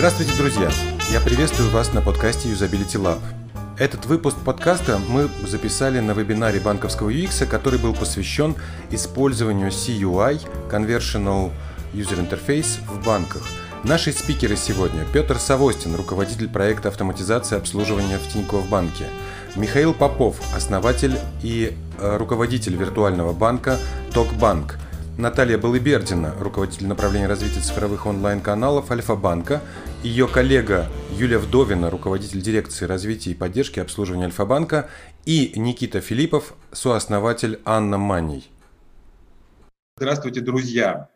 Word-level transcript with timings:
Здравствуйте, 0.00 0.32
друзья! 0.38 0.70
Я 1.12 1.20
приветствую 1.20 1.68
вас 1.68 1.92
на 1.92 2.00
подкасте 2.00 2.48
Usability 2.48 2.96
Lab. 2.96 3.20
Этот 3.78 4.06
выпуск 4.06 4.38
подкаста 4.42 4.98
мы 5.10 5.28
записали 5.46 6.00
на 6.00 6.12
вебинаре 6.12 6.58
банковского 6.58 7.10
UX, 7.10 7.44
который 7.44 7.78
был 7.78 7.92
посвящен 7.92 8.56
использованию 8.90 9.68
CUI, 9.68 10.40
Conversional 10.70 11.52
User 11.92 12.16
Interface, 12.18 12.78
в 12.88 13.04
банках. 13.04 13.46
Наши 13.84 14.12
спикеры 14.12 14.56
сегодня– 14.56 15.04
Петр 15.12 15.38
Савостин, 15.38 15.94
руководитель 15.94 16.48
проекта 16.48 16.88
автоматизации 16.88 17.58
обслуживания 17.58 18.16
в 18.16 18.26
Тинькофф 18.26 18.70
банке, 18.70 19.04
Михаил 19.54 19.92
Попов, 19.92 20.40
основатель 20.56 21.18
и 21.42 21.76
э, 21.98 22.16
руководитель 22.16 22.74
виртуального 22.74 23.34
банка 23.34 23.78
Токбанк– 24.14 24.78
Наталья 25.18 25.58
Балыбердина, 25.58 26.34
руководитель 26.40 26.86
направления 26.86 27.26
развития 27.26 27.60
цифровых 27.60 28.06
онлайн-каналов 28.06 28.90
Альфа-банка, 28.90 29.60
ее 30.02 30.26
коллега 30.26 30.86
Юлия 31.12 31.38
Вдовина, 31.38 31.90
руководитель 31.90 32.40
дирекции 32.40 32.86
развития 32.86 33.32
и 33.32 33.34
поддержки 33.34 33.80
обслуживания 33.80 34.24
Альфа-банка, 34.24 34.88
и 35.26 35.52
Никита 35.56 36.00
Филиппов, 36.00 36.54
сооснователь 36.72 37.60
Анна 37.64 37.98
Маней. 37.98 38.50
Здравствуйте, 39.96 40.40
друзья! 40.40 41.08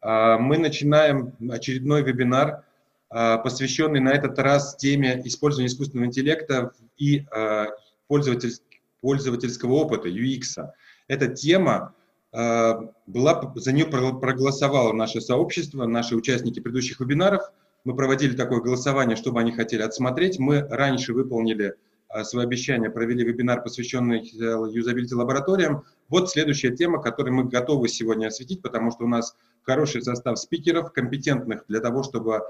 А, 0.00 0.38
мы 0.38 0.58
начинаем 0.58 1.32
очередной 1.48 2.02
вебинар, 2.02 2.64
а, 3.08 3.38
посвященный 3.38 4.00
на 4.00 4.10
этот 4.10 4.38
раз 4.38 4.74
теме 4.76 5.22
использования 5.24 5.68
искусственного 5.68 6.06
интеллекта 6.06 6.72
и 6.96 7.26
а, 7.30 7.66
пользовательского 8.08 9.72
опыта, 9.74 10.08
UX. 10.08 10.68
Эта 11.06 11.28
тема 11.28 11.94
была, 12.32 13.52
за 13.56 13.72
нее 13.72 13.86
проголосовало 13.86 14.92
наше 14.92 15.20
сообщество, 15.20 15.86
наши 15.86 16.16
участники 16.16 16.60
предыдущих 16.60 17.00
вебинаров. 17.00 17.42
Мы 17.84 17.94
проводили 17.94 18.34
такое 18.34 18.60
голосование, 18.60 19.16
чтобы 19.16 19.40
они 19.40 19.52
хотели 19.52 19.82
отсмотреть. 19.82 20.38
Мы 20.38 20.60
раньше 20.60 21.12
выполнили 21.12 21.74
э, 22.08 22.24
свои 22.24 22.44
обещания, 22.44 22.88
провели 22.88 23.24
вебинар, 23.24 23.62
посвященный 23.62 24.20
э, 24.20 24.44
юзабилити 24.70 25.14
лабораториям. 25.14 25.84
Вот 26.08 26.30
следующая 26.30 26.74
тема, 26.74 27.02
которую 27.02 27.34
мы 27.34 27.44
готовы 27.44 27.88
сегодня 27.88 28.28
осветить, 28.28 28.62
потому 28.62 28.92
что 28.92 29.04
у 29.04 29.08
нас 29.08 29.36
хороший 29.62 30.02
состав 30.02 30.38
спикеров, 30.38 30.92
компетентных 30.92 31.64
для 31.68 31.80
того, 31.80 32.02
чтобы 32.02 32.42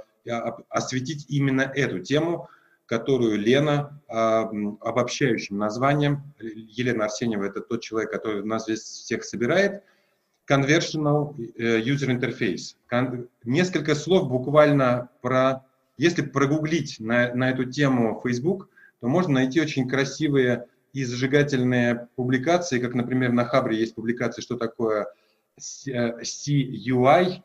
осветить 0.69 1.27
именно 1.29 1.63
эту 1.63 1.99
тему– 2.01 2.49
которую 2.93 3.39
Лена 3.39 4.03
а, 4.07 4.51
обобщающим 4.83 5.57
названием, 5.57 6.35
Елена 6.39 7.07
Арсеньева– 7.07 7.45
это 7.47 7.63
тот 7.63 7.81
человек, 7.81 8.11
который 8.11 8.45
нас 8.45 8.65
здесь 8.65 8.83
всех 8.83 9.25
собирает, 9.25 9.83
Conversional 10.47 11.35
э, 11.57 11.81
User 11.81 12.11
Interface. 12.11 12.77
Несколько 13.45 13.95
слов 13.95 14.29
буквально 14.29 15.09
про… 15.23 15.65
Если 15.97 16.21
прогуглить 16.21 17.01
на, 17.01 17.33
на 17.33 17.49
эту 17.49 17.65
тему 17.65 18.21
Facebook, 18.23 18.69
то 19.01 19.09
можно 19.09 19.33
найти 19.35 19.63
очень 19.63 19.89
красивые 19.89 20.67
и 20.93 21.05
зажигательные 21.05 22.09
публикации, 22.15 22.79
как, 22.79 22.93
например, 22.93 23.33
на 23.33 23.47
Хабре 23.47 23.79
есть 23.79 23.95
публикация, 23.95 24.43
что 24.43 24.59
такое 24.59 25.07
CUI, 25.59 25.97
а, 25.97 27.43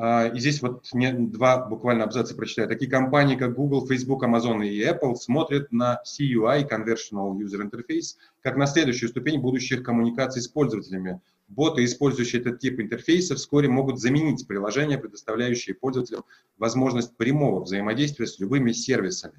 и 0.00 0.38
здесь 0.38 0.62
вот 0.62 0.86
два 0.92 1.66
буквально 1.66 2.04
абзаца 2.04 2.34
прочитаю. 2.34 2.68
Такие 2.68 2.90
компании, 2.90 3.36
как 3.36 3.54
Google, 3.54 3.86
Facebook, 3.86 4.24
Amazon 4.24 4.66
и 4.66 4.82
Apple 4.82 5.14
смотрят 5.16 5.70
на 5.72 6.00
CUI, 6.06 6.66
Conversational 6.66 7.36
User 7.36 7.60
Interface, 7.60 8.16
как 8.40 8.56
на 8.56 8.66
следующую 8.66 9.10
ступень 9.10 9.40
будущих 9.40 9.82
коммуникаций 9.82 10.40
с 10.40 10.48
пользователями. 10.48 11.20
Боты, 11.48 11.84
использующие 11.84 12.40
этот 12.40 12.60
тип 12.60 12.80
интерфейса, 12.80 13.34
вскоре 13.34 13.68
могут 13.68 14.00
заменить 14.00 14.46
приложения, 14.46 14.96
предоставляющие 14.96 15.74
пользователям 15.74 16.24
возможность 16.56 17.14
прямого 17.16 17.62
взаимодействия 17.62 18.26
с 18.26 18.38
любыми 18.38 18.72
сервисами. 18.72 19.34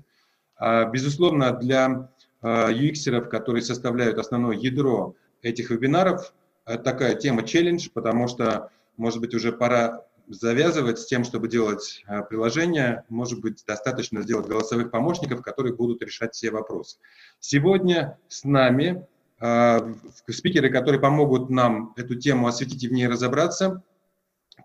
А, 0.57 0.85
безусловно, 0.85 1.53
для 1.53 2.11
UX-еров, 2.43 3.29
которые 3.29 3.61
составляют 3.61 4.17
основное 4.17 4.57
ядро 4.57 5.15
этих 5.41 5.69
вебинаров, 5.69 6.33
э, 6.65 6.77
такая 6.77 7.15
тема 7.15 7.43
челлендж, 7.43 7.89
потому 7.93 8.27
что, 8.27 8.69
может 8.97 9.21
быть, 9.21 9.33
уже 9.33 9.51
пора 9.51 10.05
завязывать 10.33 10.99
с 10.99 11.05
тем, 11.05 11.23
чтобы 11.23 11.47
делать 11.47 12.03
э, 12.07 12.21
приложение, 12.23 13.03
может 13.09 13.41
быть, 13.41 13.63
достаточно 13.65 14.21
сделать 14.21 14.47
голосовых 14.47 14.91
помощников, 14.91 15.41
которые 15.41 15.75
будут 15.75 16.01
решать 16.01 16.33
все 16.33 16.51
вопросы. 16.51 16.97
Сегодня 17.39 18.17
с 18.27 18.43
нами 18.43 19.05
э, 19.39 19.93
спикеры, 20.29 20.69
которые 20.69 21.01
помогут 21.01 21.49
нам 21.49 21.93
эту 21.97 22.15
тему 22.15 22.47
осветить 22.47 22.83
и 22.83 22.87
в 22.87 22.93
ней 22.93 23.07
разобраться. 23.07 23.83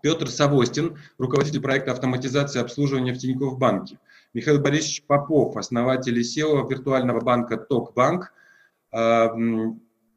Петр 0.01 0.29
Савостин, 0.29 0.97
руководитель 1.17 1.61
проекта 1.61 1.91
автоматизации 1.91 2.61
обслуживания 2.61 3.13
в 3.13 3.17
Тинькофф 3.17 3.57
банке. 3.57 3.99
Михаил 4.33 4.59
Борисович 4.59 5.03
Попов, 5.03 5.57
основатель 5.57 6.19
SEO 6.21 6.69
виртуального 6.69 7.21
банка 7.21 7.57
Токбанк. 7.57 8.31
Э, 8.93 9.29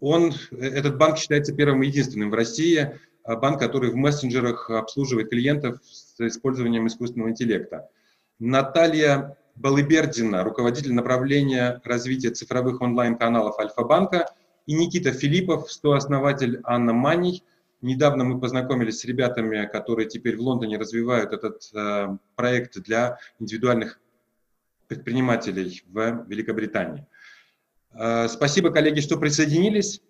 он, 0.01 0.33
этот 0.51 0.97
банк 0.97 1.19
считается 1.19 1.55
первым 1.55 1.83
и 1.83 1.89
единственным 1.89 2.31
в 2.31 2.35
России, 2.35 2.99
банк, 3.27 3.59
который 3.59 3.91
в 3.91 3.97
мессенджерах 3.97 4.71
обслуживает 4.71 5.31
клиентов 5.31 5.79
с 5.83 6.21
использованием 6.21 6.87
искусственного 6.87 7.31
интеллекта. 7.31 7.89
Наталья 8.39 9.37
Балыбердина, 9.57 10.43
руководитель 10.43 10.95
направления 10.95 11.81
развития 11.85 12.31
цифровых 12.31 12.81
онлайн-каналов 12.81 13.59
Альфа-банка, 13.59 14.27
и 14.67 14.75
Никита 14.75 15.13
Филиппов, 15.13 15.71
сооснователь 15.71 16.61
Анна 16.65 16.93
Маней. 16.93 17.45
Недавно 17.83 18.25
мы 18.25 18.41
познакомились 18.41 19.01
с 19.01 19.05
ребятами, 19.05 19.67
которые 19.67 20.09
теперь 20.09 20.37
в 20.37 20.41
Лондоне 20.41 20.79
развивают 20.79 21.33
этот 21.33 21.71
э, 21.75 22.17
проект 22.37 22.81
для 22.83 23.19
индивидуальных 23.39 24.01
предпринимателей 24.87 25.83
в 25.87 26.25
Великобритании. 26.29 27.07
Э, 27.93 28.29
спасибо, 28.29 28.71
коллеги, 28.71 29.01
что 29.01 29.19
присоединились. 29.19 30.03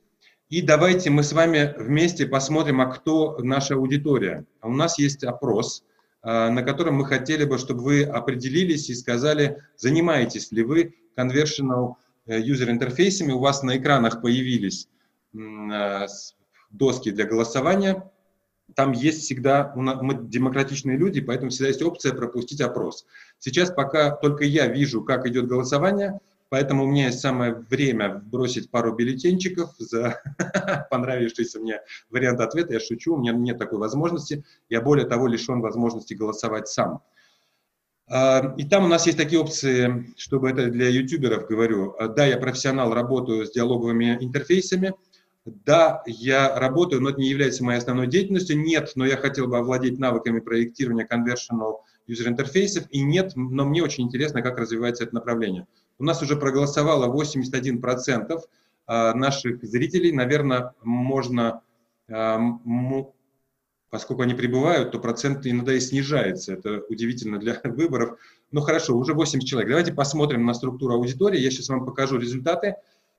И 0.50 0.62
давайте 0.62 1.10
мы 1.10 1.22
с 1.22 1.32
вами 1.32 1.74
вместе 1.78 2.26
посмотрим, 2.26 2.80
а 2.80 2.86
кто 2.86 3.38
наша 3.38 3.76
аудитория. 3.76 4.44
А 4.60 4.66
у 4.66 4.72
нас 4.72 4.98
есть 4.98 5.22
опрос, 5.22 5.84
а, 6.22 6.50
на 6.50 6.62
котором 6.62 6.96
мы 6.96 7.06
хотели 7.06 7.44
бы, 7.44 7.56
чтобы 7.56 7.82
вы 7.84 8.02
определились 8.02 8.90
и 8.90 8.94
сказали, 8.96 9.62
занимаетесь 9.76 10.50
ли 10.50 10.64
вы 10.64 10.96
conversional 11.16 11.94
э, 12.26 12.40
user 12.40 12.68
интерфейсами, 12.68 13.30
у 13.30 13.38
вас 13.38 13.62
на 13.62 13.76
экранах 13.76 14.20
появились 14.20 14.88
а, 15.34 16.06
доски 16.72 17.12
для 17.12 17.26
голосования, 17.26 18.10
там 18.74 18.90
есть 18.90 19.22
всегда, 19.22 19.72
мы 19.76 20.14
демократичные 20.14 20.96
люди, 20.96 21.20
поэтому 21.20 21.50
всегда 21.50 21.68
есть 21.68 21.82
опция 21.82 22.12
пропустить 22.12 22.60
опрос. 22.60 23.06
Сейчас 23.38 23.70
пока 23.70 24.10
только 24.10 24.44
я 24.44 24.66
вижу, 24.66 25.02
как 25.02 25.26
идет 25.26 25.46
голосование, 25.46 26.18
Поэтому 26.50 26.82
у 26.82 26.86
меня 26.88 27.06
есть 27.06 27.20
самое 27.20 27.54
время 27.54 28.20
бросить 28.26 28.70
пару 28.70 28.92
бюллетенчиков 28.92 29.70
за 29.78 30.20
понравившийся 30.90 31.60
мне 31.60 31.80
вариант 32.10 32.40
ответа. 32.40 32.74
Я 32.74 32.80
шучу, 32.80 33.14
у 33.14 33.18
меня 33.18 33.32
нет 33.32 33.56
такой 33.56 33.78
возможности. 33.78 34.44
Я 34.68 34.80
более 34.80 35.06
того 35.06 35.28
лишен 35.28 35.60
возможности 35.60 36.14
голосовать 36.14 36.66
сам. 36.66 37.02
А, 38.08 38.52
и 38.56 38.64
там 38.64 38.84
у 38.84 38.88
нас 38.88 39.06
есть 39.06 39.16
такие 39.16 39.40
опции, 39.40 40.12
чтобы 40.16 40.50
это 40.50 40.66
для 40.66 40.88
ютуберов 40.88 41.46
говорю. 41.46 41.94
А, 41.96 42.08
да, 42.08 42.26
я 42.26 42.36
профессионал, 42.36 42.92
работаю 42.92 43.46
с 43.46 43.52
диалоговыми 43.52 44.18
интерфейсами. 44.20 44.94
Да, 45.44 46.02
я 46.04 46.58
работаю, 46.58 47.00
но 47.00 47.10
это 47.10 47.20
не 47.20 47.30
является 47.30 47.62
моей 47.62 47.78
основной 47.78 48.08
деятельностью. 48.08 48.60
Нет, 48.60 48.90
но 48.96 49.06
я 49.06 49.16
хотел 49.16 49.46
бы 49.46 49.58
овладеть 49.58 50.00
навыками 50.00 50.40
проектирования 50.40 51.06
conversational 51.08 51.76
user 52.08 52.26
интерфейсов. 52.26 52.86
И 52.90 53.02
нет, 53.02 53.34
но 53.36 53.64
мне 53.64 53.84
очень 53.84 54.04
интересно, 54.04 54.42
как 54.42 54.58
развивается 54.58 55.04
это 55.04 55.14
направление. 55.14 55.68
У 56.00 56.04
нас 56.04 56.22
уже 56.22 56.34
проголосовало 56.34 57.14
81% 57.14 58.40
а, 58.86 59.14
наших 59.14 59.62
зрителей. 59.62 60.12
Наверное, 60.12 60.72
можно, 60.82 61.60
а, 62.10 62.40
поскольку 63.90 64.22
они 64.22 64.32
прибывают, 64.32 64.92
то 64.92 64.98
процент 64.98 65.46
иногда 65.46 65.74
и 65.74 65.80
снижается. 65.80 66.54
Это 66.54 66.80
удивительно 66.88 67.38
для 67.38 67.60
выборов. 67.64 68.18
Ну 68.50 68.62
хорошо, 68.62 68.96
уже 68.96 69.12
80 69.12 69.46
человек. 69.46 69.68
Давайте 69.68 69.92
посмотрим 69.92 70.46
на 70.46 70.54
структуру 70.54 70.94
аудитории. 70.94 71.38
Я 71.38 71.50
сейчас 71.50 71.68
вам 71.68 71.84
покажу 71.84 72.18
результаты 72.18 72.76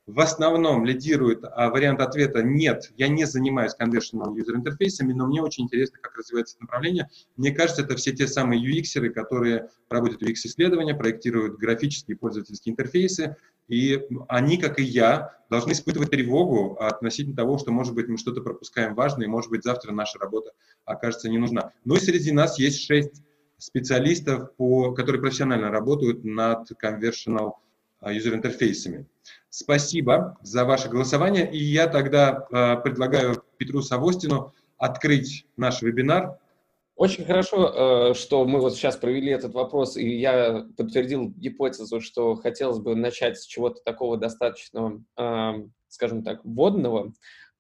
в 0.08 0.20
основном 0.20 0.84
лидирует 0.84 1.44
а, 1.44 1.70
вариант 1.70 2.02
ответа 2.02 2.42
«нет, 2.42 2.92
я 2.98 3.08
не 3.08 3.26
занимаюсь 3.26 3.76
conversational 3.80 4.36
user 4.36 4.56
интерфейсами, 4.56 5.14
но 5.14 5.28
мне 5.28 5.42
очень 5.42 5.66
интересно, 5.66 6.00
как 6.02 6.18
развивается 6.18 6.56
это 6.56 6.64
направление». 6.64 7.10
Мне 7.38 7.52
кажется, 7.52 7.84
это 7.84 7.96
все 7.96 8.12
те 8.12 8.28
самые 8.28 8.62
UX-еры, 8.62 9.12
которые 9.12 9.70
проводят 9.88 10.24
UX-исследования, 10.24 10.96
проектируют 10.96 11.58
графические 11.58 12.18
пользовательские 12.18 12.74
интерфейсы, 12.74 13.36
и 13.68 14.02
они, 14.28 14.58
как 14.58 14.80
и 14.80 14.84
я, 14.84 15.38
должны 15.50 15.74
испытывать 15.74 16.10
тревогу 16.10 16.76
относительно 16.80 17.36
того, 17.36 17.58
что, 17.58 17.72
может 17.72 17.94
быть, 17.94 18.08
мы 18.08 18.18
что-то 18.18 18.42
пропускаем 18.42 18.96
важное, 18.96 19.28
и, 19.28 19.30
может 19.30 19.52
быть, 19.52 19.64
завтра 19.64 19.94
наша 19.94 20.18
работа 20.20 20.52
окажется 20.84 21.30
не 21.30 21.38
нужна. 21.38 21.72
Но 21.86 21.96
и 21.96 22.00
среди 22.00 22.32
нас 22.32 22.58
есть 22.58 22.82
шесть 22.82 23.22
специалистов, 23.58 24.56
по, 24.56 24.94
которые 24.94 25.22
профессионально 25.22 25.70
работают 25.70 26.24
над 26.24 26.68
а, 28.02 28.12
юзер-интерфейсами. 28.12 29.06
Спасибо 29.54 30.38
за 30.42 30.64
ваше 30.64 30.88
голосование, 30.88 31.52
и 31.52 31.58
я 31.58 31.88
тогда 31.88 32.48
э, 32.50 32.78
предлагаю 32.82 33.44
Петру 33.58 33.82
Савостину 33.82 34.54
открыть 34.78 35.46
наш 35.58 35.82
вебинар. 35.82 36.40
Очень 36.96 37.26
хорошо, 37.26 38.12
э, 38.12 38.14
что 38.14 38.46
мы 38.46 38.62
вот 38.62 38.76
сейчас 38.76 38.96
провели 38.96 39.30
этот 39.30 39.54
вопрос, 39.54 39.98
и 39.98 40.08
я 40.08 40.66
подтвердил 40.78 41.34
гипотезу, 41.36 42.00
что 42.00 42.36
хотелось 42.36 42.80
бы 42.80 42.96
начать 42.96 43.40
с 43.40 43.46
чего-то 43.46 43.82
такого 43.84 44.16
достаточно, 44.16 45.04
скажем 45.90 46.24
так, 46.24 46.46
вводного. 46.46 47.12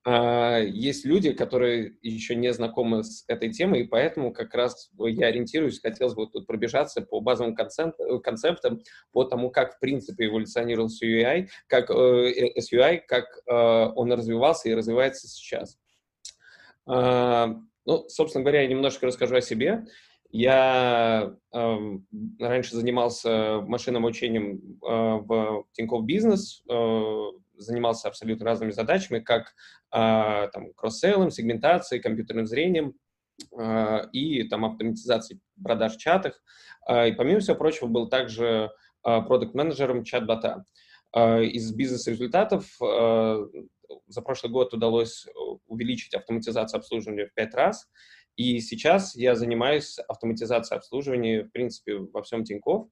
А, 0.03 0.57
есть 0.57 1.06
люди, 1.06 1.31
которые 1.31 1.95
еще 2.01 2.36
не 2.36 2.51
знакомы 2.53 3.03
с 3.03 3.24
этой 3.27 3.51
темой, 3.51 3.81
и 3.81 3.88
поэтому 3.88 4.33
как 4.33 4.53
раз 4.56 4.89
я 4.98 5.27
ориентируюсь, 5.27 5.80
хотелось 5.80 6.15
бы 6.15 6.27
тут 6.27 6.48
пробежаться 6.48 7.01
по 7.01 7.19
базовым 7.19 7.56
концептам, 7.56 8.81
по 9.12 9.25
тому, 9.25 9.51
как 9.51 9.75
в 9.75 9.80
принципе 9.80 10.25
эволюционировал 10.25 10.88
SUI, 10.88 11.50
как, 11.68 11.92
э, 11.92 12.53
SUI, 12.59 13.01
как 13.07 13.25
э, 13.48 13.92
он 13.95 14.12
развивался 14.12 14.69
и 14.69 14.74
развивается 14.74 15.27
сейчас. 15.27 15.77
А, 16.88 17.56
ну, 17.86 18.09
собственно 18.09 18.44
говоря, 18.44 18.62
я 18.63 18.68
немножко 18.68 19.06
расскажу 19.06 19.36
о 19.36 19.42
себе. 19.42 19.86
Я 20.31 21.36
э, 21.53 21.77
раньше 22.39 22.75
занимался 22.75 23.62
машинным 23.68 24.06
обучением 24.06 24.80
э, 24.81 24.88
в 24.88 25.65
Тинькофф 25.74 26.06
Бизнес, 26.06 26.63
э, 26.69 27.25
занимался 27.62 28.08
абсолютно 28.08 28.46
разными 28.46 28.72
задачами, 28.72 29.19
как 29.19 29.54
э, 29.94 30.50
там, 30.52 30.74
кросс-сейлом, 30.75 31.31
сегментацией, 31.31 32.02
компьютерным 32.02 32.46
зрением 32.46 32.96
э, 33.58 34.10
и 34.12 34.44
там, 34.48 34.66
автоматизацией 34.66 35.40
продаж 35.63 35.96
в 35.96 36.00
чатах. 36.00 36.42
Э, 36.88 37.10
и 37.10 37.13
помимо 37.13 37.40
всего 37.40 37.56
прочего 37.56 37.88
был 37.88 38.10
также 38.10 38.72
продукт-менеджером 39.04 40.04
чат-бота. 40.04 40.63
Из 41.16 41.74
бизнес-результатов 41.74 42.69
за 42.80 44.22
прошлый 44.22 44.52
год 44.52 44.75
удалось 44.75 45.25
увеличить 45.66 46.13
автоматизацию 46.13 46.78
обслуживания 46.78 47.25
в 47.25 47.34
пять 47.34 47.56
раз. 47.56 47.90
И 48.36 48.60
сейчас 48.60 49.16
я 49.16 49.34
занимаюсь 49.34 49.98
автоматизацией 50.08 50.78
обслуживания, 50.78 51.46
в 51.46 51.50
принципе, 51.50 51.98
во 51.98 52.22
всем 52.22 52.44
Тинькофф. 52.44 52.90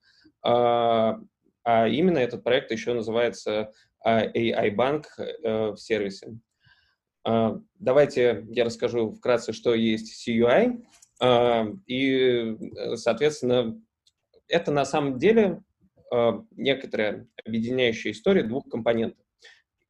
А 1.63 1.87
именно 1.87 2.17
этот 2.17 2.43
проект 2.43 2.71
еще 2.71 2.93
называется 2.93 3.71
AI 4.05 4.75
Bank 4.75 5.05
э, 5.17 5.71
в 5.71 5.77
сервисе. 5.77 6.37
А, 7.23 7.59
давайте 7.75 8.45
я 8.49 8.65
расскажу 8.65 9.11
вкратце, 9.11 9.53
что 9.53 9.73
есть 9.73 10.27
CUI. 10.27 10.83
А, 11.21 11.67
и, 11.85 12.57
соответственно, 12.95 13.81
это 14.47 14.71
на 14.71 14.85
самом 14.85 15.17
деле 15.17 15.61
некоторая 16.55 17.27
объединяющая 17.45 18.13
история 18.13 18.41
двух 18.41 18.67
компонентов 18.67 19.23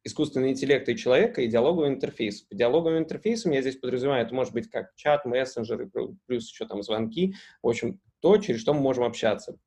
искусственный 0.04 0.50
интеллект 0.50 0.88
и 0.88 0.96
человека 0.96 1.42
и 1.42 1.48
диалоговый 1.48 1.88
интерфейс. 1.88 2.42
По 2.42 2.54
диалоговым 2.54 2.98
интерфейсам 2.98 3.52
я 3.52 3.60
здесь 3.60 3.76
подразумеваю, 3.76 4.24
это 4.24 4.34
может 4.34 4.52
быть 4.52 4.70
как 4.70 4.94
чат, 4.96 5.24
мессенджеры, 5.24 5.90
плюс 6.26 6.50
еще 6.50 6.66
там 6.66 6.82
звонки, 6.82 7.34
в 7.62 7.68
общем, 7.68 8.00
то, 8.20 8.36
через 8.38 8.60
что 8.60 8.74
мы 8.74 8.80
можем 8.80 9.04
общаться. 9.04 9.58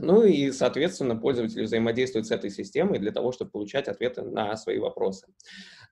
Ну 0.00 0.22
и, 0.24 0.50
соответственно, 0.50 1.16
пользователи 1.16 1.62
взаимодействуют 1.62 2.26
с 2.26 2.30
этой 2.30 2.50
системой 2.50 2.98
для 2.98 3.12
того, 3.12 3.32
чтобы 3.32 3.50
получать 3.50 3.88
ответы 3.88 4.22
на 4.22 4.56
свои 4.56 4.78
вопросы. 4.78 5.26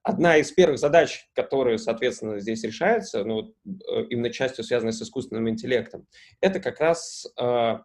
Одна 0.02 0.36
из 0.36 0.52
первых 0.52 0.78
задач, 0.78 1.28
которые, 1.34 1.78
соответственно, 1.78 2.40
здесь 2.40 2.62
решаются, 2.64 3.24
ну, 3.24 3.54
э, 3.66 4.04
именно 4.10 4.30
частью 4.30 4.64
связанной 4.64 4.92
с 4.92 5.02
искусственным 5.02 5.48
интеллектом, 5.48 6.06
это 6.40 6.60
как 6.60 6.80
раз 6.80 7.26
э, 7.36 7.42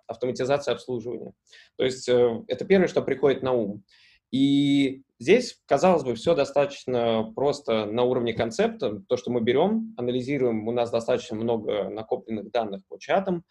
автоматизация 0.08 0.74
обслуживания. 0.74 1.34
То 1.78 1.84
есть 1.84 2.08
э, 2.08 2.44
это 2.48 2.66
первое, 2.66 2.88
что 2.88 3.02
приходит 3.02 3.44
на 3.44 3.52
ум. 3.54 3.84
И 4.32 5.04
здесь, 5.20 5.60
казалось 5.68 6.04
бы, 6.04 6.16
все 6.16 6.34
достаточно 6.34 7.32
просто 7.36 7.86
на 7.86 8.04
уровне 8.04 8.34
концепта. 8.34 9.02
То, 9.08 9.16
что 9.16 9.30
мы 9.32 9.42
берем, 9.42 9.94
анализируем, 9.98 10.68
у 10.68 10.72
нас 10.72 10.90
достаточно 10.90 11.36
много 11.36 11.90
накопленных 11.90 12.50
данных 12.52 12.82
по 12.88 12.98
чатам, 12.98 13.44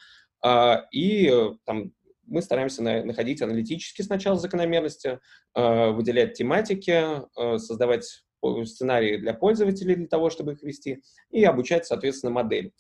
а, 0.43 0.87
и 0.91 1.33
там, 1.65 1.93
мы 2.27 2.43
стараемся 2.43 2.83
находить 2.83 3.43
аналитически 3.43 4.03
сначала 4.03 4.39
закономерности, 4.39 5.21
а, 5.55 5.91
выделять 5.91 6.35
тематики, 6.35 6.91
а, 7.37 7.59
создавать 7.59 8.25
сценарии 8.65 9.19
для 9.19 9.35
пользователей 9.35 9.95
для 9.95 10.09
того, 10.09 10.29
чтобы 10.29 10.55
их 10.55 10.63
вести, 10.63 11.03
и 11.31 11.45
обучать, 11.45 11.87
соответственно, 11.87 12.33
модель. 12.33 12.73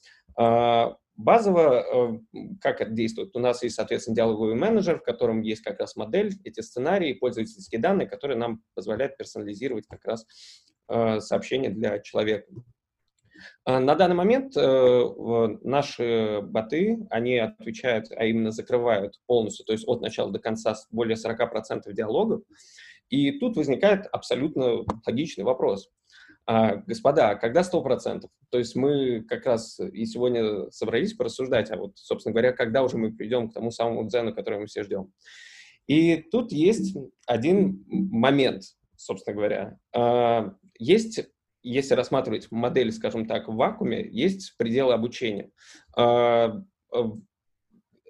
Базово, 1.16 2.18
э, 2.32 2.48
как 2.60 2.80
это 2.80 2.90
действует? 2.90 3.36
У 3.36 3.38
нас 3.38 3.62
есть, 3.62 3.76
соответственно, 3.76 4.16
диалоговый 4.16 4.54
менеджер, 4.54 4.98
в 4.98 5.02
котором 5.02 5.42
есть 5.42 5.62
как 5.62 5.78
раз 5.78 5.94
модель, 5.94 6.32
эти 6.44 6.60
сценарии, 6.60 7.12
пользовательские 7.12 7.80
данные, 7.80 8.08
которые 8.08 8.38
нам 8.38 8.62
позволяют 8.74 9.18
персонализировать 9.18 9.86
как 9.86 10.04
раз 10.04 10.26
э, 10.88 11.20
сообщения 11.20 11.68
для 11.68 11.98
человека. 11.98 12.46
А 13.64 13.80
на 13.80 13.94
данный 13.94 14.14
момент 14.14 14.56
э, 14.56 15.58
наши 15.62 16.40
боты, 16.42 17.06
они 17.10 17.38
отвечают, 17.38 18.06
а 18.16 18.24
именно 18.24 18.50
закрывают 18.50 19.20
полностью, 19.26 19.64
то 19.64 19.72
есть 19.72 19.86
от 19.86 20.00
начала 20.00 20.30
до 20.30 20.38
конца 20.38 20.74
более 20.90 21.16
40% 21.16 21.92
диалогов. 21.92 22.42
И 23.08 23.32
тут 23.32 23.56
возникает 23.56 24.06
абсолютно 24.10 24.84
логичный 25.06 25.44
вопрос. 25.44 25.90
А, 26.44 26.76
господа, 26.86 27.30
а 27.30 27.34
когда 27.36 27.60
100%? 27.60 28.22
То 28.50 28.58
есть 28.58 28.74
мы 28.74 29.22
как 29.22 29.46
раз 29.46 29.78
и 29.78 30.04
сегодня 30.06 30.70
собрались 30.70 31.14
порассуждать, 31.14 31.70
а 31.70 31.76
вот, 31.76 31.92
собственно 31.96 32.32
говоря, 32.32 32.52
когда 32.52 32.82
уже 32.82 32.98
мы 32.98 33.12
придем 33.12 33.48
к 33.48 33.54
тому 33.54 33.70
самому 33.70 34.08
дзену, 34.08 34.34
который 34.34 34.58
мы 34.58 34.66
все 34.66 34.82
ждем. 34.82 35.12
И 35.86 36.16
тут 36.16 36.52
есть 36.52 36.96
один 37.26 37.84
момент, 37.88 38.62
собственно 38.96 39.36
говоря. 39.36 39.78
А, 39.94 40.54
есть, 40.78 41.28
если 41.62 41.94
рассматривать 41.94 42.50
модель, 42.50 42.92
скажем 42.92 43.26
так, 43.26 43.48
в 43.48 43.54
вакууме, 43.54 44.06
есть 44.10 44.56
пределы 44.56 44.94
обучения. 44.94 45.50
А, 45.96 46.62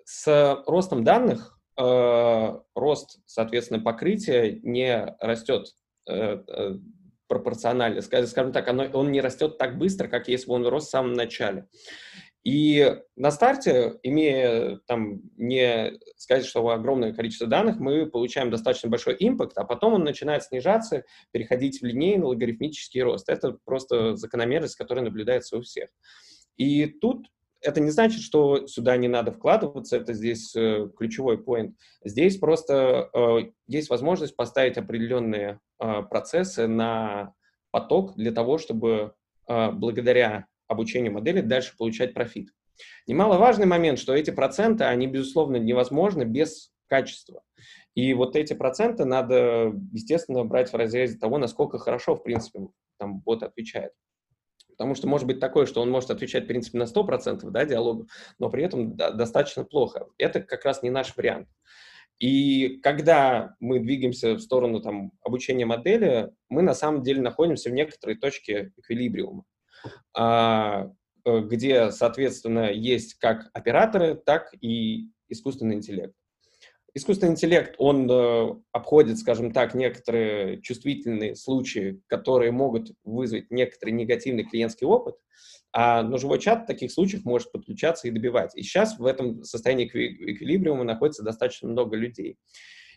с 0.04 0.62
ростом 0.66 1.04
данных 1.04 1.58
рост, 1.76 3.20
соответственно, 3.25 3.81
покрытия 3.81 4.60
не 4.62 5.16
растет 5.20 5.69
э, 6.06 6.43
э, 6.46 6.75
пропорционально. 7.28 8.02
Скажем 8.02 8.52
так, 8.52 8.69
оно, 8.69 8.84
он 8.93 9.10
не 9.10 9.20
растет 9.20 9.56
так 9.56 9.78
быстро, 9.78 10.08
как 10.08 10.28
если 10.28 10.48
бы 10.48 10.55
он 10.55 10.66
рос 10.66 10.87
в 10.87 10.90
самом 10.90 11.14
начале. 11.14 11.66
И 12.44 12.99
на 13.15 13.31
старте, 13.31 14.00
имея 14.03 14.81
там 14.87 15.23
не 15.37 15.99
сказать, 16.17 16.44
что 16.44 16.69
огромное 16.69 17.12
количество 17.12 17.47
данных, 17.47 17.79
мы 17.79 18.06
получаем 18.06 18.50
достаточно 18.50 18.91
большой 18.91 19.17
импакт, 19.19 19.56
а 19.56 19.65
потом 19.65 19.94
он 19.94 20.05
начинает 20.05 20.43
снижаться, 20.43 21.05
переходить 21.31 21.81
в 21.81 21.85
линейный 21.85 22.27
логарифмический 22.27 23.03
рост. 23.03 23.29
Это 23.29 23.59
просто 23.65 24.17
закономерность, 24.17 24.77
которая 24.77 25.05
наблюдается 25.05 25.56
у 25.56 25.62
всех. 25.62 25.91
И 26.56 26.87
тут 26.87 27.29
это 27.61 27.81
не 27.81 27.91
значит, 27.91 28.23
что 28.23 28.67
сюда 28.67 28.97
не 28.97 29.06
надо 29.06 29.31
вкладываться, 29.31 29.97
это 29.97 30.12
здесь 30.12 30.55
э, 30.56 30.89
ключевой 30.97 31.39
поинт. 31.39 31.77
Здесь 32.05 32.37
просто 32.39 33.08
э, 33.15 33.53
есть 33.69 33.89
возможность 33.89 34.34
поставить 34.34 34.77
определенные 34.79 35.61
э, 35.79 36.03
процессы 36.03 36.67
на 36.67 37.34
поток 37.70 38.17
для 38.17 38.32
того, 38.32 38.58
чтобы 38.58 39.15
э, 39.46 39.70
благодаря 39.70 40.46
обучению 40.72 41.12
модели 41.12 41.41
дальше 41.41 41.76
получать 41.76 42.14
профит. 42.14 42.48
Немаловажный 43.06 43.67
момент, 43.67 43.98
что 43.98 44.14
эти 44.14 44.31
проценты, 44.31 44.84
они, 44.84 45.06
безусловно, 45.06 45.56
невозможны 45.56 46.24
без 46.24 46.72
качества. 46.88 47.43
И 47.94 48.14
вот 48.14 48.36
эти 48.36 48.55
проценты 48.55 49.05
надо, 49.05 49.72
естественно, 49.93 50.44
брать 50.44 50.72
в 50.72 50.76
разрезе 50.76 51.19
того, 51.19 51.38
насколько 51.38 51.79
хорошо, 51.79 52.17
в 52.17 52.22
принципе, 52.22 52.69
там 52.98 53.20
бот 53.20 53.43
отвечает. 53.43 53.93
Потому 54.69 54.94
что 54.94 55.06
может 55.06 55.26
быть 55.26 55.38
такое, 55.38 55.67
что 55.67 55.82
он 55.82 55.91
может 55.91 56.10
отвечать, 56.10 56.44
в 56.44 56.46
принципе, 56.48 56.79
на 56.79 56.84
100% 56.84 57.48
да, 57.50 57.64
диалогов, 57.64 58.08
но 58.38 58.48
при 58.50 58.64
этом 58.64 58.96
да, 58.96 59.10
достаточно 59.10 59.64
плохо. 59.64 60.06
Это 60.19 60.41
как 60.41 60.64
раз 60.64 60.82
не 60.82 60.91
наш 60.91 61.17
вариант. 61.17 61.48
И 62.19 62.79
когда 62.82 63.56
мы 63.60 63.81
двигаемся 63.81 64.34
в 64.34 64.41
сторону 64.41 64.81
там, 64.81 65.12
обучения 65.22 65.67
модели, 65.67 66.31
мы 66.48 66.62
на 66.62 66.74
самом 66.74 67.02
деле 67.02 67.20
находимся 67.20 67.69
в 67.69 67.72
некоторой 67.72 68.17
точке 68.17 68.72
эквилибриума, 68.76 69.44
где, 71.27 71.91
соответственно, 71.93 72.72
есть 72.72 73.15
как 73.15 73.51
операторы, 73.55 74.15
так 74.15 74.53
и 74.60 75.08
искусственный 75.29 75.77
интеллект. 75.77 76.15
Искусственный 76.94 77.32
интеллект, 77.32 77.74
он 77.79 78.06
э, 78.10 78.55
обходит, 78.70 79.17
скажем 79.17 79.53
так, 79.53 79.74
некоторые 79.74 80.60
чувствительные 80.60 81.36
случаи, 81.36 82.03
которые 82.06 82.53
могут 82.53 82.91
вызвать 83.03 83.51
некоторый 83.51 83.93
негативный 83.93 84.44
клиентский 84.44 84.86
опыт, 84.86 85.15
а 85.72 86.03
но 86.03 86.19
живой 86.19 86.39
чат 86.39 86.65
в 86.65 86.67
таких 86.67 86.93
случаях 86.93 87.24
может 87.24 87.51
подключаться 87.51 88.08
и 88.08 88.10
добивать. 88.10 88.55
И 88.55 88.62
сейчас 88.62 88.98
в 88.98 89.06
этом 89.06 89.43
состоянии 89.43 89.86
эквилибриума 89.86 90.84
находится 90.84 91.22
достаточно 91.22 91.67
много 91.67 91.96
людей. 91.96 92.36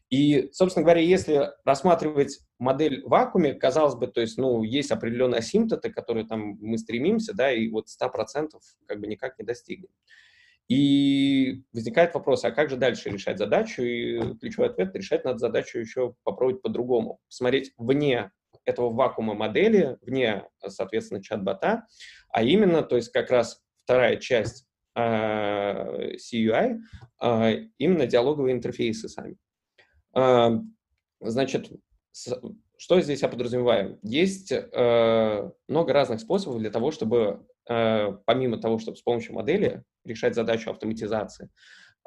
И, 0.10 0.50
собственно 0.52 0.84
говоря, 0.84 1.02
если 1.02 1.52
рассматривать 1.64 2.40
модель 2.60 3.04
в 3.04 3.10
вакууме, 3.10 3.54
казалось 3.54 3.96
бы, 3.96 4.08
то 4.08 4.22
есть, 4.22 4.38
ну, 4.38 4.62
есть 4.64 4.92
определенные 4.92 5.40
асимптоты, 5.40 5.90
которые 5.92 6.28
там 6.28 6.58
мы 6.62 6.78
стремимся, 6.78 7.34
да, 7.34 7.52
и 7.52 7.68
вот 7.70 7.88
100% 7.88 8.50
как 8.86 9.00
бы 9.00 9.08
никак 9.08 9.40
не 9.40 9.46
достигнем. 9.46 9.90
И 10.68 11.64
возникает 11.74 12.14
вопрос, 12.14 12.44
а 12.44 12.52
как 12.52 12.70
же 12.70 12.78
дальше 12.78 13.10
решать 13.10 13.38
задачу? 13.38 13.82
И 13.84 14.36
ключевой 14.40 14.70
ответ– 14.70 14.96
решать 14.98 15.24
надо 15.26 15.38
задачу 15.38 15.80
еще 15.80 16.16
попробовать 16.24 16.62
по-другому. 16.62 17.20
Посмотреть 17.28 17.74
вне 17.78 18.32
этого 18.64 18.92
вакуума 18.92 19.34
модели, 19.36 19.98
вне, 20.02 20.48
соответственно, 20.68 21.22
чат-бота, 21.22 21.86
а 22.30 22.42
именно, 22.42 22.82
то 22.82 22.96
есть 22.96 23.12
как 23.12 23.30
раз 23.30 23.62
вторая 23.84 24.18
часть 24.18 24.66
CUI 24.98 26.80
именно 27.78 28.08
диалоговые 28.08 28.54
интерфейсы 28.56 29.08
сами. 29.08 29.38
Значит, 30.15 31.72
что 32.77 33.00
здесь 33.01 33.22
я 33.22 33.29
подразумеваю? 33.29 34.00
Есть 34.01 34.51
э, 34.51 35.51
много 35.67 35.93
разных 35.93 36.19
способов 36.19 36.60
для 36.60 36.69
того, 36.69 36.91
чтобы, 36.91 37.45
э, 37.69 38.12
помимо 38.25 38.57
того, 38.57 38.79
чтобы 38.79 38.98
с 38.98 39.01
помощью 39.01 39.34
модели 39.34 39.84
решать 40.03 40.36
задачу 40.36 40.69
автоматизации, 40.69 41.50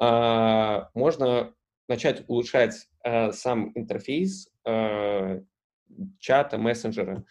э, 0.01 0.81
можно 0.93 1.53
начать 1.87 2.23
улучшать 2.27 2.87
сам 3.31 3.71
интерфейс 3.73 4.47
чата, 6.19 6.57
мессенджера 6.59 7.25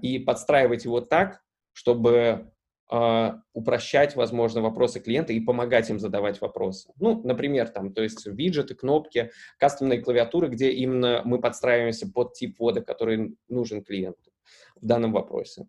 и 0.00 0.20
подстраивать 0.20 0.84
его 0.84 1.00
так, 1.00 1.42
чтобы 1.72 2.52
упрощать, 2.90 4.16
возможно, 4.16 4.62
вопросы 4.62 4.98
клиента 4.98 5.32
и 5.32 5.38
помогать 5.38 5.88
им 5.90 6.00
задавать 6.00 6.40
вопросы. 6.40 6.92
Ну, 6.98 7.22
например, 7.22 7.68
там, 7.68 7.92
то 7.92 8.02
есть 8.02 8.26
виджеты, 8.26 8.74
кнопки, 8.74 9.30
кастомные 9.58 10.00
клавиатуры, 10.00 10.48
где 10.48 10.72
именно 10.72 11.22
мы 11.24 11.40
подстраиваемся 11.40 12.10
под 12.10 12.32
тип 12.32 12.58
ввода, 12.58 12.80
который 12.80 13.36
нужен 13.48 13.84
клиенту 13.84 14.32
в 14.74 14.84
данном 14.84 15.12
вопросе. 15.12 15.68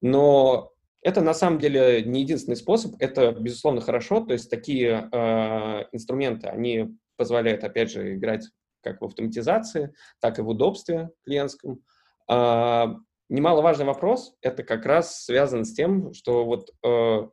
Но 0.00 0.72
это 1.02 1.20
на 1.20 1.34
самом 1.34 1.58
деле 1.58 2.02
не 2.02 2.22
единственный 2.22 2.56
способ, 2.56 2.94
это, 2.98 3.32
безусловно, 3.32 3.80
хорошо, 3.80 4.20
то 4.20 4.32
есть 4.32 4.50
такие 4.50 5.08
uh, 5.12 5.84
инструменты, 5.92 6.48
они 6.48 6.96
позволяют, 7.16 7.64
опять 7.64 7.90
же, 7.90 8.14
играть 8.14 8.48
как 8.82 9.00
в 9.00 9.04
автоматизации, 9.04 9.94
так 10.20 10.38
и 10.38 10.42
в 10.42 10.48
удобстве 10.48 11.10
клиентском. 11.24 11.82
Uh, 12.30 12.96
немаловажный 13.28 13.84
вопрос, 13.86 14.34
это 14.42 14.62
как 14.62 14.86
раз 14.86 15.24
связан 15.24 15.64
с 15.64 15.72
тем, 15.72 16.12
что 16.12 16.44
вот 16.44 16.70
э, 16.84 17.28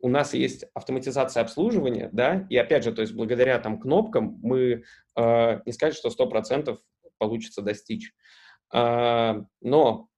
у 0.00 0.08
нас 0.08 0.34
есть 0.34 0.64
автоматизация 0.74 1.42
обслуживания, 1.42 2.10
да, 2.12 2.46
и 2.50 2.56
опять 2.56 2.84
же, 2.84 2.92
то 2.92 3.02
есть 3.02 3.14
благодаря 3.14 3.58
там 3.58 3.80
кнопкам 3.80 4.38
мы 4.42 4.82
э, 5.16 5.60
не 5.64 5.72
сказать, 5.72 5.94
что 5.94 6.08
100% 6.08 6.76
получится 7.18 7.62
достичь. 7.62 8.12
Э, 8.72 9.42
но 9.60 10.08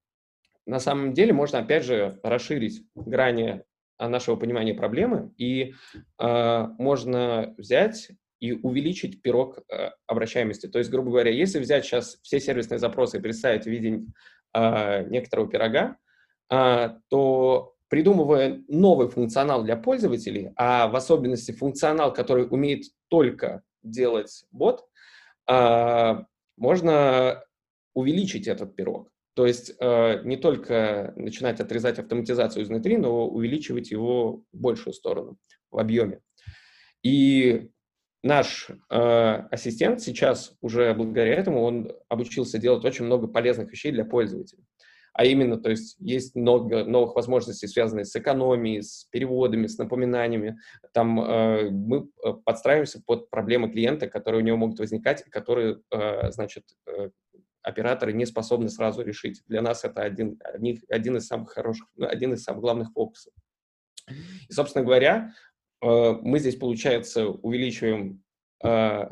на 0.66 0.78
самом 0.78 1.12
деле 1.12 1.32
можно, 1.32 1.58
опять 1.58 1.84
же, 1.84 2.18
расширить 2.22 2.86
грани 2.94 3.62
нашего 3.98 4.36
понимания 4.36 4.74
проблемы, 4.74 5.32
и 5.36 5.74
э, 6.18 6.66
можно 6.78 7.54
взять 7.58 8.10
и 8.40 8.52
увеличить 8.52 9.22
пирог 9.22 9.58
э, 9.70 9.90
обращаемости. 10.06 10.66
То 10.66 10.78
есть, 10.78 10.90
грубо 10.90 11.10
говоря, 11.10 11.30
если 11.30 11.58
взять 11.58 11.84
сейчас 11.84 12.18
все 12.22 12.40
сервисные 12.40 12.78
запросы 12.78 13.18
и 13.18 13.20
представить 13.20 13.64
в 13.64 13.70
виде 13.70 14.02
некоторого 14.54 15.48
пирога, 15.48 15.96
а, 16.48 16.98
то 17.08 17.74
придумывая 17.88 18.62
новый 18.68 19.08
функционал 19.08 19.64
для 19.64 19.76
пользователей, 19.76 20.52
а 20.56 20.88
в 20.88 20.96
особенности 20.96 21.52
функционал, 21.52 22.12
который 22.12 22.46
умеет 22.48 22.84
только 23.08 23.62
делать 23.82 24.44
бот, 24.50 24.84
а, 25.46 26.24
можно 26.56 27.42
увеличить 27.94 28.46
этот 28.48 28.76
пирог. 28.76 29.10
То 29.34 29.46
есть 29.46 29.74
не 29.80 30.36
только 30.36 31.12
начинать 31.16 31.58
отрезать 31.58 31.98
автоматизацию 31.98 32.62
изнутри, 32.62 32.96
но 32.98 33.26
увеличивать 33.26 33.90
его 33.90 34.44
в 34.52 34.56
большую 34.56 34.94
сторону, 34.94 35.38
в 35.72 35.78
объеме. 35.80 36.20
И 37.02 37.70
наш 38.24 38.70
э, 38.90 38.96
ассистент 39.50 40.00
сейчас 40.00 40.56
уже 40.60 40.94
благодаря 40.94 41.34
этому 41.34 41.62
он 41.62 41.92
обучился 42.08 42.58
делать 42.58 42.84
очень 42.84 43.04
много 43.04 43.28
полезных 43.28 43.70
вещей 43.70 43.92
для 43.92 44.04
пользователей. 44.04 44.64
А 45.12 45.24
именно, 45.24 45.58
то 45.58 45.70
есть 45.70 45.96
есть 46.00 46.34
много 46.34 46.84
новых 46.84 47.14
возможностей, 47.14 47.68
связанных 47.68 48.06
с 48.06 48.16
экономией, 48.16 48.82
с 48.82 49.04
переводами, 49.12 49.68
с 49.68 49.78
напоминаниями. 49.78 50.58
Там 50.92 51.20
э, 51.20 51.70
мы 51.70 52.08
э, 52.24 52.32
подстраиваемся 52.44 53.00
под 53.06 53.30
проблемы 53.30 53.70
клиента, 53.70 54.08
которые 54.08 54.42
у 54.42 54.44
него 54.44 54.56
могут 54.56 54.80
возникать, 54.80 55.22
которые, 55.24 55.80
э, 55.92 56.32
значит, 56.32 56.64
э, 56.86 57.10
операторы 57.62 58.12
не 58.12 58.26
способны 58.26 58.68
сразу 58.68 59.02
решить. 59.02 59.42
Для 59.46 59.62
нас 59.62 59.84
это 59.84 60.02
один, 60.02 60.40
один, 60.42 60.80
один 60.88 61.16
из 61.18 61.26
самых 61.26 61.50
хороших, 61.50 61.86
один 62.00 62.32
из 62.32 62.42
самых 62.42 62.62
главных 62.62 62.92
фокусов. 62.92 63.32
И, 64.48 64.52
собственно 64.52 64.84
говоря, 64.84 65.32
мы 65.80 66.38
здесь, 66.38 66.56
получается, 66.56 67.28
увеличиваем 67.28 68.22
э, 68.62 69.08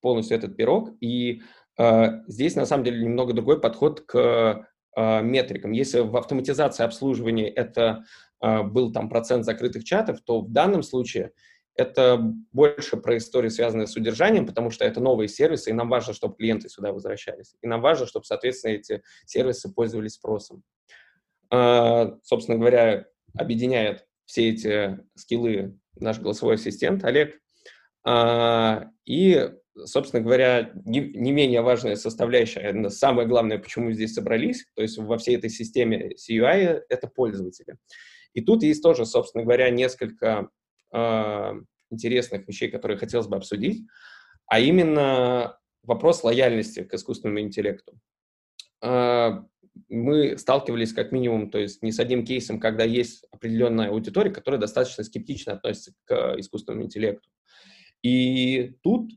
полностью 0.00 0.36
этот 0.36 0.56
пирог, 0.56 0.90
и 1.00 1.42
э, 1.78 2.06
здесь, 2.26 2.56
на 2.56 2.66
самом 2.66 2.84
деле, 2.84 3.04
немного 3.04 3.32
другой 3.32 3.60
подход 3.60 4.00
к 4.00 4.68
метрикам. 4.96 5.72
Если 5.72 5.98
в 6.00 6.16
автоматизации 6.16 6.84
обслуживания 6.84 7.48
это 7.48 8.04
был 8.40 8.92
там 8.92 9.08
процент 9.08 9.44
закрытых 9.44 9.82
чатов, 9.82 10.20
то 10.24 10.40
в 10.40 10.52
данном 10.52 10.84
случае 10.84 11.32
это 11.74 12.16
больше 12.52 12.96
про 12.96 13.16
истории, 13.16 13.48
связанные 13.48 13.88
с 13.88 13.96
удержанием, 13.96 14.46
потому 14.46 14.70
что 14.70 14.84
это 14.84 15.00
новые 15.00 15.26
сервисы, 15.26 15.70
и 15.70 15.72
нам 15.72 15.88
важно, 15.88 16.14
чтобы 16.14 16.36
клиенты 16.36 16.68
сюда 16.68 16.92
возвращались. 16.92 17.56
И 17.60 17.66
нам 17.66 17.80
важно, 17.80 18.06
чтобы, 18.06 18.24
соответственно, 18.24 18.74
эти 18.74 19.02
сервисы 19.26 19.72
пользовались 19.74 20.12
спросом. 20.12 20.62
Собственно 21.50 22.56
говоря, 22.56 23.06
объединяет 23.36 24.06
все 24.26 24.50
эти 24.50 25.00
скиллы 25.16 25.76
наш 25.96 26.18
голосовой 26.20 26.56
ассистент 26.56 27.04
Олег. 27.04 27.38
А, 28.06 28.90
и, 29.06 29.50
собственно 29.84 30.22
говоря, 30.22 30.72
не, 30.84 31.00
не 31.00 31.32
менее 31.32 31.62
важная 31.62 31.96
составляющая, 31.96 32.90
самое 32.90 33.26
главное, 33.26 33.58
почему 33.58 33.92
здесь 33.92 34.14
собрались, 34.14 34.66
то 34.74 34.82
есть 34.82 34.98
во 34.98 35.18
всей 35.18 35.36
этой 35.36 35.50
системе 35.50 36.12
CUI, 36.14 36.82
это 36.88 37.08
пользователи. 37.08 37.76
И 38.34 38.42
тут 38.42 38.62
есть 38.62 38.82
тоже, 38.82 39.06
собственно 39.06 39.44
говоря, 39.44 39.70
несколько 39.70 40.50
э, 40.92 41.52
интересных 41.90 42.46
вещей, 42.46 42.68
которые 42.68 42.98
хотелось 42.98 43.28
бы 43.28 43.36
обсудить, 43.36 43.86
а 44.46 44.60
именно 44.60 45.58
вопрос 45.82 46.24
лояльности 46.24 46.82
к 46.82 46.92
искусственному 46.94 47.40
интеллекту. 47.40 47.98
Э, 48.82 49.42
мы 49.88 50.38
сталкивались 50.38 50.92
как 50.92 51.12
минимум, 51.12 51.50
то 51.50 51.58
есть 51.58 51.82
не 51.82 51.92
с 51.92 51.98
одним 51.98 52.24
кейсом, 52.24 52.60
когда 52.60 52.84
есть 52.84 53.24
определенная 53.30 53.88
аудитория, 53.90 54.30
которая 54.30 54.60
достаточно 54.60 55.04
скептично 55.04 55.54
относится 55.54 55.92
к 56.04 56.36
искусственному 56.38 56.84
интеллекту. 56.84 57.28
И 58.02 58.76
тут 58.82 59.10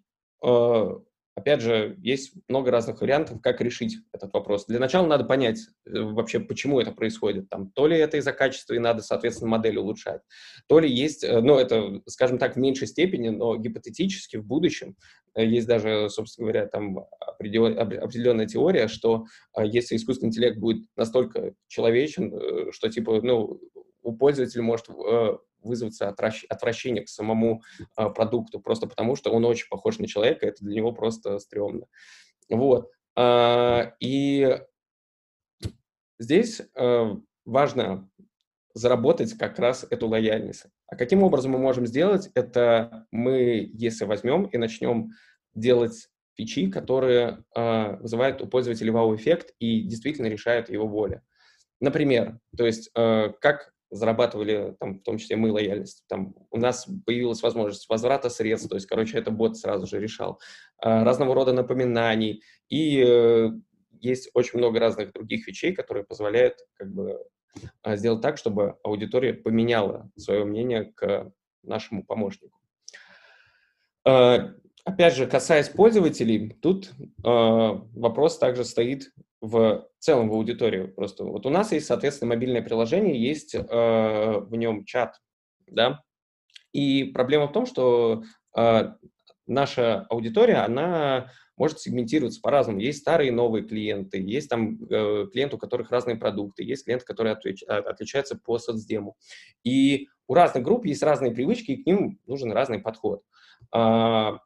э, 0.43 0.99
Опять 1.37 1.61
же, 1.61 1.95
есть 2.01 2.33
много 2.47 2.71
разных 2.71 2.99
вариантов, 2.99 3.39
как 3.43 3.61
решить 3.61 3.99
этот 4.11 4.33
вопрос. 4.33 4.65
Для 4.65 4.79
начала 4.79 5.05
надо 5.05 5.23
понять 5.23 5.59
э, 5.85 5.99
вообще, 5.99 6.39
почему 6.39 6.79
это 6.79 6.91
происходит. 6.91 7.47
Там, 7.47 7.69
то 7.69 7.85
ли 7.85 7.95
это 7.95 8.17
из-за 8.17 8.33
качества, 8.33 8.73
и 8.73 8.79
надо, 8.79 9.03
соответственно, 9.03 9.51
модель 9.51 9.77
улучшать, 9.77 10.21
то 10.67 10.79
ли 10.79 10.89
есть, 10.89 11.23
э, 11.23 11.39
ну, 11.39 11.59
это, 11.59 12.01
скажем 12.07 12.39
так, 12.39 12.55
в 12.55 12.59
меньшей 12.59 12.87
степени, 12.87 13.29
но 13.29 13.55
гипотетически 13.55 14.37
в 14.37 14.45
будущем 14.47 14.95
э, 15.35 15.45
есть 15.45 15.67
даже, 15.67 16.09
собственно 16.09 16.47
говоря, 16.47 16.65
там 16.65 17.05
определенная 17.37 18.47
теория, 18.47 18.87
что 18.87 19.25
если 19.59 19.95
искусственный 19.95 20.29
интеллект 20.29 20.57
будет 20.57 20.87
настолько 20.95 21.53
человечен, 21.67 22.71
что, 22.71 22.89
типа, 22.89 23.21
ну, 23.21 23.59
у 24.01 24.17
пользователя 24.17 24.63
может 24.63 24.87
вызваться 25.67 26.09
отвращение 26.09 27.03
к 27.03 27.09
самому 27.09 27.61
а, 27.95 28.09
продукту, 28.09 28.59
просто 28.59 28.87
потому 28.87 29.15
что 29.15 29.31
он 29.31 29.45
очень 29.45 29.67
похож 29.69 29.99
на 29.99 30.07
человека, 30.07 30.47
это 30.47 30.63
для 30.63 30.75
него 30.77 30.91
просто 30.91 31.37
стрёмно. 31.39 31.85
Вот. 32.49 32.89
А, 33.15 33.93
и 33.99 34.59
здесь 36.19 36.61
а, 36.75 37.17
важно 37.45 38.09
заработать 38.73 39.33
как 39.37 39.59
раз 39.59 39.85
эту 39.89 40.07
лояльность. 40.07 40.65
А 40.87 40.95
каким 40.95 41.23
образом 41.23 41.51
мы 41.51 41.59
можем 41.59 41.87
сделать? 41.87 42.29
Это 42.35 43.07
мы, 43.11 43.69
если 43.73 44.05
возьмем 44.05 44.45
и 44.45 44.57
начнем 44.57 45.11
делать 45.55 46.09
фичи, 46.37 46.69
которые 46.69 47.43
э, 47.55 47.95
вызывают 47.97 48.41
у 48.41 48.47
пользователя 48.47 48.91
вау-эффект 48.91 49.53
и 49.59 49.81
действительно 49.81 50.27
решают 50.27 50.69
его 50.69 50.87
волю. 50.87 51.23
Например, 51.81 52.39
то 52.55 52.65
есть 52.65 52.91
э, 52.95 53.33
как 53.41 53.73
зарабатывали, 53.89 54.75
там, 54.79 54.99
в 54.99 55.03
том 55.03 55.17
числе 55.17 55.35
мы 55.35 55.51
лояльность. 55.51 56.03
Там 56.07 56.35
у 56.51 56.57
нас 56.57 56.87
появилась 57.05 57.41
возможность 57.41 57.87
возврата 57.89 58.29
средств, 58.29 58.69
то 58.69 58.75
есть, 58.75 58.87
короче, 58.87 59.17
это 59.17 59.31
бот 59.31 59.57
сразу 59.57 59.87
же 59.87 59.99
решал. 59.99 60.39
А, 60.79 61.03
разного 61.03 61.33
рода 61.33 61.53
напоминаний. 61.53 62.43
И 62.69 63.01
э, 63.05 63.49
есть 64.01 64.29
очень 64.33 64.59
много 64.59 64.79
разных 64.79 65.13
других 65.13 65.47
вещей, 65.47 65.73
которые 65.73 66.03
позволяют 66.03 66.57
как 66.75 66.93
бы 66.93 67.17
а, 67.81 67.95
сделать 67.95 68.21
так, 68.21 68.37
чтобы 68.37 68.77
аудитория 68.83 69.33
поменяла 69.33 70.09
свое 70.17 70.43
мнение 70.43 70.91
к 70.95 71.31
нашему 71.63 72.03
помощнику. 72.03 72.59
А, 74.05 74.53
опять 74.83 75.15
же, 75.15 75.27
касаясь 75.27 75.69
пользователей, 75.69 76.57
тут 76.61 76.91
вопрос 77.23 78.37
также 78.37 78.65
стоит 78.65 79.11
в 79.41 79.87
целом 79.99 80.29
в 80.29 80.33
аудиторию. 80.33 80.93
Просто 80.93 81.23
вот 81.23 81.45
у 81.45 81.49
нас 81.49 81.71
есть, 81.71 81.85
соответственно, 81.85 82.29
мобильное 82.29 82.61
приложение, 82.61 83.21
есть 83.21 83.55
э, 83.55 83.59
в 83.61 84.55
нем 84.55 84.85
чат, 84.85 85.19
да, 85.67 86.01
и 86.73 87.05
проблема 87.05 87.47
в 87.47 87.53
том, 87.53 87.65
что 87.65 88.23
э, 88.55 88.93
наша 89.45 90.01
аудитория, 90.09 90.57
она 90.57 91.31
может 91.55 91.79
сегментироваться 91.79 92.39
по-разному. 92.39 92.79
Есть 92.79 92.99
старые 92.99 93.29
и 93.29 93.31
новые 93.31 93.63
клиенты, 93.63 94.21
есть 94.21 94.49
там 94.49 94.83
э, 94.83 95.27
клиенты, 95.31 95.55
у 95.55 95.59
которых 95.59 95.91
разные 95.91 96.15
продукты, 96.15 96.63
есть 96.63 96.85
клиенты, 96.85 97.05
которые 97.05 97.33
отлич, 97.33 97.63
отличаются 97.63 98.37
по 98.37 98.59
соцдему. 98.59 99.17
И 99.63 100.07
у 100.27 100.33
разных 100.33 100.63
групп 100.63 100.85
есть 100.85 101.03
разные 101.03 101.31
привычки, 101.31 101.71
и 101.71 101.83
к 101.83 101.85
ним 101.85 102.19
нужен 102.27 102.51
разный 102.51 102.79
подход. 102.79 103.23
А, 103.71 104.39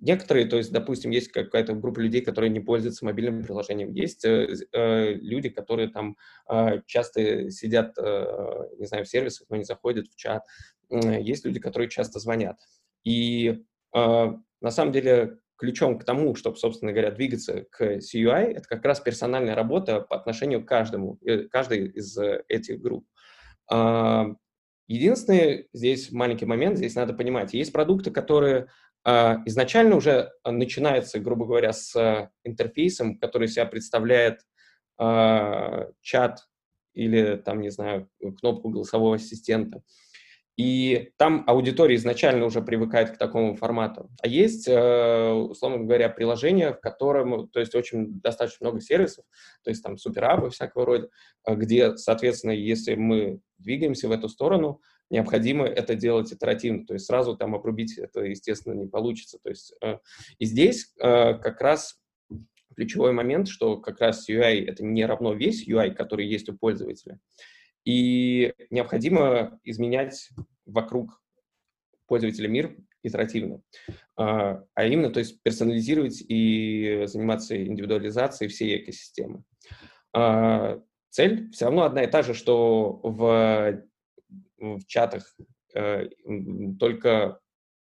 некоторые, 0.00 0.46
то 0.46 0.56
есть, 0.56 0.72
допустим, 0.72 1.10
есть 1.10 1.28
какая-то 1.28 1.74
группа 1.74 2.00
людей, 2.00 2.20
которые 2.20 2.50
не 2.50 2.60
пользуются 2.60 3.04
мобильным 3.04 3.42
приложением, 3.42 3.92
есть 3.92 4.24
э, 4.24 4.54
э, 4.72 5.12
люди, 5.14 5.48
которые 5.48 5.88
там 5.88 6.16
э, 6.50 6.80
часто 6.86 7.50
сидят, 7.50 7.96
э, 7.98 8.68
не 8.78 8.86
знаю, 8.86 9.04
в 9.04 9.08
сервисах, 9.08 9.48
но 9.50 9.56
не 9.56 9.64
заходят 9.64 10.08
в 10.08 10.16
чат, 10.16 10.42
есть 10.90 11.44
люди, 11.44 11.60
которые 11.60 11.88
часто 11.88 12.18
звонят. 12.18 12.58
И 13.04 13.64
э, 13.94 14.32
на 14.60 14.70
самом 14.70 14.92
деле 14.92 15.38
ключом 15.56 15.98
к 15.98 16.04
тому, 16.04 16.34
чтобы, 16.34 16.56
собственно 16.56 16.92
говоря, 16.92 17.10
двигаться 17.10 17.64
к 17.70 17.98
CUI, 17.98 18.52
это 18.52 18.68
как 18.68 18.84
раз 18.84 19.00
персональная 19.00 19.54
работа 19.54 20.00
по 20.00 20.16
отношению 20.16 20.64
к 20.64 20.68
каждому, 20.68 21.18
э, 21.26 21.48
каждой 21.48 21.88
из 21.88 22.16
э, 22.18 22.44
этих 22.48 22.80
групп. 22.80 23.06
Единственный 24.90 25.68
здесь 25.74 26.10
маленький 26.10 26.46
момент, 26.46 26.78
здесь 26.78 26.94
надо 26.94 27.12
понимать, 27.12 27.52
есть 27.52 27.74
продукты, 27.74 28.10
которые 28.10 28.68
изначально 29.04 29.96
уже 29.96 30.30
начинаются, 30.44 31.18
грубо 31.18 31.46
говоря, 31.46 31.72
с 31.72 32.30
интерфейсом, 32.44 33.18
который 33.18 33.48
себя 33.48 33.64
представляет 33.64 34.40
а, 34.98 35.86
чат 36.02 36.48
или, 36.92 37.36
там, 37.36 37.60
не 37.60 37.70
знаю, 37.70 38.08
кнопку 38.40 38.70
голосового 38.70 39.14
ассистента. 39.14 39.82
И 40.56 41.12
там 41.16 41.44
аудитория 41.46 41.94
изначально 41.94 42.44
уже 42.44 42.60
привыкает 42.60 43.12
к 43.12 43.16
такому 43.16 43.54
формату. 43.54 44.10
А 44.20 44.26
есть, 44.26 44.66
э, 44.66 45.30
условно 45.30 45.84
говоря, 45.84 46.08
приложение, 46.08 46.72
в 46.72 46.80
котором, 46.80 47.48
то 47.50 47.60
есть 47.60 47.76
очень 47.76 48.20
достаточно 48.20 48.66
много 48.66 48.80
сервисов, 48.80 49.24
то 49.62 49.70
есть 49.70 49.84
там 49.84 49.96
суперапы 49.96 50.50
всякого 50.50 50.84
рода, 50.84 51.10
где, 51.46 51.96
соответственно, 51.96 52.50
если 52.50 52.96
мы 52.96 53.38
двигаемся 53.58 54.08
в 54.08 54.10
эту 54.10 54.28
сторону, 54.28 54.80
необходимо 55.10 55.66
это 55.66 55.94
делать 55.94 56.32
итеративно, 56.32 56.86
то 56.86 56.94
есть 56.94 57.06
сразу 57.06 57.36
там 57.36 57.54
обрубить 57.54 57.98
это, 57.98 58.20
естественно, 58.22 58.74
не 58.74 58.86
получится. 58.86 59.38
То 59.42 59.50
есть, 59.50 59.74
э, 59.82 59.98
и 60.38 60.44
здесь 60.44 60.92
как 60.98 61.60
раз 61.60 62.00
ключевой 62.76 63.12
момент, 63.12 63.48
что 63.48 63.76
как 63.78 64.00
раз 64.00 64.28
UI— 64.30 64.64
это 64.66 64.84
не 64.84 65.04
равно 65.04 65.34
весь 65.34 65.66
UI, 65.66 65.94
который 65.94 66.28
есть 66.28 66.48
у 66.48 66.56
пользователя, 66.56 67.18
и 67.84 68.54
необходимо 68.70 69.58
изменять 69.64 70.28
вокруг 70.64 71.20
пользователя 72.06 72.48
мир 72.48 72.76
итеративно. 73.02 73.62
А, 74.16 74.62
а 74.74 74.84
именно, 74.84 75.10
то 75.10 75.20
есть 75.20 75.42
персонализировать 75.42 76.22
и 76.26 77.02
заниматься 77.06 77.60
индивидуализацией 77.60 78.48
всей 78.48 78.82
экосистемы. 78.82 79.42
А, 80.12 80.80
цель 81.10 81.50
все 81.50 81.66
равно 81.66 81.82
одна 81.82 82.04
и 82.04 82.10
та 82.10 82.22
же, 82.22 82.34
что 82.34 83.00
в, 83.02 83.82
в 84.58 84.84
чатах 84.86 85.34
э, 85.74 86.08
только 86.78 87.40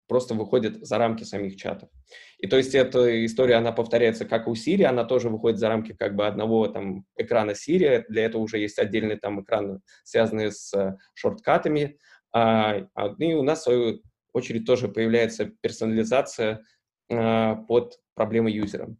просто 0.06 0.34
выходит 0.34 0.86
за 0.86 0.98
рамки 0.98 1.24
самих 1.24 1.56
чатов. 1.56 1.90
И 2.38 2.46
то 2.46 2.56
есть 2.56 2.74
эта 2.74 3.24
история, 3.26 3.56
она 3.56 3.72
повторяется 3.72 4.24
как 4.24 4.48
у 4.48 4.54
Siri, 4.54 4.84
она 4.84 5.04
тоже 5.04 5.28
выходит 5.28 5.58
за 5.58 5.68
рамки 5.68 5.92
как 5.92 6.16
бы 6.16 6.26
одного 6.26 6.66
там 6.68 7.04
экрана 7.16 7.50
Siri, 7.50 8.04
для 8.08 8.24
этого 8.24 8.42
уже 8.42 8.58
есть 8.58 8.78
отдельный 8.78 9.16
там 9.16 9.42
экран, 9.42 9.82
связанный 10.04 10.50
с 10.50 10.72
э, 10.74 10.96
шорткатами, 11.14 11.98
а, 12.32 12.86
а, 12.94 13.14
и 13.18 13.34
у 13.34 13.42
нас, 13.42 13.60
в 13.60 13.62
свою 13.64 14.02
очередь, 14.32 14.66
тоже 14.66 14.88
появляется 14.88 15.46
персонализация 15.60 16.64
а, 17.10 17.56
под 17.56 18.00
проблемы 18.14 18.50
юзера. 18.50 18.94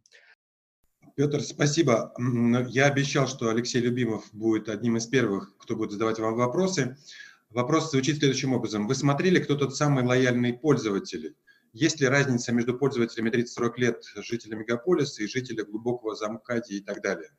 Петр, 1.15 1.41
спасибо. 1.41 2.13
Я 2.69 2.85
обещал, 2.85 3.27
что 3.27 3.49
Алексей 3.49 3.81
Любимов 3.81 4.29
будет 4.31 4.69
одним 4.69 4.97
из 4.97 5.05
первых, 5.05 5.57
кто 5.57 5.75
будет 5.75 5.91
задавать 5.91 6.17
вам 6.17 6.35
вопросы. 6.35 6.97
Вопрос 7.49 7.89
звучит 7.89 8.17
следующим 8.17 8.53
образом. 8.53 8.87
Вы 8.87 8.93
смотрели, 8.93 9.39
кто 9.39 9.55
тот 9.55 9.75
самый 9.75 10.03
лояльный 10.03 10.53
пользователь? 10.53 11.35
Есть 11.73 11.99
ли 11.99 12.07
разница 12.07 12.51
между 12.51 12.77
пользователями 12.77 13.29
30-40 13.29 13.73
лет, 13.77 14.03
жителя 14.17 14.55
мегаполиса 14.55 15.23
и 15.23 15.27
жителя 15.27 15.65
глубокого 15.65 16.15
замкадия 16.15 16.77
и 16.77 16.81
так 16.81 17.01
далее? 17.01 17.31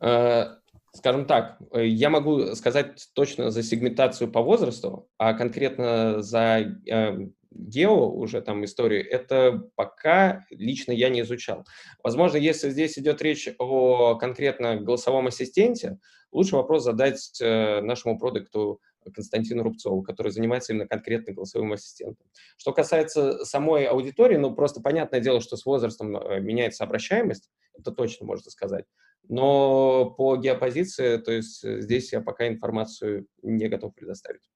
А, 0.00 0.58
скажем 0.92 1.26
так, 1.26 1.58
я 1.72 2.10
могу 2.10 2.54
сказать 2.54 3.08
точно 3.14 3.50
за 3.50 3.62
сегментацию 3.62 4.30
по 4.30 4.42
возрасту, 4.42 5.08
а 5.16 5.32
конкретно 5.32 6.22
за 6.22 6.58
э, 6.86 7.28
гео 7.54 8.10
уже 8.10 8.40
там 8.40 8.64
историю, 8.64 9.08
это 9.08 9.62
пока 9.74 10.44
лично 10.50 10.92
я 10.92 11.08
не 11.08 11.20
изучал. 11.20 11.64
Возможно, 12.02 12.36
если 12.36 12.70
здесь 12.70 12.98
идет 12.98 13.22
речь 13.22 13.48
о 13.58 14.16
конкретно 14.16 14.76
голосовом 14.76 15.26
ассистенте, 15.26 15.98
лучше 16.30 16.56
вопрос 16.56 16.84
задать 16.84 17.40
э, 17.40 17.80
нашему 17.80 18.18
продукту 18.18 18.80
Константину 19.14 19.62
Рубцову, 19.62 20.02
который 20.02 20.30
занимается 20.32 20.72
именно 20.72 20.86
конкретно 20.86 21.32
голосовым 21.32 21.72
ассистентом. 21.72 22.26
Что 22.56 22.72
касается 22.72 23.44
самой 23.44 23.84
аудитории, 23.86 24.36
ну, 24.36 24.54
просто 24.54 24.80
понятное 24.80 25.20
дело, 25.20 25.40
что 25.40 25.56
с 25.56 25.66
возрастом 25.66 26.16
э, 26.16 26.40
меняется 26.40 26.84
обращаемость, 26.84 27.50
это 27.74 27.90
точно 27.90 28.26
можно 28.26 28.50
сказать. 28.50 28.84
Но 29.28 30.10
по 30.10 30.36
геопозиции, 30.36 31.16
то 31.16 31.32
есть 31.32 31.64
э, 31.64 31.80
здесь 31.80 32.12
я 32.12 32.20
пока 32.20 32.48
информацию 32.48 33.26
не 33.42 33.68
готов 33.68 33.94
предоставить. 33.94 34.51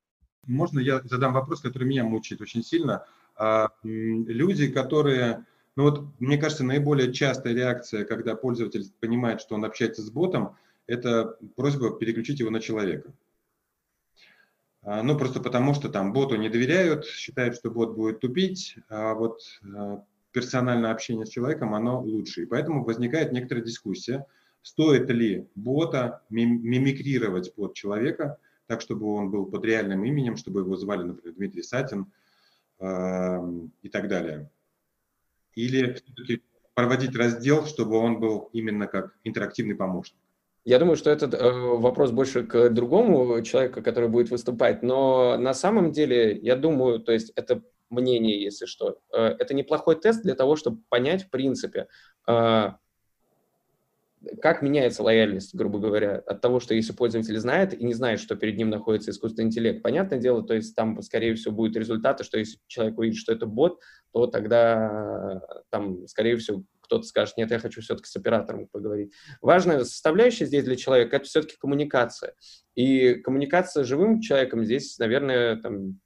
Можно 0.47 0.79
я 0.81 1.01
задам 1.05 1.33
вопрос, 1.33 1.61
который 1.61 1.85
меня 1.85 2.05
мучает 2.05 2.41
очень 2.41 2.63
сильно? 2.63 3.05
А, 3.37 3.71
люди, 3.83 4.69
которые, 4.69 5.45
ну 5.77 5.85
вот, 5.85 6.05
мне 6.19 6.39
кажется, 6.39 6.65
наиболее 6.65 7.13
частая 7.13 7.55
реакция, 7.55 8.05
когда 8.05 8.35
пользователь 8.35 8.91
понимает, 9.01 9.41
что 9.41 9.55
он 9.55 9.65
общается 9.65 10.03
с 10.03 10.11
ботом, 10.11 10.57
это 10.87 11.37
просьба 11.57 11.99
переключить 11.99 12.41
его 12.41 12.51
на 12.51 12.61
человека. 12.61 13.13
А, 14.83 15.03
ну, 15.03 15.19
просто 15.19 15.41
потому 15.41 15.75
что 15.75 15.89
там 15.89 16.13
боту 16.13 16.37
не 16.37 16.49
доверяют, 16.49 17.05
считают, 17.07 17.57
что 17.57 17.71
бот 17.71 17.95
будет 17.95 18.21
тупить, 18.21 18.77
а 18.89 19.15
вот 19.15 19.41
а, 19.75 20.05
персональное 20.31 20.93
общение 20.93 21.27
с 21.27 21.31
человеком, 21.31 21.75
оно 21.75 22.01
лучше. 22.01 22.43
И 22.43 22.47
поэтому 22.47 22.85
возникает 22.85 23.33
некоторая 23.33 23.65
дискуссия, 23.65 24.27
стоит 24.63 25.11
ли 25.11 25.49
бота 25.55 26.23
мимикрировать 26.31 27.55
под 27.55 27.75
человека, 27.75 28.39
так, 28.67 28.81
чтобы 28.81 29.07
он 29.15 29.31
был 29.31 29.47
под 29.47 29.65
реальным 29.65 30.05
именем, 30.05 30.37
чтобы 30.37 30.61
его 30.61 30.77
звали, 30.77 31.03
например, 31.03 31.35
Дмитрий 31.37 31.63
Сатин 31.63 32.13
э, 32.79 33.39
и 33.83 33.89
так 33.89 34.09
далее. 34.09 34.51
Или 35.55 35.95
все-таки 35.95 36.43
проводить 36.75 37.17
раздел, 37.17 37.67
чтобы 37.67 37.97
он 37.97 38.21
был 38.21 38.51
именно 38.53 38.87
как 38.87 39.17
интерактивный 39.25 39.75
помощник. 39.75 40.19
Я 40.65 40.81
думаю, 40.81 40.97
что 40.97 41.11
этот 41.11 41.33
э, 41.33 41.53
вопрос 41.53 42.11
больше 42.11 42.43
к 42.43 42.71
другому 42.71 43.41
человеку, 43.43 43.83
который 43.83 44.09
будет 44.09 44.31
выступать, 44.31 44.83
но 44.83 45.37
на 45.39 45.55
самом 45.55 45.93
деле, 45.93 46.37
я 46.37 46.57
думаю, 46.57 46.99
то 46.99 47.13
есть 47.13 47.33
это 47.37 47.63
мнение, 47.89 48.43
если 48.43 48.67
что, 48.67 48.99
э, 49.13 49.37
это 49.39 49.55
неплохой 49.55 49.95
тест 49.95 50.23
для 50.23 50.35
того, 50.35 50.57
чтобы 50.57 50.81
понять, 50.89 51.25
в 51.25 51.31
принципе, 51.31 51.87
э, 52.27 52.71
как 54.41 54.63
меняется 54.63 55.03
лояльность, 55.03 55.55
грубо 55.55 55.79
говоря, 55.79 56.17
от 56.27 56.41
того, 56.41 56.61
что 56.61 56.75
если 56.75 56.93
пользователь 56.93 57.39
знает 57.39 57.79
и 57.79 57.85
не 57.85 57.95
знает, 57.95 58.21
что 58.21 58.37
перед 58.37 58.57
ним 58.57 58.71
находится 58.71 59.11
искусственный 59.11 59.47
интеллект. 59.47 59.83
Понятное 59.83 60.19
дело, 60.19 60.43
то 60.43 60.55
есть 60.55 60.75
там, 60.75 61.01
скорее 61.03 61.35
всего, 61.35 61.55
будут 61.55 61.77
результаты, 61.77 62.25
что 62.25 62.39
если 62.39 62.59
человек 62.67 62.99
увидит, 62.99 63.19
что 63.19 63.33
это 63.33 63.47
бот, 63.47 63.81
то 64.13 64.27
тогда 64.27 65.43
там, 65.71 66.07
скорее 66.07 66.37
всего, 66.37 66.65
кто-то 66.81 67.05
скажет, 67.05 67.37
нет, 67.37 67.51
я 67.51 67.59
хочу 67.59 67.81
все-таки 67.81 68.09
с 68.09 68.17
оператором 68.17 68.69
поговорить. 68.69 69.13
Важная 69.41 69.85
составляющая 69.85 70.47
здесь 70.47 70.65
для 70.65 70.77
человека– 70.77 71.17
это 71.19 71.27
все-таки 71.27 71.57
коммуникация. 71.59 72.35
И 72.75 73.15
коммуникация 73.15 73.85
с 73.85 73.87
живым 73.87 74.21
человеком 74.21 74.65
здесь, 74.65 74.99
наверное, 74.99 75.57
там, 75.57 75.99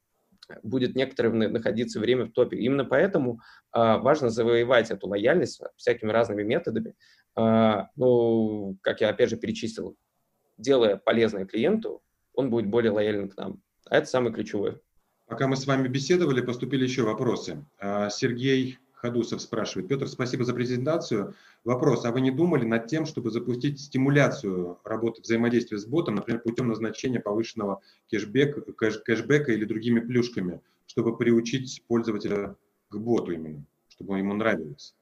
будет 0.62 0.94
некоторое 0.94 1.30
находиться 1.48 2.00
время 2.00 2.26
в 2.26 2.32
топе. 2.32 2.56
Именно 2.56 2.84
поэтому 2.84 3.40
э, 3.74 3.78
важно 3.98 4.30
завоевать 4.30 4.90
эту 4.90 5.08
лояльность 5.08 5.60
всякими 5.76 6.10
разными 6.10 6.42
методами. 6.42 6.94
Э, 7.36 7.86
ну, 7.96 8.76
как 8.82 9.00
я 9.00 9.10
опять 9.10 9.30
же 9.30 9.36
перечислил, 9.36 9.96
делая 10.58 10.96
полезное 10.96 11.46
клиенту, 11.46 12.02
он 12.34 12.50
будет 12.50 12.66
более 12.66 12.92
лояльным 12.92 13.28
к 13.28 13.36
нам. 13.36 13.60
А 13.86 13.96
это 13.96 14.06
самое 14.06 14.34
ключевое. 14.34 14.80
Пока 15.26 15.46
мы 15.46 15.56
с 15.56 15.66
вами 15.66 15.88
беседовали, 15.88 16.40
поступили 16.40 16.84
еще 16.84 17.02
вопросы. 17.02 17.64
А, 17.78 18.10
Сергей 18.10 18.78
Хадусов 19.00 19.40
спрашивает. 19.40 19.88
Петр, 19.88 20.08
спасибо 20.08 20.44
за 20.44 20.52
презентацию. 20.52 21.34
Вопрос, 21.64 22.04
а 22.04 22.12
вы 22.12 22.20
не 22.20 22.30
думали 22.30 22.64
над 22.64 22.86
тем, 22.86 23.06
чтобы 23.06 23.30
запустить 23.30 23.80
стимуляцию 23.80 24.78
работы 24.84 25.22
взаимодействия 25.22 25.78
с 25.78 25.86
ботом, 25.86 26.16
например, 26.16 26.42
путем 26.42 26.68
назначения 26.68 27.20
повышенного 27.20 27.80
кэшбэк, 28.10 28.74
кэш, 28.76 28.98
кэшбэка 28.98 29.52
или 29.52 29.64
другими 29.64 30.00
плюшками, 30.00 30.60
чтобы 30.86 31.16
приучить 31.16 31.82
пользователя 31.86 32.56
к 32.90 32.96
боту 32.96 33.32
именно, 33.32 33.64
чтобы 33.88 34.18
ему 34.18 34.34
нравилось? 34.34 34.94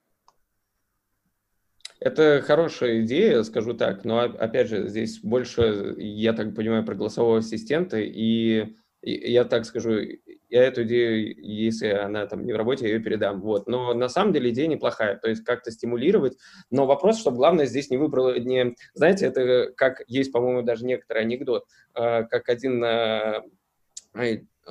Это 2.01 2.43
хорошая 2.43 3.03
идея, 3.03 3.43
скажу 3.43 3.75
так, 3.75 4.05
но 4.05 4.21
опять 4.21 4.69
же, 4.69 4.89
здесь 4.89 5.19
больше, 5.21 5.95
я 5.99 6.33
так 6.33 6.55
понимаю, 6.55 6.85
про 6.85 6.95
голосового 6.95 7.39
ассистента, 7.39 7.99
и 7.99 8.75
я 9.03 9.45
так 9.45 9.65
скажу, 9.65 10.01
я 10.49 10.65
эту 10.65 10.85
идею, 10.85 11.35
если 11.41 11.89
она 11.89 12.27
там 12.27 12.45
не 12.47 12.53
в 12.53 12.57
работе, 12.57 12.87
я 12.87 12.95
ее 12.95 13.01
передам. 13.01 13.41
Вот. 13.41 13.69
Но 13.69 13.95
на 13.95 14.09
самом 14.09 14.33
деле 14.33 14.51
идея 14.51 14.67
неплохая, 14.67 15.17
то 15.17 15.29
есть 15.29 15.45
как-то 15.45 15.71
стимулировать. 15.71 16.37
Но 16.71 16.87
вопрос, 16.87 17.19
чтобы 17.19 17.37
главное 17.37 17.67
здесь 17.67 17.91
не 17.91 17.97
выбрал, 17.97 18.35
не, 18.35 18.75
знаете, 18.95 19.27
это 19.27 19.73
как 19.77 20.03
есть, 20.07 20.33
по-моему, 20.33 20.63
даже 20.63 20.85
некоторый 20.85 21.23
анекдот, 21.23 21.67
а, 21.95 22.23
как 22.25 22.49
один 22.49 22.83
а, 22.83 23.43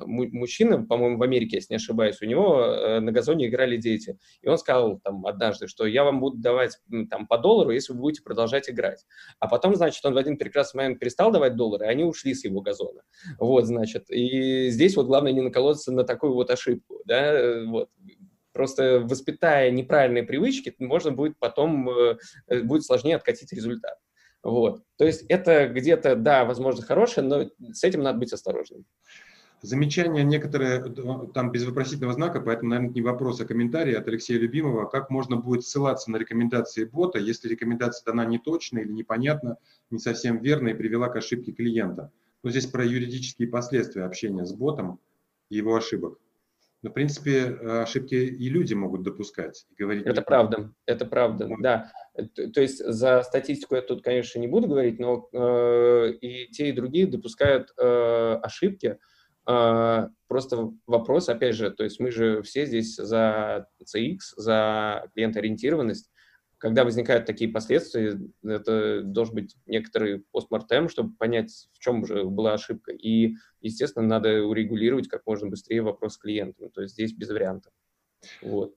мужчина, 0.06 0.86
по-моему, 0.86 1.18
в 1.18 1.24
Америке, 1.24 1.58
если 1.58 1.74
не 1.74 1.78
ошибаюсь, 1.78 2.22
у 2.22 2.26
него 2.26 2.62
э, 2.62 3.00
на 3.00 3.12
газоне 3.12 3.48
играли 3.48 3.78
дети. 3.78 4.18
И 4.42 4.48
он 4.48 4.58
сказал 4.58 5.00
там 5.00 5.26
однажды, 5.26 5.68
что 5.68 5.86
я 5.86 6.04
вам 6.04 6.20
буду 6.20 6.38
давать 6.38 6.78
там 7.10 7.28
по 7.28 7.38
доллару, 7.38 7.72
если 7.72 7.94
вы 7.94 8.00
будете 8.00 8.24
продолжать 8.24 8.70
играть. 8.70 9.06
А 9.40 9.48
потом, 9.48 9.76
значит, 9.76 10.04
он 10.06 10.14
в 10.14 10.18
один 10.18 10.38
прекрасный 10.38 10.78
момент 10.78 11.00
перестал 11.00 11.32
давать 11.32 11.56
доллары, 11.56 11.86
и 11.86 11.90
они 11.90 12.04
ушли 12.04 12.34
с 12.34 12.44
его 12.44 12.62
газона. 12.62 13.02
Вот, 13.40 13.66
значит. 13.66 14.10
И 14.10 14.70
здесь 14.70 14.96
вот 14.96 15.08
главное 15.08 15.32
не 15.32 15.42
наколоться 15.42 15.92
на 15.92 16.04
такую 16.04 16.34
вот 16.34 16.50
ошибку, 16.50 17.02
да, 17.06 17.34
э, 17.34 17.66
вот. 17.66 17.90
Просто 18.54 19.02
воспитая 19.02 19.70
неправильные 19.70 20.24
привычки, 20.24 20.74
можно 20.80 21.12
будет 21.12 21.38
потом, 21.38 21.88
э, 21.90 22.18
будет 22.64 22.84
сложнее 22.84 23.16
откатить 23.16 23.54
результат. 23.54 23.98
Вот. 24.44 24.82
То 24.98 25.06
есть 25.06 25.26
это 25.30 25.68
где-то, 25.68 26.16
да, 26.16 26.46
возможно, 26.46 26.82
хорошее, 26.82 27.28
но 27.28 27.50
с 27.74 27.84
этим 27.84 28.02
надо 28.02 28.20
быть 28.20 28.34
осторожным. 28.34 28.86
Замечания 29.62 30.24
некоторые 30.24 30.84
там 31.34 31.52
без 31.52 31.66
вопросительного 31.66 32.14
знака, 32.14 32.42
поэтому, 32.42 32.70
наверное, 32.70 32.94
не 32.94 33.02
вопрос, 33.02 33.42
а 33.42 33.46
комментарий 33.46 33.98
от 33.98 34.08
Алексея 34.08 34.38
Любимого. 34.38 34.86
Как 34.86 35.10
можно 35.10 35.38
будет 35.38 35.66
ссылаться 35.66 36.12
на 36.12 36.18
рекомендации 36.18 36.86
бота, 36.86 37.18
если 37.18 37.50
рекомендация 37.50 38.06
дана 38.06 38.26
не 38.26 38.38
точно 38.38 38.80
или 38.80 38.92
непонятно, 38.92 39.58
не 39.90 39.98
совсем 39.98 40.40
верно 40.40 40.70
и 40.70 40.74
привела 40.76 41.10
к 41.10 41.16
ошибке 41.16 41.54
клиента? 41.54 42.12
Ну, 42.44 42.52
здесь 42.52 42.68
про 42.68 42.86
юридические 42.86 43.48
последствия 43.48 44.04
общения 44.04 44.46
с 44.46 44.54
ботом 44.54 45.00
и 45.50 45.58
его 45.58 45.76
ошибок. 45.76 46.20
Но, 46.84 46.92
в 46.92 46.94
принципе, 46.94 47.46
ошибки 47.82 48.14
и 48.14 48.50
люди 48.50 48.76
могут 48.76 49.02
допускать. 49.02 49.66
И 49.72 49.82
говорить 49.82 50.06
это 50.06 50.22
правда, 50.22 50.72
это 50.86 51.06
правда, 51.08 51.50
да. 51.60 51.92
То, 52.36 52.52
то 52.52 52.62
есть 52.62 52.78
за 52.78 53.24
статистику 53.24 53.74
я 53.74 53.82
тут, 53.82 54.04
конечно, 54.04 54.38
не 54.38 54.48
буду 54.48 54.68
говорить, 54.68 55.00
но 55.00 55.28
э, 55.34 56.12
и 56.22 56.48
те, 56.52 56.70
и 56.70 56.74
другие 56.74 57.08
допускают 57.08 57.74
э, 57.78 58.40
ошибки, 58.44 59.00
просто 59.48 60.74
вопрос, 60.86 61.30
опять 61.30 61.56
же, 61.56 61.72
то 61.72 61.84
есть 61.86 62.00
мы 62.00 62.12
же 62.12 62.42
все 62.42 62.66
здесь 62.66 62.96
за 62.96 63.68
CX, 63.82 64.18
за 64.36 65.10
клиентоориентированность. 65.14 66.12
Когда 66.60 66.84
возникают 66.84 67.26
такие 67.26 67.52
последствия, 67.52 68.20
это 68.44 69.04
должен 69.04 69.36
быть 69.36 69.56
некоторый 69.68 70.26
постмортем, 70.32 70.90
чтобы 70.90 71.14
понять, 71.16 71.70
в 71.72 71.80
чем 71.80 72.04
же 72.06 72.26
была 72.26 72.56
ошибка. 72.56 72.92
И, 72.92 73.36
естественно, 73.62 74.08
надо 74.08 74.44
урегулировать 74.44 75.08
как 75.08 75.22
можно 75.28 75.50
быстрее 75.50 75.84
вопрос 75.84 76.16
с 76.16 76.18
клиентом. 76.18 76.72
То 76.72 76.82
есть 76.82 76.96
здесь 76.96 77.14
без 77.14 77.30
вариантов. 77.30 77.72
Вот. 78.42 78.76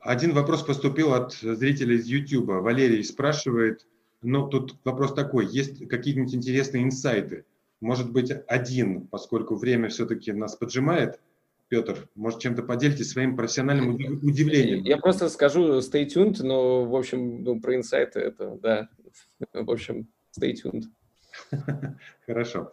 Один 0.00 0.32
вопрос 0.32 0.64
поступил 0.64 1.14
от 1.14 1.32
зрителя 1.32 1.94
из 1.94 2.06
YouTube. 2.06 2.48
Валерий 2.48 3.04
спрашивает, 3.04 3.86
ну 4.20 4.48
тут 4.48 4.74
вопрос 4.84 5.14
такой, 5.14 5.46
есть 5.46 5.88
какие-нибудь 5.88 6.34
интересные 6.34 6.82
инсайты? 6.82 7.44
Может 7.82 8.12
быть, 8.12 8.32
один, 8.46 9.06
поскольку 9.08 9.56
время 9.56 9.88
все-таки 9.88 10.32
нас 10.32 10.56
поджимает. 10.56 11.20
Петр, 11.68 12.08
может, 12.14 12.40
чем-то 12.40 12.62
поделитесь 12.62 13.10
своим 13.10 13.36
профессиональным 13.36 13.94
удивлением? 14.22 14.84
Я 14.84 14.98
просто 14.98 15.28
скажу 15.28 15.78
stay 15.78 16.06
tuned, 16.06 16.42
но, 16.42 16.84
в 16.84 16.94
общем, 16.94 17.42
ну, 17.42 17.60
про 17.60 17.76
инсайты 17.76 18.20
это, 18.20 18.58
да, 18.62 18.88
в 19.52 19.70
общем, 19.70 20.06
stay 20.38 20.54
tuned. 20.54 20.84
Хорошо. 22.26 22.72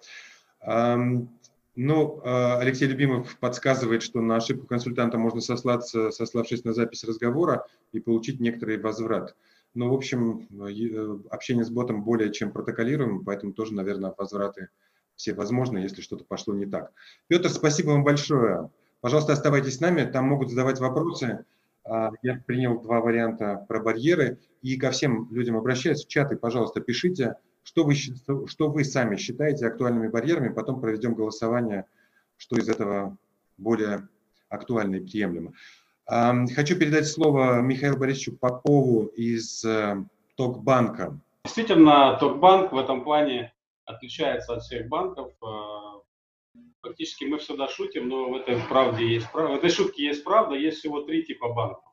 Ну, 1.81 2.21
а, 2.25 2.59
Алексей 2.59 2.87
Любимов 2.87 3.37
подсказывает, 3.39 4.03
что 4.03 4.19
на 4.19 4.35
ошибку 4.35 4.67
консультанта 4.67 5.17
можно 5.17 5.39
сослаться, 5.39 6.11
сославшись 6.11 6.65
на 6.65 6.73
запись 6.73 7.05
разговора 7.05 7.65
и 7.93 8.01
получить 8.01 8.41
некоторый 8.41 8.77
возврат. 8.79 9.33
Но, 9.73 9.89
в 9.89 9.93
общем, 9.93 10.47
э, 10.51 11.19
общение 11.29 11.63
с 11.63 11.69
ботом 11.69 12.03
более 12.03 12.33
чем 12.33 12.51
протоколируем, 12.51 13.23
поэтому 13.23 13.53
тоже, 13.53 13.73
наверное, 13.75 14.13
возвраты 14.17 14.69
все 15.19 15.33
возможные, 15.33 15.83
если 15.83 16.01
что-то 16.01 16.23
пошло 16.23 16.55
не 16.55 16.65
так. 16.65 16.93
Петр, 17.27 17.49
спасибо 17.49 17.89
вам 17.89 18.05
большое. 18.05 18.69
Пожалуйста, 19.01 19.33
оставайтесь 19.33 19.75
с 19.75 19.79
нами, 19.81 20.09
там 20.09 20.25
могут 20.25 20.49
задавать 20.49 20.79
вопросы. 20.79 21.43
А, 21.83 22.11
я 22.23 22.41
принял 22.47 22.79
два 22.79 23.01
варианта 23.01 23.65
про 23.67 23.81
барьеры. 23.81 24.39
И 24.61 24.77
ко 24.77 24.91
всем 24.91 25.27
людям 25.29 25.57
обращаюсь 25.57 26.05
в 26.05 26.07
чаты, 26.07 26.37
пожалуйста, 26.37 26.79
пишите, 26.79 27.35
что 27.63 27.83
вы, 27.83 27.95
что 27.95 28.69
вы 28.69 28.85
сами 28.85 29.17
считаете 29.17 29.67
актуальными 29.67 30.07
барьерами. 30.07 30.53
Потом 30.53 30.79
проведем 30.79 31.15
голосование, 31.15 31.83
что 32.37 32.55
из 32.55 32.69
этого 32.69 33.17
более 33.57 34.07
актуально 34.47 34.95
и 34.95 34.99
приемлемо. 35.01 35.51
Хочу 36.07 36.77
передать 36.77 37.07
слово 37.07 37.59
Михаилу 37.59 37.97
Борисовичу 37.97 38.37
Попову 38.37 39.07
из 39.15 39.63
э, 39.65 39.97
Токбанка. 40.35 41.19
Действительно, 41.43 42.17
Токбанк 42.19 42.71
в 42.71 42.77
этом 42.77 43.03
плане 43.03 43.53
отличается 43.89 44.53
от 44.53 44.61
всех 44.61 44.87
банков. 44.87 45.33
А, 45.41 46.01
фактически 46.81 47.25
мы 47.25 47.39
всегда 47.39 47.67
шутим, 47.67 48.07
но 48.07 48.29
в 48.29 48.35
этой 48.35 48.57
правде 48.69 49.07
есть 49.07 49.31
правда. 49.31 49.53
В 49.53 49.57
этой 49.57 49.69
шутке 49.69 50.05
есть 50.05 50.23
правда, 50.23 50.55
есть 50.55 50.79
всего 50.79 51.01
три 51.01 51.23
типа 51.23 51.49
банков. 51.49 51.83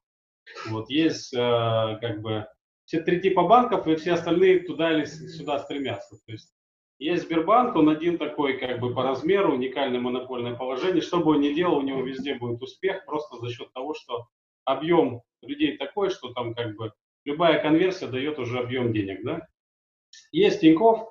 Вот 0.69 0.91
есть 0.91 1.35
а, 1.35 1.97
как 1.97 2.21
бы 2.21 2.47
все 2.85 3.01
три 3.01 3.21
типа 3.21 3.43
банков, 3.43 3.87
и 3.87 3.97
все 3.97 4.13
остальные 4.13 4.61
туда 4.61 4.93
или 4.93 5.05
сюда 5.05 5.59
стремятся. 5.59 6.17
То 6.27 6.33
есть 6.33 6.53
есть 6.99 7.25
Сбербанк, 7.25 7.77
он 7.77 7.89
один 7.89 8.17
такой 8.17 8.59
как 8.59 8.81
бы 8.81 8.95
по 8.95 9.03
размеру, 9.03 9.55
уникальное 9.55 10.01
монопольное 10.01 10.55
положение. 10.55 11.03
Что 11.03 11.19
бы 11.19 11.33
он 11.33 11.41
ни 11.41 11.53
делал, 11.53 11.79
у 11.79 11.83
него 11.83 12.03
везде 12.03 12.37
будет 12.37 12.63
успех, 12.63 13.05
просто 13.05 13.39
за 13.39 13.51
счет 13.51 13.73
того, 13.73 13.95
что 13.95 14.29
объем 14.65 15.23
людей 15.43 15.77
такой, 15.77 16.11
что 16.11 16.33
там 16.33 16.55
как 16.55 16.77
бы 16.77 16.93
любая 17.25 17.61
конверсия 17.61 18.07
дает 18.07 18.39
уже 18.39 18.59
объем 18.59 18.93
денег, 18.93 19.25
да. 19.25 19.47
Есть 20.33 20.61
Тинькофф, 20.61 21.07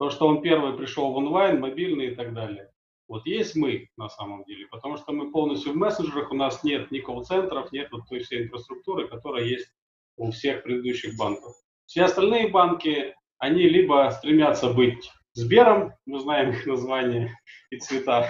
то, 0.00 0.08
что 0.08 0.26
он 0.26 0.40
первый 0.40 0.78
пришел 0.78 1.12
в 1.12 1.16
онлайн, 1.18 1.60
мобильный 1.60 2.06
и 2.06 2.14
так 2.14 2.32
далее. 2.32 2.72
Вот 3.06 3.26
есть 3.26 3.54
мы 3.54 3.90
на 3.98 4.08
самом 4.08 4.44
деле, 4.44 4.66
потому 4.68 4.96
что 4.96 5.12
мы 5.12 5.30
полностью 5.30 5.74
в 5.74 5.76
мессенджерах, 5.76 6.30
у 6.32 6.34
нас 6.34 6.64
нет 6.64 6.90
ни 6.90 7.00
колл-центров, 7.00 7.70
нет 7.70 7.88
вот 7.92 8.08
той 8.08 8.20
всей 8.20 8.44
инфраструктуры, 8.44 9.08
которая 9.08 9.44
есть 9.44 9.68
у 10.16 10.30
всех 10.30 10.62
предыдущих 10.62 11.18
банков. 11.18 11.54
Все 11.84 12.04
остальные 12.04 12.48
банки, 12.48 13.14
они 13.36 13.64
либо 13.64 14.10
стремятся 14.16 14.72
быть 14.72 15.10
Сбером, 15.34 15.92
мы 16.06 16.20
знаем 16.20 16.50
их 16.50 16.64
название 16.64 17.36
и 17.68 17.76
цвета, 17.76 18.26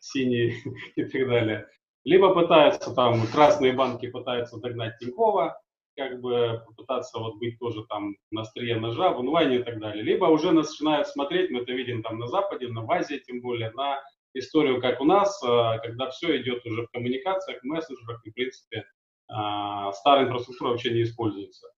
синие 0.00 0.54
и 0.96 1.04
так 1.04 1.26
далее, 1.26 1.66
либо 2.04 2.34
пытаются 2.34 2.94
там, 2.94 3.26
красные 3.28 3.72
банки 3.72 4.10
пытаются 4.10 4.58
догнать 4.58 4.98
Тинькова, 4.98 5.58
как 5.96 6.20
бы 6.20 6.62
попытаться 6.66 7.18
вот 7.18 7.36
быть 7.36 7.58
тоже 7.58 7.84
там 7.88 8.16
на 8.30 8.42
острие 8.42 8.76
ножа 8.76 9.10
в 9.10 9.20
онлайне 9.20 9.56
и 9.56 9.62
так 9.62 9.78
далее. 9.78 10.02
Либо 10.02 10.26
уже 10.26 10.52
начинают 10.52 11.08
смотреть, 11.08 11.50
мы 11.50 11.60
это 11.60 11.72
видим 11.72 12.02
там 12.02 12.18
на 12.18 12.26
Западе, 12.26 12.68
на 12.68 12.84
Азии 12.88 13.22
тем 13.24 13.40
более, 13.40 13.70
на 13.72 14.00
историю, 14.34 14.80
как 14.80 15.00
у 15.00 15.04
нас, 15.04 15.42
э, 15.42 15.78
когда 15.82 16.10
все 16.10 16.40
идет 16.40 16.64
уже 16.64 16.86
в 16.86 16.90
коммуникациях, 16.90 17.62
мессенджерах, 17.62 18.20
и, 18.24 18.30
в 18.30 18.34
принципе, 18.34 18.78
э, 18.78 19.92
старая 19.92 20.26
инфраструктура 20.26 20.70
вообще 20.70 20.90
не 20.90 21.02
используется. 21.02 21.68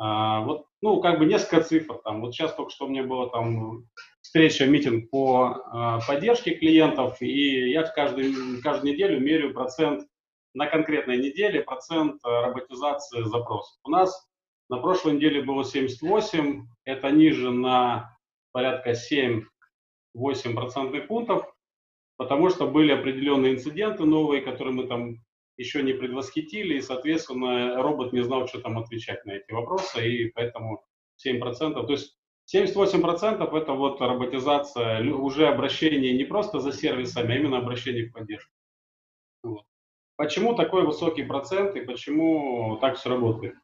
А, 0.00 0.42
вот, 0.42 0.66
ну, 0.80 1.00
как 1.00 1.18
бы 1.18 1.26
несколько 1.26 1.60
цифр. 1.62 2.00
Там, 2.04 2.20
вот 2.20 2.32
сейчас 2.32 2.54
только 2.54 2.70
что 2.70 2.86
у 2.86 2.88
меня 2.88 3.02
была 3.02 3.28
там 3.30 3.88
встреча, 4.22 4.64
митинг 4.66 5.10
по 5.10 5.56
э, 5.74 6.06
поддержке 6.06 6.54
клиентов, 6.54 7.20
и 7.20 7.70
я 7.70 7.82
каждую, 7.82 8.62
каждую 8.62 8.92
неделю 8.92 9.20
меряю 9.20 9.52
процент 9.52 10.06
на 10.54 10.66
конкретной 10.66 11.18
неделе 11.18 11.62
процент 11.62 12.20
э, 12.24 12.28
роботизации 12.28 13.22
запросов. 13.22 13.76
У 13.84 13.90
нас 13.90 14.28
на 14.68 14.78
прошлой 14.78 15.14
неделе 15.14 15.42
было 15.42 15.64
78, 15.64 16.66
это 16.84 17.10
ниже 17.10 17.50
на 17.50 18.16
порядка 18.52 18.92
7-8 18.92 19.44
процентных 20.54 21.08
пунктов, 21.08 21.46
потому 22.16 22.50
что 22.50 22.66
были 22.66 22.92
определенные 22.92 23.54
инциденты 23.54 24.04
новые, 24.04 24.42
которые 24.42 24.74
мы 24.74 24.86
там 24.86 25.16
еще 25.56 25.82
не 25.82 25.92
предвосхитили, 25.92 26.74
и, 26.74 26.82
соответственно, 26.82 27.82
робот 27.82 28.12
не 28.12 28.22
знал, 28.22 28.46
что 28.46 28.60
там 28.60 28.78
отвечать 28.78 29.24
на 29.24 29.32
эти 29.32 29.50
вопросы, 29.50 30.06
и 30.08 30.30
поэтому 30.30 30.84
7%, 31.24 31.74
то 31.74 31.92
есть 31.92 32.16
78% 32.54 33.56
это 33.56 33.72
вот 33.72 34.00
роботизация, 34.00 35.02
уже 35.12 35.48
обращение 35.48 36.16
не 36.16 36.24
просто 36.24 36.60
за 36.60 36.72
сервисами, 36.72 37.34
а 37.34 37.38
именно 37.38 37.58
обращение 37.58 38.06
в 38.06 38.12
поддержку. 38.12 38.52
Вот. 39.42 39.64
Почему 40.18 40.56
такой 40.56 40.84
высокий 40.84 41.22
процент 41.22 41.76
и 41.76 41.80
почему 41.80 42.76
так 42.80 42.96
все 42.96 43.08
работает? 43.08 43.54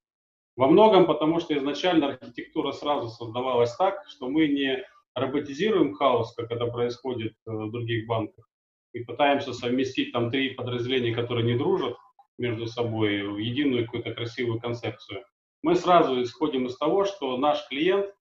Во 0.55 0.69
многом 0.69 1.05
потому, 1.05 1.41
что 1.41 1.59
изначально 1.59 2.11
архитектура 2.11 2.71
сразу 2.71 3.09
создавалась 3.09 3.75
так, 3.75 4.05
что 4.07 4.29
мы 4.29 4.47
не 4.47 4.79
роботизируем 5.17 5.95
хаос, 5.95 6.33
как 6.37 6.53
это 6.53 6.67
происходит 6.67 7.33
э, 7.45 7.51
в 7.51 7.73
других 7.73 8.07
банках, 8.07 8.49
и 8.93 9.01
пытаемся 9.01 9.53
совместить 9.53 10.13
там 10.13 10.31
три 10.31 10.51
подразделения, 10.51 11.13
которые 11.13 11.45
не 11.45 11.59
дружат 11.59 11.97
между 12.39 12.69
собой, 12.69 13.27
в 13.27 13.39
единую 13.39 13.87
какую-то 13.87 14.15
красивую 14.15 14.61
концепцию. 14.61 15.25
Мы 15.63 15.75
сразу 15.75 16.23
исходим 16.23 16.67
из 16.67 16.79
того, 16.79 17.05
что 17.05 17.37
наш 17.37 17.67
клиент, 17.67 18.15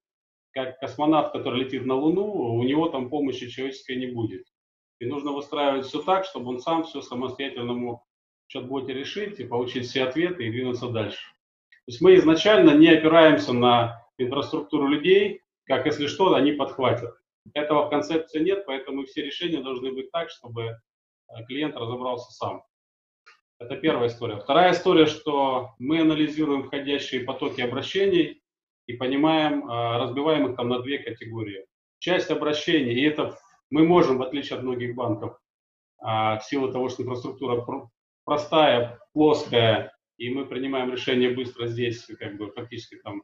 как 0.54 0.80
космонавт, 0.80 1.34
который 1.34 1.66
летит 1.66 1.86
на 1.86 1.94
Луну, 1.94 2.26
у 2.56 2.64
него 2.64 2.90
там 2.90 3.12
помощи 3.12 3.48
человеческой 3.48 3.98
не 3.98 4.08
будет. 4.08 4.48
И 4.98 5.06
нужно 5.06 5.34
выстраивать 5.34 5.86
все 5.86 6.02
так, 6.02 6.26
чтобы 6.26 6.50
он 6.50 6.60
сам 6.60 6.84
все 6.84 7.04
самостоятельно 7.04 7.74
мог 7.74 8.04
чат-боте 8.54 8.94
решить 8.94 9.40
и 9.40 9.46
получить 9.46 9.88
все 9.88 10.04
ответы 10.04 10.46
и 10.46 10.52
двинуться 10.52 10.88
дальше. 10.90 11.26
То 11.70 11.88
есть 11.88 12.02
мы 12.02 12.16
изначально 12.16 12.72
не 12.72 12.88
опираемся 12.90 13.52
на 13.52 14.06
инфраструктуру 14.18 14.88
людей, 14.88 15.42
как 15.66 15.86
если 15.86 16.08
что, 16.08 16.34
они 16.36 16.52
подхватят. 16.52 17.16
Этого 17.54 17.88
в 17.88 17.90
концепции 17.90 18.40
нет, 18.40 18.66
поэтому 18.66 19.06
все 19.06 19.24
решения 19.24 19.62
должны 19.62 19.92
быть 19.92 20.12
так, 20.12 20.30
чтобы 20.30 20.64
э, 20.64 20.78
клиент 21.48 21.76
разобрался 21.76 22.32
сам. 22.32 22.64
Это 23.60 23.76
первая 23.76 24.08
история. 24.08 24.38
Вторая 24.38 24.72
история, 24.72 25.08
что 25.08 25.72
мы 25.80 26.02
анализируем 26.02 26.64
входящие 26.64 27.22
потоки 27.22 27.60
обращений 27.62 28.44
и 28.86 28.94
понимаем, 28.94 29.70
э, 29.70 29.98
разбиваем 29.98 30.50
их 30.50 30.56
там 30.56 30.70
на 30.70 30.80
две 30.80 31.00
категории. 31.00 31.66
Часть 32.00 32.30
обращений, 32.30 32.94
и 32.94 33.06
это 33.06 33.38
мы 33.70 33.86
можем, 33.86 34.20
в 34.20 34.22
отличие 34.22 34.58
от 34.58 34.64
многих 34.64 34.96
банков, 34.96 35.38
а, 36.00 36.38
в 36.38 36.44
силу 36.44 36.72
того, 36.72 36.90
что 36.90 37.04
инфраструктура 37.04 37.62
простая, 38.26 39.00
плоская, 39.14 39.96
и 40.18 40.30
мы 40.30 40.46
принимаем 40.46 40.92
решение 40.92 41.32
быстро 41.32 41.68
здесь, 41.68 42.06
как 42.20 42.38
бы 42.38 42.52
фактически 42.52 42.96
там 42.98 43.24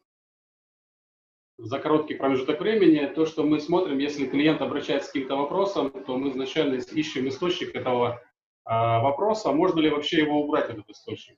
за 1.57 1.77
короткий 1.79 2.15
промежуток 2.15 2.61
времени, 2.61 3.05
то, 3.13 3.25
что 3.25 3.43
мы 3.43 3.59
смотрим, 3.59 3.97
если 3.97 4.27
клиент 4.27 4.61
обращается 4.61 5.09
с 5.09 5.11
каким-то 5.11 5.35
вопросом, 5.35 5.91
то 5.91 6.17
мы 6.17 6.31
изначально 6.31 6.75
ищем 6.75 7.27
источник 7.27 7.75
этого 7.75 8.21
а, 8.63 9.01
вопроса, 9.01 9.51
можно 9.51 9.81
ли 9.81 9.89
вообще 9.89 10.19
его 10.19 10.41
убрать, 10.41 10.69
этот 10.69 10.89
источник. 10.89 11.37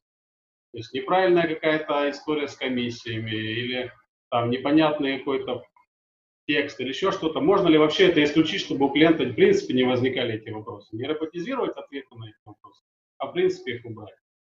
То 0.71 0.77
есть 0.77 0.93
неправильная 0.93 1.47
какая-то 1.47 2.09
история 2.09 2.47
с 2.47 2.55
комиссиями 2.55 3.31
или 3.31 3.91
там 4.29 4.51
непонятный 4.51 5.19
какой-то 5.19 5.63
текст 6.47 6.79
или 6.79 6.89
еще 6.89 7.11
что-то. 7.11 7.41
Можно 7.41 7.67
ли 7.67 7.77
вообще 7.77 8.09
это 8.09 8.23
исключить, 8.23 8.61
чтобы 8.61 8.85
у 8.85 8.89
клиента 8.89 9.23
в 9.23 9.33
принципе 9.33 9.73
не 9.73 9.83
возникали 9.83 10.35
эти 10.35 10.49
вопросы? 10.49 10.95
Не 10.95 11.05
роботизировать 11.05 11.75
ответы 11.75 12.15
на 12.15 12.25
эти 12.25 12.39
вопросы, 12.45 12.83
а 13.21 13.27
в 13.27 13.33
принципе 13.33 13.75
их 13.75 13.85
убрать. 13.85 14.13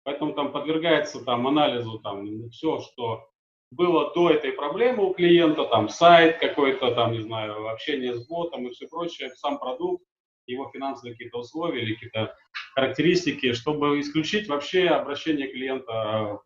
Поэтому 0.04 0.32
там 0.32 0.52
подвергается 0.52 1.22
там 1.24 1.46
анализу 1.46 1.98
там 1.98 2.48
все, 2.50 2.80
что 2.80 3.28
было 3.70 4.12
до 4.14 4.30
этой 4.30 4.52
проблемы 4.52 5.04
у 5.04 5.14
клиента, 5.14 5.64
там 5.64 5.88
сайт 5.88 6.38
какой-то, 6.38 6.94
там, 6.94 7.12
не 7.12 7.20
знаю, 7.20 7.68
общение 7.68 8.14
с 8.14 8.26
ботом 8.26 8.66
и 8.66 8.70
все 8.70 8.86
прочее, 8.88 9.30
сам 9.34 9.58
продукт, 9.58 10.04
его 10.46 10.70
финансовые 10.72 11.14
какие-то 11.14 11.38
условия 11.38 11.82
или 11.82 11.94
какие-то 11.94 12.34
характеристики, 12.74 13.52
чтобы 13.52 14.00
исключить 14.00 14.48
вообще 14.48 14.88
обращение 14.88 15.48
клиента 15.48 16.40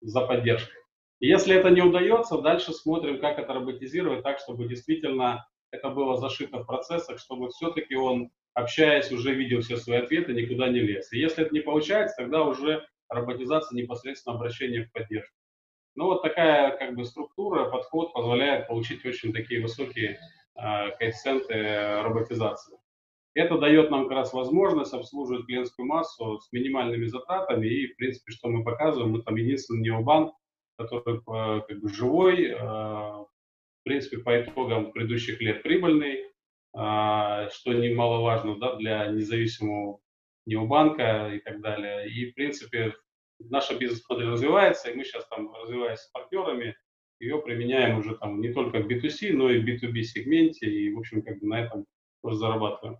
за 0.00 0.20
поддержкой. 0.22 0.76
Если 1.20 1.54
это 1.54 1.70
не 1.70 1.82
удается, 1.82 2.38
дальше 2.38 2.72
смотрим, 2.72 3.20
как 3.20 3.38
это 3.38 3.52
роботизировать 3.52 4.22
так, 4.22 4.38
чтобы 4.38 4.68
действительно 4.68 5.46
это 5.70 5.90
было 5.90 6.16
зашито 6.16 6.58
в 6.58 6.66
процессах, 6.66 7.18
чтобы 7.18 7.50
все-таки 7.50 7.94
он, 7.94 8.30
общаясь, 8.54 9.12
уже 9.12 9.34
видел 9.34 9.60
все 9.60 9.76
свои 9.76 9.98
ответы, 9.98 10.32
никуда 10.32 10.68
не 10.68 10.80
лез. 10.80 11.12
И 11.12 11.18
если 11.18 11.44
это 11.44 11.54
не 11.54 11.60
получается, 11.60 12.16
тогда 12.16 12.42
уже 12.44 12.86
роботизация 13.08 13.76
непосредственно 13.76 14.36
обращения 14.36 14.84
в 14.84 14.92
поддержку. 14.92 15.34
Ну, 15.96 16.06
вот 16.06 16.22
такая 16.22 16.76
как 16.76 16.94
бы 16.94 17.04
структура, 17.04 17.70
подход 17.70 18.12
позволяет 18.12 18.68
получить 18.68 19.04
очень 19.04 19.32
такие 19.32 19.60
высокие 19.60 20.18
э, 20.56 20.90
коэффициенты 20.98 22.02
роботизации. 22.02 22.78
Это 23.34 23.58
дает 23.58 23.90
нам 23.90 24.08
как 24.08 24.16
раз 24.16 24.32
возможность 24.32 24.92
обслуживать 24.92 25.46
клиентскую 25.46 25.86
массу 25.86 26.40
с 26.40 26.50
минимальными 26.52 27.06
затратами. 27.06 27.66
И, 27.66 27.92
в 27.92 27.96
принципе, 27.96 28.32
что 28.32 28.48
мы 28.48 28.64
показываем, 28.64 29.12
мы 29.12 29.22
там 29.22 29.36
единственный 29.36 29.82
необанк, 29.82 30.34
который 30.76 31.18
э, 31.18 31.60
как 31.66 31.80
бы 31.80 31.88
живой, 31.88 32.46
э, 32.46 32.56
в 32.56 33.28
принципе, 33.84 34.18
по 34.18 34.40
итогам 34.40 34.92
предыдущих 34.92 35.40
лет 35.40 35.62
прибыльный, 35.62 36.29
что 36.72 37.72
немаловажно 37.72 38.58
да, 38.58 38.76
для 38.76 39.06
независимого 39.06 40.00
необанка 40.46 41.30
и 41.34 41.38
так 41.38 41.60
далее. 41.60 42.08
И, 42.10 42.30
в 42.30 42.34
принципе, 42.34 42.94
наша 43.38 43.76
бизнес-модель 43.76 44.28
развивается, 44.28 44.90
и 44.90 44.94
мы 44.94 45.04
сейчас 45.04 45.26
там, 45.28 45.52
развиваясь 45.54 46.00
с 46.00 46.10
партнерами, 46.10 46.76
ее 47.18 47.40
применяем 47.40 47.98
уже 47.98 48.16
там 48.16 48.40
не 48.40 48.52
только 48.52 48.78
в 48.78 48.88
B2C, 48.88 49.32
но 49.32 49.50
и 49.50 49.60
в 49.60 49.64
B2B 49.64 50.02
сегменте, 50.02 50.66
и, 50.66 50.92
в 50.92 50.98
общем, 50.98 51.22
как 51.22 51.38
бы 51.40 51.46
на 51.46 51.60
этом 51.60 51.86
тоже 52.22 52.36
зарабатываем. 52.36 52.98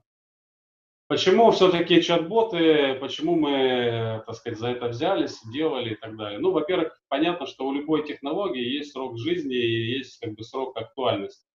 Почему 1.09 1.51
все-таки 1.51 2.01
чат-боты, 2.03 2.95
почему 3.01 3.35
мы, 3.35 4.23
так 4.27 4.37
сказать, 4.37 4.61
за 4.61 4.69
это 4.69 4.87
взялись, 4.87 5.41
делали 5.53 5.95
и 5.95 5.97
так 5.97 6.17
далее? 6.17 6.39
Ну, 6.39 6.53
во-первых, 6.53 7.03
понятно, 7.09 7.47
что 7.47 7.67
у 7.67 7.73
любой 7.73 8.07
технологии 8.07 8.63
есть 8.63 8.93
срок 8.93 9.19
жизни 9.19 9.57
и 9.57 9.97
есть 9.99 10.21
как 10.21 10.35
бы 10.35 10.45
срок 10.45 10.77
актуальности. 10.77 11.50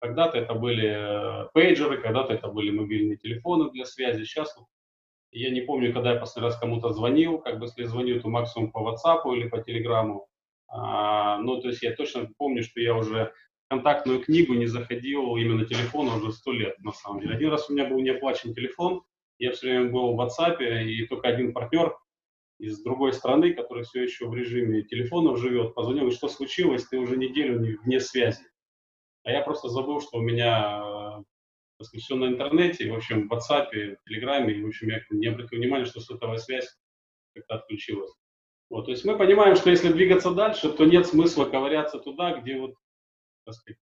Когда-то 0.00 0.38
это 0.38 0.54
были 0.54 0.88
э, 0.88 1.48
пейджеры, 1.54 1.98
когда-то 2.00 2.34
это 2.34 2.48
были 2.48 2.70
мобильные 2.70 3.16
телефоны 3.16 3.70
для 3.70 3.84
связи. 3.84 4.24
Сейчас 4.24 4.54
я 5.30 5.50
не 5.50 5.62
помню, 5.62 5.92
когда 5.92 6.12
я 6.12 6.20
последний 6.20 6.48
раз 6.48 6.58
кому-то 6.58 6.92
звонил, 6.92 7.38
как 7.38 7.58
бы 7.58 7.66
если 7.66 7.84
звоню, 7.84 8.20
то 8.20 8.28
максимум 8.28 8.70
по 8.70 8.78
WhatsApp 8.78 9.22
или 9.34 9.48
по 9.48 9.56
Telegram. 9.56 10.20
А, 10.68 11.38
ну, 11.38 11.60
то 11.60 11.68
есть 11.68 11.82
я 11.82 11.94
точно 11.94 12.28
помню, 12.36 12.62
что 12.62 12.80
я 12.80 12.94
уже 12.94 13.32
контактную 13.68 14.22
книгу 14.22 14.54
не 14.54 14.66
заходил 14.66 15.36
именно 15.36 15.64
телефон 15.64 16.08
уже 16.08 16.32
сто 16.32 16.52
лет, 16.52 16.78
на 16.82 16.92
самом 16.92 17.20
деле. 17.20 17.34
Один 17.34 17.50
раз 17.50 17.68
у 17.68 17.72
меня 17.72 17.86
был 17.86 18.00
неоплачен 18.00 18.54
телефон, 18.54 19.02
я 19.38 19.52
все 19.52 19.68
время 19.68 19.90
был 19.90 20.14
в 20.14 20.20
WhatsApp, 20.20 20.62
и 20.84 21.06
только 21.06 21.28
один 21.28 21.52
партнер 21.52 21.96
из 22.58 22.82
другой 22.82 23.12
страны, 23.12 23.52
который 23.52 23.84
все 23.84 24.02
еще 24.02 24.26
в 24.26 24.34
режиме 24.34 24.82
телефонов 24.82 25.38
живет, 25.38 25.74
позвонил, 25.74 26.10
что 26.10 26.28
случилось, 26.28 26.86
ты 26.86 26.98
уже 26.98 27.16
неделю 27.16 27.78
вне 27.82 28.00
связи. 28.00 28.44
А 29.26 29.32
я 29.32 29.42
просто 29.42 29.68
забыл, 29.68 30.00
что 30.00 30.18
у 30.18 30.22
меня 30.22 31.24
сказать, 31.82 32.04
все 32.04 32.14
на 32.14 32.26
интернете, 32.26 32.88
в 32.88 32.94
общем, 32.94 33.28
в 33.28 33.32
WhatsApp, 33.32 33.70
в 33.72 34.08
Telegram, 34.08 34.48
и, 34.48 34.62
в 34.62 34.68
общем, 34.68 34.88
я 34.88 35.02
не 35.10 35.26
обратил 35.26 35.58
внимания, 35.58 35.84
что 35.84 36.00
сотовая 36.00 36.38
связь 36.38 36.68
как-то 37.34 37.56
отключилась. 37.56 38.12
Вот, 38.70 38.84
то 38.84 38.92
есть 38.92 39.04
мы 39.04 39.18
понимаем, 39.18 39.56
что 39.56 39.70
если 39.70 39.92
двигаться 39.92 40.30
дальше, 40.30 40.72
то 40.72 40.84
нет 40.84 41.08
смысла 41.08 41.44
ковыряться 41.44 41.98
туда, 41.98 42.38
где 42.38 42.56
вот, 42.56 42.74
так 43.44 43.56
сказать, 43.56 43.80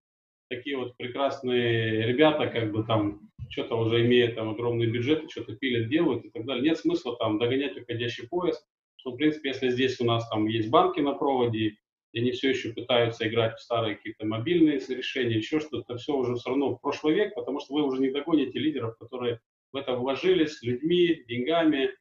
такие 0.49 0.77
вот 0.77 0.97
прекрасные 0.97 2.07
ребята, 2.07 2.47
как 2.47 2.71
бы 2.71 2.83
там, 2.83 3.29
что-то 3.51 3.75
уже 3.75 4.03
имея 4.03 4.33
там 4.33 4.49
огромные 4.49 4.89
бюджеты, 4.89 5.29
что-то 5.29 5.55
пилят, 5.55 5.89
делают 5.89 6.25
и 6.25 6.31
так 6.31 6.43
далее. 6.45 6.63
Нет 6.63 6.79
смысла 6.79 7.15
там 7.17 7.37
догонять 7.37 7.77
уходящий 7.77 8.27
поезд, 8.27 8.65
что, 8.95 9.11
в 9.11 9.17
принципе, 9.17 9.49
если 9.49 9.69
здесь 9.69 9.99
у 9.99 10.05
нас 10.05 10.27
там 10.27 10.47
есть 10.47 10.71
банки 10.71 11.01
на 11.01 11.13
проводе, 11.13 11.77
и 12.15 12.19
они 12.21 12.31
все 12.31 12.51
еще 12.51 12.71
пытаются 12.71 13.27
играть 13.27 13.57
в 13.57 13.61
старые 13.61 13.97
какие-то 13.97 14.25
мобильные 14.25 14.79
решения, 14.79 15.35
еще 15.35 15.59
что-то, 15.59 15.97
все 15.97 16.13
уже 16.13 16.35
все 16.35 16.49
равно 16.49 16.73
в 16.73 16.79
прошлый 16.79 17.13
век, 17.13 17.35
потому 17.35 17.59
что 17.59 17.73
вы 17.73 17.83
уже 17.83 18.01
не 18.01 18.09
догоните 18.09 18.57
лидеров, 18.57 18.97
которые 18.97 19.41
в 19.73 19.75
это 19.75 19.97
вложились 19.97 20.63
людьми, 20.63 21.25
деньгами 21.27 21.91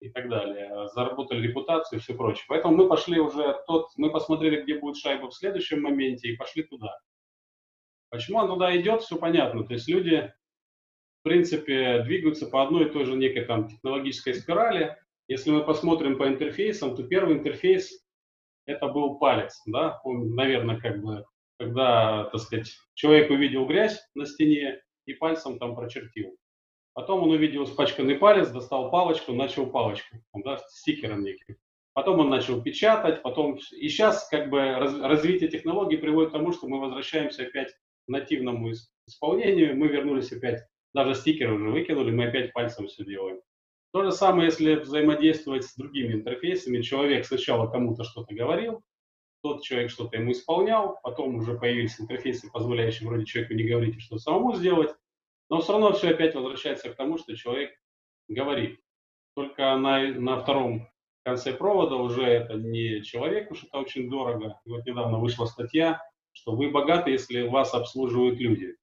и 0.00 0.08
так 0.08 0.28
далее, 0.28 0.88
заработали 0.88 1.46
репутацию 1.46 2.00
и 2.00 2.02
все 2.02 2.14
прочее. 2.14 2.44
Поэтому 2.48 2.74
мы 2.76 2.88
пошли 2.88 3.20
уже 3.20 3.56
тот, 3.68 3.90
мы 3.96 4.10
посмотрели, 4.10 4.62
где 4.62 4.80
будет 4.80 4.96
шайба 4.96 5.30
в 5.30 5.34
следующем 5.34 5.80
моменте 5.80 6.30
и 6.30 6.36
пошли 6.36 6.64
туда. 6.64 6.98
Почему 8.10 8.38
он 8.38 8.48
туда 8.48 8.76
идет, 8.76 9.02
все 9.02 9.16
понятно. 9.16 9.64
То 9.64 9.74
есть 9.74 9.88
люди, 9.88 10.32
в 11.20 11.22
принципе, 11.22 12.02
двигаются 12.02 12.48
по 12.48 12.64
одной 12.64 12.86
и 12.86 12.90
той 12.90 13.04
же 13.04 13.14
некой 13.14 13.44
там 13.44 13.68
технологической 13.68 14.34
спирали. 14.34 14.96
Если 15.28 15.52
мы 15.52 15.64
посмотрим 15.64 16.18
по 16.18 16.26
интерфейсам, 16.26 16.96
то 16.96 17.04
первый 17.04 17.36
интерфейс 17.36 18.01
это 18.66 18.88
был 18.88 19.18
палец, 19.18 19.60
да, 19.66 20.00
он, 20.04 20.34
наверное, 20.34 20.78
как 20.78 21.02
бы, 21.02 21.24
когда, 21.58 22.24
так 22.24 22.40
сказать, 22.40 22.72
человек 22.94 23.30
увидел 23.30 23.66
грязь 23.66 24.00
на 24.14 24.26
стене 24.26 24.80
и 25.06 25.14
пальцем 25.14 25.58
там 25.58 25.74
прочертил. 25.74 26.36
Потом 26.94 27.22
он 27.22 27.30
увидел 27.30 27.64
испачканный 27.64 28.16
палец, 28.16 28.50
достал 28.50 28.90
палочку, 28.90 29.32
начал 29.32 29.66
палочку, 29.66 30.16
да, 30.34 30.58
стикером 30.68 31.22
неким. 31.22 31.56
Потом 31.94 32.20
он 32.20 32.30
начал 32.30 32.62
печатать, 32.62 33.22
потом... 33.22 33.58
И 33.72 33.88
сейчас 33.88 34.28
как 34.28 34.50
бы 34.50 34.58
раз, 34.60 34.98
развитие 34.98 35.50
технологий 35.50 35.96
приводит 35.96 36.30
к 36.30 36.32
тому, 36.32 36.52
что 36.52 36.66
мы 36.68 36.80
возвращаемся 36.80 37.44
опять 37.44 37.72
к 37.72 38.08
нативному 38.08 38.70
исполнению, 39.06 39.76
мы 39.76 39.88
вернулись 39.88 40.32
опять, 40.32 40.62
даже 40.94 41.14
стикеры 41.14 41.54
уже 41.54 41.70
выкинули, 41.70 42.10
мы 42.10 42.26
опять 42.26 42.52
пальцем 42.52 42.86
все 42.86 43.04
делаем. 43.04 43.40
То 43.92 44.04
же 44.04 44.12
самое, 44.12 44.46
если 44.46 44.76
взаимодействовать 44.76 45.64
с 45.64 45.76
другими 45.76 46.14
интерфейсами. 46.14 46.80
Человек 46.80 47.26
сначала 47.26 47.70
кому-то 47.70 48.04
что-то 48.04 48.34
говорил, 48.34 48.82
тот 49.42 49.62
человек 49.62 49.90
что-то 49.90 50.16
ему 50.16 50.32
исполнял, 50.32 50.98
потом 51.02 51.34
уже 51.36 51.58
появились 51.58 52.00
интерфейсы, 52.00 52.50
позволяющие 52.50 53.08
вроде 53.08 53.26
человеку 53.26 53.54
не 53.54 53.64
говорить, 53.64 53.96
а 53.96 54.00
что 54.00 54.18
самому 54.18 54.54
сделать. 54.54 54.94
Но 55.50 55.60
все 55.60 55.72
равно 55.72 55.92
все 55.92 56.10
опять 56.10 56.34
возвращается 56.34 56.88
к 56.88 56.96
тому, 56.96 57.18
что 57.18 57.36
человек 57.36 57.72
говорит. 58.28 58.80
Только 59.34 59.76
на, 59.76 60.08
на 60.08 60.40
втором 60.40 60.88
конце 61.24 61.52
провода 61.52 61.96
уже 61.96 62.22
это 62.22 62.54
не 62.54 63.02
человек, 63.02 63.50
уж 63.50 63.64
это 63.64 63.78
очень 63.78 64.08
дорого. 64.08 64.60
И 64.64 64.70
вот 64.70 64.86
недавно 64.86 65.18
вышла 65.18 65.46
статья, 65.46 66.00
что 66.32 66.54
вы 66.54 66.70
богаты, 66.70 67.10
если 67.10 67.42
вас 67.42 67.74
обслуживают 67.74 68.38
люди. 68.38 68.76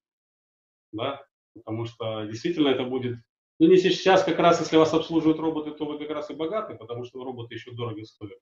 Да? 0.91 1.23
Потому 1.55 1.85
что 1.85 2.25
действительно 2.25 2.69
это 2.69 2.83
будет 2.83 3.17
ну, 3.59 3.67
не 3.67 3.77
сейчас, 3.77 4.23
как 4.23 4.39
раз, 4.39 4.59
если 4.59 4.77
вас 4.77 4.93
обслуживают 4.93 5.39
роботы, 5.39 5.71
то 5.71 5.85
вы 5.85 5.99
как 5.99 6.09
раз 6.09 6.29
и 6.29 6.33
богаты, 6.33 6.75
потому 6.75 7.03
что 7.03 7.23
роботы 7.23 7.55
еще 7.55 7.71
дорого 7.71 8.03
стоят. 8.05 8.39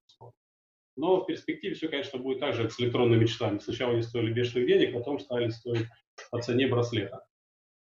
Но 0.95 1.21
в 1.21 1.25
перспективе 1.25 1.75
все, 1.75 1.89
конечно, 1.89 2.19
будет 2.19 2.39
так 2.39 2.53
же, 2.53 2.63
как 2.63 2.71
с 2.71 2.79
электронными 2.79 3.25
часами. 3.25 3.59
Сначала 3.59 3.93
они 3.93 4.01
стоили 4.01 4.31
бешеных 4.31 4.67
денег, 4.67 4.93
потом 4.93 5.19
стали 5.19 5.49
стоить 5.49 5.87
по 6.31 6.41
цене 6.41 6.67
браслета. 6.67 7.23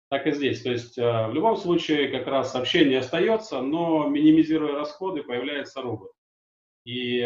так 0.09 0.27
и 0.27 0.31
здесь. 0.31 0.61
То 0.61 0.71
есть 0.71 0.97
в 0.97 1.31
любом 1.33 1.57
случае 1.57 2.09
как 2.09 2.27
раз 2.27 2.55
общение 2.55 2.99
остается, 2.99 3.61
но 3.61 4.07
минимизируя 4.07 4.73
расходы, 4.73 5.23
появляется 5.23 5.81
робот. 5.81 6.11
И 6.85 7.21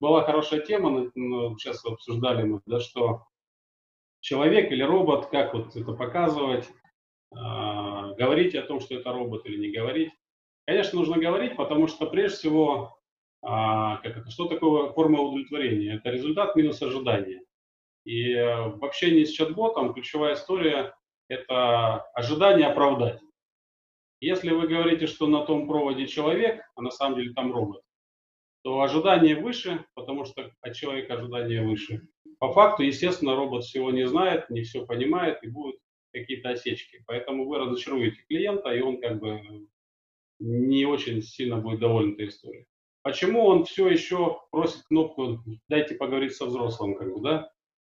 была 0.00 0.22
хорошая 0.24 0.60
тема, 0.60 1.10
ну, 1.14 1.58
сейчас 1.58 1.84
обсуждали 1.84 2.42
мы, 2.42 2.60
да, 2.66 2.78
что 2.78 3.24
человек 4.20 4.70
или 4.70 4.82
робот, 4.82 5.26
как 5.26 5.54
вот 5.54 5.74
это 5.74 5.92
показывать, 5.94 6.68
говорить 7.34 8.54
о 8.54 8.62
том, 8.62 8.80
что 8.80 8.94
это 8.94 9.12
робот 9.12 9.46
или 9.46 9.56
не 9.56 9.70
говорить. 9.70 10.10
Конечно, 10.66 10.98
нужно 10.98 11.18
говорить, 11.18 11.56
потому 11.56 11.88
что 11.88 12.06
прежде 12.06 12.36
всего, 12.36 12.96
а, 13.42 13.96
как 13.96 14.16
это, 14.18 14.30
что 14.30 14.46
такое 14.46 14.92
форма 14.92 15.20
удовлетворения? 15.20 15.94
Это 15.94 16.10
результат 16.10 16.54
минус 16.54 16.80
ожидания. 16.82 17.42
И 18.04 18.32
э, 18.32 18.68
в 18.68 18.84
общении 18.84 19.24
с 19.24 19.30
чат-ботом 19.30 19.94
ключевая 19.94 20.34
история– 20.34 20.94
это 21.28 21.98
ожидание 22.14 22.66
оправдать. 22.66 23.20
Если 24.20 24.50
вы 24.50 24.68
говорите, 24.68 25.06
что 25.06 25.26
на 25.26 25.44
том 25.44 25.66
проводе 25.66 26.06
человек, 26.06 26.62
а 26.76 26.82
на 26.82 26.90
самом 26.90 27.16
деле 27.16 27.32
там 27.32 27.52
робот, 27.52 27.82
то 28.62 28.80
ожидание 28.80 29.34
выше, 29.34 29.84
потому 29.94 30.24
что 30.24 30.52
от 30.60 30.74
человека 30.74 31.14
ожидание 31.14 31.62
выше. 31.62 32.02
По 32.38 32.52
факту, 32.52 32.84
естественно, 32.84 33.34
робот 33.34 33.64
всего 33.64 33.90
не 33.90 34.06
знает, 34.06 34.48
не 34.50 34.62
все 34.62 34.86
понимает 34.86 35.42
и 35.42 35.48
будут 35.48 35.76
какие-то 36.12 36.50
осечки. 36.50 37.02
Поэтому 37.06 37.46
вы 37.46 37.58
разочаруете 37.58 38.22
клиента, 38.28 38.70
и 38.70 38.80
он 38.80 39.00
как 39.00 39.18
бы 39.18 39.66
не 40.38 40.86
очень 40.86 41.22
сильно 41.22 41.56
будет 41.56 41.80
доволен 41.80 42.14
этой 42.14 42.28
историей. 42.28 42.66
Почему 43.02 43.44
он 43.46 43.64
все 43.64 43.88
еще 43.88 44.40
просит 44.50 44.82
кнопку 44.84 45.42
«дайте 45.68 45.94
поговорить 45.94 46.34
со 46.34 46.46
взрослым», 46.46 46.94
как 46.94 47.12
бы, 47.12 47.20
да? 47.20 47.50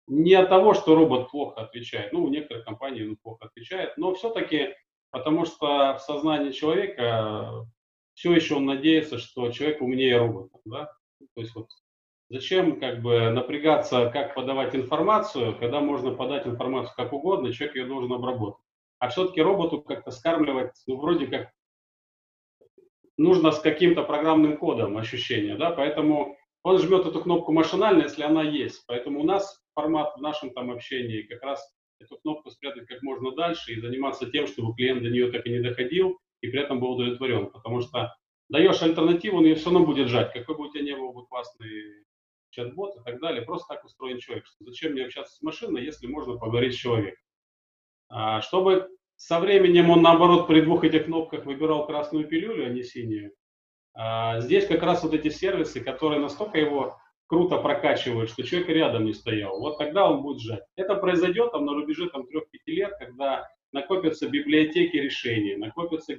Не 0.07 0.35
от 0.35 0.49
того, 0.49 0.75
что 0.75 0.95
робот 0.95 1.31
плохо 1.31 1.63
отвечает, 1.63 2.13
ну, 2.13 2.25
у 2.25 2.29
некоторых 2.29 2.65
компаний 2.65 3.07
он 3.07 3.17
плохо 3.17 3.47
отвечает, 3.47 3.97
но 3.97 4.15
все-таки 4.15 4.75
потому 5.11 5.45
что 5.45 5.97
в 5.97 6.01
сознании 6.01 6.51
человека 6.51 7.67
все 8.15 8.35
еще 8.35 8.57
он 8.57 8.67
надеется, 8.67 9.19
что 9.19 9.51
человек 9.53 9.81
умнее 9.81 10.19
робота, 10.19 10.59
да? 10.65 10.93
То 11.35 11.41
есть 11.41 11.55
вот 11.55 11.69
зачем 12.35 12.81
как 12.81 13.01
бы 13.01 13.31
напрягаться, 13.31 14.11
как 14.11 14.35
подавать 14.35 14.75
информацию, 14.75 15.57
когда 15.57 15.81
можно 15.81 16.11
подать 16.11 16.47
информацию 16.49 16.93
как 16.97 17.13
угодно, 17.13 17.53
человек 17.53 17.77
ее 17.77 17.87
должен 17.87 18.13
обработать. 18.13 18.65
А 18.99 19.09
все-таки 19.09 19.41
роботу 19.41 19.81
как-то 19.81 20.11
скармливать, 20.11 20.73
ну, 20.89 20.97
вроде 20.97 21.29
как 21.29 21.51
нужно 23.17 23.53
с 23.53 23.61
каким-то 23.61 24.03
программным 24.03 24.57
кодом 24.57 24.97
ощущение, 24.97 25.57
да, 25.57 25.71
поэтому 25.71 26.37
он 26.65 26.79
жмет 26.79 27.07
эту 27.07 27.21
кнопку 27.21 27.53
машинально, 27.53 28.03
если 28.03 28.25
она 28.25 28.43
есть. 28.43 28.83
Поэтому 28.89 29.21
у 29.21 29.25
нас 29.25 29.63
формат 29.75 30.17
в 30.17 30.21
нашем 30.21 30.51
там 30.51 30.73
общении 30.73 31.23
как 31.23 31.41
раз 31.43 31.65
эту 32.01 32.17
кнопку 32.17 32.51
спрятать 32.51 32.87
как 32.89 33.01
можно 33.03 33.31
дальше 33.31 33.73
и 33.73 33.81
заниматься 33.81 34.29
тем, 34.29 34.49
чтобы 34.49 34.75
клиент 34.75 35.05
до 35.05 35.11
нее 35.11 35.31
так 35.31 35.47
и 35.47 35.51
не 35.51 35.61
доходил 35.61 36.19
и 36.41 36.49
при 36.49 36.61
этом 36.61 36.81
был 36.81 36.93
удовлетворен. 36.93 37.47
Потому 37.51 37.81
что 37.81 38.13
даешь 38.49 38.83
альтернативу, 38.83 39.39
он 39.39 39.45
ее 39.45 39.55
все 39.55 39.67
равно 39.67 39.87
будет 39.87 40.09
жать. 40.09 40.33
Какой 40.33 40.57
бы 40.57 40.67
у 40.67 40.73
тебя 40.73 40.83
не 40.83 40.97
был 40.97 41.13
бы 41.13 41.27
классный 41.27 42.05
чат-бот 42.55 42.97
и 42.97 43.05
так 43.05 43.21
далее. 43.21 43.43
Просто 43.43 43.75
так 43.75 43.85
устроен 43.85 44.19
человек. 44.19 44.47
Что 44.47 44.65
зачем 44.65 44.93
мне 44.93 45.05
общаться 45.05 45.35
с 45.35 45.43
машиной, 45.43 45.85
если 45.85 46.07
можно 46.07 46.37
поговорить 46.37 46.75
с 46.75 46.79
человеком. 46.79 47.23
А, 48.09 48.41
чтобы 48.43 48.89
со 49.17 49.41
временем 49.41 49.91
он, 49.91 50.03
наоборот, 50.03 50.47
при 50.47 50.61
двух 50.61 50.85
этих 50.85 51.07
кнопках 51.07 51.45
выбирал 51.45 51.87
красную 51.87 52.27
пилюлю, 52.27 52.67
а 52.67 52.71
не 52.71 52.83
синюю. 52.83 53.33
А 53.95 54.41
здесь 54.41 54.67
как 54.67 54.83
раз 54.83 55.03
вот 55.03 55.15
эти 55.15 55.29
сервисы, 55.29 55.81
которые 55.81 56.21
настолько 56.21 56.59
его 56.59 56.99
круто 57.27 57.59
прокачивают, 57.59 58.31
что 58.31 58.43
человек 58.43 58.69
рядом 58.69 59.05
не 59.05 59.15
стоял. 59.15 59.59
Вот 59.59 59.79
тогда 59.79 60.11
он 60.11 60.23
будет 60.23 60.41
жать. 60.41 60.65
Это 60.77 60.95
произойдет 60.97 61.53
там, 61.53 61.65
на 61.65 61.75
рубеже 61.75 62.11
там, 62.11 62.23
3-5 62.23 62.43
лет, 62.67 62.93
когда 62.99 63.49
накопятся 63.73 64.29
библиотеки 64.29 64.97
решений, 64.97 65.57
накопятся, 65.57 66.15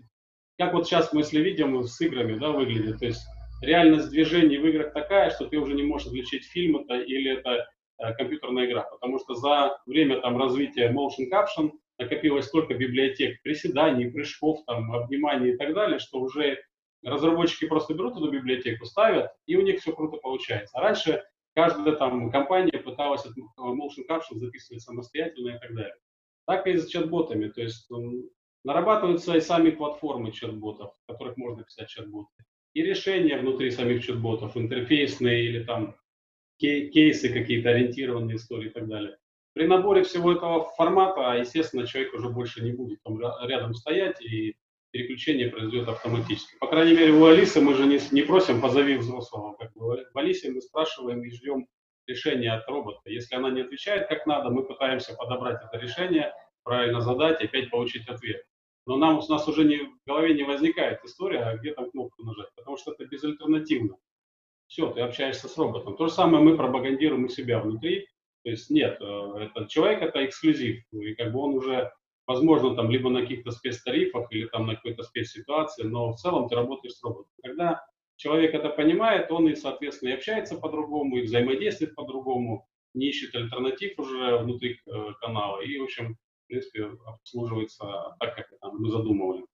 как 0.58 0.74
вот 0.74 0.88
сейчас 0.88 1.14
мы, 1.14 1.22
если 1.22 1.42
видим, 1.42 1.84
с 1.84 2.00
играми 2.02 2.38
да, 2.38 2.52
выглядит. 2.52 3.00
То 3.00 3.06
есть 3.06 3.26
реальность 3.66 4.10
движений 4.10 4.58
в 4.58 4.66
играх 4.66 4.94
такая, 4.94 5.30
что 5.32 5.48
ты 5.48 5.58
уже 5.58 5.74
не 5.74 5.84
можешь 5.84 6.08
отличить 6.08 6.46
фильм 6.46 6.78
это 6.78 6.96
или 6.96 7.38
это 7.38 7.68
э, 7.98 8.14
компьютерная 8.14 8.66
игра, 8.66 8.84
потому 8.84 9.20
что 9.20 9.36
за 9.36 9.78
время 9.86 10.22
там 10.22 10.38
развития 10.38 10.92
motion 10.92 11.30
caption 11.32 11.72
накопилось 11.98 12.46
столько 12.46 12.74
библиотек 12.74 13.42
приседаний, 13.42 14.12
прыжков, 14.12 14.64
там, 14.66 14.92
обниманий 14.94 15.54
и 15.54 15.58
так 15.58 15.74
далее, 15.74 16.00
что 16.00 16.20
уже 16.20 16.60
разработчики 17.04 17.68
просто 17.68 17.94
берут 17.94 18.18
эту 18.18 18.30
библиотеку, 18.32 18.86
ставят, 18.86 19.32
и 19.46 19.56
у 19.56 19.62
них 19.62 19.80
все 19.80 19.94
круто 19.94 20.18
получается. 20.18 20.78
А 20.78 20.82
раньше 20.82 21.24
каждая 21.54 21.96
там 21.96 22.32
компания 22.32 22.78
пыталась 22.78 23.26
motion 23.58 24.08
caption 24.10 24.40
записывать 24.40 24.82
самостоятельно 24.82 25.56
и 25.56 25.60
так 25.60 25.74
далее. 25.74 25.96
Так 26.48 26.68
и 26.68 26.78
с 26.78 26.88
чат-ботами, 26.88 27.50
то 27.50 27.62
есть 27.62 27.90
нарабатываются 28.64 29.36
и 29.36 29.42
сами 29.42 29.72
платформы 29.72 30.32
чат-ботов, 30.32 30.94
в 31.04 31.12
которых 31.12 31.38
можно 31.38 31.64
писать 31.64 31.90
чат-боты. 31.90 32.32
И 32.76 32.84
решения 32.84 33.38
внутри 33.38 33.72
самих 33.72 34.06
чат-ботов, 34.06 34.56
интерфейсные 34.56 35.46
или 35.46 35.64
там 35.64 35.96
кейсы 36.60 37.34
какие-то, 37.34 37.70
ориентированные 37.70 38.36
истории 38.36 38.68
и 38.68 38.72
так 38.72 38.88
далее. 38.88 39.18
При 39.54 39.66
наборе 39.66 40.04
всего 40.04 40.34
этого 40.34 40.70
формата, 40.76 41.22
естественно, 41.40 41.88
человек 41.88 42.14
уже 42.14 42.30
больше 42.30 42.62
не 42.62 42.74
будет 42.74 43.02
там 43.04 43.20
рядом 43.48 43.74
стоять, 43.74 44.22
и 44.22 44.56
переключение 44.92 45.50
произойдет 45.50 45.88
автоматически. 45.88 46.58
По 46.60 46.68
крайней 46.68 46.96
мере, 46.96 47.14
у 47.14 47.26
Алисы 47.26 47.62
мы 47.62 47.74
же 47.74 47.86
не, 47.86 48.00
не 48.12 48.22
просим 48.22 48.62
«позови 48.62 48.98
взрослого». 48.98 49.56
Как 49.56 49.74
бы. 49.74 50.06
В 50.14 50.18
Алисе 50.18 50.52
мы 50.52 50.62
спрашиваем 50.62 51.24
и 51.24 51.30
ждем 51.30 51.68
решения 52.08 52.52
от 52.52 52.68
робота. 52.68 53.10
Если 53.10 53.36
она 53.36 53.50
не 53.50 53.62
отвечает 53.62 54.08
как 54.08 54.26
надо, 54.26 54.50
мы 54.50 54.66
пытаемся 54.66 55.16
подобрать 55.16 55.62
это 55.64 55.82
решение, 55.82 56.34
правильно 56.64 57.02
задать 57.02 57.42
и 57.42 57.46
опять 57.46 57.70
получить 57.70 58.08
ответ. 58.08 58.44
Но 58.86 58.98
нам, 58.98 59.20
у 59.20 59.28
нас 59.28 59.48
уже 59.48 59.64
не, 59.64 59.78
в 59.78 60.06
голове 60.06 60.34
не 60.34 60.44
возникает 60.44 61.04
история, 61.04 61.42
а 61.42 61.58
где 61.58 61.74
там 61.74 61.90
кнопку 61.90 62.24
нажать, 62.24 62.50
потому 62.56 62.78
что 62.78 62.92
это 62.92 63.06
безальтернативно. 63.06 63.98
Все, 64.68 64.92
ты 64.92 65.02
общаешься 65.02 65.48
с 65.48 65.58
роботом. 65.58 65.96
То 65.96 66.08
же 66.08 66.14
самое 66.14 66.44
мы 66.44 66.58
пропагандируем 66.58 67.26
у 67.26 67.30
себя 67.30 67.60
внутри, 67.60 68.08
то 68.44 68.52
есть 68.52 68.70
нет, 68.70 68.98
э, 69.02 69.38
этот 69.40 69.70
человек 69.70 70.04
это 70.04 70.24
эксклюзив, 70.24 70.84
и 70.92 71.16
как 71.16 71.34
бы 71.34 71.40
он 71.40 71.56
уже, 71.56 71.92
возможно, 72.28 72.76
там 72.76 72.92
либо 72.92 73.10
на 73.10 73.22
каких-то 73.22 73.50
спецтарифах 73.50 74.32
или 74.32 74.46
там 74.46 74.68
на 74.68 74.76
какой-то 74.76 75.02
спецситуации, 75.02 75.84
но 75.84 76.12
в 76.12 76.18
целом 76.18 76.48
ты 76.48 76.56
работаешь 76.56 76.94
с 76.94 77.04
роботом. 77.04 77.32
Когда 77.44 77.84
человек 78.18 78.54
это 78.54 78.70
понимает, 78.70 79.32
он 79.32 79.50
и, 79.50 79.56
соответственно, 79.56 80.10
и 80.10 80.14
общается 80.14 80.58
по-другому, 80.58 81.18
и 81.18 81.24
взаимодействует 81.24 81.96
по-другому, 81.96 82.68
не 82.94 83.08
ищет 83.08 83.36
альтернатив 83.36 83.98
уже 83.98 84.38
внутри 84.38 84.80
э, 84.86 85.14
канала 85.20 85.62
и, 85.62 85.80
в 85.80 85.84
общем, 85.84 86.18
в 86.46 86.48
принципе, 86.48 86.92
обслуживается 87.06 88.16
так, 88.20 88.36
как 88.36 88.48
там, 88.62 88.78
мы 88.78 88.90
задумывали. 88.90 89.46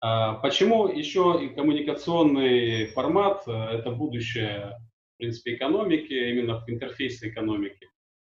А 0.00 0.34
почему 0.34 0.88
еще 0.88 1.38
и 1.40 1.48
коммуникационный 1.48 2.86
формат 2.86 3.44
э,– 3.46 3.52
это 3.52 3.92
будущее 3.92 4.76
принципе, 5.22 5.54
экономики, 5.54 6.12
именно 6.12 6.58
в 6.58 6.68
интерфейсе 6.68 7.28
экономики. 7.28 7.88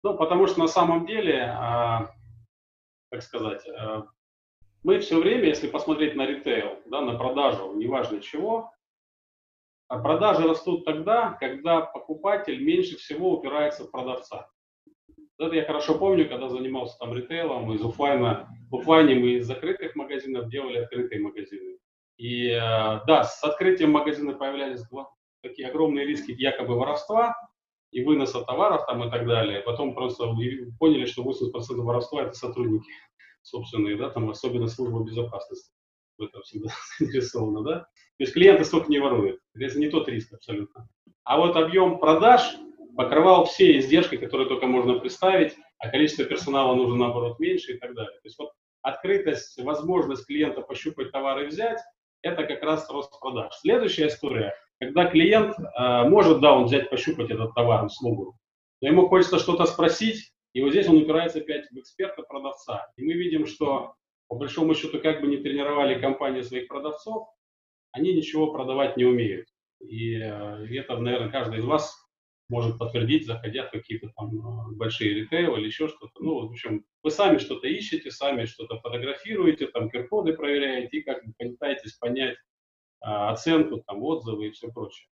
Ну, 0.03 0.19
потому 0.19 0.47
что 0.47 0.61
на 0.61 0.69
самом 0.69 1.07
деле, 1.07 1.41
а, 1.41 2.15
как 3.11 3.23
сказать, 3.23 3.67
а, 3.67 4.07
мы 4.83 4.99
все 4.99 5.19
время, 5.19 5.47
если 5.47 5.67
посмотреть 5.67 6.15
на 6.15 6.27
ритейл, 6.27 6.79
да, 6.85 7.01
на 7.01 7.17
продажу, 7.17 7.73
неважно 7.75 8.21
чего, 8.21 8.71
а 9.89 9.99
продажи 9.99 10.47
растут 10.47 10.85
тогда, 10.85 11.39
когда 11.41 11.81
покупатель 11.81 12.63
меньше 12.63 12.99
всего 12.99 13.39
упирается 13.39 13.85
в 13.85 13.91
продавца. 13.91 14.51
Это 15.39 15.55
я 15.55 15.65
хорошо 15.65 15.99
помню, 15.99 16.29
когда 16.29 16.49
занимался 16.49 16.97
там 16.99 17.15
ритейлом, 17.15 17.73
из 17.73 17.85
офлайна, 17.85 18.49
в 18.71 18.77
офлайне 18.77 19.15
мы 19.17 19.31
из 19.33 19.47
закрытых 19.47 19.97
магазинов 19.97 20.49
делали 20.49 20.79
открытые 20.79 21.21
магазины. 21.21 21.79
И 22.17 22.51
да, 22.51 23.25
с 23.25 23.43
открытием 23.43 23.91
магазина 23.91 24.35
появлялись 24.35 24.83
такие 25.43 25.69
огромные 25.69 26.07
риски 26.07 26.31
якобы 26.31 26.79
воровства 26.79 27.35
и 27.91 28.05
выноса 28.05 28.43
товаров 28.43 28.87
там 28.87 29.03
и 29.05 29.11
так 29.11 29.27
далее. 29.27 29.61
Потом 29.61 29.95
просто 29.95 30.27
поняли, 30.79 31.07
что 31.07 31.23
80% 31.23 31.75
воровства 31.79 32.23
это 32.23 32.35
сотрудники 32.35 32.91
собственные, 33.43 33.97
да, 33.97 34.11
там 34.11 34.31
особенно 34.31 34.67
служба 34.67 35.05
безопасности 35.05 35.71
в 36.19 36.23
этом 36.23 36.43
всегда 36.43 36.71
заинтересована, 36.99 37.63
да. 37.63 37.81
То 37.81 38.21
есть 38.21 38.33
клиенты 38.33 38.65
столько 38.65 38.91
не 38.91 38.99
воруют. 38.99 39.41
Это 39.55 39.79
не 39.79 39.89
тот 39.89 40.09
риск 40.09 40.33
абсолютно. 40.33 40.89
А 41.25 41.39
вот 41.39 41.57
объем 41.57 41.99
продаж 41.99 42.57
покрывал 42.97 43.45
все 43.45 43.79
издержки, 43.79 44.17
которые 44.17 44.49
только 44.49 44.67
можно 44.67 44.99
представить, 44.99 45.55
а 45.79 45.89
количество 45.89 46.25
персонала 46.25 46.75
нужно, 46.75 46.97
наоборот, 46.97 47.39
меньше 47.39 47.73
и 47.73 47.79
так 47.79 47.95
далее. 47.95 48.13
То 48.13 48.27
есть 48.27 48.39
вот 48.39 48.51
открытость, 48.83 49.63
возможность 49.63 50.27
клиента 50.27 50.61
пощупать 50.61 51.13
товары 51.13 51.45
и 51.45 51.49
взять, 51.49 51.81
это 52.23 52.45
как 52.45 52.63
раз 52.63 52.89
рост 52.91 53.19
продаж. 53.21 53.55
Следующая 53.55 54.09
история 54.09 54.55
когда 54.85 55.07
клиент 55.07 55.57
э, 55.59 56.09
может, 56.09 56.41
да, 56.41 56.55
он 56.55 56.65
взять, 56.65 56.91
пощупать 56.91 57.31
этот 57.31 57.55
товар, 57.55 57.85
услугу, 57.85 58.37
но 58.81 58.89
ему 58.89 59.09
хочется 59.09 59.39
что-то 59.39 59.67
спросить, 59.67 60.33
и 60.53 60.63
вот 60.63 60.71
здесь 60.71 60.89
он 60.89 60.99
упирается 60.99 61.39
опять 61.39 61.71
в 61.71 61.79
эксперта-продавца. 61.79 62.87
И 62.97 63.05
мы 63.05 63.15
видим, 63.15 63.47
что 63.47 63.95
по 64.29 64.37
большому 64.37 64.75
счету, 64.75 65.01
как 65.01 65.21
бы 65.21 65.27
не 65.27 65.39
тренировали 65.39 66.01
компании 66.01 66.43
своих 66.43 66.69
продавцов, 66.69 67.29
они 67.93 68.13
ничего 68.13 68.53
продавать 68.53 68.97
не 68.97 69.05
умеют. 69.05 69.47
И, 69.81 70.17
э, 70.17 70.67
это, 70.77 70.97
наверное, 70.97 71.31
каждый 71.31 71.61
из 71.61 71.65
вас 71.65 71.97
может 72.49 72.79
подтвердить, 72.79 73.27
заходя 73.27 73.67
в 73.67 73.71
какие-то 73.71 74.11
там 74.17 74.29
э, 74.35 74.77
большие 74.77 75.15
ритейл 75.15 75.57
или 75.57 75.67
еще 75.67 75.89
что-то. 75.89 76.13
Ну, 76.21 76.47
в 76.47 76.51
общем, 76.51 76.85
вы 77.03 77.11
сами 77.11 77.39
что-то 77.39 77.67
ищете, 77.69 78.11
сами 78.11 78.45
что-то 78.45 78.79
фотографируете, 78.81 79.67
там 79.69 79.89
QR-коды 79.89 80.35
проверяете 80.35 80.99
и 80.99 81.03
как 81.03 81.25
бы 81.25 81.33
пытаетесь 81.39 81.95
понять 81.95 82.37
а, 83.01 83.33
оценку, 83.33 83.83
там, 83.87 84.03
отзывы 84.03 84.49
и 84.49 84.51
все 84.51 84.69
прочее. 84.71 85.07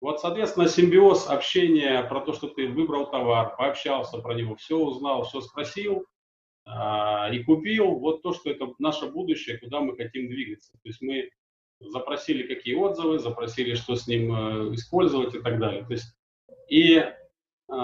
Вот, 0.00 0.20
соответственно, 0.20 0.68
симбиоз 0.68 1.28
общения 1.28 2.02
про 2.04 2.20
то, 2.20 2.32
что 2.32 2.48
ты 2.48 2.68
выбрал 2.68 3.10
товар, 3.10 3.56
пообщался 3.56 4.18
про 4.18 4.34
него, 4.34 4.54
все 4.54 4.78
узнал, 4.78 5.24
все 5.24 5.40
спросил 5.40 6.06
а, 6.64 7.30
и 7.32 7.42
купил, 7.42 7.98
вот 7.98 8.22
то, 8.22 8.32
что 8.32 8.50
это 8.50 8.68
наше 8.78 9.06
будущее, 9.06 9.58
куда 9.58 9.80
мы 9.80 9.96
хотим 9.96 10.28
двигаться. 10.28 10.72
То 10.72 10.88
есть 10.88 11.02
мы 11.02 11.30
запросили 11.80 12.46
какие 12.46 12.74
отзывы, 12.74 13.18
запросили, 13.18 13.74
что 13.74 13.96
с 13.96 14.06
ним 14.06 14.32
э, 14.32 14.74
использовать 14.74 15.34
и 15.34 15.40
так 15.40 15.58
далее. 15.58 15.84
То 15.84 15.92
есть 15.92 16.17
и 16.68 16.96
э, 16.98 17.12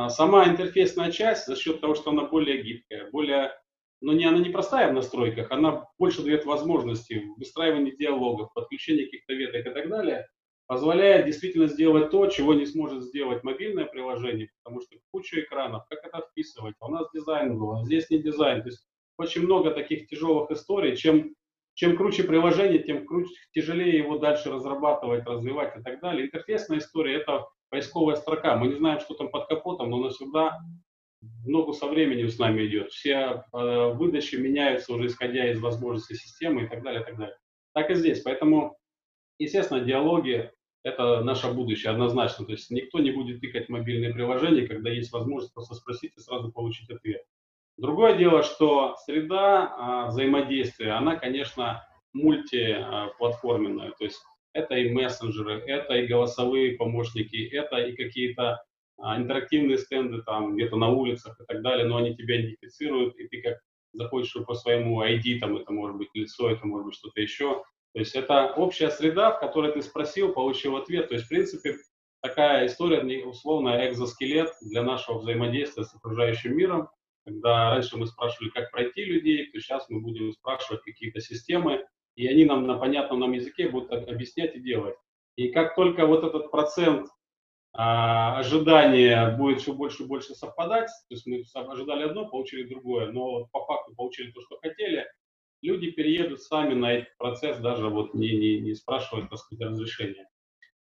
сама 0.08 0.48
интерфейсная 0.48 1.10
часть 1.10 1.46
за 1.46 1.56
счет 1.56 1.80
того, 1.80 1.94
что 1.94 2.10
она 2.10 2.24
более 2.24 2.62
гибкая, 2.62 3.10
более, 3.10 3.52
но 4.00 4.12
не 4.12 4.24
она 4.24 4.38
не 4.38 4.50
простая 4.50 4.90
в 4.90 4.94
настройках, 4.94 5.50
она 5.50 5.86
больше 5.98 6.22
дает 6.22 6.44
возможности 6.44 7.22
выстраивания 7.36 7.96
диалогов, 7.96 8.52
подключения 8.54 9.04
каких-то 9.04 9.34
веток 9.34 9.66
и 9.66 9.70
так 9.70 9.88
далее, 9.88 10.26
позволяет 10.66 11.26
действительно 11.26 11.66
сделать 11.66 12.10
то, 12.10 12.26
чего 12.26 12.54
не 12.54 12.66
сможет 12.66 13.02
сделать 13.02 13.44
мобильное 13.44 13.84
приложение, 13.84 14.48
потому 14.62 14.80
что 14.80 14.96
куча 15.10 15.40
экранов, 15.40 15.84
как 15.88 16.04
это 16.04 16.26
вписывать, 16.30 16.74
а 16.80 16.86
у 16.86 16.90
нас 16.90 17.06
дизайн 17.12 17.58
был, 17.58 17.76
а 17.76 17.84
здесь 17.84 18.08
не 18.10 18.18
дизайн. 18.18 18.62
То 18.62 18.68
есть 18.68 18.86
очень 19.18 19.42
много 19.42 19.70
таких 19.70 20.08
тяжелых 20.08 20.50
историй, 20.50 20.96
чем 20.96 21.34
чем 21.74 21.96
круче 21.96 22.22
приложение, 22.22 22.78
тем 22.78 23.04
круче, 23.04 23.34
тяжелее 23.52 23.98
его 23.98 24.18
дальше 24.18 24.50
разрабатывать, 24.50 25.26
развивать 25.26 25.76
и 25.76 25.82
так 25.82 26.00
далее. 26.00 26.26
Интерфейсная 26.26 26.78
история– 26.78 27.16
это 27.16 27.46
поисковая 27.74 28.14
строка. 28.14 28.56
Мы 28.56 28.68
не 28.68 28.76
знаем, 28.76 29.00
что 29.00 29.14
там 29.14 29.30
под 29.30 29.48
капотом, 29.48 29.90
но 29.90 29.96
она 29.96 30.10
всегда 30.10 30.60
много 31.44 31.72
со 31.72 31.88
временем 31.88 32.28
с 32.28 32.38
нами 32.38 32.66
идет. 32.66 32.92
Все 32.92 33.42
э, 33.52 33.92
выдачи 33.94 34.36
меняются 34.36 34.94
уже 34.94 35.06
исходя 35.06 35.50
из 35.50 35.58
возможностей 35.58 36.14
системы 36.14 36.62
и 36.62 36.68
так 36.68 36.84
далее, 36.84 37.02
и 37.02 37.04
так 37.04 37.16
далее. 37.16 37.36
Так 37.72 37.90
и 37.90 37.96
здесь. 37.96 38.20
Поэтому, 38.20 38.76
естественно, 39.40 39.80
диалоги– 39.80 40.52
это 40.84 41.24
наше 41.24 41.50
будущее 41.50 41.90
однозначно. 41.90 42.46
То 42.46 42.52
есть 42.52 42.70
никто 42.70 43.00
не 43.00 43.10
будет 43.10 43.40
тыкать 43.40 43.68
мобильные 43.68 44.14
приложения, 44.14 44.68
когда 44.68 44.90
есть 44.90 45.12
возможность 45.12 45.52
просто 45.52 45.74
спросить 45.74 46.12
и 46.16 46.20
сразу 46.20 46.52
получить 46.52 46.88
ответ. 46.90 47.22
Другое 47.76 48.16
дело, 48.16 48.44
что 48.44 48.94
среда 49.04 49.74
а, 49.76 50.06
взаимодействия, 50.06 50.92
она, 50.92 51.16
конечно, 51.16 51.84
мультиплатформенная. 52.12 53.90
То 53.98 54.04
есть 54.04 54.22
это 54.54 54.74
и 54.76 54.90
мессенджеры, 54.90 55.62
это 55.66 55.94
и 55.94 56.06
голосовые 56.06 56.76
помощники, 56.76 57.46
это 57.52 57.76
и 57.78 57.94
какие-то 57.94 58.64
а, 58.98 59.18
интерактивные 59.18 59.78
стенды 59.78 60.22
там 60.22 60.54
где-то 60.54 60.76
на 60.76 60.88
улицах 60.88 61.38
и 61.40 61.44
так 61.44 61.62
далее, 61.62 61.86
но 61.86 61.96
они 61.96 62.16
тебя 62.16 62.40
идентифицируют, 62.40 63.16
и 63.16 63.28
ты 63.28 63.42
как 63.42 63.58
заходишь 63.92 64.32
по 64.46 64.54
своему 64.54 65.02
ID, 65.04 65.40
там 65.40 65.56
это 65.56 65.72
может 65.72 65.96
быть 65.96 66.08
лицо, 66.14 66.50
это 66.50 66.66
может 66.66 66.86
быть 66.86 66.94
что-то 66.94 67.20
еще. 67.20 67.64
То 67.92 68.00
есть 68.00 68.14
это 68.14 68.52
общая 68.54 68.90
среда, 68.90 69.32
в 69.32 69.40
которой 69.40 69.72
ты 69.72 69.82
спросил, 69.82 70.32
получил 70.32 70.76
ответ. 70.76 71.08
То 71.08 71.14
есть, 71.14 71.26
в 71.26 71.28
принципе, 71.28 71.76
такая 72.22 72.66
история, 72.66 73.24
условно, 73.24 73.88
экзоскелет 73.88 74.52
для 74.62 74.82
нашего 74.82 75.18
взаимодействия 75.18 75.84
с 75.84 75.94
окружающим 75.94 76.56
миром, 76.56 76.88
когда 77.24 77.70
раньше 77.70 77.96
мы 77.96 78.06
спрашивали, 78.06 78.50
как 78.50 78.70
пройти 78.70 79.04
людей, 79.04 79.50
то 79.50 79.60
сейчас 79.60 79.88
мы 79.88 80.00
будем 80.00 80.32
спрашивать 80.32 80.82
какие-то 80.82 81.20
системы, 81.20 81.84
и 82.16 82.26
они 82.26 82.44
нам 82.44 82.66
на 82.66 82.78
понятном 82.78 83.20
нам 83.20 83.32
языке 83.32 83.68
будут 83.68 83.92
объяснять 83.92 84.54
и 84.54 84.60
делать. 84.60 84.96
И 85.36 85.48
как 85.48 85.74
только 85.74 86.06
вот 86.06 86.24
этот 86.24 86.50
процент 86.50 87.08
а, 87.72 88.38
ожидания 88.38 89.36
будет 89.36 89.60
все 89.60 89.72
больше 89.72 90.04
и 90.04 90.06
больше 90.06 90.34
совпадать, 90.34 90.88
то 91.08 91.14
есть 91.14 91.26
мы 91.26 91.42
ожидали 91.54 92.04
одно, 92.04 92.28
получили 92.28 92.68
другое, 92.68 93.10
но 93.10 93.46
по 93.46 93.64
факту 93.64 93.94
получили 93.96 94.30
то, 94.30 94.40
что 94.42 94.58
хотели, 94.58 95.06
люди 95.60 95.90
переедут 95.90 96.40
сами 96.40 96.74
на 96.74 96.92
этот 96.92 97.16
процесс, 97.16 97.58
даже 97.58 97.88
вот 97.88 98.14
не, 98.14 98.36
не, 98.36 98.60
не 98.60 98.74
спрашивая, 98.74 99.26
так 99.26 99.38
сказать, 99.38 99.66
разрешения. 99.66 100.28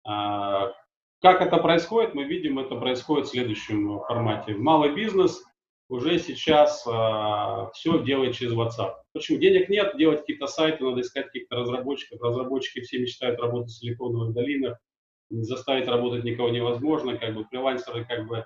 А, 0.07 0.73
как 1.21 1.43
это 1.43 1.59
происходит? 1.59 2.15
Мы 2.15 2.25
видим, 2.25 2.59
это 2.59 2.77
происходит 2.77 3.27
в 3.27 3.31
следующем 3.31 4.01
формате. 4.01 4.55
Малый 4.55 4.95
бизнес 4.95 5.45
уже 5.89 6.19
сейчас 6.19 6.87
а, 6.87 7.71
все 7.73 8.03
делает 8.03 8.37
через 8.37 8.53
WhatsApp. 8.53 8.95
Почему? 9.13 9.39
Денег 9.39 9.69
нет, 9.69 9.97
делать 9.97 10.21
какие-то 10.21 10.47
сайты, 10.47 10.85
надо 10.85 11.01
искать 11.01 11.27
каких-то 11.27 11.57
разработчиков. 11.57 12.21
Разработчики 12.21 12.81
все 12.81 12.99
мечтают 12.99 13.41
работать 13.41 13.71
в 13.71 13.79
силиконовых 13.79 14.35
долинах, 14.35 14.79
заставить 15.31 15.89
работать 15.89 16.25
никого 16.25 16.51
невозможно, 16.51 17.17
как 17.17 17.35
бы 17.35 17.45
фрилансеры 17.45 18.05
как 18.05 18.27
бы 18.27 18.45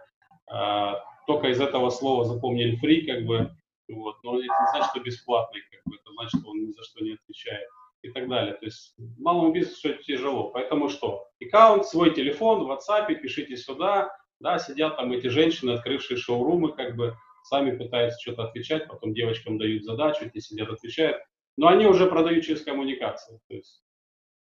а, 0.51 1.01
только 1.27 1.49
из 1.49 1.61
этого 1.61 1.91
слова 1.91 2.25
запомнили 2.25 2.79
free, 2.83 3.07
как 3.07 3.25
бы, 3.25 3.51
вот, 3.89 4.17
но 4.23 4.39
это 4.39 4.43
не 4.43 4.71
значит, 4.71 4.91
что 4.91 5.01
бесплатный, 5.01 5.63
как 5.71 5.81
бы, 5.85 5.97
это 5.97 6.13
значит, 6.13 6.41
что 6.41 6.51
он 6.51 6.65
ни 6.65 6.71
за 6.71 6.83
что 6.83 7.05
не 7.05 7.15
отвечает 7.15 7.69
и 8.03 8.11
так 8.11 8.29
далее. 8.29 8.55
То 8.55 8.67
есть 8.67 8.95
малому 9.19 9.53
бизнесу 9.53 9.91
это 9.91 10.03
тяжело. 10.03 10.51
Поэтому 10.51 10.89
что? 10.89 11.29
Аккаунт, 11.41 11.87
свой 11.87 12.13
телефон 12.13 12.65
в 12.65 12.71
WhatsApp, 12.71 13.15
пишите 13.15 13.57
сюда, 13.57 14.11
да, 14.41 14.59
сидят 14.59 14.97
там 14.97 15.13
эти 15.13 15.29
женщины, 15.29 15.71
открывшие 15.71 16.17
шоурумы, 16.17 16.73
как 16.73 16.97
бы, 16.97 17.17
сами 17.45 17.77
пытаются 17.77 18.21
что-то 18.21 18.45
отвечать, 18.45 18.89
потом 18.89 19.15
девочкам 19.15 19.59
дают 19.59 19.85
задачу, 19.85 20.29
те 20.31 20.41
сидят, 20.41 20.71
отвечают. 20.71 21.19
Но 21.57 21.69
они 21.69 21.87
уже 21.87 22.07
продают 22.07 22.45
через 22.45 22.63
коммуникацию. 22.63 23.41
То 23.49 23.55
есть 23.55 23.83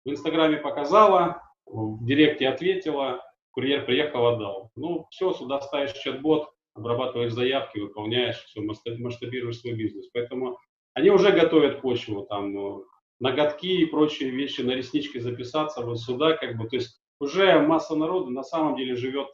в 0.04 0.10
Инстаграме 0.10 0.58
показала, 0.58 1.42
в 1.66 2.04
Директе 2.04 2.48
ответила, 2.48 3.22
курьер 3.50 3.84
приехал, 3.84 4.26
отдал. 4.26 4.70
Ну, 4.76 5.06
все, 5.10 5.32
сюда 5.32 5.60
ставишь 5.60 5.92
чат-бот, 5.92 6.50
обрабатываешь 6.74 7.32
заявки, 7.32 7.78
выполняешь, 7.78 8.44
все, 8.44 8.60
масштабируешь 8.60 9.58
свой 9.58 9.74
бизнес. 9.74 10.08
Поэтому 10.12 10.58
они 10.94 11.10
уже 11.10 11.32
готовят 11.32 11.80
почву, 11.80 12.24
там, 12.26 12.56
э, 12.56 12.82
ноготки 13.20 13.82
и 13.82 13.86
прочие 13.86 14.30
вещи, 14.30 14.62
на 14.62 14.72
реснички 14.72 15.18
записаться 15.18 15.82
вот 15.82 16.00
сюда, 16.00 16.36
как 16.36 16.56
бы, 16.56 16.68
то 16.68 16.76
есть 16.76 17.00
уже 17.20 17.58
масса 17.60 17.96
народу 17.96 18.30
на 18.30 18.42
самом 18.42 18.76
деле 18.76 18.96
живет 18.96 19.28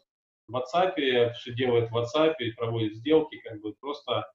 в 0.48 0.56
WhatsApp, 0.56 1.32
все 1.34 1.52
делает 1.54 1.90
в 1.90 1.96
WhatsApp, 1.96 2.34
проводит 2.56 2.94
сделки, 2.94 3.40
как 3.44 3.60
бы 3.60 3.74
просто 3.74 4.26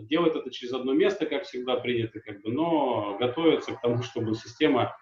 делает 0.00 0.36
это 0.36 0.50
через 0.50 0.72
одно 0.72 0.92
место, 0.92 1.26
как 1.26 1.44
всегда 1.44 1.76
принято, 1.76 2.20
как 2.20 2.42
бы, 2.42 2.52
но 2.52 3.16
готовится 3.18 3.74
к 3.74 3.80
тому, 3.80 4.02
чтобы 4.02 4.34
система 4.34 4.96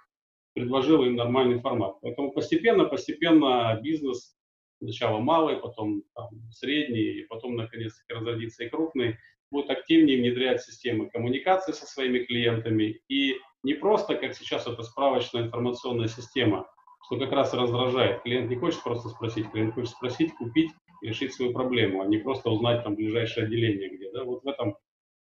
предложила 0.55 1.05
им 1.05 1.17
нормальный 1.17 1.61
формат. 1.61 1.97
Поэтому 2.03 2.33
постепенно, 2.33 2.85
постепенно 2.85 3.79
бизнес, 3.83 4.37
сначала 4.83 5.19
малый, 5.19 5.57
потом 5.57 6.03
там, 6.15 6.29
средний, 6.51 7.21
и 7.21 7.27
потом, 7.27 7.57
наконец-таки, 7.57 8.13
разродится 8.13 8.65
и 8.65 8.69
крупный, 8.69 9.17
будет 9.51 9.71
активнее 9.71 10.19
внедрять 10.19 10.63
системы 10.63 11.09
коммуникации 11.11 11.73
со 11.73 11.87
своими 11.87 12.21
клиентами. 12.21 13.01
И 13.09 13.37
не 13.63 13.75
просто, 13.75 14.17
как 14.17 14.35
сейчас, 14.35 14.67
это 14.67 14.83
справочная 14.83 15.43
информационная 15.43 16.09
система, 16.09 16.67
что 17.05 17.19
как 17.19 17.33
раз 17.33 17.53
раздражает. 17.55 18.23
Клиент 18.23 18.51
не 18.51 18.57
хочет 18.57 18.83
просто 18.83 19.09
спросить, 19.09 19.51
клиент 19.51 19.75
хочет 19.75 19.91
спросить, 19.91 20.35
купить 20.35 20.71
решить 21.03 21.35
свою 21.35 21.53
проблему, 21.53 22.01
а 22.01 22.07
не 22.07 22.19
просто 22.19 22.49
узнать 22.51 22.85
там 22.85 22.95
ближайшее 22.95 23.47
отделение 23.47 23.89
где. 23.89 24.11
Да? 24.13 24.25
Вот 24.25 24.45
в 24.45 24.49
этом 24.49 24.77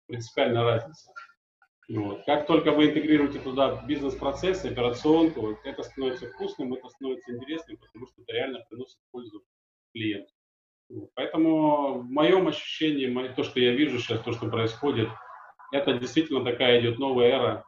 принципиальная 0.07 0.63
разница. 0.63 1.11
Вот. 1.89 2.23
Как 2.25 2.47
только 2.47 2.71
вы 2.71 2.89
интегрируете 2.89 3.39
туда 3.39 3.83
бизнес-процессы, 3.85 4.67
операционку, 4.67 5.41
вот 5.41 5.57
это 5.63 5.83
становится 5.83 6.27
вкусным, 6.27 6.73
это 6.73 6.87
становится 6.89 7.33
интересным, 7.33 7.77
потому 7.77 8.07
что 8.07 8.21
это 8.21 8.33
реально 8.33 8.65
приносит 8.69 8.97
пользу 9.11 9.43
клиенту. 9.93 10.31
Вот. 10.89 11.09
Поэтому 11.15 11.99
в 11.99 12.09
моем 12.09 12.47
ощущении, 12.47 13.27
то, 13.33 13.43
что 13.43 13.59
я 13.59 13.71
вижу 13.73 13.99
сейчас, 13.99 14.21
то, 14.21 14.31
что 14.31 14.49
происходит, 14.49 15.09
это 15.71 15.93
действительно 15.93 16.43
такая 16.43 16.79
идет 16.79 16.99
новая 16.99 17.27
эра 17.29 17.65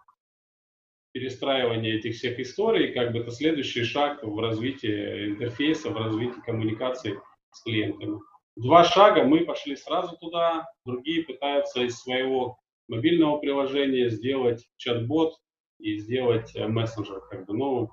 перестраивание 1.15 1.95
этих 1.95 2.15
всех 2.15 2.37
историй, 2.41 2.91
как 2.91 3.13
бы 3.13 3.19
это 3.19 3.31
следующий 3.31 3.85
шаг 3.85 4.21
в 4.21 4.37
развитии 4.37 5.29
интерфейса, 5.29 5.89
в 5.89 5.95
развитии 5.95 6.41
коммуникации 6.41 7.21
с 7.51 7.63
клиентами. 7.63 8.19
Два 8.57 8.83
шага, 8.83 9.23
мы 9.23 9.45
пошли 9.45 9.77
сразу 9.77 10.17
туда, 10.17 10.67
другие 10.83 11.23
пытаются 11.23 11.83
из 11.83 11.97
своего 11.97 12.57
мобильного 12.89 13.37
приложения 13.37 14.09
сделать 14.09 14.67
чат-бот 14.75 15.35
и 15.79 15.97
сделать 15.99 16.53
э, 16.53 16.67
мессенджер. 16.67 17.21
Как 17.29 17.45
бы. 17.45 17.53
Ну, 17.53 17.89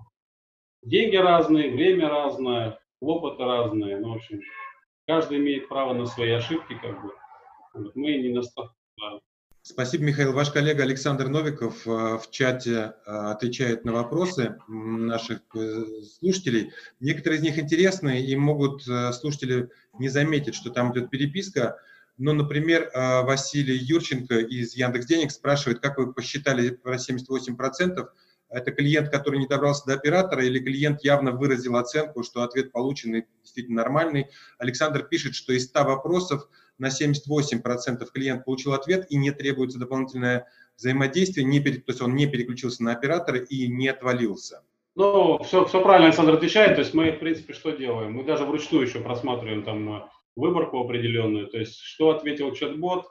деньги 0.83 1.15
разные, 1.15 1.71
время 1.71 2.09
разное, 2.09 2.81
хлопоты 3.01 3.45
разные. 3.45 4.01
Ну, 4.01 4.15
в 4.15 4.17
общем, 4.17 4.41
каждый 5.07 5.39
имеет 5.39 5.69
право 5.69 5.93
на 5.93 6.07
свои 6.07 6.33
ошибки. 6.33 6.77
Как 6.83 7.01
бы. 7.01 7.13
Мы 7.95 8.17
не 8.17 8.31
настолько 8.31 8.75
Спасибо, 9.65 10.03
Михаил. 10.03 10.33
Ваш 10.33 10.51
коллега 10.51 10.83
Александр 10.83 11.29
Новиков 11.29 11.87
э, 11.87 12.19
в 12.19 12.25
чате 12.33 12.95
э, 13.07 13.11
отвечает 13.13 13.85
на 13.85 13.93
вопросы 13.93 14.57
наших 14.67 15.43
э, 15.55 15.85
слушателей. 16.19 16.73
Некоторые 16.99 17.39
из 17.39 17.45
них 17.45 17.61
интересны 17.61 18.21
и 18.21 18.35
могут 18.35 18.83
слушатели 18.83 19.71
не 20.01 20.09
заметить, 20.09 20.57
что 20.57 20.71
там 20.71 20.93
идет 20.93 21.11
переписка. 21.11 21.77
Но, 22.19 22.33
например, 22.33 22.91
Василий 22.93 23.77
Юрченко 23.77 24.41
из 24.41 24.75
Яндекс 24.75 25.07
Денег 25.07 25.31
спрашивает, 25.31 25.79
как 25.81 25.97
вы 25.97 26.13
посчитали 26.13 26.71
про 26.71 26.97
78%, 26.97 28.07
Это 28.49 28.71
клиент, 28.73 29.11
который 29.11 29.39
не 29.39 29.47
добрался 29.47 29.87
до 29.87 29.95
оператора, 29.95 30.45
или 30.45 30.59
клиент 30.59 31.05
явно 31.05 31.31
выразил 31.31 31.77
оценку, 31.77 32.23
что 32.23 32.43
ответ 32.43 32.73
полученный 32.73 33.27
действительно 33.43 33.83
нормальный. 33.83 34.27
Александр 34.59 35.05
пишет, 35.05 35.35
что 35.35 35.53
из 35.53 35.67
100 35.67 35.85
вопросов 35.85 36.49
на 36.79 36.89
78% 36.89 38.05
клиент 38.13 38.45
получил 38.45 38.73
ответ 38.73 39.07
и 39.11 39.17
не 39.17 39.31
требуется 39.31 39.79
дополнительное 39.79 40.47
взаимодействие, 40.77 41.47
не, 41.47 41.61
то 41.61 41.71
есть 41.87 42.03
он 42.03 42.15
не 42.15 42.27
переключился 42.27 42.83
на 42.83 42.93
оператора 42.93 43.39
и 43.39 43.69
не 43.69 43.89
отвалился. 43.89 44.63
Ну, 44.95 45.43
все, 45.43 45.65
все 45.65 45.81
правильно 45.83 46.09
Александр 46.09 46.35
отвечает. 46.35 46.75
То 46.75 46.81
есть 46.81 46.93
мы, 46.93 47.13
в 47.13 47.19
принципе, 47.19 47.55
что 47.55 47.71
делаем? 47.71 48.13
Мы 48.13 48.25
даже 48.25 48.45
вручную 48.45 48.87
еще 48.87 49.01
просматриваем 49.01 49.63
там 49.63 49.97
э, 49.97 50.03
выборку 50.37 50.81
определенную. 50.81 51.47
То 51.49 51.59
есть 51.59 51.79
что 51.79 52.11
ответил 52.11 52.53
чат-бот, 52.53 53.07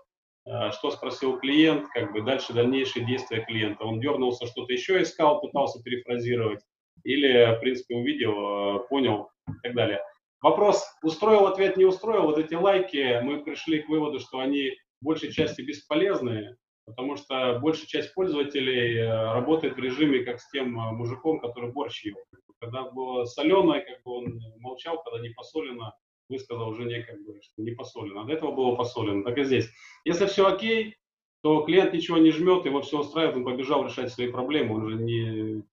э, 0.45 0.71
что 0.71 0.91
спросил 0.91 1.39
клиент, 1.39 1.87
как 1.87 2.13
бы 2.13 2.21
дальше 2.21 2.53
дальнейшие 2.53 3.05
действия 3.05 3.43
клиента. 3.45 3.83
Он 3.83 3.99
дернулся, 3.99 4.45
что-то 4.45 4.71
еще 4.73 5.01
искал, 5.01 5.41
пытался 5.41 5.81
перефразировать 5.81 6.61
или, 7.03 7.55
в 7.55 7.59
принципе, 7.61 7.95
увидел, 7.95 8.75
э, 8.75 8.87
понял 8.87 9.29
и 9.47 9.53
так 9.63 9.73
далее. 9.73 10.01
Вопрос, 10.41 10.83
устроил 11.03 11.45
ответ, 11.45 11.77
не 11.77 11.85
устроил, 11.85 12.23
вот 12.23 12.39
эти 12.39 12.55
лайки, 12.55 13.21
мы 13.21 13.43
пришли 13.43 13.79
к 13.79 13.89
выводу, 13.89 14.19
что 14.19 14.39
они 14.39 14.71
большей 14.99 15.31
части 15.31 15.61
бесполезны, 15.61 16.57
потому 16.85 17.15
что 17.15 17.59
большая 17.61 17.85
часть 17.85 18.13
пользователей 18.13 18.97
э, 18.97 19.33
работает 19.33 19.75
в 19.75 19.79
режиме, 19.79 20.23
как 20.23 20.39
с 20.39 20.49
тем 20.49 20.79
э, 20.79 20.91
мужиком, 20.93 21.39
который 21.39 21.71
борщ 21.71 22.05
ел. 22.05 22.15
Когда 22.59 22.89
было 22.89 23.25
соленое, 23.25 23.81
как 23.81 24.03
бы 24.03 24.11
он 24.17 24.39
молчал, 24.59 25.01
когда 25.03 25.19
не 25.19 25.29
посолено, 25.29 25.93
высказал 26.29 26.73
жене, 26.73 27.03
как 27.03 27.21
бы, 27.23 27.39
что 27.41 27.61
не 27.61 27.71
посолено. 27.71 28.25
До 28.25 28.33
этого 28.33 28.51
было 28.51 28.75
посолено. 28.75 29.23
Так 29.23 29.37
и 29.37 29.43
здесь. 29.43 29.69
Если 30.05 30.25
все 30.25 30.47
окей, 30.47 30.95
то 31.43 31.61
клиент 31.61 31.93
ничего 31.93 32.17
не 32.17 32.31
жмет, 32.31 32.65
его 32.65 32.81
все 32.81 32.99
устраивает, 32.99 33.37
он 33.37 33.45
побежал 33.45 33.85
решать 33.85 34.11
свои 34.11 34.31
проблемы, 34.31 34.75
он 34.75 34.89
же 34.89 34.95
не, 34.95 35.63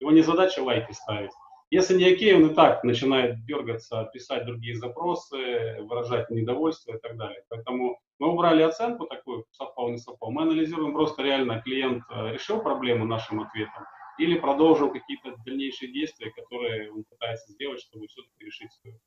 его 0.00 0.10
не 0.10 0.22
задача 0.22 0.60
лайки 0.60 0.92
ставить. 0.92 1.30
Если 1.72 1.96
не 1.96 2.04
окей, 2.04 2.34
он 2.34 2.50
и 2.50 2.54
так 2.54 2.84
начинает 2.84 3.46
дергаться, 3.46 4.04
писать 4.12 4.44
другие 4.44 4.76
запросы, 4.76 5.78
выражать 5.80 6.28
недовольство 6.28 6.94
и 6.94 7.00
так 7.00 7.16
далее. 7.16 7.42
Поэтому 7.48 7.98
мы 8.18 8.30
убрали 8.30 8.60
оценку 8.60 9.06
такую, 9.06 9.46
совпал, 9.52 9.88
не 9.88 9.96
совпал. 9.96 10.30
Мы 10.32 10.42
анализируем 10.42 10.92
просто 10.92 11.22
реально, 11.22 11.62
клиент 11.62 12.04
э, 12.10 12.34
решил 12.34 12.60
проблему 12.60 13.06
нашим 13.06 13.40
ответом 13.40 13.84
или 14.18 14.38
продолжил 14.38 14.92
какие-то 14.92 15.34
дальнейшие 15.46 15.90
действия, 15.90 16.30
которые 16.32 16.92
он 16.92 17.04
пытается 17.04 17.50
сделать, 17.52 17.80
чтобы 17.80 18.06
все-таки 18.06 18.44
решить 18.44 18.70
свою 18.74 18.98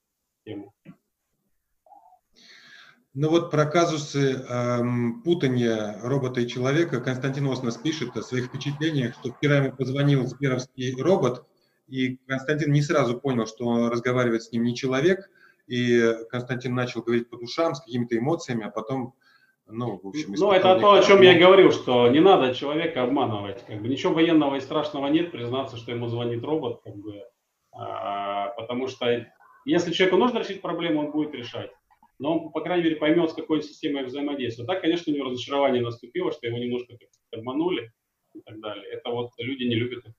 тему. 0.43 0.74
Ну 3.13 3.30
вот 3.30 3.51
про 3.51 3.68
казусы 3.68 4.43
эм, 4.49 5.22
путания 5.22 5.99
робота 6.01 6.41
и 6.41 6.47
человека 6.47 6.99
Константин 6.99 7.45
Оснос 7.45 7.78
пишет 7.78 8.18
о 8.18 8.24
своих 8.24 8.47
впечатлениях, 8.47 9.13
что 9.13 9.32
вчера 9.32 9.57
ему 9.57 9.72
позвонил 9.72 10.26
сберовский 10.26 10.99
робот, 10.99 11.45
и 11.88 12.18
Константин 12.28 12.72
не 12.72 12.82
сразу 12.82 13.20
понял, 13.20 13.46
что 13.46 13.90
разговаривает 13.90 14.44
с 14.44 14.52
ним 14.52 14.64
не 14.64 14.76
человек, 14.76 15.30
и 15.68 16.14
Константин 16.30 16.76
начал 16.76 17.02
говорить 17.02 17.30
по 17.30 17.38
душам 17.38 17.76
с 17.76 17.82
какими-то 17.82 18.18
эмоциями, 18.18 18.66
а 18.66 18.70
потом, 18.70 19.14
ну, 19.68 20.00
в 20.02 20.08
общем... 20.08 20.34
Ну, 20.38 20.52
это 20.52 20.80
то, 20.80 20.94
о 20.94 21.04
чем 21.04 21.22
я 21.22 21.38
говорил, 21.38 21.72
что 21.72 22.08
не 22.08 22.20
надо 22.20 22.54
человека 22.54 23.04
обманывать. 23.04 23.66
Как 23.66 23.82
бы 23.82 23.88
ничего 23.88 24.14
военного 24.14 24.56
и 24.56 24.62
страшного 24.62 25.08
нет, 25.08 25.32
признаться, 25.32 25.78
что 25.78 25.92
ему 25.92 26.08
звонит 26.08 26.44
робот, 26.44 26.82
как 26.84 26.96
бы, 26.96 27.24
а, 27.72 28.50
потому 28.50 28.88
что 28.88 29.26
если 29.66 29.92
человеку 29.92 30.18
нужно 30.18 30.40
решить 30.40 30.62
проблему, 30.62 31.02
он 31.02 31.12
будет 31.12 31.34
решать. 31.34 31.72
Но 32.18 32.38
он, 32.38 32.52
по 32.52 32.62
крайней 32.62 32.86
мере, 32.86 32.96
поймет, 32.96 33.32
с 33.32 33.34
какой 33.34 33.62
системой 33.62 34.06
взаимодействия. 34.06 34.66
Так, 34.66 34.82
конечно, 34.82 35.12
у 35.12 35.16
него 35.16 35.26
разочарование 35.26 35.82
наступило, 35.82 36.32
что 36.32 36.48
его 36.48 36.58
немножко 36.58 36.96
обманули 37.32 37.92
и 38.34 38.42
так 38.42 38.60
далее. 38.62 38.86
Это 38.86 39.10
вот 39.10 39.32
люди 39.38 39.64
не 39.64 39.76
любят 39.76 40.06
это. 40.06 40.14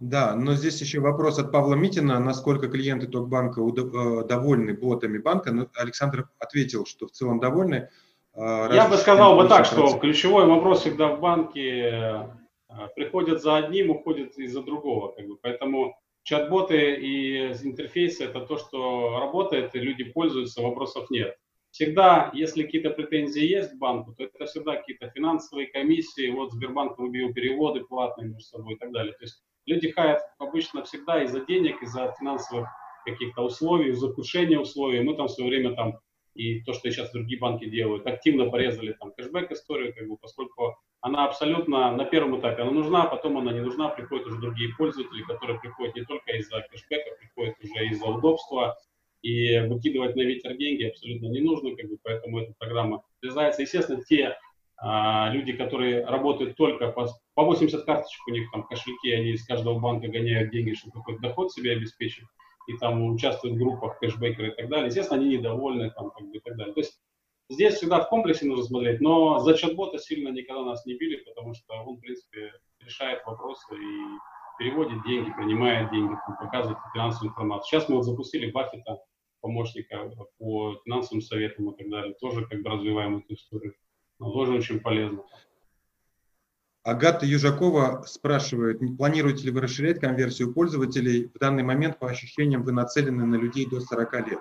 Да, 0.00 0.34
но 0.34 0.54
здесь 0.54 0.80
еще 0.80 1.00
вопрос 1.00 1.38
от 1.38 1.52
Павла 1.52 1.74
Митина, 1.74 2.18
насколько 2.18 2.68
клиенты 2.68 3.06
Токбанка 3.06 3.60
э, 3.60 4.26
довольны 4.26 4.74
ботами 4.74 5.18
банка. 5.18 5.52
Ну, 5.52 5.68
Александр 5.74 6.28
ответил, 6.38 6.84
что 6.84 7.06
в 7.06 7.12
целом 7.12 7.38
довольны. 7.38 7.88
А, 8.34 8.72
Я 8.72 8.88
бы 8.88 8.96
сказал 8.96 9.36
бы 9.36 9.48
так, 9.48 9.64
что 9.64 9.98
ключевой 9.98 10.46
вопрос 10.46 10.80
всегда 10.80 11.08
в 11.08 11.20
банке 11.20 11.90
э, 11.90 12.88
приходят 12.96 13.40
за 13.40 13.56
одним, 13.56 13.90
уходят 13.90 14.36
из-за 14.36 14.62
другого. 14.62 15.12
Как 15.12 15.26
бы. 15.26 15.36
Поэтому 15.40 15.96
чат-боты 16.24 16.94
и 16.96 17.52
интерфейсы– 17.62 18.24
это 18.24 18.40
то, 18.40 18.58
что 18.58 19.20
работает, 19.20 19.74
и 19.76 19.78
люди 19.78 20.04
пользуются, 20.04 20.60
вопросов 20.60 21.08
нет. 21.10 21.36
Всегда, 21.70 22.30
если 22.34 22.62
какие-то 22.62 22.90
претензии 22.90 23.44
есть 23.44 23.72
к 23.72 23.78
банку, 23.78 24.12
то 24.12 24.24
это 24.24 24.46
всегда 24.46 24.76
какие-то 24.76 25.10
финансовые 25.10 25.66
комиссии, 25.66 26.30
вот 26.30 26.52
Сбербанк 26.52 26.98
выбил 26.98 27.32
переводы 27.32 27.80
платные 27.80 28.28
между 28.28 28.44
собой 28.44 28.74
и 28.74 28.78
так 28.78 28.92
далее. 28.92 29.12
То 29.12 29.24
есть 29.24 29.42
Люди 29.66 29.90
хаят 29.90 30.20
обычно 30.38 30.84
всегда 30.84 31.22
из-за 31.24 31.40
денег, 31.40 31.82
из-за 31.82 32.14
финансовых 32.18 32.68
каких-то 33.04 33.42
условий, 33.42 33.90
из-за 33.90 34.08
ухудшения 34.08 34.58
условий. 34.58 35.00
Мы 35.00 35.16
там 35.16 35.26
в 35.26 35.30
свое 35.30 35.50
время 35.50 35.74
там 35.74 35.98
и 36.34 36.60
то, 36.62 36.72
что 36.72 36.90
сейчас 36.90 37.12
другие 37.12 37.38
банки 37.38 37.64
делают, 37.64 38.06
активно 38.06 38.50
порезали 38.50 38.92
там 38.92 39.12
кэшбэк 39.12 39.52
историю, 39.52 39.94
как 39.94 40.08
бы, 40.08 40.16
поскольку 40.16 40.76
она 41.00 41.26
абсолютно 41.26 41.92
на 41.92 42.04
первом 42.04 42.40
этапе 42.40 42.62
она 42.62 42.72
нужна, 42.72 43.04
потом 43.04 43.38
она 43.38 43.52
не 43.52 43.60
нужна, 43.60 43.88
приходят 43.88 44.26
уже 44.26 44.40
другие 44.40 44.74
пользователи, 44.76 45.22
которые 45.22 45.60
приходят 45.60 45.94
не 45.94 46.04
только 46.04 46.32
из-за 46.32 46.62
кэшбэка, 46.62 47.16
приходят 47.20 47.54
уже 47.62 47.86
из-за 47.86 48.06
удобства, 48.06 48.76
и 49.22 49.58
выкидывать 49.68 50.16
на 50.16 50.20
ветер 50.20 50.54
деньги 50.56 50.84
абсолютно 50.84 51.26
не 51.28 51.40
нужно, 51.40 51.74
как 51.74 51.88
бы, 51.88 51.96
поэтому 52.02 52.40
эта 52.40 52.52
программа 52.58 53.02
срезается. 53.20 53.62
Естественно, 53.62 54.02
те 54.04 54.26
а, 54.26 54.38
люди, 55.32 55.54
которые 55.54 56.04
работают 56.04 56.56
только 56.56 56.88
по, 56.88 57.08
по 57.34 57.44
80 57.44 57.84
карточек, 57.84 58.20
у 58.28 58.32
них 58.32 58.50
там 58.52 58.64
кошельки, 58.64 59.12
они 59.12 59.30
из 59.30 59.46
каждого 59.46 59.78
банка 59.78 60.08
гоняют 60.08 60.50
деньги, 60.50 60.74
чтобы 60.74 60.98
какой-то 60.98 61.22
доход 61.22 61.52
себе 61.52 61.72
обеспечить, 61.72 62.24
и 62.66 62.76
там 62.76 63.02
участвуют 63.02 63.56
в 63.56 63.58
группах, 63.58 63.98
кэшбэкеры 63.98 64.48
и 64.48 64.54
так 64.54 64.68
далее. 64.68 64.86
Естественно, 64.88 65.20
они 65.20 65.36
недовольны 65.36 65.90
там, 65.90 66.10
как 66.10 66.26
бы, 66.28 66.36
и 66.36 66.40
так 66.40 66.56
далее. 66.56 66.74
То 66.74 66.80
есть 66.80 67.00
здесь 67.48 67.74
всегда 67.74 68.00
в 68.00 68.08
комплексе 68.08 68.46
нужно 68.46 68.64
смотреть, 68.64 69.00
но 69.00 69.38
за 69.38 69.54
чат-бота 69.54 69.98
сильно 69.98 70.28
никогда 70.28 70.62
нас 70.62 70.84
не 70.84 70.94
били, 70.94 71.16
потому 71.24 71.54
что 71.54 71.74
он, 71.82 71.96
в 71.96 72.00
принципе, 72.00 72.52
решает 72.80 73.24
вопросы 73.24 73.74
и 73.74 74.18
переводит 74.58 75.02
деньги, 75.04 75.32
принимает 75.32 75.90
деньги, 75.90 76.14
показывает 76.38 76.78
финансовую 76.92 77.30
информацию. 77.30 77.66
Сейчас 77.70 77.88
мы 77.88 77.96
вот 77.96 78.04
запустили 78.04 78.50
Баффета, 78.50 78.98
помощника 79.40 80.10
по 80.38 80.74
финансовым 80.84 81.22
советам 81.22 81.70
и 81.70 81.76
так 81.76 81.88
далее, 81.88 82.14
тоже 82.20 82.46
как 82.46 82.62
бы 82.62 82.70
развиваем 82.70 83.18
эту 83.18 83.34
историю 83.34 83.74
тоже 84.18 84.52
очень 84.52 84.80
полезно. 84.80 85.24
Агата 86.82 87.24
Южакова 87.24 88.04
спрашивает, 88.06 88.78
планируете 88.98 89.44
ли 89.44 89.50
вы 89.50 89.62
расширять 89.62 90.00
конверсию 90.00 90.52
пользователей? 90.52 91.30
В 91.34 91.38
данный 91.38 91.62
момент, 91.62 91.98
по 91.98 92.10
ощущениям, 92.10 92.62
вы 92.62 92.72
нацелены 92.72 93.24
на 93.24 93.36
людей 93.36 93.66
до 93.66 93.80
40 93.80 94.28
лет. 94.28 94.40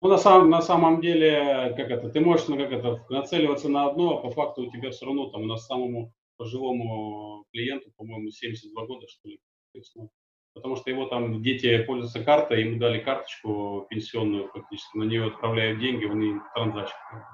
Ну, 0.00 0.08
на 0.08 0.18
самом, 0.18 0.50
на 0.50 0.60
самом 0.60 1.00
деле, 1.00 1.72
как 1.76 1.88
это, 1.88 2.08
ты 2.08 2.20
можешь 2.20 2.48
ну, 2.48 2.56
как 2.56 2.72
это, 2.72 3.06
нацеливаться 3.08 3.68
на 3.68 3.88
одно, 3.88 4.18
а 4.18 4.22
по 4.22 4.32
факту 4.32 4.62
у 4.62 4.70
тебя 4.72 4.90
все 4.90 5.06
равно 5.06 5.30
там 5.30 5.42
у 5.42 5.46
нас 5.46 5.66
самому 5.66 6.12
пожилому 6.36 7.44
клиенту, 7.52 7.92
по-моему, 7.96 8.28
72 8.30 8.86
года, 8.86 9.06
что 9.06 9.28
ли. 9.28 9.38
есть, 9.74 9.92
ну, 9.94 10.10
потому 10.54 10.76
что 10.76 10.90
его 10.90 11.06
там 11.06 11.42
дети 11.42 11.82
пользуются 11.84 12.24
картой, 12.24 12.62
ему 12.62 12.78
дали 12.78 12.98
карточку 12.98 13.86
пенсионную 13.90 14.48
фактически, 14.48 14.96
на 14.96 15.04
нее 15.04 15.26
отправляют 15.26 15.80
деньги, 15.80 16.04
он 16.04 16.22
им 16.22 16.42
транзакцию 16.54 17.24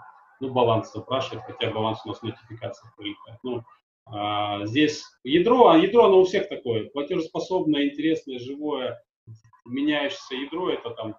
ну, 0.40 0.50
баланс 0.50 0.92
запрашивает, 0.92 1.44
хотя 1.44 1.70
баланс 1.70 2.00
у 2.04 2.08
нас 2.08 2.20
в 2.20 2.22
нотификациях 2.22 2.94
прилетает. 2.96 3.38
Ну, 3.42 3.62
а, 4.06 4.64
здесь 4.66 5.04
ядро, 5.24 5.68
а 5.68 5.78
ядро 5.78 6.04
оно 6.04 6.20
у 6.20 6.24
всех 6.24 6.48
такое, 6.48 6.88
платежеспособное, 6.90 7.88
интересное, 7.88 8.38
живое, 8.38 9.02
меняющееся 9.66 10.36
ядро, 10.36 10.70
это 10.70 10.90
там 10.90 11.16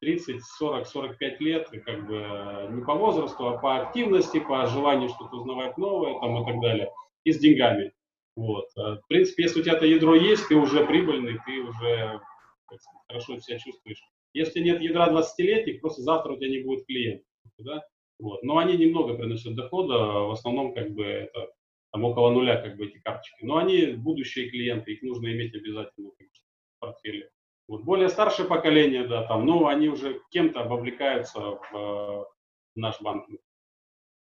30, 0.00 0.42
40, 0.42 0.86
45 0.86 1.40
лет, 1.40 1.68
и 1.72 1.78
как 1.78 2.06
бы 2.06 2.68
не 2.70 2.82
по 2.82 2.94
возрасту, 2.94 3.48
а 3.48 3.58
по 3.58 3.80
активности, 3.80 4.40
по 4.40 4.66
желанию 4.66 5.10
что-то 5.10 5.36
узнавать 5.36 5.76
новое 5.76 6.18
там, 6.20 6.42
и 6.42 6.46
так 6.46 6.60
далее, 6.60 6.90
и 7.24 7.32
с 7.32 7.38
деньгами. 7.38 7.92
Вот. 8.40 8.70
А, 8.74 8.96
в 8.96 9.06
принципе, 9.06 9.42
если 9.42 9.60
у 9.60 9.62
тебя 9.62 9.74
это 9.74 9.84
ядро 9.84 10.14
есть, 10.14 10.48
ты 10.48 10.54
уже 10.54 10.86
прибыльный, 10.86 11.38
ты 11.44 11.60
уже 11.60 12.20
сказать, 12.64 12.80
хорошо 13.06 13.38
себя 13.38 13.58
чувствуешь. 13.58 14.02
Если 14.32 14.60
нет 14.60 14.80
ядра 14.80 15.12
20-летних, 15.12 15.82
просто 15.82 16.00
завтра 16.00 16.32
у 16.32 16.36
тебя 16.36 16.48
не 16.48 16.62
будет 16.62 16.86
клиентов. 16.86 17.26
Да? 17.58 17.84
Вот. 18.18 18.42
Но 18.42 18.56
они 18.56 18.78
немного 18.78 19.14
приносят 19.14 19.54
дохода, 19.56 19.98
в 19.98 20.30
основном 20.30 20.72
как 20.72 20.90
бы 20.92 21.04
это 21.04 21.52
там 21.92 22.04
около 22.04 22.30
нуля 22.30 22.62
как 22.62 22.78
бы 22.78 22.86
эти 22.86 22.98
карточки. 23.00 23.44
Но 23.44 23.58
они 23.58 23.92
будущие 23.92 24.48
клиенты, 24.48 24.92
их 24.92 25.02
нужно 25.02 25.28
иметь 25.28 25.54
обязательно 25.54 26.08
в 26.08 26.78
портфеле. 26.78 27.28
Вот. 27.68 27.82
Более 27.82 28.08
старшее 28.08 28.48
поколение, 28.48 29.06
да, 29.06 29.26
там, 29.26 29.44
ну, 29.44 29.66
они 29.66 29.88
уже 29.88 30.18
кем-то 30.30 30.64
вовлекаются 30.64 31.40
в, 31.40 31.72
в 31.72 32.26
наш 32.74 33.02
банк, 33.02 33.28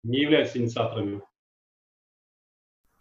не 0.02 0.20
являются 0.20 0.56
инициаторами. 0.56 1.20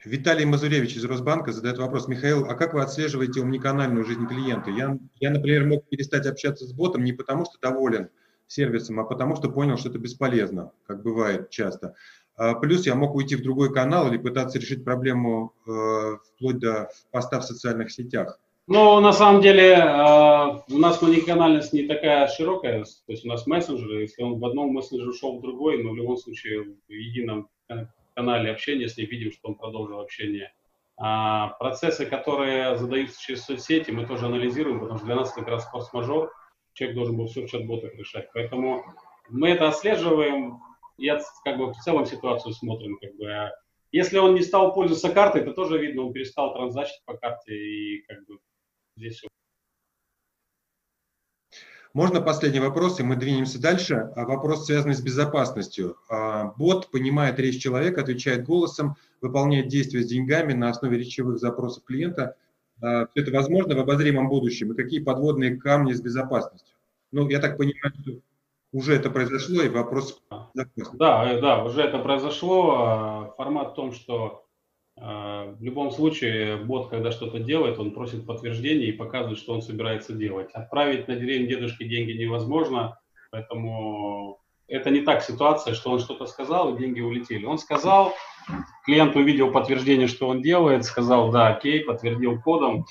Виталий 0.03 0.45
Мазуревич 0.45 0.95
из 0.95 1.05
Росбанка 1.05 1.51
задает 1.51 1.77
вопрос. 1.79 2.07
Михаил, 2.07 2.45
а 2.45 2.55
как 2.55 2.73
вы 2.73 2.81
отслеживаете 2.81 3.41
умниканальную 3.41 4.05
жизнь 4.05 4.27
клиента? 4.27 4.69
Я, 4.69 4.97
я, 5.19 5.31
например, 5.31 5.65
мог 5.65 5.87
перестать 5.89 6.27
общаться 6.27 6.65
с 6.65 6.71
ботом 6.71 7.03
не 7.03 7.13
потому, 7.13 7.45
что 7.45 7.57
доволен, 7.61 8.09
сервисом, 8.45 8.99
а 8.99 9.03
потому 9.03 9.35
что 9.35 9.49
понял, 9.49 9.77
что 9.77 9.89
это 9.89 9.99
бесполезно, 9.99 10.71
как 10.85 11.03
бывает 11.03 11.49
часто. 11.49 11.95
А, 12.35 12.53
плюс 12.53 12.85
я 12.85 12.95
мог 12.95 13.15
уйти 13.15 13.35
в 13.35 13.41
другой 13.41 13.73
канал 13.73 14.07
или 14.07 14.17
пытаться 14.17 14.59
решить 14.59 14.85
проблему 14.85 15.53
э, 15.65 16.17
вплоть 16.35 16.59
до 16.59 16.89
поста 17.11 17.39
в 17.39 17.45
социальных 17.45 17.91
сетях. 17.91 18.39
Ну, 18.67 18.99
на 18.99 19.13
самом 19.13 19.41
деле, 19.41 19.73
э, 19.73 20.73
у 20.73 20.77
нас 20.77 21.01
многоканальность 21.01 21.73
не 21.73 21.87
такая 21.87 22.27
широкая, 22.27 22.83
то 22.83 23.11
есть 23.11 23.25
у 23.25 23.27
нас 23.27 23.47
мессенджеры, 23.47 24.01
если 24.01 24.21
он 24.21 24.39
в 24.39 24.45
одном 24.45 24.73
мессенджере 24.73 25.09
ушел 25.09 25.39
в 25.39 25.41
другой, 25.41 25.83
но 25.83 25.91
в 25.91 25.95
любом 25.95 26.17
случае 26.17 26.75
в 26.87 26.91
едином 26.91 27.49
канале 28.17 28.51
общения 28.51 28.87
с 28.87 28.97
ним 28.97 29.07
видим, 29.07 29.31
что 29.31 29.49
он 29.49 29.55
продолжил 29.55 29.99
общение. 29.99 30.51
А 30.99 31.49
процессы, 31.59 32.07
которые 32.07 32.75
задаются 32.75 33.21
через 33.21 33.45
соцсети, 33.45 33.91
мы 33.91 34.07
тоже 34.07 34.25
анализируем, 34.25 34.79
потому 34.79 34.97
что 34.97 35.05
для 35.05 35.15
нас 35.15 35.31
как 35.31 35.47
раз 35.47 35.69
форс-мажор, 35.69 36.33
человек 36.73 36.95
должен 36.95 37.15
был 37.15 37.27
все 37.27 37.45
в 37.45 37.49
чат-ботах 37.49 37.93
решать. 37.93 38.29
Поэтому 38.33 38.83
мы 39.29 39.49
это 39.49 39.67
отслеживаем, 39.67 40.57
я 40.97 41.21
как 41.43 41.57
бы 41.57 41.71
в 41.71 41.77
целом 41.77 42.07
ситуацию 42.07 42.53
смотрим. 42.53 42.97
Как 42.99 43.15
бы. 43.17 43.31
А 43.31 43.51
если 43.91 44.17
он 44.17 44.33
не 44.33 44.41
стал 44.41 44.73
пользоваться 44.73 45.11
картой, 45.11 45.41
это 45.41 45.53
тоже 45.53 45.77
видно, 45.77 46.07
он 46.07 46.13
перестал 46.13 46.53
транзачить 46.55 47.01
по 47.05 47.15
карте 47.15 47.53
и 47.53 48.01
как 48.07 48.25
бы 48.25 48.39
здесь 48.95 49.17
все. 49.17 49.27
Можно 51.93 52.21
последний 52.21 52.59
вопрос, 52.59 52.99
и 52.99 53.03
мы 53.03 53.15
двинемся 53.15 53.61
дальше. 53.61 54.11
А 54.15 54.25
вопрос, 54.25 54.65
связанный 54.65 54.95
с 54.95 55.01
безопасностью. 55.01 55.97
А, 56.09 56.53
бот 56.57 56.91
понимает 56.91 57.39
речь 57.39 57.61
человека, 57.61 58.01
отвечает 58.01 58.45
голосом, 58.45 58.95
выполняет 59.21 59.67
действия 59.67 60.03
с 60.03 60.07
деньгами 60.07 60.53
на 60.53 60.69
основе 60.69 60.97
речевых 60.97 61.39
запросов 61.39 61.83
клиента. 61.83 62.35
Это 62.79 63.31
возможно 63.31 63.75
в 63.75 63.79
обозримом 63.79 64.29
будущем. 64.29 64.71
И 64.71 64.75
какие 64.75 64.99
подводные 64.99 65.57
камни 65.57 65.93
с 65.93 66.01
безопасностью? 66.01 66.75
Ну, 67.11 67.27
я 67.27 67.39
так 67.39 67.57
понимаю, 67.57 67.93
что 68.01 68.11
уже 68.71 68.95
это 68.95 69.09
произошло, 69.09 69.63
и 69.63 69.69
вопрос... 69.69 70.21
Да, 70.93 71.31
э, 71.31 71.41
да, 71.41 71.63
уже 71.63 71.81
это 71.81 71.99
произошло. 71.99 72.75
А, 72.77 73.33
формат 73.37 73.71
в 73.71 73.75
том, 73.75 73.93
что 73.93 74.25
а, 74.25 74.46
в 74.99 75.57
любом 75.61 75.91
случае 75.91 76.57
бот, 76.57 76.89
когда 76.89 77.11
что-то 77.11 77.39
делает, 77.39 77.77
он 77.77 77.91
просит 77.91 78.25
подтверждение 78.25 78.89
и 78.89 78.93
показывает, 78.93 79.37
что 79.37 79.53
он 79.53 79.61
собирается 79.61 80.13
делать. 80.13 80.49
Отправить 80.53 81.07
на 81.07 81.15
деревню 81.15 81.47
дедушки 81.47 81.83
деньги 81.83 82.13
невозможно, 82.13 82.99
поэтому 83.31 84.39
это 84.67 84.89
не 84.89 85.01
так 85.01 85.21
ситуация, 85.21 85.75
что 85.75 85.91
он 85.91 85.99
что-то 85.99 86.25
сказал, 86.25 86.73
и 86.73 86.79
деньги 86.79 86.99
улетели. 86.99 87.45
Он 87.45 87.59
сказал, 87.59 88.13
клиент 88.85 89.15
увидел 89.15 89.51
подтверждение, 89.51 90.07
что 90.07 90.27
он 90.27 90.41
делает, 90.41 90.83
сказал, 90.83 91.31
да, 91.31 91.49
окей, 91.49 91.81
подтвердил 91.81 92.41
кодом, 92.41 92.85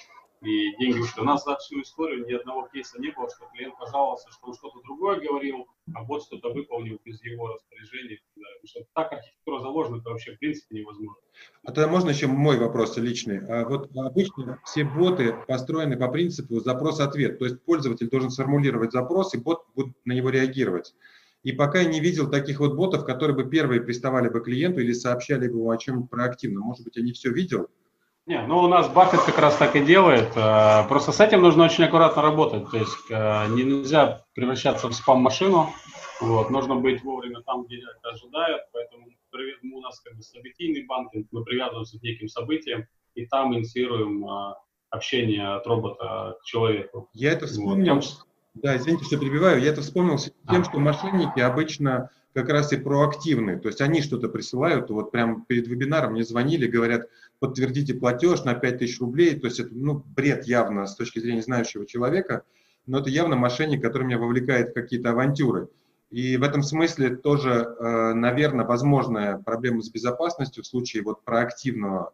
и 0.47 0.77
деньги 0.79 1.01
ушли. 1.01 1.23
У 1.23 1.25
нас 1.25 1.45
за 1.45 1.57
всю 1.57 1.83
историю 1.83 2.27
ни 2.27 2.33
одного 2.33 2.69
кейса 2.73 3.01
не 3.01 3.11
было, 3.11 3.29
что 3.29 3.47
клиент 3.53 3.77
пожаловался, 3.79 4.31
что 4.31 4.49
он 4.49 4.55
что-то 4.55 4.81
другое 4.85 5.21
говорил, 5.21 5.67
а 5.95 6.05
бот 6.05 6.23
что-то 6.23 6.53
выполнил 6.53 6.99
без 7.05 7.23
его 7.25 7.49
распоряжения. 7.49 8.21
Потому 8.35 8.67
что 8.67 8.81
так 8.95 9.13
архитектура 9.13 9.61
заложена, 9.61 9.97
это 9.97 10.11
вообще 10.11 10.35
в 10.35 10.39
принципе 10.39 10.77
невозможно. 10.77 11.23
А 11.65 11.73
тогда 11.73 11.89
можно 11.91 12.11
еще 12.11 12.27
мой 12.27 12.59
вопрос 12.59 12.97
личный? 12.97 13.41
А 13.47 13.69
вот 13.69 13.91
обычно 13.97 14.61
все 14.65 14.85
боты 14.85 15.35
построены 15.47 15.97
по 15.97 16.09
принципу 16.09 16.61
запрос-ответ. 16.61 17.39
То 17.39 17.47
есть 17.47 17.63
пользователь 17.65 18.09
должен 18.09 18.31
сформулировать 18.31 18.93
запрос, 18.93 19.35
и 19.35 19.39
бот 19.39 19.65
будет 19.75 19.95
на 20.05 20.13
него 20.13 20.31
реагировать. 20.31 20.95
И 21.43 21.53
пока 21.53 21.81
я 21.81 21.89
не 21.89 22.01
видел 22.01 22.29
таких 22.29 22.59
вот 22.59 22.75
ботов, 22.75 23.05
которые 23.05 23.37
бы 23.37 23.49
первые 23.49 23.81
приставали 23.81 24.29
бы 24.29 24.41
клиенту 24.41 24.81
или 24.81 24.93
сообщали 24.93 25.49
бы 25.49 25.73
о 25.73 25.77
чем-нибудь 25.77 26.11
проактивно. 26.11 26.61
Может 26.61 26.85
быть, 26.85 26.97
я 26.97 27.03
не 27.03 27.13
все 27.13 27.31
видел, 27.31 27.69
не, 28.27 28.45
ну 28.47 28.59
у 28.59 28.67
нас 28.67 28.89
Баффет 28.89 29.21
как 29.23 29.39
раз 29.39 29.57
так 29.57 29.77
и 29.77 29.85
делает. 29.85 30.37
Э, 30.37 30.87
просто 30.89 31.13
с 31.13 31.21
этим 31.21 31.43
нужно 31.43 31.65
очень 31.65 31.85
аккуратно 31.85 32.23
работать. 32.23 32.71
То 32.71 32.77
есть 32.77 33.11
э, 33.11 33.47
нельзя 33.49 34.25
превращаться 34.35 34.89
в 34.89 34.93
спам-машину. 34.93 35.71
Вот, 36.21 36.51
нужно 36.51 36.77
быть 36.77 37.03
вовремя 37.05 37.43
там, 37.43 37.65
где 37.65 37.77
это 37.79 38.11
ожидают. 38.11 38.63
Поэтому 38.73 39.07
у 39.77 39.81
нас 39.81 40.01
как 40.01 40.17
бы 40.17 40.23
событийный 40.23 40.85
банкинг, 40.87 41.29
мы 41.31 41.45
привязываемся 41.45 41.99
к 41.99 42.03
неким 42.03 42.29
событиям 42.29 42.87
и 43.15 43.27
там 43.27 43.55
инициируем 43.55 44.25
э, 44.27 44.55
общение 44.91 45.55
от 45.55 45.67
робота 45.67 46.37
к 46.41 46.45
человеку. 46.45 47.09
Я 47.13 47.33
это 47.33 47.47
вспомнил. 47.47 47.97
Вот. 47.97 48.27
Да, 48.55 48.77
извините, 48.77 49.05
что 49.05 49.19
перебиваю. 49.19 49.61
Я 49.61 49.71
это 49.71 49.83
вспомнил 49.83 50.19
с 50.19 50.33
тем, 50.49 50.63
а. 50.63 50.65
что 50.65 50.79
мошенники 50.79 51.41
обычно 51.41 52.11
как 52.33 52.49
раз 52.49 52.73
и 52.73 52.77
проактивны. 52.77 53.59
То 53.59 53.69
есть 53.69 53.81
они 53.81 54.03
что-то 54.03 54.29
присылают. 54.29 54.91
Вот 54.91 55.11
прямо 55.11 55.45
перед 55.47 55.67
вебинаром 55.67 56.13
мне 56.13 56.25
звонили, 56.25 56.67
говорят, 56.67 57.09
подтвердите 57.39 57.95
платеж 57.95 58.45
на 58.45 58.55
5000 58.55 59.01
рублей. 59.01 59.39
То 59.39 59.47
есть 59.47 59.61
это 59.61 59.71
ну, 59.73 60.03
бред 60.05 60.47
явно 60.47 60.87
с 60.87 60.97
точки 60.97 61.19
зрения 61.19 61.43
знающего 61.43 61.87
человека, 61.87 62.43
но 62.87 63.01
это 63.01 63.11
явно 63.11 63.37
мошенник, 63.37 63.83
который 63.83 64.05
меня 64.05 64.19
вовлекает 64.19 64.71
в 64.71 64.75
какие-то 64.75 65.11
авантюры. 65.11 65.69
И 66.11 66.37
в 66.37 66.43
этом 66.43 66.63
смысле 66.63 67.17
тоже, 67.17 67.51
э, 67.51 68.13
наверное, 68.15 68.65
возможная 68.65 69.39
проблема 69.39 69.83
с 69.83 69.91
безопасностью 69.91 70.63
в 70.63 70.67
случае 70.67 71.03
вот 71.03 71.25
проактивного 71.25 72.13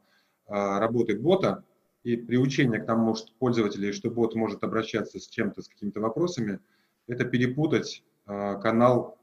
э, 0.48 0.52
работы 0.52 1.18
бота 1.18 1.64
и 2.02 2.16
приучения 2.16 2.80
к 2.80 2.86
тому, 2.86 3.14
что 3.14 3.28
пользователей, 3.38 3.92
что 3.92 4.10
бот 4.10 4.34
может 4.34 4.64
обращаться 4.64 5.20
с 5.20 5.28
чем-то, 5.28 5.62
с 5.62 5.68
какими-то 5.68 6.00
вопросами, 6.00 6.58
это 7.06 7.24
перепутать 7.24 8.02
э, 8.26 8.60
канал 8.62 9.18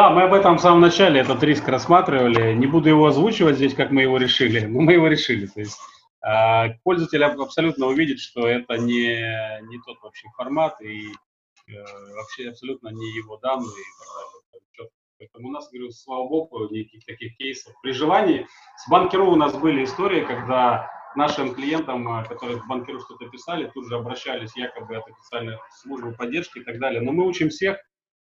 да, 0.00 0.08
мы 0.08 0.22
об 0.22 0.32
этом 0.32 0.56
в 0.56 0.62
самом 0.62 0.80
начале 0.80 1.20
этот 1.20 1.42
риск 1.42 1.68
рассматривали. 1.68 2.54
Не 2.54 2.66
буду 2.66 2.88
его 2.88 3.06
озвучивать 3.06 3.56
здесь, 3.56 3.74
как 3.74 3.90
мы 3.90 4.00
его 4.00 4.16
решили, 4.16 4.60
но 4.60 4.80
мы 4.80 4.94
его 4.94 5.08
решили. 5.08 5.44
То 5.44 5.60
есть 5.60 5.78
э, 6.26 6.74
пользователь 6.84 7.22
абсолютно 7.22 7.84
увидит, 7.84 8.18
что 8.18 8.48
это 8.48 8.78
не, 8.78 9.60
не 9.68 9.78
тот 9.84 10.00
вообще 10.02 10.26
формат 10.38 10.80
и 10.80 11.08
э, 11.10 11.72
вообще 12.16 12.48
абсолютно 12.48 12.88
не 12.88 13.14
его 13.14 13.36
данные. 13.42 13.68
Поэтому 15.18 15.48
у 15.48 15.50
нас, 15.50 15.68
говорю, 15.70 15.90
слава 15.90 16.26
богу, 16.26 16.70
никаких 16.70 17.04
таких 17.04 17.36
кейсов. 17.36 17.74
При 17.82 17.92
желании, 17.92 18.46
с 18.78 18.88
банкиру 18.88 19.30
у 19.30 19.36
нас 19.36 19.54
были 19.54 19.84
истории, 19.84 20.24
когда 20.24 20.90
нашим 21.14 21.54
клиентам, 21.54 22.08
э, 22.08 22.24
которые 22.24 22.58
в 22.58 22.66
банкиру 22.66 23.00
что-то 23.00 23.28
писали, 23.28 23.70
тут 23.74 23.86
же 23.86 23.96
обращались 23.96 24.56
якобы 24.56 24.96
от 24.96 25.04
официальных 25.10 25.60
служб 25.82 26.16
поддержки 26.16 26.60
и 26.60 26.64
так 26.64 26.78
далее. 26.78 27.02
Но 27.02 27.12
мы 27.12 27.26
учим 27.26 27.50
всех, 27.50 27.76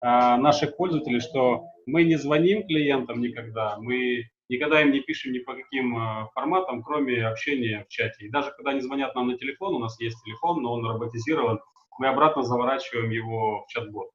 наших 0.05 0.77
пользователей, 0.77 1.21
что 1.21 1.65
мы 1.87 2.05
не 2.05 2.17
звоним 2.17 2.67
клиентам 2.67 3.21
никогда, 3.21 3.77
мы 3.79 4.29
никогда 4.49 4.83
им 4.83 4.93
не 4.93 5.01
пишем 5.01 5.33
ни 5.33 5.39
по 5.39 5.55
каким 5.55 5.97
а, 5.97 6.29
форматам, 6.35 6.83
кроме 6.83 7.27
общения 7.27 7.85
в 7.85 7.89
чате. 7.89 8.27
И 8.27 8.31
даже 8.31 8.51
когда 8.53 8.73
они 8.73 8.81
звонят 8.81 9.15
нам 9.15 9.29
на 9.29 9.39
телефон, 9.39 9.75
у 9.75 9.79
нас 9.79 9.99
есть 10.01 10.23
телефон, 10.25 10.63
но 10.63 10.73
он 10.75 10.87
роботизирован, 10.87 11.61
мы 11.99 12.09
обратно 12.09 12.43
заворачиваем 12.43 13.11
его 13.11 13.65
в 13.65 13.67
чат-бот. 13.69 14.11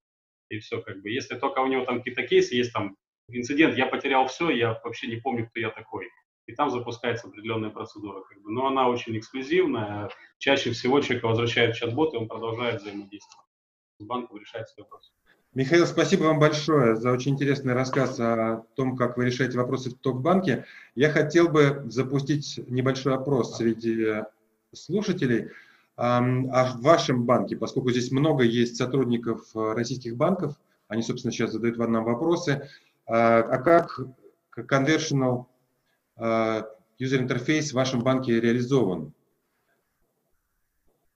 И 0.49 0.59
все 0.59 0.81
как 0.81 1.01
бы. 1.01 1.09
Если 1.09 1.35
только 1.35 1.59
у 1.59 1.67
него 1.67 1.85
там 1.85 1.97
какие-то 1.97 2.23
кейсы, 2.23 2.55
есть 2.55 2.73
там 2.73 2.95
инцидент, 3.29 3.77
я 3.77 3.85
потерял 3.85 4.27
все, 4.27 4.49
я 4.49 4.79
вообще 4.83 5.07
не 5.07 5.17
помню, 5.17 5.47
кто 5.47 5.59
я 5.59 5.69
такой. 5.69 6.09
И 6.47 6.53
там 6.53 6.71
запускается 6.71 7.27
определенная 7.27 7.69
процедура. 7.69 8.23
Как 8.23 8.41
бы. 8.41 8.51
Но 8.51 8.67
она 8.67 8.89
очень 8.89 9.17
эксклюзивная. 9.17 10.09
Чаще 10.39 10.71
всего 10.71 10.99
человека 10.99 11.27
возвращает 11.27 11.75
в 11.75 11.79
чат-бот, 11.79 12.13
и 12.13 12.17
он 12.17 12.27
продолжает 12.27 12.81
взаимодействовать. 12.81 13.47
С 13.99 14.05
банком 14.05 14.39
решает 14.39 14.67
свой 14.69 14.83
вопрос. 14.83 15.11
Михаил, 15.55 15.87
спасибо 15.87 16.25
вам 16.25 16.37
большое 16.37 16.95
за 16.95 17.11
очень 17.11 17.31
интересный 17.31 17.73
рассказ 17.73 18.19
о 18.19 18.65
том, 18.75 18.95
как 18.95 19.17
вы 19.17 19.25
решаете 19.25 19.57
вопросы 19.57 19.89
в 19.89 19.95
Токбанке. 19.95 20.65
Я 20.93 21.09
хотел 21.09 21.49
бы 21.49 21.85
запустить 21.87 22.59
небольшой 22.67 23.15
опрос 23.15 23.57
среди 23.57 24.23
слушателей 24.73 25.49
а 26.01 26.21
в 26.71 26.81
вашем 26.81 27.25
банке, 27.25 27.57
поскольку 27.57 27.91
здесь 27.91 28.11
много 28.11 28.43
есть 28.43 28.77
сотрудников 28.77 29.41
российских 29.53 30.15
банков, 30.15 30.53
они, 30.87 31.01
собственно, 31.01 31.33
сейчас 31.33 31.51
задают 31.51 31.77
нам 31.77 32.05
вопросы, 32.05 32.69
а, 33.05 33.39
а 33.39 33.57
как 33.57 33.99
conversational 34.55 35.47
а, 36.15 36.69
user 37.01 37.27
interface 37.27 37.71
в 37.71 37.73
вашем 37.73 38.01
банке 38.01 38.39
реализован? 38.39 39.13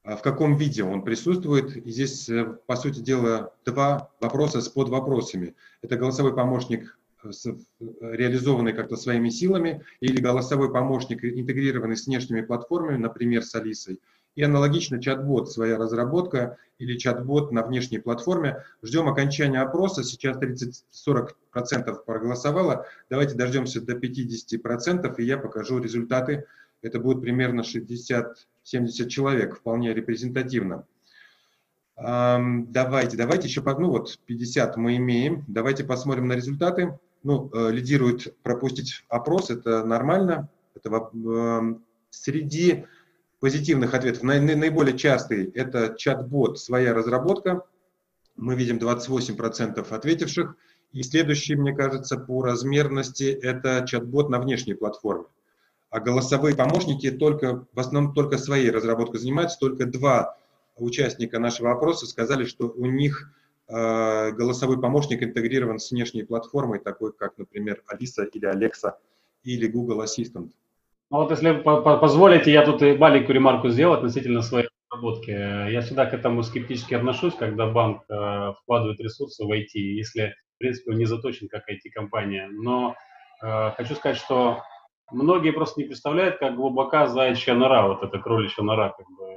А 0.03 0.17
в 0.17 0.21
каком 0.21 0.55
виде 0.57 0.83
он 0.83 1.01
присутствует. 1.03 1.77
И 1.77 1.89
здесь, 1.89 2.27
э, 2.27 2.57
по 2.65 2.75
сути 2.75 2.99
дела, 2.99 3.53
два 3.65 4.09
вопроса 4.19 4.61
с 4.61 4.67
подвопросами. 4.67 5.55
Это 5.81 5.95
голосовой 5.95 6.35
помощник, 6.35 6.97
э, 7.23 7.29
э, 7.29 7.55
реализованный 8.01 8.73
как-то 8.73 8.97
своими 8.97 9.29
силами, 9.29 9.81
или 10.01 10.19
голосовой 10.21 10.73
помощник, 10.73 11.23
интегрированный 11.23 11.95
с 11.95 12.05
внешними 12.05 12.41
платформами, 12.41 12.97
например, 12.97 13.43
с 13.43 13.55
Алисой. 13.55 14.01
И 14.35 14.43
аналогично 14.43 15.01
чат-бот, 15.01 15.49
своя 15.49 15.77
разработка 15.77 16.57
или 16.79 16.97
чат-бот 16.97 17.53
на 17.53 17.65
внешней 17.65 17.99
платформе. 17.99 18.61
Ждем 18.81 19.07
окончания 19.07 19.61
опроса. 19.61 20.03
Сейчас 20.03 20.37
30-40% 20.37 22.03
проголосовало. 22.05 22.87
Давайте 23.09 23.35
дождемся 23.35 23.79
до 23.79 23.93
50%, 23.93 25.15
и 25.17 25.23
я 25.23 25.37
покажу 25.37 25.79
результаты 25.79 26.45
это 26.83 26.99
будет 26.99 27.21
примерно 27.21 27.63
60-70 28.65 29.07
человек, 29.07 29.57
вполне 29.57 29.93
репрезентативно. 29.93 30.85
Давайте, 31.95 33.17
давайте 33.17 33.47
еще, 33.47 33.61
ну 33.61 33.89
вот 33.89 34.19
50 34.25 34.77
мы 34.77 34.97
имеем, 34.97 35.45
давайте 35.47 35.83
посмотрим 35.83 36.27
на 36.27 36.33
результаты. 36.33 36.97
Ну, 37.21 37.49
э, 37.53 37.71
лидирует 37.71 38.35
пропустить 38.43 39.05
опрос, 39.07 39.49
это 39.49 39.85
нормально. 39.85 40.49
Это, 40.75 41.09
среди 42.09 42.85
позитивных 43.39 43.93
ответов 43.93 44.23
наиболее 44.23 44.97
частый 44.97 45.45
это 45.51 45.95
чат-бот, 45.97 46.59
своя 46.59 46.93
разработка. 46.93 47.65
Мы 48.35 48.55
видим 48.55 48.77
28% 48.77 49.85
ответивших 49.89 50.55
И 50.91 51.03
следующий, 51.03 51.55
мне 51.55 51.73
кажется, 51.73 52.17
по 52.17 52.41
размерности– 52.43 53.37
это 53.41 53.85
чат-бот 53.85 54.29
на 54.29 54.39
внешней 54.39 54.75
платформе. 54.75 55.25
А 55.93 55.99
голосовые 55.99 56.55
помощники 56.55 57.11
только, 57.11 57.67
в 57.71 57.79
основном 57.79 58.15
только 58.15 58.39
своей 58.39 58.71
разработкой 58.71 59.19
занимаются. 59.19 59.59
Только 59.59 59.85
два 59.85 60.35
участника 60.75 61.37
нашего 61.37 61.71
опроса 61.71 62.07
сказали, 62.07 62.45
что 62.45 62.67
у 62.67 62.87
них 62.87 63.31
э, 63.67 64.31
голосовой 64.31 64.81
помощник 64.81 65.21
интегрирован 65.21 65.77
с 65.77 65.91
внешней 65.91 66.23
платформой, 66.23 66.79
такой 66.79 67.13
как, 67.13 67.37
например, 67.37 67.83
Алиса 67.85 68.23
или 68.23 68.43
Алекса 68.43 68.97
или 69.43 69.67
Google 69.67 70.01
Assistant. 70.01 70.49
Ну 71.11 71.17
вот 71.17 71.29
если 71.29 71.53
позволите, 71.53 72.51
я 72.51 72.65
тут 72.65 72.81
и 72.81 72.93
маленькую 72.97 73.35
ремарку 73.35 73.69
сделаю 73.69 73.97
относительно 73.97 74.41
своей 74.41 74.69
разработки. 74.89 75.29
Я 75.29 75.81
всегда 75.81 76.07
к 76.07 76.15
этому 76.15 76.41
скептически 76.41 76.95
отношусь, 76.95 77.35
когда 77.35 77.67
банк 77.67 78.01
э, 78.09 78.53
вкладывает 78.63 78.99
ресурсы 78.99 79.45
в 79.45 79.51
IT, 79.51 79.75
если, 79.75 80.33
в 80.55 80.57
принципе, 80.57 80.89
он 80.89 80.97
не 80.97 81.05
заточен 81.05 81.49
как 81.49 81.69
IT-компания. 81.69 82.49
Но 82.51 82.95
э, 83.43 83.71
хочу 83.77 83.93
сказать, 83.93 84.17
что 84.17 84.63
многие 85.13 85.51
просто 85.51 85.79
не 85.79 85.87
представляют, 85.87 86.37
как 86.39 86.55
глубока 86.55 87.07
заячья 87.07 87.53
нора, 87.53 87.87
вот 87.87 88.03
эта 88.03 88.19
кроличья 88.19 88.63
нора, 88.63 88.89
как 88.89 89.05
бы 89.07 89.33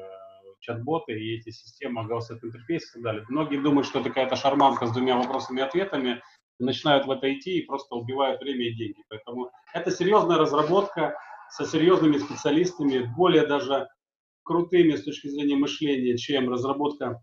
чат-боты 0.61 1.13
и 1.13 1.39
эти 1.39 1.51
системы 1.51 2.05
голосовых 2.07 2.45
интерфейсов 2.45 2.91
и 2.91 2.93
так 2.95 3.03
далее. 3.03 3.25
Многие 3.29 3.59
думают, 3.59 3.87
что 3.87 4.01
это 4.01 4.09
какая-то 4.09 4.37
шарманка 4.37 4.87
с 4.87 4.93
двумя 4.93 5.17
вопросами 5.17 5.61
и 5.61 5.63
ответами, 5.63 6.23
начинают 6.59 7.07
в 7.07 7.11
это 7.11 7.33
идти 7.33 7.59
и 7.59 7.67
просто 7.67 7.95
убивают 7.95 8.41
время 8.41 8.67
и 8.67 8.75
деньги. 8.75 9.03
Поэтому 9.09 9.51
это 9.75 9.91
серьезная 9.91 10.39
разработка 10.39 11.17
со 11.51 11.67
серьезными 11.67 12.19
специалистами, 12.19 13.11
более 13.17 13.47
даже 13.47 13.89
крутыми 14.43 14.97
с 14.97 15.05
точки 15.05 15.29
зрения 15.29 15.57
мышления, 15.57 16.17
чем 16.17 16.49
разработка 16.49 17.23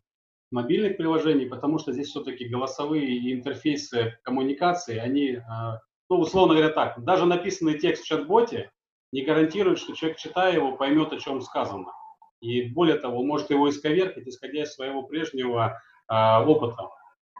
мобильных 0.52 0.98
приложений, 0.98 1.48
потому 1.48 1.80
что 1.80 1.92
здесь 1.92 2.10
все-таки 2.10 2.48
голосовые 2.48 3.34
интерфейсы 3.34 4.18
коммуникации, 4.24 4.98
они, 4.98 5.40
а, 5.50 5.80
ну, 6.14 6.20
условно 6.20 6.54
говоря 6.54 6.70
так, 6.70 7.04
даже 7.04 7.26
написанный 7.26 7.80
текст 7.80 8.04
в 8.04 8.08
чат-боте 8.08 8.70
не 9.12 9.24
гарантирует, 9.24 9.80
что 9.80 9.96
человек, 9.96 10.20
читая 10.20 10.54
его, 10.54 10.76
поймет, 10.76 11.12
о 11.12 11.20
чем 11.20 11.42
сказано. 11.42 11.92
И 12.40 12.70
более 12.70 12.98
того, 12.98 13.24
может 13.24 13.50
его 13.50 13.68
исковеркать, 13.68 14.28
исходя 14.28 14.62
из 14.62 14.74
своего 14.74 15.02
прежнего 15.04 15.82
а, 16.08 16.46
опыта. 16.46 16.90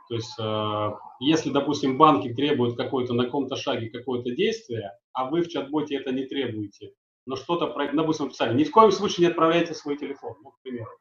То 0.10 0.16
есть, 0.16 0.34
э, 0.40 0.92
если, 1.20 1.52
допустим, 1.52 1.98
банки 1.98 2.34
требуют 2.34 2.76
какой-то 2.78 3.14
на 3.14 3.26
каком-то 3.26 3.56
шаге 3.56 3.90
какое-то 3.90 4.32
действие, 4.32 4.92
а 5.14 5.30
вы 5.30 5.42
в 5.42 5.50
чат-боте 5.50 5.96
это 5.96 6.12
не 6.12 6.26
требуете, 6.26 6.94
но 7.26 7.36
что-то, 7.36 7.68
допустим, 7.94 8.26
написали, 8.26 8.58
ни 8.58 8.64
в 8.64 8.72
коем 8.72 8.92
случае 8.92 9.28
не 9.28 9.32
отправляйте 9.32 9.74
свой 9.74 9.98
телефон, 9.98 10.36
ну, 10.44 10.52
к 10.52 10.62
примеру, 10.62 10.92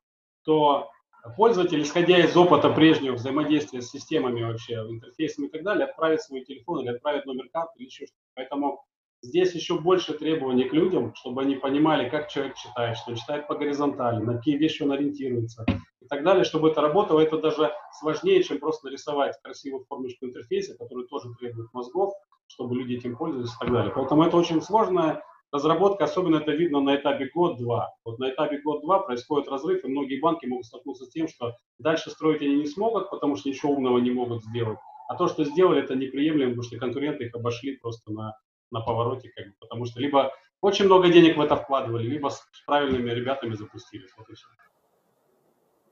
то 0.44 0.90
пользователь, 1.36 1.82
исходя 1.82 2.18
из 2.18 2.36
опыта 2.36 2.70
прежнего 2.70 3.14
взаимодействия 3.14 3.80
с 3.80 3.90
системами 3.90 4.42
вообще, 4.42 4.74
интерфейсами 4.74 5.46
и 5.46 5.50
так 5.50 5.62
далее, 5.62 5.86
отправит 5.86 6.22
свой 6.22 6.44
телефон 6.44 6.80
или 6.80 6.88
отправит 6.88 7.26
номер 7.26 7.48
карты 7.52 7.72
или 7.78 7.86
еще 7.86 8.06
что-то. 8.06 8.22
Поэтому 8.34 8.84
здесь 9.22 9.54
еще 9.54 9.78
больше 9.78 10.14
требований 10.14 10.64
к 10.64 10.72
людям, 10.72 11.14
чтобы 11.14 11.42
они 11.42 11.54
понимали, 11.54 12.08
как 12.08 12.28
человек 12.28 12.56
читает, 12.56 12.96
что 12.96 13.12
он 13.12 13.16
читает 13.16 13.46
по 13.46 13.54
горизонтали, 13.54 14.22
на 14.22 14.36
какие 14.36 14.56
вещи 14.56 14.82
он 14.82 14.92
ориентируется 14.92 15.64
и 16.00 16.06
так 16.08 16.24
далее, 16.24 16.44
чтобы 16.44 16.70
это 16.70 16.80
работало. 16.80 17.20
Это 17.20 17.38
даже 17.38 17.72
сложнее, 18.00 18.42
чем 18.42 18.58
просто 18.58 18.86
нарисовать 18.86 19.40
красивую 19.42 19.84
формочку 19.84 20.26
интерфейса, 20.26 20.76
который 20.76 21.06
тоже 21.06 21.28
требует 21.38 21.72
мозгов, 21.72 22.12
чтобы 22.48 22.76
люди 22.76 22.94
этим 22.94 23.16
пользовались 23.16 23.54
и 23.54 23.58
так 23.60 23.72
далее. 23.72 23.92
Поэтому 23.94 24.24
это 24.24 24.36
очень 24.36 24.60
сложная 24.60 25.22
разработка, 25.52 26.04
особенно 26.04 26.36
это 26.36 26.52
видно 26.52 26.80
на 26.80 26.96
этапе 26.96 27.30
год-два. 27.32 27.94
Вот 28.04 28.18
на 28.18 28.30
этапе 28.30 28.58
год-два 28.58 29.00
происходит 29.00 29.48
разрыв, 29.48 29.84
и 29.84 29.88
многие 29.88 30.18
банки 30.18 30.46
могут 30.46 30.66
столкнуться 30.66 31.04
с 31.04 31.10
тем, 31.10 31.28
что 31.28 31.54
дальше 31.78 32.10
строить 32.10 32.42
они 32.42 32.56
не 32.56 32.66
смогут, 32.66 33.10
потому 33.10 33.36
что 33.36 33.48
ничего 33.50 33.72
умного 33.74 33.98
не 33.98 34.10
могут 34.10 34.42
сделать. 34.44 34.78
А 35.08 35.14
то, 35.14 35.28
что 35.28 35.44
сделали, 35.44 35.82
это 35.82 35.94
неприемлемо, 35.94 36.52
потому 36.52 36.62
что 36.64 36.78
конкуренты 36.78 37.24
их 37.24 37.34
обошли 37.34 37.76
просто 37.76 38.10
на, 38.12 38.34
на 38.70 38.80
повороте, 38.80 39.30
как 39.36 39.46
бы, 39.46 39.52
потому 39.60 39.84
что 39.84 40.00
либо 40.00 40.32
очень 40.62 40.86
много 40.86 41.08
денег 41.08 41.36
в 41.36 41.40
это 41.40 41.56
вкладывали, 41.56 42.08
либо 42.08 42.28
с 42.28 42.40
правильными 42.66 43.10
ребятами 43.10 43.54
запустились. 43.54 44.10
Вот 44.16 44.28
и 44.30 44.34
все. 44.34 44.46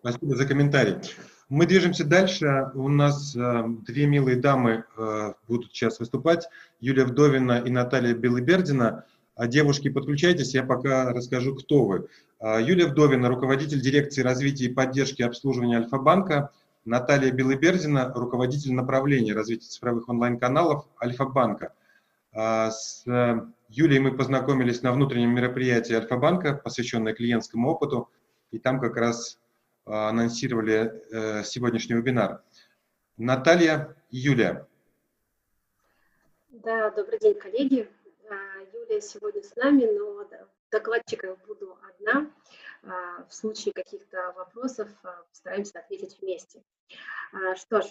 Спасибо 0.00 0.34
за 0.34 0.46
комментарий. 0.46 0.94
Мы 1.50 1.66
движемся 1.66 2.06
дальше. 2.06 2.70
У 2.74 2.88
нас 2.88 3.36
э, 3.36 3.64
две 3.86 4.06
милые 4.06 4.36
дамы 4.36 4.84
э, 4.96 5.32
будут 5.48 5.72
сейчас 5.72 5.98
выступать. 5.98 6.48
Юлия 6.78 7.04
Вдовина 7.04 7.58
и 7.58 7.70
Наталья 7.70 8.14
Белыбердина. 8.14 9.04
А 9.34 9.46
девушки, 9.46 9.88
подключайтесь, 9.88 10.54
я 10.54 10.62
пока 10.62 11.12
расскажу, 11.12 11.54
кто 11.54 11.84
вы. 11.84 12.08
А, 12.38 12.60
Юлия 12.60 12.86
Вдовина, 12.86 13.28
руководитель 13.28 13.80
дирекции 13.80 14.22
развития 14.22 14.66
и 14.66 14.72
поддержки 14.72 15.22
обслуживания 15.22 15.78
Альфа-банка. 15.78 16.50
Наталья 16.84 17.30
Белыбердина, 17.30 18.12
руководитель 18.14 18.72
направления 18.72 19.34
развития 19.34 19.68
цифровых 19.68 20.08
онлайн-каналов 20.08 20.86
Альфа-банка. 21.02 21.74
А, 22.32 22.70
с 22.70 23.06
э, 23.06 23.40
Юлией 23.68 24.00
мы 24.00 24.16
познакомились 24.16 24.82
на 24.82 24.92
внутреннем 24.92 25.34
мероприятии 25.34 25.94
Альфа-банка, 25.94 26.54
посвященное 26.54 27.12
клиентскому 27.12 27.70
опыту, 27.70 28.08
и 28.50 28.58
там 28.58 28.80
как 28.80 28.96
раз 28.96 29.38
анонсировали 29.84 31.02
э, 31.10 31.44
сегодняшний 31.44 31.96
вебинар. 31.96 32.42
Наталья, 33.16 33.96
Юлия. 34.10 34.66
Да, 36.50 36.90
добрый 36.90 37.18
день, 37.18 37.34
коллеги. 37.34 37.88
А, 38.90 38.92
Юлия 38.92 39.00
сегодня 39.00 39.42
с 39.42 39.54
нами, 39.56 39.84
но 39.86 40.28
докладчиком 40.70 41.36
буду 41.46 41.78
одна. 41.88 42.30
А, 42.82 43.24
в 43.24 43.32
случае 43.32 43.72
каких-то 43.72 44.32
вопросов 44.36 44.88
постараемся 45.28 45.78
ответить 45.78 46.18
вместе. 46.20 46.62
Что 47.56 47.82
ж, 47.82 47.86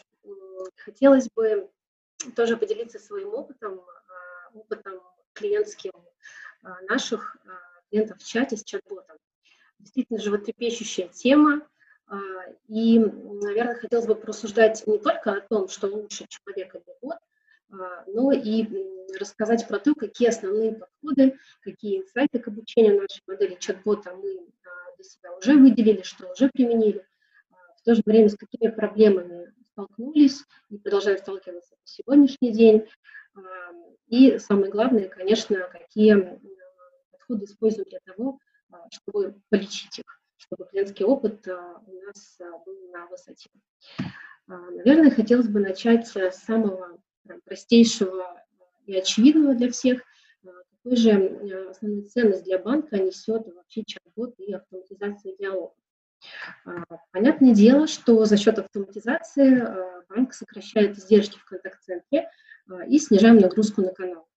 хотелось 0.76 1.30
бы 1.30 1.70
тоже 2.36 2.58
поделиться 2.58 3.00
своим 3.00 3.34
опытом, 3.34 3.82
опытом 4.54 5.02
клиентским 5.34 5.94
наших 6.90 7.38
клиентов 7.90 8.18
в 8.18 8.28
чате 8.28 8.58
с 8.58 8.64
чат-ботом. 8.64 9.18
Действительно 9.80 10.20
животрепещущая 10.20 11.08
тема, 11.08 11.66
а, 12.08 12.18
и, 12.68 13.00
наверное, 13.00 13.76
хотелось 13.76 14.08
бы 14.08 14.16
порассуждать 14.16 14.86
не 14.88 14.98
только 14.98 15.32
о 15.32 15.42
том, 15.42 15.70
что 15.70 15.88
лучше 15.88 16.26
человек 16.28 16.76
или 16.76 16.96
бот, 17.02 17.14
а, 17.14 17.20
но 17.70 18.32
и 18.32 18.68
рассказать 19.18 19.68
про 19.68 19.80
то, 19.80 19.94
какие 19.96 20.30
основные 20.30 20.74
подходы, 20.74 21.38
какие 21.62 22.02
инсайты 22.02 22.40
к 22.40 22.48
обучению 22.48 23.02
нашей 23.02 23.22
модели 23.28 23.58
чат-бота 23.60 24.14
мы 24.16 24.48
а, 24.66 24.96
для 24.96 25.04
себя 25.04 25.36
уже 25.36 25.54
выделили, 25.54 26.02
что 26.02 26.32
уже 26.32 26.50
применили, 26.50 27.06
в 27.78 27.82
то 27.84 27.96
же 27.96 28.02
время 28.06 28.30
с 28.30 28.36
какими 28.36 28.70
проблемами 28.72 29.54
столкнулись 29.72 30.44
и 30.70 30.78
продолжаем 30.78 31.18
сталкиваться 31.18 31.76
по 31.76 31.88
сегодняшний 31.88 32.52
день. 32.52 32.88
И 34.08 34.38
самое 34.40 34.72
главное, 34.72 35.08
конечно, 35.08 35.58
какие 35.72 36.40
подходы 37.12 37.46
используем 37.46 37.88
для 37.90 38.00
того, 38.06 38.40
чтобы 38.92 39.36
полечить 39.50 40.00
их 40.00 40.20
чтобы 40.40 40.66
клиентский 40.70 41.06
опыт 41.06 41.48
а, 41.48 41.82
у 41.86 42.02
нас 42.02 42.40
а, 42.42 42.58
был 42.66 42.92
на 42.92 43.06
высоте. 43.08 43.50
А, 44.48 44.58
наверное, 44.72 45.12
хотелось 45.12 45.48
бы 45.48 45.60
начать 45.60 46.08
с 46.08 46.32
самого 46.38 46.98
простейшего 47.46 48.44
и 48.86 48.96
очевидного 48.96 49.56
для 49.56 49.72
всех. 49.72 50.02
Какой 50.44 50.96
же 50.96 51.12
основную 51.70 52.08
ценность 52.08 52.44
для 52.44 52.58
банка 52.58 52.98
несет 52.98 53.46
вообще 53.54 53.84
чат-бот 53.86 54.34
и 54.40 54.54
автоматизация 54.54 55.36
диалога? 55.38 55.74
Понятное 57.12 57.54
дело, 57.54 57.88
что 57.88 58.26
за 58.26 58.38
счет 58.38 58.60
автоматизации 58.60 59.66
банк 60.10 60.34
сокращает 60.34 60.98
издержки 60.98 61.38
в 61.38 61.46
контакт-центре 61.46 62.30
и 62.88 63.00
снижаем 63.00 63.38
нагрузку 63.38 63.82
на 63.82 63.94
канал. 63.94 64.28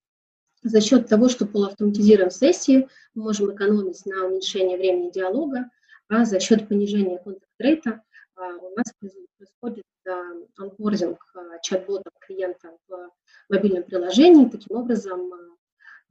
За 0.63 0.81
счет 0.81 1.09
того, 1.09 1.29
что 1.29 1.47
полуавтоматизируем 1.47 2.31
сессии, 2.31 2.89
мы 3.15 3.25
можем 3.25 3.53
экономить 3.55 4.07
на 4.07 4.27
уменьшении 4.27 4.77
времени 4.77 5.11
диалога, 5.11 5.71
а 6.09 6.25
за 6.25 6.39
счет 6.41 6.69
понижения 6.69 7.19
контакт-рейта 7.19 8.03
у 8.37 8.77
нас 8.77 8.93
происходит 8.99 9.85
а, 10.09 10.13
онбординг 10.59 11.19
а, 11.35 11.59
чат-бота 11.61 12.11
клиента 12.21 12.77
в 12.89 13.11
мобильном 13.49 13.85
приложении. 13.85 14.49
Таким 14.49 14.77
образом, 14.77 15.31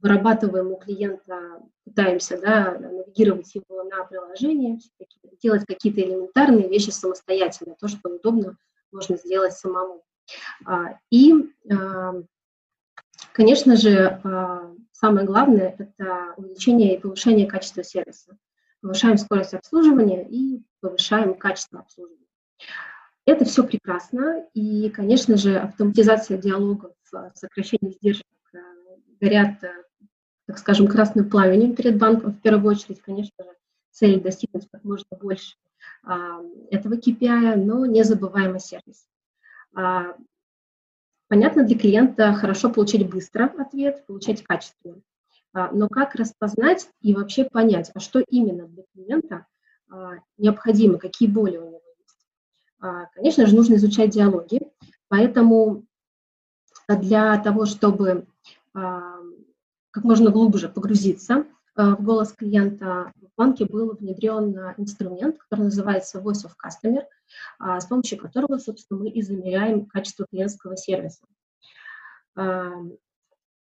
вырабатываем 0.00 0.72
у 0.72 0.76
клиента, 0.76 1.62
пытаемся 1.84 2.40
да, 2.40 2.78
навигировать 2.78 3.54
его 3.54 3.84
на 3.84 4.04
приложение, 4.04 4.78
делать 5.42 5.64
какие-то 5.66 6.00
элементарные 6.00 6.68
вещи 6.68 6.90
самостоятельно, 6.90 7.76
то, 7.78 7.88
что 7.88 8.08
удобно, 8.08 8.56
можно 8.90 9.16
сделать 9.16 9.52
самому. 9.52 10.02
И, 11.10 11.34
конечно 13.32 13.76
же, 13.76 14.20
самое 14.90 15.24
главное– 15.24 15.76
это 15.78 16.34
увеличение 16.36 16.96
и 16.96 17.00
повышение 17.00 17.46
качества 17.46 17.84
сервиса 17.84 18.36
повышаем 18.82 19.16
скорость 19.16 19.54
обслуживания 19.54 20.28
и 20.28 20.62
повышаем 20.80 21.34
качество 21.34 21.80
обслуживания. 21.80 22.26
Это 23.24 23.44
все 23.44 23.64
прекрасно, 23.64 24.44
и, 24.52 24.90
конечно 24.90 25.36
же, 25.36 25.56
автоматизация 25.56 26.36
диалогов, 26.36 26.92
сокращение 27.34 27.92
издержек 27.92 28.26
э, 28.52 28.58
горят, 29.20 29.62
э, 29.62 29.72
так 30.46 30.58
скажем, 30.58 30.88
красным 30.88 31.30
пламенем 31.30 31.74
перед 31.74 31.98
банком. 31.98 32.32
В 32.32 32.40
первую 32.40 32.74
очередь, 32.74 33.00
конечно 33.00 33.44
же, 33.44 33.50
цель 33.92 34.20
достигнуть 34.20 34.68
как 34.70 34.82
можно 34.82 35.16
больше 35.20 35.54
а, 36.02 36.40
этого 36.70 36.94
KPI, 36.94 37.56
но 37.56 37.86
не 37.86 38.02
забываем 38.02 38.56
о 38.56 38.58
сервисе. 38.58 39.06
А, 39.74 40.16
Понятно, 41.32 41.64
для 41.64 41.78
клиента 41.78 42.34
хорошо 42.34 42.68
получить 42.68 43.08
быстро 43.08 43.46
ответ, 43.56 44.04
получать 44.04 44.42
качественно. 44.42 45.00
А, 45.52 45.70
но 45.72 45.88
как 45.88 46.14
распознать 46.14 46.88
и 47.00 47.14
вообще 47.14 47.44
понять, 47.44 47.90
а 47.94 48.00
что 48.00 48.20
именно 48.20 48.66
для 48.68 48.84
клиента 48.92 49.46
а, 49.90 50.14
необходимо, 50.38 50.98
какие 50.98 51.28
боли 51.28 51.56
у 51.56 51.66
него 51.66 51.80
есть? 51.98 52.26
А, 52.80 53.06
конечно 53.14 53.46
же, 53.46 53.54
нужно 53.54 53.74
изучать 53.74 54.10
диалоги, 54.10 54.60
поэтому 55.08 55.84
для 56.88 57.38
того, 57.38 57.64
чтобы 57.64 58.26
как 58.74 60.04
можно 60.04 60.30
глубже 60.30 60.68
погрузиться 60.68 61.44
в 61.76 61.96
голос 62.02 62.32
клиента, 62.32 63.12
в 63.16 63.28
банке 63.36 63.66
был 63.66 63.94
внедрен 63.94 64.74
инструмент, 64.78 65.36
который 65.38 65.64
называется 65.64 66.18
Voice 66.18 66.46
of 66.46 66.52
Customer– 66.58 67.04
с 67.58 67.86
помощью 67.86 68.18
которого, 68.18 68.58
собственно, 68.58 69.00
мы 69.00 69.10
и 69.10 69.22
замеряем 69.22 69.86
качество 69.86 70.26
клиентского 70.26 70.76
сервиса. 70.76 71.24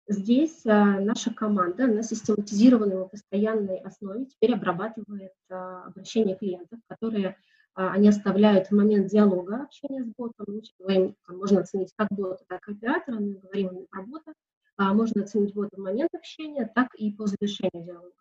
А, 0.09 0.13
здесь 0.13 0.65
а, 0.67 1.01
наша 1.01 1.33
команда 1.33 1.87
на 1.87 2.03
систематизированной 2.03 3.05
и 3.05 3.09
постоянной 3.09 3.79
основе 3.79 4.27
теперь 4.27 4.55
обрабатывает 4.55 5.33
обращения 5.49 6.37
клиентов, 6.37 6.81
которые 6.89 7.37
они 7.75 8.09
оставляют 8.09 8.69
в 8.69 8.73
момент 8.73 9.09
диалога 9.09 9.63
общения 9.63 10.03
с 10.03 10.09
ботом. 10.17 10.47
Мы 10.49 10.63
говорим, 10.81 11.17
можно 11.29 11.61
оценить 11.61 11.93
как 11.97 12.09
бота, 12.11 12.43
так 12.49 12.69
и 12.69 12.73
оператора, 12.73 13.21
мы 13.21 13.35
говорим 13.35 13.87
про 13.91 14.03
бота. 14.03 14.33
Можно 14.77 15.23
оценить 15.23 15.55
бота 15.55 15.77
в 15.77 15.81
момент 15.81 16.11
общения, 16.13 16.69
так 16.75 16.93
и 16.97 17.13
по 17.13 17.27
завершению 17.27 17.85
диалога. 17.85 18.17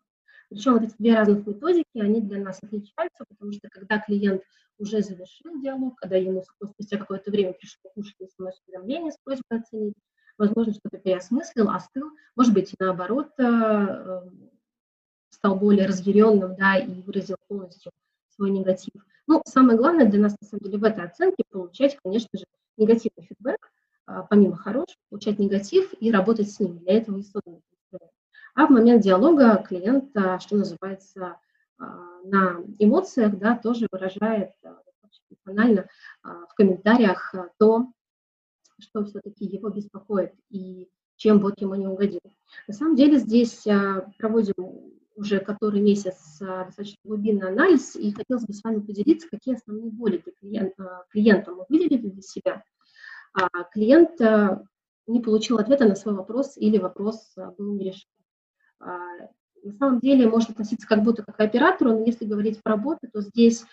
Причем 0.50 0.74
вот 0.74 0.84
эти 0.84 0.94
две 1.00 1.16
разных 1.16 1.48
методики, 1.48 1.88
они 1.96 2.22
для 2.22 2.40
нас 2.40 2.60
отличаются, 2.62 3.26
потому 3.28 3.52
что 3.52 3.68
когда 3.70 4.00
клиент 4.00 4.44
уже 4.78 5.02
завершил 5.02 5.60
диалог, 5.60 5.96
когда 6.00 6.18
ему 6.18 6.44
спустя 6.44 6.98
какое-то 6.98 7.32
время 7.32 7.54
пришло 7.54 7.90
кушать 7.96 8.16
смс-уведомление 8.38 9.12
с 9.12 9.18
просьбой 9.24 9.60
оценить, 9.60 9.96
возможно, 10.38 10.74
что-то 10.74 10.98
переосмыслил, 10.98 11.70
остыл, 11.70 12.12
может 12.36 12.54
быть, 12.54 12.74
наоборот, 12.80 13.32
э, 13.38 13.44
эм, 13.44 14.52
стал 15.30 15.56
более 15.56 15.88
разъяренным, 15.88 16.56
да, 16.56 16.78
и 16.78 17.02
выразил 17.02 17.36
полностью 17.48 17.92
свой 18.36 18.52
негатив. 18.52 18.94
Ну, 19.28 19.42
самое 19.46 19.78
главное 19.78 20.10
для 20.10 20.22
нас, 20.22 20.36
на 20.40 20.48
самом 20.48 20.64
деле, 20.64 20.78
в 20.78 20.84
этой 20.84 21.04
оценке 21.04 21.44
получать, 21.50 21.98
конечно 22.04 22.30
же, 22.38 22.46
негативный 22.78 23.26
фидбэк, 23.26 23.72
а, 24.06 24.24
помимо 24.24 24.56
хорошего, 24.56 24.98
получать 25.10 25.40
негатив 25.40 25.94
и 26.00 26.12
работать 26.12 26.52
с 26.52 26.60
ним. 26.60 26.80
Для 26.80 26.98
этого 26.98 27.18
и 27.18 27.24
создан 27.24 27.62
а 28.58 28.66
в 28.66 28.72
момент 28.72 29.04
диалога 29.04 29.64
клиент, 29.68 30.18
а, 30.18 30.40
что 30.40 30.56
называется, 30.56 31.38
а, 31.78 31.86
на 32.24 32.56
эмоциях, 32.80 33.38
да, 33.38 33.56
тоже 33.56 33.88
выражает 33.92 34.50
эмоционально 35.30 35.88
в 36.24 36.54
комментариях 36.56 37.36
то, 37.60 37.92
что 38.80 39.04
все-таки 39.06 39.46
его 39.46 39.70
беспокоит 39.70 40.34
и 40.50 40.90
чем 41.16 41.40
бот 41.40 41.60
ему 41.62 41.76
не 41.76 41.88
угодил. 41.88 42.22
На 42.68 42.74
самом 42.74 42.96
деле 42.96 43.18
здесь 43.18 43.66
проводим 44.18 44.54
уже 45.16 45.40
который 45.40 45.82
месяц 45.82 46.38
достаточно 46.40 46.98
глубинный 47.04 47.50
анализ, 47.50 47.96
и 47.96 48.12
хотелось 48.12 48.46
бы 48.46 48.54
с 48.54 48.64
вами 48.64 48.82
поделиться, 48.82 49.28
какие 49.28 49.56
основные 49.56 49.90
боли 49.90 50.22
для 50.24 50.32
клиента, 50.34 51.06
клиента 51.10 51.52
мы 51.52 51.66
выделили 51.68 52.10
для 52.10 52.22
себя. 52.22 52.64
Клиент 53.74 54.20
не 55.08 55.20
получил 55.20 55.58
ответа 55.58 55.86
на 55.86 55.96
свой 55.96 56.14
вопрос 56.14 56.56
или 56.58 56.78
вопрос 56.78 57.34
был 57.58 57.74
не 57.74 57.86
решен. 57.86 58.10
А, 58.80 58.98
на 59.64 59.74
самом 59.74 60.00
деле 60.00 60.28
может 60.28 60.52
относиться 60.52 60.88
как 60.88 61.04
будто 61.04 61.24
как 61.24 61.40
оператору, 61.40 61.92
но 61.92 62.06
если 62.06 62.26
говорить 62.26 62.62
про 62.62 62.78
бота, 62.78 63.08
то 63.12 63.22
здесь 63.22 63.64
а, 63.64 63.66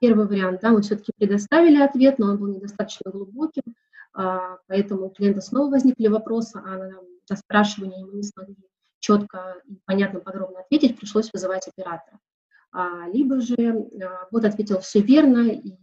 первый 0.00 0.26
вариант, 0.26 0.60
да, 0.62 0.70
мы 0.70 0.82
все-таки 0.82 1.12
предоставили 1.16 1.80
ответ, 1.80 2.18
но 2.18 2.30
он 2.30 2.38
был 2.38 2.48
недостаточно 2.48 3.10
глубоким, 3.10 3.62
а, 4.12 4.58
поэтому 4.66 5.06
у 5.06 5.10
клиента 5.10 5.40
снова 5.40 5.70
возникли 5.70 6.08
вопросы, 6.08 6.56
а 6.56 6.76
на, 6.76 7.36
спрашивание 7.36 8.04
мы 8.04 8.14
не 8.14 8.22
смогли 8.22 8.56
четко 8.98 9.56
и 9.66 9.78
понятно, 9.84 10.20
подробно 10.20 10.60
ответить, 10.60 10.98
пришлось 10.98 11.32
вызывать 11.32 11.68
оператора. 11.68 12.18
Либо 13.12 13.40
же 13.40 13.88
бот 14.30 14.44
ответил 14.44 14.80
все 14.80 15.00
верно, 15.00 15.48
и 15.48 15.76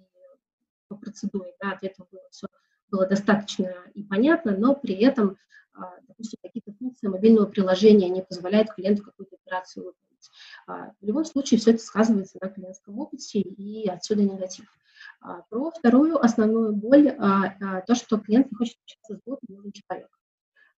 по 0.89 0.95
процедуре 0.95 1.53
да, 1.61 1.71
ответа 1.71 2.05
было 2.11 2.21
все 2.32 2.47
было 2.89 3.07
достаточно 3.07 3.73
и 3.93 4.03
понятно, 4.03 4.55
но 4.57 4.75
при 4.75 4.95
этом 4.95 5.38
а, 5.78 5.93
допустим, 6.07 6.39
какие-то 6.41 6.73
функции 6.73 7.07
мобильного 7.07 7.45
приложения 7.45 8.09
не 8.09 8.23
позволяют 8.23 8.73
клиенту 8.73 9.03
какую-то 9.03 9.36
операцию 9.36 9.86
выполнить. 9.86 10.07
А, 10.67 10.91
в 10.99 11.05
любом 11.05 11.25
случае 11.25 11.59
все 11.59 11.71
это 11.71 11.84
сказывается 11.84 12.38
на 12.41 12.49
клиентском 12.49 12.99
опыте, 12.99 13.39
и 13.39 13.88
отсюда 13.88 14.23
негатив. 14.23 14.65
А, 15.21 15.41
про 15.49 15.71
вторую 15.71 16.23
основную 16.23 16.73
боль, 16.73 17.15
то, 17.15 17.95
что 17.95 18.19
клиент 18.19 18.51
не 18.51 18.57
хочет 18.57 18.78
общаться 18.84 19.15
с 19.15 19.21
ботом, 19.25 19.55
нужен 19.55 19.71
человек. 19.71 20.09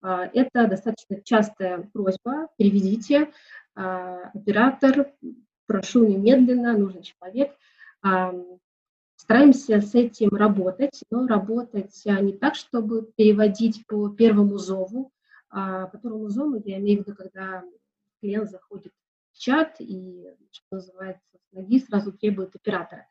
Это 0.02 0.68
достаточно 0.68 1.22
частая 1.22 1.90
просьба, 1.92 2.48
переведите, 2.58 3.32
оператор, 3.74 5.12
прошу 5.66 6.08
немедленно, 6.08 6.78
нужен 6.78 7.02
человек. 7.02 7.54
Стараемся 9.22 9.82
с 9.82 9.94
этим 9.94 10.30
работать, 10.30 11.04
но 11.12 11.28
работать 11.28 12.02
а, 12.08 12.22
не 12.22 12.34
так, 12.34 12.56
чтобы 12.56 13.12
переводить 13.16 13.86
по 13.86 14.10
первому 14.10 14.58
зову. 14.58 15.12
А 15.50 15.88
по 15.88 15.98
первому 15.98 16.30
зову 16.30 16.60
я 16.66 16.80
имею 16.80 17.04
в 17.04 17.06
виду, 17.06 17.18
когда 17.18 17.64
клиент 18.22 18.50
заходит 18.50 18.94
чат 19.40 19.78
и, 19.80 20.30
что 20.52 20.66
называется, 20.72 21.24
ноги 21.52 21.80
сразу 21.80 22.12
требует 22.12 22.56
оператора. 22.56 23.08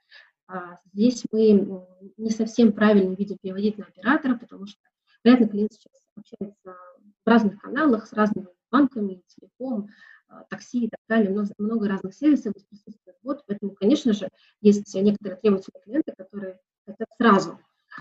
А 0.46 0.78
здесь 0.92 1.24
мы 1.32 1.86
не 2.16 2.30
совсем 2.30 2.72
правильно 2.72 3.14
видим 3.14 3.38
переводить 3.38 3.78
на 3.78 3.86
оператора, 3.86 4.36
потому 4.36 4.66
что, 4.66 4.80
вероятно, 5.24 5.48
клиент 5.48 5.72
сейчас 5.72 5.92
общается 6.14 6.76
в 7.24 7.28
разных 7.28 7.60
каналах 7.60 8.06
с 8.06 8.12
разными 8.12 8.48
банками, 8.70 9.22
телеком, 9.26 9.88
а, 10.28 10.44
такси 10.44 10.84
и 10.84 10.88
так 10.88 11.00
далее, 11.08 11.30
много, 11.30 11.50
много 11.58 11.88
разных 11.88 12.14
сервисов, 12.14 12.54
присутствует. 12.68 13.16
Бот, 13.22 13.42
поэтому, 13.46 13.72
конечно 13.72 14.12
же, 14.12 14.28
есть 14.60 14.94
некоторые 14.94 15.38
требовательные 15.40 15.82
клиенты, 15.82 16.14
которые 16.16 16.58
хотят 16.86 17.08
сразу 17.16 17.58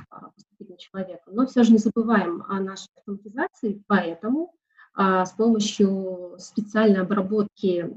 а, 0.09 0.29
поступить 0.31 0.69
на 0.69 0.77
человека, 0.77 1.23
но 1.27 1.47
все 1.47 1.63
же 1.63 1.71
не 1.71 1.77
забываем 1.77 2.43
о 2.47 2.59
нашей 2.59 2.87
автоматизации, 2.97 3.83
поэтому 3.87 4.53
с 4.97 5.31
помощью 5.37 6.35
специальной 6.39 7.01
обработки 7.01 7.93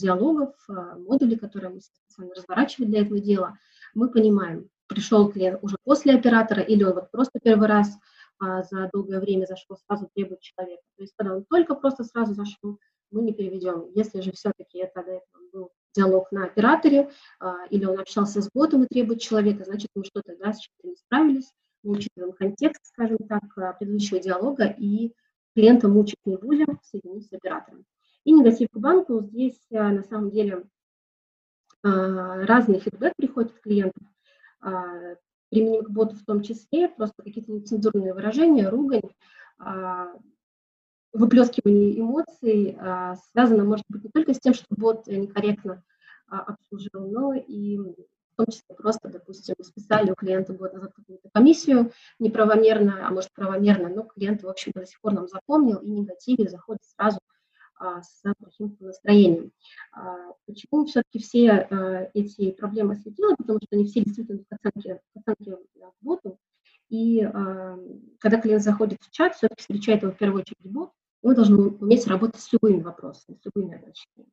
диалогов, 0.00 0.52
модулей, 0.68 1.36
которые 1.36 1.70
мы 1.70 1.80
специально 1.80 2.34
разворачивали 2.34 2.88
для 2.88 3.02
этого 3.02 3.20
дела, 3.20 3.56
мы 3.94 4.10
понимаем, 4.10 4.68
пришел 4.88 5.30
клиент 5.30 5.60
уже 5.62 5.76
после 5.84 6.14
оператора 6.14 6.60
или 6.62 6.82
вот 6.82 7.10
просто 7.12 7.38
первый 7.40 7.68
раз 7.68 7.96
за 8.40 8.90
долгое 8.92 9.20
время 9.20 9.46
зашел, 9.46 9.76
сразу 9.86 10.08
требует 10.12 10.40
человека. 10.40 10.82
То 10.96 11.02
есть 11.04 11.14
когда 11.16 11.36
он 11.36 11.44
только 11.48 11.76
просто 11.76 12.02
сразу 12.02 12.34
зашел, 12.34 12.80
мы 13.14 13.22
не 13.22 13.32
переведем. 13.32 13.86
Если 13.94 14.20
же 14.20 14.32
все-таки 14.32 14.78
это 14.78 15.02
до 15.02 15.12
этого 15.12 15.50
был 15.52 15.70
диалог 15.94 16.30
на 16.32 16.44
операторе, 16.44 17.10
а, 17.38 17.66
или 17.70 17.84
он 17.84 18.00
общался 18.00 18.42
с 18.42 18.50
ботом 18.52 18.82
и 18.82 18.88
требует 18.88 19.20
человека, 19.20 19.64
значит, 19.64 19.90
мы 19.94 20.04
что-то 20.04 20.36
да, 20.36 20.52
с 20.52 20.60
чем-то 20.60 20.88
не 20.88 20.96
справились, 20.96 21.52
мы 21.82 21.92
учитываем 21.92 22.32
контекст, 22.32 22.84
скажем 22.86 23.18
так, 23.28 23.44
а, 23.56 23.72
предыдущего 23.74 24.18
диалога, 24.18 24.74
и 24.76 25.12
клиента 25.54 25.88
мучить 25.88 26.24
не 26.24 26.36
будем, 26.36 26.78
соединить 26.82 27.28
с 27.28 27.32
оператором. 27.32 27.84
И 28.24 28.32
негатив 28.32 28.68
к 28.70 28.76
банку, 28.76 29.20
здесь 29.20 29.60
а, 29.72 29.90
на 29.90 30.02
самом 30.02 30.30
деле 30.30 30.64
разный 31.82 32.80
фидбэк 32.80 33.12
приходит 33.14 33.52
от 33.52 33.60
клиентов, 33.60 34.02
применим 35.50 35.84
к 35.84 35.90
боту 35.90 36.16
в 36.16 36.24
том 36.24 36.40
числе, 36.40 36.88
просто 36.88 37.22
какие-то 37.22 37.52
нецензурные 37.52 38.14
выражения, 38.14 38.70
ругань, 38.70 39.02
выплескивание 41.12 42.00
эмоций 42.00 42.78
связано, 43.30 43.64
может 43.64 43.84
быть, 43.90 44.02
не 44.02 44.08
только 44.08 44.32
с 44.32 44.40
тем, 44.40 44.54
что 44.54 44.64
бот 44.70 45.06
некорректно 45.08 45.84
обслужил, 46.26 47.06
но 47.10 47.34
и 47.34 47.78
в 48.34 48.36
том 48.36 48.46
числе 48.46 48.74
просто, 48.76 49.08
допустим, 49.08 49.54
списали 49.62 50.10
у 50.10 50.14
клиента 50.14 50.52
год 50.52 50.74
назад 50.74 50.92
какую-то 50.94 51.28
комиссию 51.32 51.92
неправомерно, 52.18 53.06
а 53.06 53.10
может 53.10 53.32
правомерно, 53.32 53.88
но 53.88 54.02
клиент, 54.02 54.42
в 54.42 54.48
общем, 54.48 54.72
до 54.74 54.84
сих 54.84 55.00
пор 55.00 55.12
нам 55.12 55.28
запомнил 55.28 55.78
и 55.78 55.88
негативе 55.88 56.48
заходит 56.48 56.82
сразу 56.84 57.18
а, 57.76 58.02
с 58.02 58.22
плохим 58.38 58.76
настроением. 58.80 59.52
А, 59.92 60.32
почему 60.46 60.84
все-таки 60.84 61.18
все 61.20 61.50
а, 61.50 62.10
эти 62.12 62.50
проблемы 62.50 62.94
осветила? 62.94 63.34
Потому 63.36 63.60
что 63.62 63.76
они 63.76 63.86
все 63.86 64.02
действительно 64.02 64.42
в 64.50 64.52
оценке, 64.52 65.00
в 65.14 65.18
оценке 65.20 65.58
боту, 66.00 66.38
и 66.88 67.22
а, 67.22 67.78
когда 68.18 68.40
клиент 68.40 68.62
заходит 68.62 68.98
в 69.00 69.10
чат, 69.10 69.34
все-таки 69.34 69.60
встречает 69.60 70.02
его 70.02 70.12
в 70.12 70.16
первую 70.16 70.42
очередь 70.42 70.70
бот, 70.70 70.90
мы 71.22 71.34
должны 71.34 71.56
уметь 71.56 72.06
работать 72.06 72.40
с 72.40 72.52
любыми 72.52 72.82
вопросами, 72.82 73.38
с 73.40 73.44
любыми 73.46 73.76
обращениями. 73.76 74.32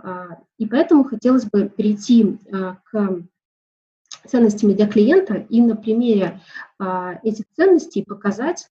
А, 0.00 0.38
и 0.58 0.66
поэтому 0.66 1.04
хотелось 1.04 1.44
бы 1.44 1.68
перейти 1.68 2.38
а, 2.52 2.76
к 2.84 3.22
ценностями 4.26 4.72
для 4.72 4.86
клиента 4.88 5.34
и 5.34 5.60
на 5.60 5.76
примере 5.76 6.40
а, 6.78 7.18
этих 7.22 7.44
ценностей 7.54 8.04
показать, 8.04 8.68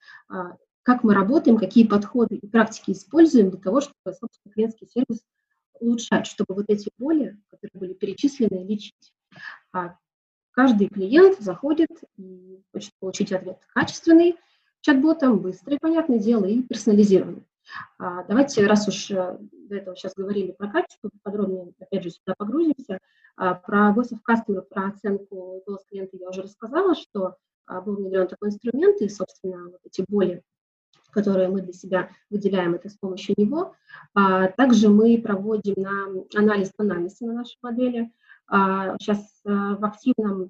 как 0.83 1.03
мы 1.03 1.13
работаем, 1.13 1.57
какие 1.57 1.85
подходы 1.85 2.35
и 2.35 2.47
практики 2.47 2.91
используем 2.91 3.49
для 3.49 3.59
того, 3.59 3.81
чтобы, 3.81 3.95
собственно, 4.05 4.53
клиентский 4.53 4.87
сервис 4.87 5.21
улучшать, 5.79 6.27
чтобы 6.27 6.55
вот 6.55 6.65
эти 6.69 6.89
боли, 6.97 7.37
которые 7.49 7.79
были 7.79 7.93
перечислены, 7.93 8.65
лечить. 8.65 9.13
Каждый 10.51 10.87
клиент 10.87 11.39
заходит 11.39 11.89
и 12.15 12.61
хочет 12.71 12.93
получить 12.99 13.33
ответ 13.33 13.59
качественный, 13.73 14.37
чат-ботом, 14.81 15.39
быстрый, 15.39 15.77
понятное 15.79 16.19
дело, 16.19 16.45
и 16.45 16.63
персонализированный. 16.63 17.43
А, 17.97 18.23
давайте, 18.23 18.65
раз 18.65 18.87
уж 18.87 19.11
э, 19.11 19.37
до 19.51 19.75
этого 19.75 19.95
сейчас 19.95 20.13
говорили 20.15 20.51
про 20.51 20.69
качество, 20.69 21.09
подробнее, 21.23 21.73
опять 21.79 22.03
же, 22.03 22.11
сюда 22.11 22.33
погрузимся. 22.37 22.99
А, 23.35 23.55
про 23.55 23.93
Voice 23.95 24.13
of 24.13 24.19
Customer, 24.27 24.61
про 24.61 24.87
оценку 24.87 25.61
голос 25.65 25.83
клиента 25.89 26.17
я 26.17 26.29
уже 26.29 26.43
рассказала, 26.43 26.95
что 26.95 27.35
а, 27.65 27.81
был 27.81 27.95
внедрен 27.95 28.27
такой 28.27 28.49
инструмент, 28.49 29.01
и, 29.01 29.09
собственно, 29.09 29.69
вот 29.69 29.79
эти 29.83 30.03
боли, 30.07 30.43
которые 31.11 31.49
мы 31.49 31.61
для 31.61 31.73
себя 31.73 32.09
выделяем, 32.29 32.75
это 32.75 32.89
с 32.89 32.97
помощью 32.97 33.33
него. 33.37 33.73
Также 34.13 34.89
мы 34.89 35.19
проводим 35.19 35.75
на 35.77 36.07
анализ 36.35 36.71
тональности 36.77 37.23
на 37.23 37.33
нашей 37.33 37.57
модели. 37.63 38.11
Сейчас 38.49 39.41
э, 39.45 39.49
в 39.49 39.83
активном 39.83 40.43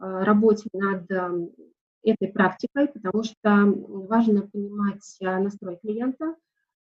э, 0.00 0.22
работе 0.22 0.68
над 0.72 1.10
этой 2.02 2.28
практикой, 2.28 2.88
потому 2.88 3.24
что 3.24 3.64
важно 3.66 4.42
понимать 4.42 5.16
настрой 5.20 5.76
клиента, 5.76 6.36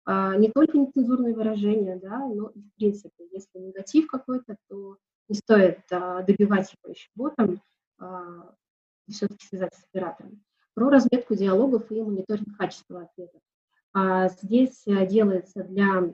не 0.07 0.51
только 0.51 0.77
нецензурные 0.77 1.33
выражения, 1.33 1.97
да, 1.97 2.19
но 2.27 2.49
и 2.49 2.61
в 2.61 2.73
принципе, 2.75 3.27
если 3.31 3.57
негатив 3.57 4.07
какой-то, 4.07 4.55
то 4.69 4.97
не 5.27 5.35
стоит 5.35 5.79
а, 5.91 6.21
добивать 6.23 6.73
его 6.73 6.93
еще 6.93 7.09
ботом, 7.15 7.61
а, 7.99 8.53
все-таки 9.09 9.45
связаться 9.47 9.81
с 9.81 9.85
оператором. 9.85 10.43
Про 10.73 10.89
разметку 10.89 11.35
диалогов 11.35 11.89
и 11.91 12.01
мониторинг 12.01 12.57
качества 12.57 13.03
ответов. 13.03 13.41
А, 13.93 14.29
здесь 14.29 14.83
делается 14.85 15.63
для 15.63 16.13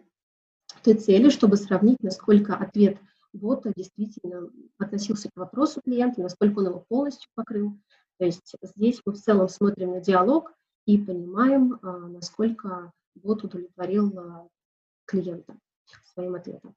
той 0.83 0.93
цели, 0.95 1.29
чтобы 1.29 1.57
сравнить, 1.57 2.01
насколько 2.01 2.55
ответ 2.55 2.97
бота 3.33 3.73
действительно 3.75 4.49
относился 4.77 5.29
к 5.29 5.37
вопросу 5.37 5.81
клиента, 5.81 6.21
насколько 6.21 6.59
он 6.59 6.67
его 6.67 6.85
полностью 6.87 7.29
покрыл. 7.35 7.77
То 8.19 8.25
есть 8.25 8.55
здесь 8.61 9.01
мы 9.05 9.13
в 9.13 9.17
целом 9.17 9.49
смотрим 9.49 9.91
на 9.91 10.01
диалог 10.01 10.53
и 10.85 10.97
понимаем, 10.97 11.79
насколько 11.81 12.91
бот 13.16 13.43
удовлетворил 13.43 14.18
а, 14.18 14.47
клиента 15.05 15.57
своим 16.14 16.36
ответом. 16.36 16.76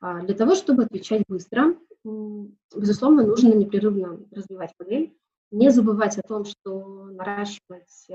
А, 0.00 0.20
для 0.22 0.34
того, 0.34 0.54
чтобы 0.54 0.84
отвечать 0.84 1.24
быстро, 1.28 1.76
безусловно, 2.74 3.26
нужно 3.26 3.52
непрерывно 3.54 4.18
развивать 4.30 4.72
модель, 4.78 5.16
не 5.50 5.70
забывать 5.70 6.18
о 6.18 6.22
том, 6.22 6.44
что 6.44 7.06
наращивать 7.06 8.08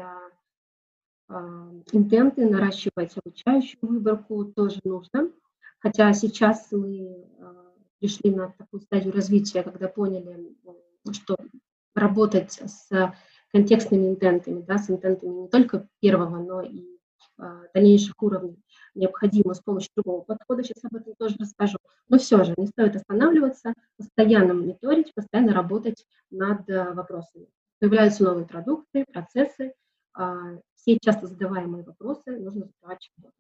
а, 1.28 1.72
интенты, 1.91 2.49
наращивать 2.49 3.16
обучающую 3.18 3.80
выборку 3.82 4.45
тоже 4.45 4.80
нужно. 4.84 5.32
Хотя 5.80 6.12
сейчас 6.14 6.72
мы 6.72 7.28
пришли 7.99 8.34
на 8.34 8.53
такую 8.58 8.82
стадию 8.82 9.14
развития, 9.14 9.62
когда 9.62 9.88
поняли, 9.88 10.56
что 11.12 11.38
работать 11.93 12.60
с 12.60 13.14
контекстными 13.51 14.10
интентами, 14.10 14.62
да, 14.62 14.78
с 14.78 14.89
интентами 14.89 15.41
не 15.41 15.47
только 15.47 15.88
первого, 16.01 16.38
но 16.39 16.62
и 16.62 16.84
а, 16.84 16.95
дальнейших 17.73 18.15
уровней 18.21 18.57
необходимо 18.95 19.53
с 19.53 19.59
помощью 19.59 19.91
другого 19.95 20.21
подхода, 20.23 20.63
сейчас 20.63 20.83
об 20.83 20.95
этом 20.95 21.13
тоже 21.15 21.36
расскажу. 21.39 21.77
Но 22.09 22.17
все 22.17 22.43
же 22.43 22.53
не 22.57 22.67
стоит 22.67 22.95
останавливаться, 22.95 23.73
постоянно 23.97 24.53
мониторить, 24.53 25.13
постоянно 25.13 25.53
работать 25.53 26.05
над 26.31 26.67
э, 26.69 26.93
вопросами. 26.93 27.47
Появляются 27.79 28.23
новые 28.23 28.47
продукты, 28.47 29.05
процессы, 29.11 29.73
а, 30.13 30.57
все 30.75 30.97
часто 31.01 31.27
задаваемые 31.27 31.83
вопросы 31.83 32.38
нужно 32.38 32.67
задавать 32.67 33.01
чат 33.01 33.31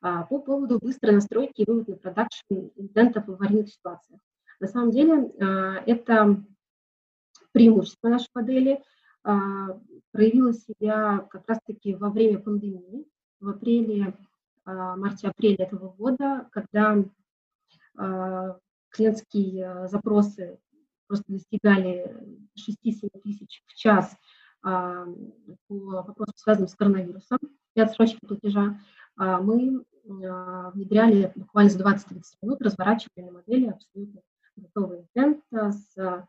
а, 0.00 0.24
По 0.24 0.40
поводу 0.40 0.80
быстрой 0.80 1.14
настройки 1.14 1.62
и 1.62 1.64
вывод 1.70 1.88
на 1.88 1.96
продакшн 1.96 2.54
интентов 2.74 3.26
в 3.26 3.32
аварийных 3.32 3.68
ситуациях. 3.68 4.20
На 4.58 4.66
самом 4.66 4.90
деле 4.92 5.32
это 5.86 6.40
преимущество 7.50 8.08
нашей 8.08 8.28
модели, 8.32 8.80
проявило 9.22 10.52
себя 10.52 11.26
как 11.30 11.48
раз-таки 11.48 11.96
во 11.96 12.10
время 12.10 12.38
пандемии, 12.38 13.06
в 13.42 13.48
апреле, 13.48 14.14
а, 14.64 14.96
марте-апреле 14.96 15.56
этого 15.56 15.88
года, 15.90 16.48
когда 16.52 16.96
а, 17.98 18.56
клиентские 18.90 19.66
а, 19.66 19.88
запросы 19.88 20.58
просто 21.08 21.24
достигали 21.28 22.16
6-7 22.56 23.10
тысяч 23.22 23.62
в 23.66 23.74
час 23.74 24.16
по 24.62 25.04
вопросам, 25.68 26.34
связанным 26.36 26.68
с 26.68 26.76
коронавирусом 26.76 27.38
и 27.74 27.80
отсрочки 27.80 28.20
платежа, 28.24 28.78
мы 29.16 29.84
внедряли 30.04 31.32
буквально 31.34 31.68
за 31.68 31.80
20-30 31.80 32.22
минут, 32.42 32.62
разворачивали 32.62 33.24
на 33.24 33.32
модели 33.32 33.66
абсолютно 33.66 34.20
готовый 34.56 35.00
интент 35.00 35.42
с 35.50 36.26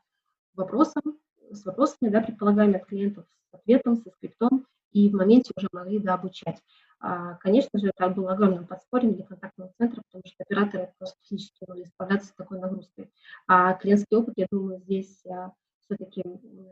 вопросом, 0.55 1.19
с 1.51 1.63
вопросами, 1.63 2.09
да, 2.09 2.21
предполагаемыми 2.21 2.79
от 2.79 2.87
клиентов, 2.87 3.25
с 3.51 3.53
ответом, 3.53 3.97
со 3.97 4.09
скриптом, 4.09 4.65
и 4.93 5.09
в 5.09 5.13
моменте 5.13 5.51
уже 5.57 5.67
могли 5.71 5.99
да, 5.99 6.13
обучать. 6.13 6.61
А, 6.92 6.92
конечно 7.41 7.79
же, 7.79 7.91
это 7.93 8.07
было 8.09 8.31
огромным 8.31 8.65
подспорьем 8.65 9.13
для 9.15 9.25
контактного 9.25 9.73
центра, 9.77 10.01
потому 10.03 10.23
что 10.25 10.43
операторы 10.43 10.93
просто 10.97 11.17
физически 11.23 11.65
могли 11.67 11.85
справляться 11.85 12.29
с 12.29 12.33
такой 12.33 12.59
нагрузкой. 12.59 13.11
А 13.45 13.73
клиентский 13.73 14.15
опыт, 14.15 14.35
я 14.37 14.47
думаю, 14.49 14.79
здесь 14.79 15.21
а, 15.25 15.51
все-таки 15.81 16.23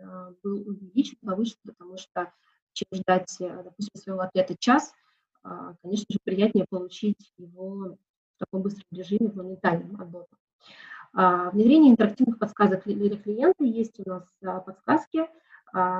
а, 0.04 0.34
был 0.42 0.62
увеличен, 0.66 1.18
повышен, 1.22 1.58
потому 1.66 1.98
что 1.98 2.32
чем 2.72 2.88
ждать, 2.94 3.36
допустим, 3.40 4.02
своего 4.02 4.22
ответа 4.22 4.56
час, 4.58 4.94
конечно 5.82 6.06
же, 6.10 6.20
приятнее 6.24 6.66
получить 6.70 7.34
его 7.38 7.98
в 8.36 8.40
таком 8.40 8.62
быстром 8.62 8.86
режиме, 8.92 9.30
в 9.30 9.36
моментальном 9.36 10.00
от. 10.00 11.52
Внедрение 11.52 11.92
интерактивных 11.92 12.40
подсказок 12.40 12.86
для 12.86 13.18
клиента. 13.18 13.66
Есть 13.66 14.00
у 14.00 14.08
нас 14.08 14.24
подсказки. 14.66 15.28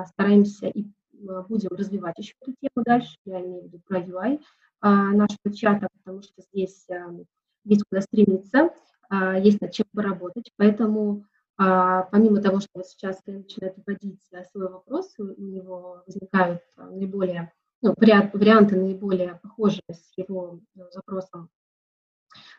Стараемся 0.06 0.68
и 0.68 0.86
Э, 0.86 1.01
будем 1.48 1.70
развивать 1.72 2.18
еще 2.18 2.34
эту 2.42 2.54
тему 2.60 2.84
дальше, 2.86 3.16
я 3.26 3.42
имею 3.42 3.62
в 3.62 3.66
виду 3.66 3.82
про 3.86 4.00
UI 4.00 4.40
а, 4.82 5.12
нашего 5.12 5.54
чата, 5.54 5.88
потому 5.98 6.22
что 6.22 6.42
здесь 6.42 6.86
эм, 6.90 7.26
есть 7.64 7.84
куда 7.90 8.02
стремиться, 8.02 8.70
а, 9.10 9.38
есть 9.38 9.62
над 9.62 9.72
чем 9.72 9.86
поработать, 9.94 10.52
поэтому 10.58 11.26
а, 11.58 12.04
помимо 12.04 12.42
того, 12.42 12.60
что 12.60 12.70
вот 12.76 12.88
сейчас 12.88 13.22
начинает 13.28 13.76
вводить 13.86 14.22
э, 14.32 14.44
свой 14.46 14.70
вопрос, 14.70 15.14
у 15.20 15.26
него 15.40 16.02
возникают 16.08 16.62
э, 16.78 16.84
наиболее, 16.90 17.54
ну, 17.82 17.94
варианты 17.98 18.76
наиболее 18.78 19.40
похожие 19.44 19.84
с 19.92 20.18
его 20.18 20.60
запросом 20.90 21.50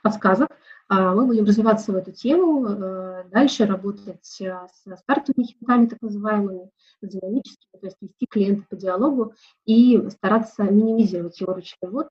подсказок. 0.03 0.49
А, 0.89 1.15
мы 1.15 1.27
будем 1.27 1.45
развиваться 1.45 1.93
в 1.93 1.97
эту 1.97 2.13
тему, 2.13 2.67
э, 2.67 3.25
дальше 3.31 3.65
работать 3.65 4.41
э, 4.41 4.69
с 4.73 4.97
стартовыми 4.99 5.47
хитами, 5.47 5.87
так 5.87 6.03
называемыми, 6.03 6.71
динамическими, 7.01 7.81
то 7.81 7.87
есть 7.87 7.97
вести 8.01 8.27
клиента 8.29 8.67
по 8.69 8.77
диалогу 8.77 9.33
и 9.65 10.11
стараться 10.11 10.65
минимизировать 10.65 11.41
его 11.41 11.55
ручной 11.55 11.91
ввод 11.91 12.09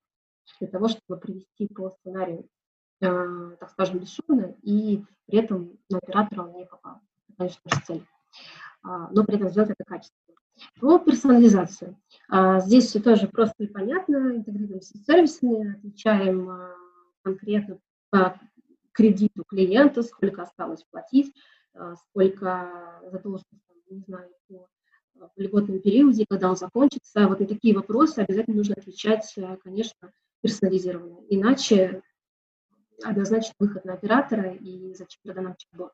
для 0.60 0.68
того, 0.68 0.88
чтобы 0.88 1.20
привести 1.20 1.68
по 1.68 1.92
сценарию, 1.92 2.48
э, 3.02 3.56
так 3.60 3.70
скажем, 3.70 4.00
бесшумно, 4.00 4.56
и 4.64 5.04
при 5.28 5.40
этом 5.40 5.78
на 5.90 6.00
оператора 6.00 6.44
он 6.44 6.54
не 6.56 6.66
попал. 6.66 7.02
Это, 7.28 7.38
конечно, 7.38 7.62
наша 7.66 7.86
цель. 7.86 8.06
А, 8.84 9.10
но 9.12 9.24
при 9.24 9.36
этом 9.36 9.50
сделать 9.50 9.72
это 9.72 9.84
качественно. 9.84 10.36
Про 10.80 11.00
персонализацию. 11.00 11.98
А, 12.30 12.60
здесь 12.60 12.88
все 12.88 13.00
тоже 13.00 13.28
просто 13.28 13.64
и 13.64 13.68
понятно. 13.68 14.36
Интегрируемся 14.36 14.98
с 14.98 15.06
сервисами, 15.06 15.76
отвечаем 15.78 16.50
конкретно 17.24 17.80
по 18.10 18.40
кредиту 18.92 19.44
клиента, 19.44 20.04
сколько 20.04 20.44
осталось 20.44 20.84
платить, 20.90 21.34
а, 21.74 21.96
сколько 21.96 23.02
задолженность, 23.12 23.48
не 23.90 24.02
знаю, 24.02 24.30
по 24.48 24.68
а, 25.20 25.30
в 25.36 25.40
льготном 25.40 25.80
периоде, 25.80 26.26
когда 26.30 26.50
он 26.50 26.56
закончится. 26.56 27.28
Вот 27.28 27.40
на 27.40 27.48
такие 27.48 27.76
вопросы 27.76 28.20
обязательно 28.20 28.58
нужно 28.58 28.76
отвечать, 28.78 29.34
а, 29.38 29.58
конечно, 29.58 30.12
персонализированно. 30.42 31.20
Иначе 31.30 32.02
однозначно 33.04 33.54
выход 33.60 33.86
на 33.86 33.94
оператора 33.94 34.54
и 34.54 34.94
зачем 34.94 35.22
тогда 35.26 35.42
нам 35.42 35.56
чат-бот. 35.58 35.92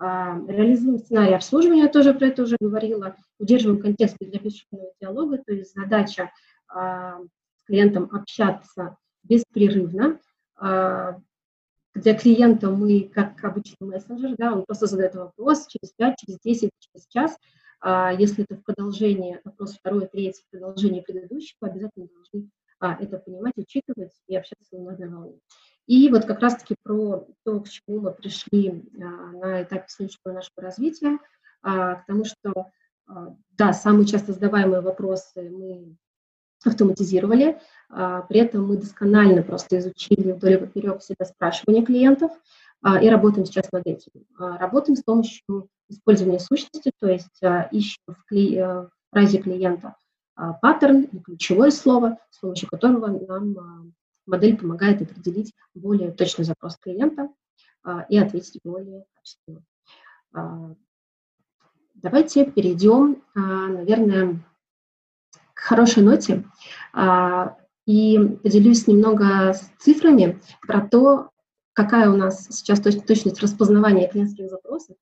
Реализуем 0.00 0.98
сценарий 0.98 1.34
обслуживания, 1.34 1.82
я 1.82 1.88
тоже 1.88 2.14
про 2.14 2.28
это 2.28 2.44
уже 2.44 2.56
говорила. 2.60 3.16
Удерживаем 3.38 3.82
контекст 3.82 4.16
для 4.20 4.38
бесшумного 4.38 4.92
диалога, 5.00 5.38
то 5.38 5.52
есть 5.52 5.74
задача 5.74 6.30
с 6.70 7.64
клиентом 7.66 8.08
общаться 8.12 8.96
беспрерывно, 9.24 10.14
а, 10.14 10.18
для 10.60 12.14
клиента 12.14 12.70
мы, 12.70 13.10
как 13.12 13.42
обычный 13.44 13.86
мессенджер, 13.88 14.36
да, 14.36 14.52
он 14.52 14.64
просто 14.64 14.86
задает 14.86 15.14
вопрос 15.14 15.66
через 15.66 15.92
5, 15.94 16.16
через 16.18 16.38
10, 16.40 16.70
через 16.78 17.06
час. 17.08 17.36
А 17.80 18.12
если 18.12 18.44
это 18.44 18.56
в 18.56 18.64
продолжении, 18.64 19.40
вопрос 19.44 19.74
второй, 19.74 20.06
третий, 20.06 20.42
в 20.46 20.50
продолжении 20.50 21.00
предыдущего, 21.00 21.68
обязательно 21.68 22.08
должны 22.08 22.50
а, 22.80 22.96
это 23.00 23.18
понимать, 23.18 23.54
учитывать 23.56 24.12
и 24.26 24.36
общаться 24.36 24.76
на 24.76 24.92
одной 24.92 25.08
волне. 25.08 25.38
И 25.86 26.08
вот 26.10 26.24
как 26.24 26.40
раз-таки 26.40 26.74
про 26.82 27.26
то, 27.44 27.60
к 27.60 27.68
чему 27.68 28.00
мы 28.00 28.12
пришли 28.12 28.84
а, 29.00 29.06
на 29.32 29.62
этапе 29.62 29.84
следующего 29.88 30.32
нашего 30.32 30.62
развития, 30.62 31.18
а, 31.62 31.96
к 31.96 32.06
тому, 32.06 32.24
что, 32.24 32.70
а, 33.06 33.36
да, 33.56 33.72
самые 33.72 34.06
часто 34.06 34.32
задаваемые 34.32 34.80
вопросы 34.80 35.48
мы 35.50 35.96
автоматизировали. 36.64 37.58
А, 37.88 38.22
при 38.22 38.40
этом 38.40 38.66
мы 38.66 38.76
досконально 38.76 39.42
просто 39.42 39.78
изучили 39.78 40.32
вдоль 40.32 40.54
и 40.54 40.56
поперек 40.58 41.00
все 41.00 41.14
спрашивания 41.24 41.84
клиентов 41.84 42.32
а, 42.82 43.00
и 43.02 43.08
работаем 43.08 43.46
сейчас 43.46 43.70
над 43.72 43.86
этим. 43.86 44.12
А, 44.38 44.58
работаем 44.58 44.96
с 44.96 45.02
помощью 45.02 45.68
использования 45.88 46.38
сущности, 46.38 46.92
то 46.98 47.08
есть 47.08 47.40
ищем 47.72 48.02
в. 48.06 48.34
Э, 48.34 48.88
в 49.08 49.10
фразе 49.10 49.38
клиента 49.38 49.96
паттерн 50.60 51.06
ключевое 51.24 51.70
слово, 51.70 52.18
с 52.28 52.40
помощью 52.40 52.68
которого 52.68 53.06
нам 53.06 53.94
модель 54.26 54.58
помогает 54.58 55.00
определить 55.00 55.54
более 55.74 56.12
точный 56.12 56.44
запрос 56.44 56.76
клиента 56.76 57.30
и 58.10 58.18
ответить 58.18 58.60
более 58.62 59.06
качественно. 59.14 60.76
Давайте 61.94 62.44
перейдем, 62.44 63.22
наверное, 63.34 64.44
хорошей 65.68 66.02
ноте 66.02 66.44
и 67.88 68.18
поделюсь 68.42 68.86
немного 68.86 69.54
с 69.54 69.70
цифрами 69.78 70.40
про 70.66 70.86
то, 70.86 71.30
какая 71.72 72.10
у 72.10 72.16
нас 72.16 72.46
сейчас 72.50 72.80
точ- 72.80 73.00
точность 73.00 73.40
распознавания 73.40 74.08
клиентских 74.08 74.50
запросов. 74.50 74.96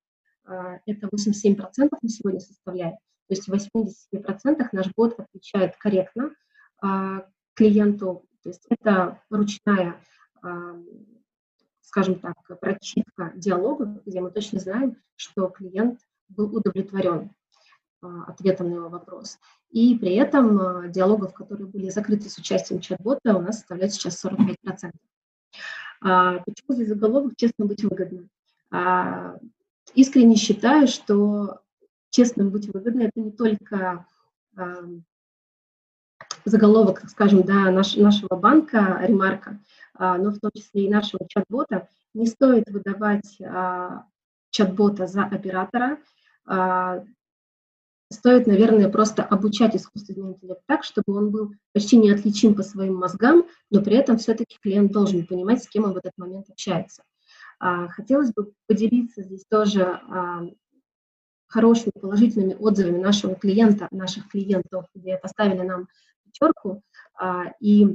А, 0.44 0.78
это 0.86 1.08
87% 1.08 1.88
на 2.00 2.08
сегодня 2.08 2.38
составляет. 2.38 2.94
То 3.28 3.34
есть 3.34 3.48
в 3.48 3.52
80% 3.52 4.68
наш 4.70 4.86
бот 4.94 5.18
отвечает 5.18 5.76
корректно 5.78 6.30
а, 6.80 7.24
клиенту. 7.54 8.24
То 8.44 8.50
есть 8.50 8.64
это 8.68 9.20
ручная, 9.30 9.96
а, 10.42 10.76
скажем 11.80 12.20
так, 12.20 12.36
прочитка 12.60 13.32
диалога, 13.34 14.00
где 14.06 14.20
мы 14.20 14.30
точно 14.30 14.60
знаем, 14.60 14.96
что 15.16 15.48
клиент 15.48 15.98
был 16.28 16.54
удовлетворен 16.54 17.32
ответом 18.00 18.70
на 18.70 18.74
его 18.76 18.88
вопрос. 18.88 19.38
И 19.70 19.96
при 19.96 20.14
этом 20.14 20.90
диалогов, 20.90 21.34
которые 21.34 21.66
были 21.66 21.88
закрыты 21.88 22.28
с 22.28 22.38
участием 22.38 22.80
чат-бота, 22.80 23.36
у 23.36 23.40
нас 23.40 23.58
составляет 23.58 23.92
сейчас 23.92 24.24
45%. 24.24 24.92
А, 26.02 26.38
почему 26.40 26.74
здесь 26.74 26.88
заголовок 26.88 27.34
«Честно 27.36 27.66
быть 27.66 27.82
выгодно»? 27.82 28.28
А, 28.70 29.36
искренне 29.94 30.36
считаю, 30.36 30.88
что 30.88 31.60
честным 32.10 32.50
быть 32.50 32.72
выгодно– 32.72 33.02
это 33.02 33.20
не 33.20 33.32
только 33.32 34.06
а, 34.56 34.74
заголовок, 36.44 37.02
скажем, 37.08 37.42
да, 37.42 37.70
наш, 37.70 37.96
нашего 37.96 38.36
банка, 38.36 38.98
ремарка, 39.02 39.58
а, 39.94 40.18
но 40.18 40.30
в 40.30 40.38
том 40.38 40.50
числе 40.54 40.86
и 40.86 40.90
нашего 40.90 41.26
чат-бота. 41.28 41.88
Не 42.14 42.26
стоит 42.26 42.68
выдавать 42.70 43.40
а, 43.40 44.06
чат-бота 44.50 45.06
за 45.06 45.24
оператора, 45.24 45.98
а, 46.46 47.04
стоит, 48.10 48.46
наверное, 48.46 48.88
просто 48.88 49.22
обучать 49.22 49.76
искусственный 49.76 50.30
интеллект 50.30 50.62
так, 50.66 50.84
чтобы 50.84 51.16
он 51.16 51.30
был 51.30 51.52
почти 51.72 51.96
неотличим 51.96 52.54
по 52.54 52.62
своим 52.62 52.96
мозгам, 52.96 53.46
но 53.70 53.82
при 53.82 53.96
этом 53.96 54.18
все-таки 54.18 54.58
клиент 54.60 54.92
должен 54.92 55.26
понимать, 55.26 55.62
с 55.62 55.68
кем 55.68 55.84
он 55.84 55.92
в 55.92 55.96
этот 55.96 56.12
момент 56.16 56.48
общается. 56.48 57.02
А, 57.58 57.88
хотелось 57.88 58.32
бы 58.32 58.52
поделиться 58.66 59.22
здесь 59.22 59.44
тоже 59.48 59.82
а, 59.82 60.42
хорошими 61.48 61.92
положительными 62.00 62.54
отзывами 62.54 62.98
нашего 62.98 63.34
клиента, 63.34 63.88
наших 63.90 64.28
клиентов, 64.28 64.86
где 64.94 65.16
поставили 65.16 65.62
нам 65.62 65.88
пятерку 66.24 66.82
а, 67.18 67.52
и 67.60 67.86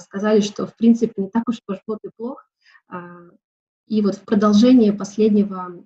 сказали, 0.00 0.40
что 0.40 0.66
в 0.66 0.76
принципе 0.76 1.14
не 1.16 1.30
так 1.30 1.48
уж 1.48 1.58
бот 1.86 1.98
и 2.04 2.10
плох. 2.16 2.48
И 3.86 4.02
вот 4.02 4.16
в 4.16 4.24
продолжение 4.24 4.92
последнего 4.92 5.84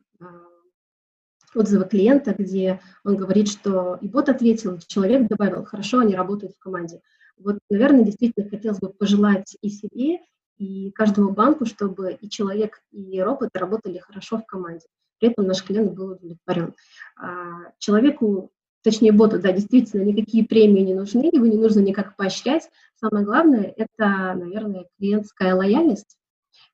отзывы 1.54 1.84
клиента, 1.84 2.34
где 2.36 2.80
он 3.04 3.16
говорит, 3.16 3.48
что 3.48 3.98
и 4.00 4.08
бот 4.08 4.28
ответил, 4.28 4.78
человек 4.86 5.28
добавил, 5.28 5.64
хорошо, 5.64 6.00
они 6.00 6.14
работают 6.14 6.54
в 6.54 6.58
команде. 6.58 7.00
Вот, 7.36 7.58
наверное, 7.70 8.04
действительно 8.04 8.48
хотелось 8.48 8.78
бы 8.78 8.90
пожелать 8.90 9.56
и 9.62 9.70
себе, 9.70 10.18
и 10.58 10.90
каждому 10.90 11.30
банку, 11.30 11.64
чтобы 11.64 12.12
и 12.20 12.28
человек, 12.28 12.82
и 12.90 13.20
робот 13.20 13.50
работали 13.54 13.98
хорошо 13.98 14.38
в 14.38 14.46
команде. 14.46 14.86
При 15.18 15.30
этом 15.30 15.46
наш 15.46 15.62
клиент 15.64 15.94
был 15.94 16.12
удовлетворен. 16.12 16.74
А, 17.16 17.72
человеку, 17.78 18.50
точнее 18.82 19.12
боту, 19.12 19.38
да, 19.38 19.52
действительно, 19.52 20.02
никакие 20.02 20.44
премии 20.44 20.82
не 20.82 20.94
нужны, 20.94 21.30
его 21.32 21.46
не 21.46 21.56
нужно 21.56 21.80
никак 21.80 22.14
поощрять. 22.16 22.68
Самое 22.96 23.24
главное– 23.24 23.72
это, 23.76 24.34
наверное, 24.34 24.86
клиентская 24.98 25.54
лояльность, 25.54 26.18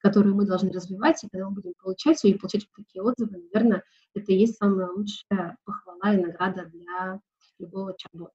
которую 0.01 0.35
мы 0.35 0.47
должны 0.47 0.73
развивать, 0.73 1.23
и 1.23 1.29
когда 1.31 1.49
мы 1.49 1.55
будем 1.55 1.73
получать 1.81 2.23
ее 2.25 2.35
и 2.35 2.39
получать 2.39 2.67
такие 2.77 3.03
отзывы, 3.03 3.39
наверное, 3.39 3.85
это 4.17 4.33
и 4.33 4.37
есть 4.37 4.57
самая 4.57 4.89
лучшая 4.89 5.57
похвала 5.65 6.15
и 6.15 6.17
награда 6.17 6.67
для 6.67 7.21
любого 7.59 7.95
чат-бота. 7.97 8.33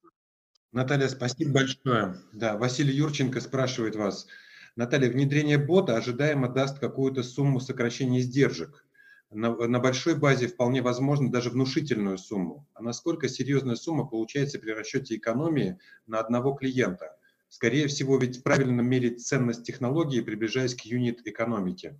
Наталья, 0.72 1.10
спасибо 1.10 1.52
большое. 1.52 2.16
Да, 2.32 2.58
Василий 2.58 2.94
Юрченко 2.94 3.42
спрашивает 3.42 3.96
вас. 3.96 4.28
Наталья, 4.76 5.10
внедрение 5.10 5.58
бота 5.58 5.98
ожидаемо 5.98 6.48
даст 6.48 6.80
какую-то 6.80 7.24
сумму 7.24 7.60
сокращения 7.60 8.20
издержек. 8.20 8.86
На, 9.32 9.54
на 9.56 9.80
большой 9.80 10.18
базе 10.18 10.48
вполне 10.48 10.82
возможно 10.82 11.32
даже 11.32 11.50
внушительную 11.50 12.18
сумму. 12.18 12.68
А 12.74 12.82
насколько 12.82 13.28
серьезная 13.28 13.76
сумма 13.76 14.06
получается 14.06 14.60
при 14.60 14.72
расчете 14.72 15.16
экономии 15.16 15.80
на 16.06 16.20
одного 16.20 16.54
клиента? 16.54 17.18
Скорее 17.50 17.88
всего, 17.88 18.18
ведь 18.18 18.44
правильно 18.44 18.82
мерить 18.82 19.26
ценность 19.26 19.66
технологии, 19.66 20.22
приближаясь 20.22 20.76
к 20.76 20.82
юнит-экономике. 20.82 22.00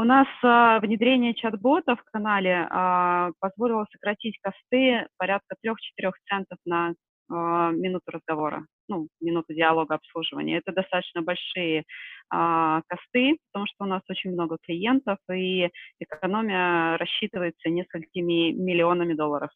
У 0.00 0.02
нас 0.02 0.26
а, 0.42 0.80
внедрение 0.80 1.34
чат-бота 1.34 1.94
в 1.94 2.02
канале 2.04 2.66
а, 2.70 3.32
позволило 3.38 3.86
сократить 3.92 4.38
косты 4.40 5.06
порядка 5.18 5.56
3-4 5.62 6.10
центов 6.26 6.56
на 6.64 6.94
а, 7.28 7.70
минуту 7.72 8.10
разговора, 8.10 8.64
ну, 8.88 9.08
минуту 9.20 9.52
диалога 9.52 9.96
обслуживания. 9.96 10.56
Это 10.56 10.72
достаточно 10.72 11.20
большие 11.20 11.84
а, 12.30 12.80
косты, 12.88 13.36
потому 13.52 13.66
что 13.66 13.84
у 13.84 13.88
нас 13.88 14.00
очень 14.08 14.32
много 14.32 14.56
клиентов, 14.62 15.18
и 15.30 15.68
экономия 15.98 16.96
рассчитывается 16.96 17.68
несколькими 17.68 18.52
миллионами 18.52 19.12
долларов. 19.12 19.50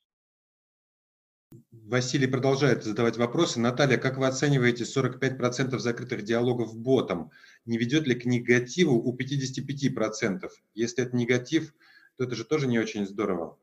Василий 1.86 2.26
продолжает 2.26 2.82
задавать 2.82 3.18
вопросы. 3.18 3.60
Наталья, 3.60 3.98
как 3.98 4.16
вы 4.16 4.26
оцениваете 4.26 4.84
45% 4.84 5.76
закрытых 5.78 6.22
диалогов 6.22 6.74
ботом? 6.74 7.30
Не 7.66 7.76
ведет 7.76 8.06
ли 8.06 8.14
к 8.14 8.24
негативу 8.24 8.94
у 8.94 9.14
55%? 9.14 10.48
Если 10.74 11.04
это 11.04 11.14
негатив, 11.14 11.74
то 12.16 12.24
это 12.24 12.36
же 12.36 12.44
тоже 12.44 12.68
не 12.68 12.78
очень 12.78 13.04
здорово. 13.04 13.58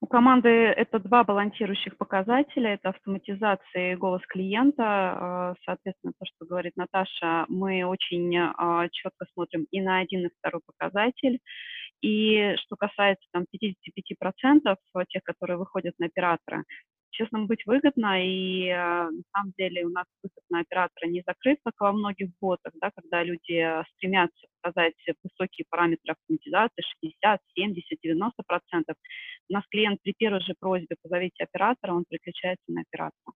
У 0.00 0.06
команды 0.06 0.48
это 0.48 0.98
два 0.98 1.24
балансирующих 1.24 1.96
показателя. 1.96 2.74
Это 2.74 2.90
автоматизация 2.90 3.94
и 3.94 3.96
голос 3.96 4.20
клиента. 4.28 4.84
А, 4.84 5.54
соответственно, 5.64 6.12
то, 6.18 6.26
что 6.26 6.44
говорит 6.44 6.76
Наташа, 6.76 7.46
мы 7.48 7.82
очень 7.84 8.36
а, 8.36 8.88
четко 8.90 9.24
смотрим 9.32 9.66
и 9.70 9.80
на 9.80 10.00
один, 10.00 10.26
и 10.26 10.30
второй 10.38 10.60
показатель. 10.66 11.40
И 12.00 12.54
что 12.58 12.76
касается 12.76 13.26
там 13.32 13.44
55% 13.52 14.76
тех, 15.08 15.22
которые 15.24 15.58
выходят 15.58 15.94
на 15.98 16.06
оператора, 16.06 16.64
честно 17.10 17.46
быть 17.46 17.66
выгодно, 17.66 18.24
и 18.24 18.68
э, 18.68 18.76
на 18.76 19.22
самом 19.34 19.52
деле 19.58 19.84
у 19.84 19.90
нас 19.90 20.06
выход 20.22 20.44
на 20.50 20.60
оператора 20.60 21.08
не 21.08 21.22
закрыт, 21.26 21.58
как 21.64 21.74
во 21.80 21.92
многих 21.92 22.30
ботах, 22.40 22.72
да, 22.80 22.90
когда 22.94 23.24
люди 23.24 23.82
стремятся 23.94 24.46
показать 24.60 24.94
высокие 25.24 25.64
параметры 25.68 26.12
автоматизации, 26.12 26.82
60, 27.00 27.40
70, 27.54 27.98
90 28.02 28.42
процентов. 28.46 28.96
У 29.48 29.52
нас 29.54 29.64
клиент 29.68 30.00
при 30.02 30.14
первой 30.16 30.40
же 30.40 30.54
просьбе 30.58 30.96
позовите 31.02 31.44
оператора, 31.44 31.94
он 31.94 32.04
переключается 32.08 32.64
на 32.68 32.82
оператора 32.82 33.34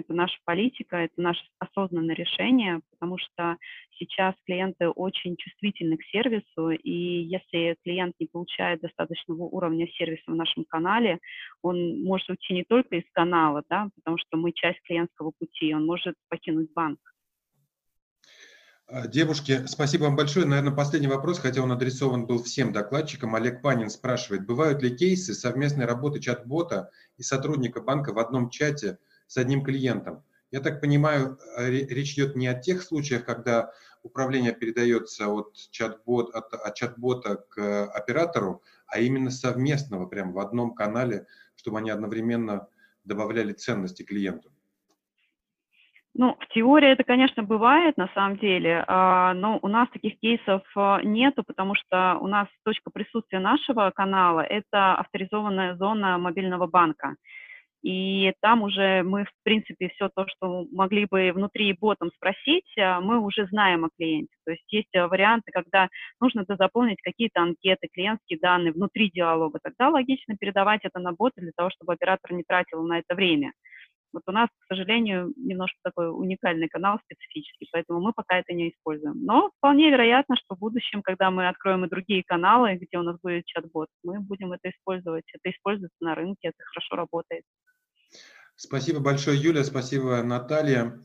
это 0.00 0.12
наша 0.12 0.36
политика, 0.44 0.96
это 0.96 1.20
наше 1.20 1.40
осознанное 1.58 2.14
решение, 2.14 2.80
потому 2.90 3.18
что 3.18 3.56
сейчас 3.98 4.34
клиенты 4.44 4.88
очень 4.88 5.36
чувствительны 5.36 5.96
к 5.96 6.04
сервису, 6.12 6.70
и 6.70 7.22
если 7.22 7.76
клиент 7.82 8.14
не 8.20 8.26
получает 8.26 8.80
достаточного 8.80 9.42
уровня 9.44 9.88
сервиса 9.88 10.30
в 10.30 10.34
нашем 10.34 10.64
канале, 10.64 11.18
он 11.62 12.02
может 12.02 12.28
уйти 12.28 12.54
не 12.54 12.64
только 12.64 12.96
из 12.96 13.04
канала, 13.12 13.62
да, 13.68 13.88
потому 13.96 14.18
что 14.18 14.36
мы 14.36 14.52
часть 14.52 14.80
клиентского 14.82 15.32
пути, 15.38 15.74
он 15.74 15.86
может 15.86 16.14
покинуть 16.28 16.72
банк. 16.74 16.98
А, 18.88 19.08
девушки, 19.08 19.66
спасибо 19.66 20.04
вам 20.04 20.14
большое. 20.14 20.46
Наверное, 20.46 20.74
последний 20.74 21.08
вопрос, 21.08 21.40
хотя 21.40 21.60
он 21.60 21.72
адресован 21.72 22.26
был 22.26 22.40
всем 22.42 22.72
докладчикам. 22.72 23.34
Олег 23.34 23.60
Панин 23.60 23.90
спрашивает, 23.90 24.46
бывают 24.46 24.80
ли 24.80 24.96
кейсы 24.96 25.34
совместной 25.34 25.86
работы 25.86 26.20
чат-бота 26.20 26.90
и 27.16 27.22
сотрудника 27.22 27.80
банка 27.80 28.12
в 28.12 28.18
одном 28.18 28.50
чате– 28.50 28.98
с 29.26 29.36
одним 29.36 29.62
клиентом. 29.62 30.22
Я 30.50 30.60
так 30.60 30.80
понимаю, 30.80 31.38
э, 31.58 31.70
речь 31.70 32.14
идет 32.14 32.36
не 32.36 32.46
о 32.46 32.54
тех 32.54 32.82
случаях, 32.82 33.24
когда 33.24 33.72
управление 34.02 34.52
передается 34.52 35.28
от, 35.28 35.54
чат-бот, 35.70 36.34
от, 36.34 36.54
от 36.54 36.74
чат-бота 36.74 37.44
к 37.48 37.86
оператору, 37.86 38.62
а 38.86 39.00
именно 39.00 39.30
совместного, 39.30 40.06
прямо 40.06 40.32
в 40.32 40.38
одном 40.38 40.74
канале, 40.74 41.26
чтобы 41.56 41.78
они 41.78 41.90
одновременно 41.90 42.68
добавляли 43.04 43.52
ценности 43.52 44.02
клиенту. 44.02 44.50
Ну, 46.18 46.34
в 46.40 46.48
теории 46.48 46.88
это, 46.92 47.04
конечно, 47.04 47.42
бывает 47.42 47.98
на 47.98 48.08
самом 48.14 48.38
деле, 48.38 48.82
а, 48.86 49.34
но 49.34 49.58
у 49.60 49.68
нас 49.68 49.86
таких 49.90 50.18
кейсов 50.18 50.62
а, 50.74 51.02
нету, 51.02 51.44
потому 51.46 51.74
что 51.74 52.16
у 52.20 52.26
нас 52.26 52.48
точка 52.64 52.90
присутствия 52.90 53.38
нашего 53.38 53.90
канала– 53.94 54.40
это 54.48 54.94
авторизованная 54.94 55.76
зона 55.76 56.16
мобильного 56.16 56.66
банка 56.66 57.16
и 57.86 58.32
там 58.40 58.62
уже 58.62 59.04
мы, 59.04 59.26
в 59.26 59.30
принципе, 59.44 59.88
все 59.90 60.08
то, 60.12 60.26
что 60.26 60.66
могли 60.72 61.06
бы 61.06 61.30
внутри 61.32 61.72
ботом 61.72 62.10
спросить, 62.16 62.66
а, 62.76 63.00
мы 63.00 63.20
уже 63.20 63.46
знаем 63.46 63.84
о 63.84 63.90
клиенте. 63.96 64.34
То 64.44 64.50
есть 64.50 64.64
есть 64.72 64.92
а, 64.96 65.06
варианты, 65.06 65.52
когда 65.52 65.88
нужно 66.20 66.44
заполнить 66.48 67.00
какие-то 67.00 67.42
анкеты, 67.42 67.86
клиентские 67.92 68.40
данные 68.40 68.72
внутри 68.72 69.08
диалога. 69.08 69.60
Тогда 69.62 69.90
логично 69.90 70.36
передавать 70.36 70.80
это 70.82 70.98
на 70.98 71.12
бота 71.12 71.40
для 71.40 71.52
того, 71.54 71.70
чтобы 71.70 71.92
оператор 71.92 72.32
не 72.32 72.42
тратил 72.42 72.82
на 72.82 72.98
это 72.98 73.14
время. 73.14 73.52
Вот 74.12 74.22
у 74.26 74.32
нас, 74.32 74.48
к 74.48 74.66
сожалению, 74.66 75.32
немножко 75.36 75.78
такой 75.84 76.10
уникальный 76.10 76.68
канал, 76.68 76.98
специфический, 77.04 77.68
поэтому 77.70 78.00
мы 78.00 78.12
пока 78.12 78.38
это 78.38 78.52
не 78.52 78.70
используем. 78.70 79.24
Но 79.24 79.50
вполне 79.58 79.90
вероятно, 79.92 80.34
что 80.34 80.56
в 80.56 80.58
будущем, 80.58 81.02
когда 81.02 81.30
мы 81.30 81.46
откроем 81.46 81.84
и 81.84 81.88
другие 81.88 82.24
каналы, 82.26 82.74
где 82.80 82.98
у 82.98 83.02
нас 83.02 83.16
будет 83.22 83.44
чат-бот, 83.44 83.88
мы 84.02 84.18
будем 84.18 84.52
это 84.52 84.70
использовать. 84.70 85.24
Это 85.32 85.54
используется 85.54 85.98
на 86.00 86.16
рынке, 86.16 86.48
это 86.48 86.64
хорошо 86.64 86.96
работает. 86.96 87.44
Спасибо 88.56 89.00
большое, 89.00 89.38
Юля, 89.38 89.64
спасибо, 89.64 90.22
Наталья. 90.22 90.98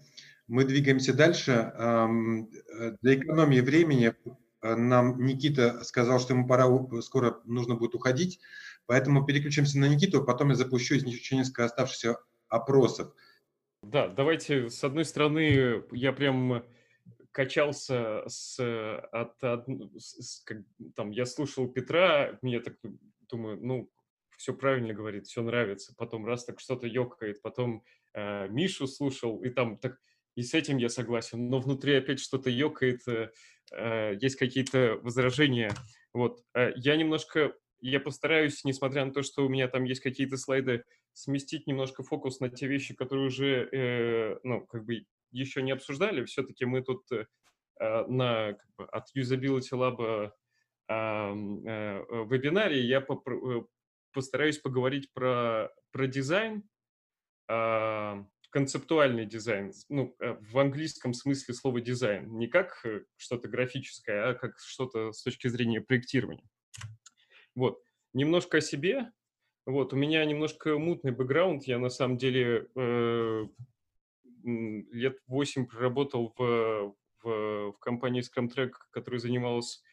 Мы 0.47 0.63
двигаемся 0.63 1.13
дальше. 1.13 1.51
Э, 1.51 2.07
для 3.01 3.15
экономии 3.15 3.59
времени 3.59 4.13
э, 4.61 4.75
нам 4.75 5.21
Никита 5.25 5.83
сказал, 5.83 6.19
что 6.19 6.33
ему 6.33 6.47
пора, 6.47 6.69
скоро 7.01 7.41
нужно 7.43 7.75
будет 7.75 7.93
уходить, 7.93 8.39
поэтому 8.85 9.25
переключимся 9.25 9.79
на 9.79 9.89
Никиту, 9.89 10.23
потом 10.23 10.49
я 10.49 10.55
запущу 10.55 10.95
еще 10.95 11.35
несколько 11.35 11.65
оставшихся 11.65 12.17
опросов. 12.47 13.13
Да, 13.83 14.07
давайте, 14.07 14.69
с 14.69 14.81
одной 14.85 15.03
стороны, 15.03 15.83
я 15.91 16.13
прям 16.13 16.63
качался 17.31 18.23
с, 18.27 18.59
от, 19.11 19.43
от 19.43 19.67
с, 19.97 20.41
как, 20.45 20.59
там, 20.95 21.11
я 21.11 21.25
слушал 21.25 21.67
Петра, 21.67 22.37
мне 22.41 22.61
так 22.61 22.75
думаю, 23.29 23.57
ну, 23.61 23.89
все 24.41 24.55
правильно 24.55 24.91
говорит, 24.91 25.27
все 25.27 25.43
нравится, 25.43 25.93
потом 25.95 26.25
раз 26.25 26.45
так 26.45 26.59
что-то 26.59 26.87
ёкает, 26.87 27.43
потом 27.43 27.83
э, 28.13 28.47
Мишу 28.49 28.87
слушал, 28.87 29.43
и 29.43 29.49
там 29.49 29.77
так, 29.77 29.99
и 30.35 30.41
с 30.41 30.55
этим 30.55 30.77
я 30.77 30.89
согласен, 30.89 31.47
но 31.47 31.59
внутри 31.59 31.93
опять 31.93 32.19
что-то 32.19 32.49
ёкает, 32.49 33.07
э, 33.07 33.29
э, 33.71 34.17
есть 34.19 34.37
какие-то 34.37 34.99
возражения, 35.03 35.71
вот. 36.11 36.43
Э, 36.55 36.71
я 36.75 36.95
немножко, 36.95 37.53
я 37.81 37.99
постараюсь, 37.99 38.63
несмотря 38.63 39.05
на 39.05 39.13
то, 39.13 39.21
что 39.21 39.45
у 39.45 39.49
меня 39.49 39.67
там 39.67 39.83
есть 39.83 40.01
какие-то 40.01 40.37
слайды, 40.37 40.85
сместить 41.13 41.67
немножко 41.67 42.01
фокус 42.01 42.39
на 42.39 42.49
те 42.49 42.65
вещи, 42.65 42.95
которые 42.95 43.27
уже, 43.27 43.69
э, 43.71 44.39
ну, 44.43 44.65
как 44.65 44.85
бы 44.85 45.05
еще 45.31 45.61
не 45.61 45.71
обсуждали. 45.71 46.25
Все-таки 46.25 46.65
мы 46.65 46.81
тут 46.81 47.03
э, 47.11 47.25
на, 47.79 48.53
как 48.53 48.75
бы, 48.75 48.85
от 48.85 49.05
Usability 49.15 49.73
Lab 49.73 50.01
э, 50.01 50.89
э, 50.89 52.03
вебинаре 52.25 52.81
я 52.81 53.01
попро- 53.01 53.61
э, 53.61 53.63
постараюсь 54.13 54.57
поговорить 54.57 55.11
про, 55.13 55.69
про 55.91 56.07
дизайн, 56.07 56.63
э, 57.49 58.23
концептуальный 58.51 59.25
дизайн, 59.25 59.71
ну, 59.89 60.15
э, 60.19 60.37
в 60.39 60.59
английском 60.59 61.13
смысле 61.13 61.53
слова 61.53 61.81
дизайн, 61.81 62.37
не 62.37 62.47
как 62.47 62.81
э, 62.85 63.05
что-то 63.17 63.47
графическое, 63.47 64.29
а 64.29 64.33
как 64.33 64.59
что-то 64.59 65.11
с 65.11 65.23
точки 65.23 65.47
зрения 65.47 65.81
проектирования. 65.81 66.49
Вот. 67.55 67.81
Немножко 68.13 68.57
о 68.57 68.61
себе, 68.61 69.11
вот, 69.65 69.93
у 69.93 69.95
меня 69.95 70.25
немножко 70.25 70.77
мутный 70.77 71.11
бэкграунд. 71.11 71.63
Я 71.63 71.79
на 71.79 71.89
самом 71.89 72.17
деле 72.17 72.67
э, 72.75 73.47
лет 74.43 75.19
8 75.27 75.67
проработал 75.67 76.33
в, 76.37 76.95
в, 77.21 77.71
в 77.71 77.79
компании 77.79 78.21
ScrumTrack, 78.21 78.71
которая 78.91 79.19
занималась 79.19 79.83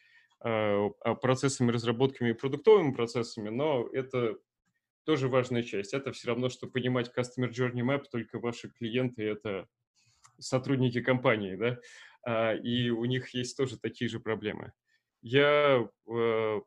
процессами, 0.40 1.72
разработками 1.72 2.30
и 2.30 2.34
продуктовыми 2.34 2.92
процессами, 2.92 3.48
но 3.48 3.88
это 3.92 4.38
тоже 5.04 5.28
важная 5.28 5.62
часть. 5.62 5.94
Это 5.94 6.12
все 6.12 6.28
равно, 6.28 6.48
что 6.48 6.66
понимать 6.66 7.10
Customer 7.16 7.50
Journey 7.50 7.82
Map, 7.82 8.04
только 8.10 8.38
ваши 8.38 8.70
клиенты— 8.70 9.22
это 9.24 9.66
сотрудники 10.38 11.00
компании, 11.00 11.56
да, 11.56 11.80
а, 12.22 12.54
и 12.54 12.90
у 12.90 13.04
них 13.04 13.34
есть 13.34 13.56
тоже 13.56 13.78
такие 13.78 14.08
же 14.08 14.20
проблемы. 14.20 14.72
Я, 15.20 15.88
э, 16.06 16.60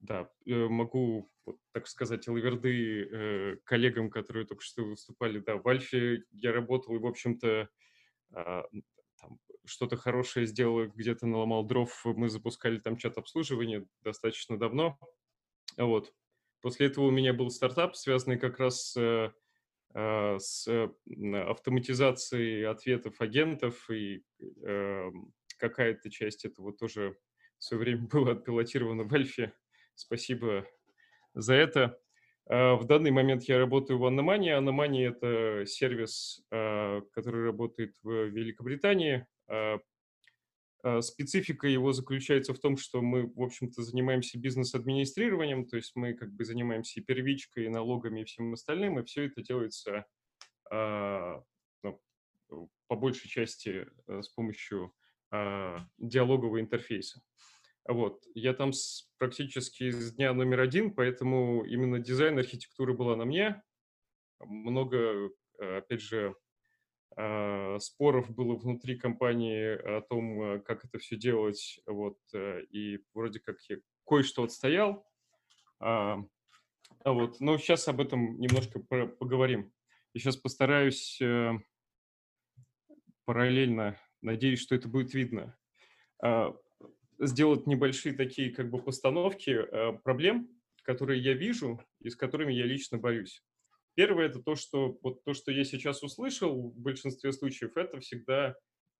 да, 0.00 0.30
э, 0.46 0.68
могу 0.68 1.30
так 1.72 1.86
сказать, 1.86 2.26
лаверды 2.28 3.02
э, 3.04 3.56
коллегам, 3.64 4.10
которые 4.10 4.46
только 4.46 4.62
что 4.62 4.84
выступали. 4.84 5.38
Да, 5.38 5.56
в 5.56 5.66
Альфе 5.66 6.24
я 6.30 6.52
работал 6.52 6.94
и, 6.94 6.98
в 6.98 7.06
общем-то, 7.06 7.68
э, 8.32 8.62
что-то 9.70 9.96
хорошее 9.96 10.46
сделал, 10.46 10.86
где-то 10.86 11.26
наломал 11.26 11.64
дров. 11.64 12.02
Мы 12.04 12.28
запускали 12.28 12.78
там 12.78 12.96
чат 12.96 13.18
обслуживания 13.18 13.86
достаточно 14.02 14.58
давно. 14.58 14.98
Вот. 15.76 16.12
После 16.60 16.86
этого 16.86 17.06
у 17.06 17.10
меня 17.10 17.32
был 17.32 17.50
стартап, 17.50 17.96
связанный 17.96 18.38
как 18.38 18.58
раз 18.58 18.96
э, 18.96 19.30
с 19.94 20.68
автоматизацией 21.46 22.66
ответов 22.66 23.20
агентов, 23.20 23.88
и 23.90 24.24
э, 24.64 25.10
какая-то 25.56 26.10
часть 26.10 26.44
этого 26.44 26.72
тоже 26.72 27.16
в 27.58 27.64
свое 27.64 27.80
время 27.80 28.08
была 28.12 28.32
отпилотирована 28.32 29.04
в 29.04 29.14
Альфе. 29.14 29.52
Спасибо 29.94 30.66
за 31.34 31.54
это. 31.54 32.00
А, 32.48 32.74
в 32.74 32.84
данный 32.84 33.12
момент 33.12 33.44
я 33.44 33.58
работаю 33.58 33.98
в 33.98 34.04
Аномании. 34.04 34.50
Аномания– 34.50 35.10
это 35.10 35.64
сервис, 35.66 36.42
а, 36.50 37.00
который 37.12 37.44
работает 37.44 37.94
в 38.02 38.26
Великобритании. 38.26 39.26
А, 39.50 41.02
специфика 41.02 41.68
его 41.68 41.92
заключается 41.92 42.54
в 42.54 42.58
том, 42.58 42.76
что 42.76 43.02
мы, 43.02 43.26
в 43.26 43.42
общем-то, 43.42 43.82
занимаемся 43.82 44.38
бизнес-администрированием, 44.38 45.66
то 45.66 45.76
есть 45.76 45.92
мы 45.94 46.14
как 46.14 46.32
бы 46.32 46.44
занимаемся 46.44 47.00
и 47.00 47.02
первичкой, 47.02 47.66
и 47.66 47.68
налогами, 47.68 48.20
и 48.20 48.24
всем 48.24 48.52
остальным, 48.52 48.98
и 48.98 49.04
все 49.04 49.26
это 49.26 49.42
делается 49.42 50.06
ну, 50.72 52.70
по 52.86 52.96
большей 52.96 53.28
части 53.28 53.86
с 54.06 54.28
помощью 54.28 54.94
диалогового 55.98 56.60
интерфейса. 56.60 57.20
Вот. 57.88 58.24
Я 58.34 58.54
там 58.54 58.72
с, 58.72 59.10
практически 59.18 59.90
с 59.90 60.12
дня 60.14 60.32
номер 60.32 60.60
один, 60.60 60.94
поэтому 60.94 61.64
именно 61.64 61.98
дизайн 61.98 62.38
архитектуры 62.38 62.94
была 62.94 63.16
на 63.16 63.24
мне. 63.24 63.62
Много, 64.38 65.30
э, 65.58 65.78
опять 65.78 66.00
же, 66.00 66.34
споров 67.80 68.30
было 68.30 68.56
внутри 68.56 68.96
компании 68.96 69.74
о 69.98 70.00
том, 70.02 70.42
э, 70.42 70.60
как 70.60 70.84
это 70.84 70.98
все 70.98 71.16
делать. 71.16 71.80
Вот. 71.86 72.18
Э, 72.32 72.62
и 72.70 73.00
вроде 73.14 73.40
как 73.40 73.58
я 73.68 73.78
кое-что 74.06 74.44
отстоял. 74.44 75.06
А, 75.80 76.18
а 77.04 77.12
вот. 77.12 77.40
Но 77.40 77.58
сейчас 77.58 77.88
об 77.88 78.00
этом 78.00 78.38
немножко 78.38 78.80
поговорим. 78.80 79.72
Я 80.14 80.20
сейчас 80.20 80.36
постараюсь 80.36 81.20
параллельно, 83.24 83.96
надеюсь, 84.22 84.60
что 84.60 84.74
это 84.74 84.88
будет 84.88 85.14
видно 85.14 85.56
сделать 87.20 87.66
небольшие 87.66 88.14
такие 88.14 88.50
как 88.50 88.70
бы 88.70 88.82
постановки 88.82 89.50
э, 89.50 89.92
проблем, 90.02 90.48
которые 90.82 91.22
я 91.22 91.34
вижу 91.34 91.80
и 92.00 92.08
с 92.08 92.16
которыми 92.16 92.52
я 92.52 92.64
лично 92.64 92.98
борюсь. 92.98 93.42
Первое 93.94 94.26
это 94.26 94.40
то, 94.40 94.54
что 94.54 94.98
вот 95.02 95.24
то, 95.24 95.34
что 95.34 95.50
я 95.50 95.64
сейчас 95.64 96.02
услышал 96.02 96.70
в 96.70 96.78
большинстве 96.78 97.32
случаев, 97.32 97.76
это 97.76 98.00
всегда, 98.00 98.56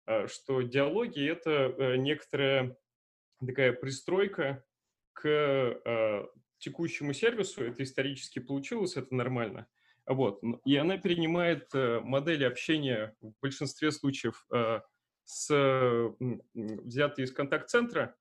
э, 0.06 0.26
что 0.26 0.62
диалоги 0.62 1.24
это 1.26 1.50
э, 1.50 1.96
некоторая 1.96 2.76
такая 3.44 3.72
пристройка 3.72 4.64
к 5.12 5.26
э, 5.26 6.26
текущему 6.58 7.12
сервису. 7.12 7.64
Это 7.64 7.82
исторически 7.82 8.38
получилось, 8.40 8.96
это 8.96 9.14
нормально. 9.14 9.66
Вот. 10.06 10.42
И 10.64 10.76
она 10.76 10.98
перенимает 10.98 11.72
модели 11.72 12.44
общения 12.44 13.14
в 13.20 13.32
большинстве 13.40 13.92
случаев 13.92 14.44
с, 15.24 16.12
взятые 16.54 17.26
из 17.26 17.32
контакт-центра, 17.32 18.16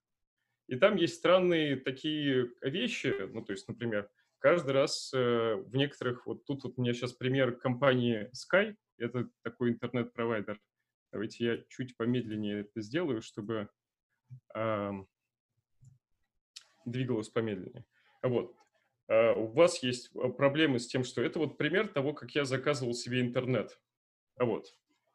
и 0.69 0.75
там 0.75 0.97
есть 0.97 1.15
странные 1.15 1.77
такие 1.77 2.51
вещи, 2.61 3.27
ну, 3.33 3.43
то 3.43 3.53
есть, 3.53 3.67
например, 3.67 4.07
каждый 4.39 4.71
раз 4.71 5.11
э, 5.13 5.55
в 5.55 5.75
некоторых, 5.75 6.25
вот 6.25 6.45
тут 6.45 6.63
вот 6.63 6.73
у 6.77 6.81
меня 6.81 6.93
сейчас 6.93 7.13
пример 7.13 7.55
компании 7.57 8.31
Sky, 8.33 8.75
это 8.97 9.29
такой 9.43 9.71
интернет-провайдер. 9.71 10.59
Давайте 11.11 11.45
я 11.45 11.63
чуть 11.69 11.97
помедленнее 11.97 12.61
это 12.61 12.81
сделаю, 12.81 13.21
чтобы 13.21 13.69
двигалось 16.85 17.29
помедленнее. 17.29 17.85
Вот. 18.21 18.55
Uh, 19.09 19.33
у 19.33 19.47
вас 19.47 19.81
есть 19.81 20.11
проблемы 20.37 20.77
с 20.77 20.85
тем, 20.85 21.03
что 21.03 21.23
это 21.23 21.39
вот 21.39 21.57
пример 21.57 21.87
того, 21.87 22.13
как 22.13 22.29
я 22.35 22.45
заказывал 22.45 22.93
себе 22.93 23.21
интернет. 23.21 23.79
А 24.35 24.45
вот. 24.45 24.67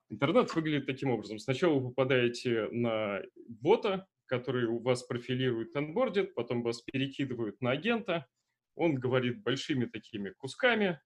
Интернет 0.09 0.53
выглядит 0.55 0.87
таким 0.87 1.11
образом. 1.11 1.39
Сначала 1.39 1.75
вы 1.79 1.91
попадаете 1.91 2.69
на 2.73 3.23
бота, 3.49 4.09
который 4.27 4.67
у 4.67 4.79
вас 4.81 5.05
профилирует 5.05 5.77
онбордит, 5.77 6.35
потом 6.35 6.63
вас 6.63 6.83
перекидывают 6.83 7.61
на 7.61 7.71
агента, 7.71 8.27
он 8.75 8.95
говорит 8.97 9.43
большими 9.43 9.87
такими 9.87 10.31
кусками, 10.31 11.01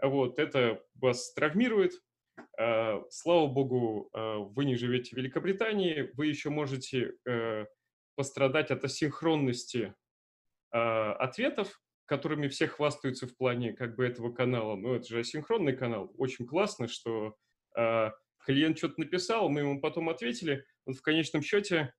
вот, 0.00 0.38
это 0.38 0.82
вас 0.94 1.32
травмирует. 1.32 1.92
А, 2.58 3.02
слава 3.10 3.46
богу, 3.48 4.10
а, 4.12 4.38
вы 4.38 4.64
не 4.64 4.76
живете 4.76 5.14
в 5.14 5.18
Великобритании, 5.18 6.10
вы 6.14 6.26
еще 6.26 6.50
можете 6.50 7.14
э, 7.26 7.66
пострадать 8.14 8.70
от 8.70 8.84
асинхронности 8.84 9.94
а, 10.70 11.14
ответов, 11.14 11.80
которыми 12.04 12.48
все 12.48 12.68
хвастаются 12.68 13.26
в 13.26 13.36
плане 13.36 13.72
как 13.72 13.96
бы 13.96 14.06
этого 14.06 14.32
канала. 14.32 14.76
Ну, 14.76 14.94
это 14.94 15.06
же 15.06 15.20
асинхронный 15.20 15.76
канал. 15.76 16.12
Очень 16.16 16.46
классно, 16.46 16.88
что 16.88 17.36
клиент 18.44 18.78
что-то 18.78 18.98
написал, 18.98 19.50
мы 19.50 19.60
ему 19.60 19.80
потом 19.80 20.08
ответили. 20.08 20.64
Вот 20.86 20.96
в 20.96 21.02
конечном 21.02 21.42
счете 21.42 21.92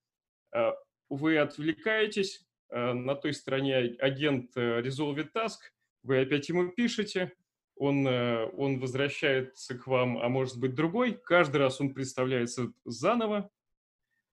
вы 1.10 1.38
отвлекаетесь, 1.38 2.49
на 2.72 3.16
той 3.16 3.34
стороне 3.34 3.78
агент 4.00 4.56
э, 4.56 4.82
resolve 4.82 5.28
task, 5.34 5.58
вы 6.04 6.22
опять 6.22 6.50
ему 6.50 6.70
пишете, 6.70 7.34
он, 7.76 8.08
э, 8.08 8.46
он 8.58 8.80
возвращается 8.80 9.78
к 9.78 9.88
вам, 9.88 10.18
а 10.18 10.30
может 10.30 10.60
быть 10.60 10.76
другой. 10.76 11.14
Каждый 11.14 11.58
раз 11.58 11.82
он 11.82 11.94
представляется 11.94 12.72
заново. 12.86 13.50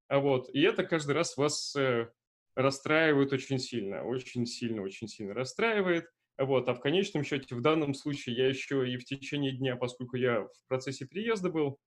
А 0.08 0.18
вот, 0.18 0.48
и 0.52 0.60
это 0.60 0.84
каждый 0.84 1.12
раз 1.12 1.36
вас 1.36 1.74
э, 1.76 2.10
расстраивает 2.54 3.32
очень 3.32 3.58
сильно, 3.58 4.04
очень 4.04 4.46
сильно, 4.46 4.82
очень 4.82 5.08
сильно 5.08 5.34
расстраивает. 5.34 6.08
Вот, 6.38 6.68
а 6.68 6.74
в 6.74 6.80
конечном 6.80 7.24
счете, 7.24 7.54
в 7.54 7.62
данном 7.62 7.94
случае, 7.94 8.36
я 8.36 8.48
еще 8.48 8.88
и 8.88 8.98
в 8.98 9.04
течение 9.04 9.52
дня, 9.52 9.76
поскольку 9.76 10.16
я 10.16 10.42
в 10.42 10.68
процессе 10.68 11.06
переезда 11.06 11.48
был, 11.48 11.80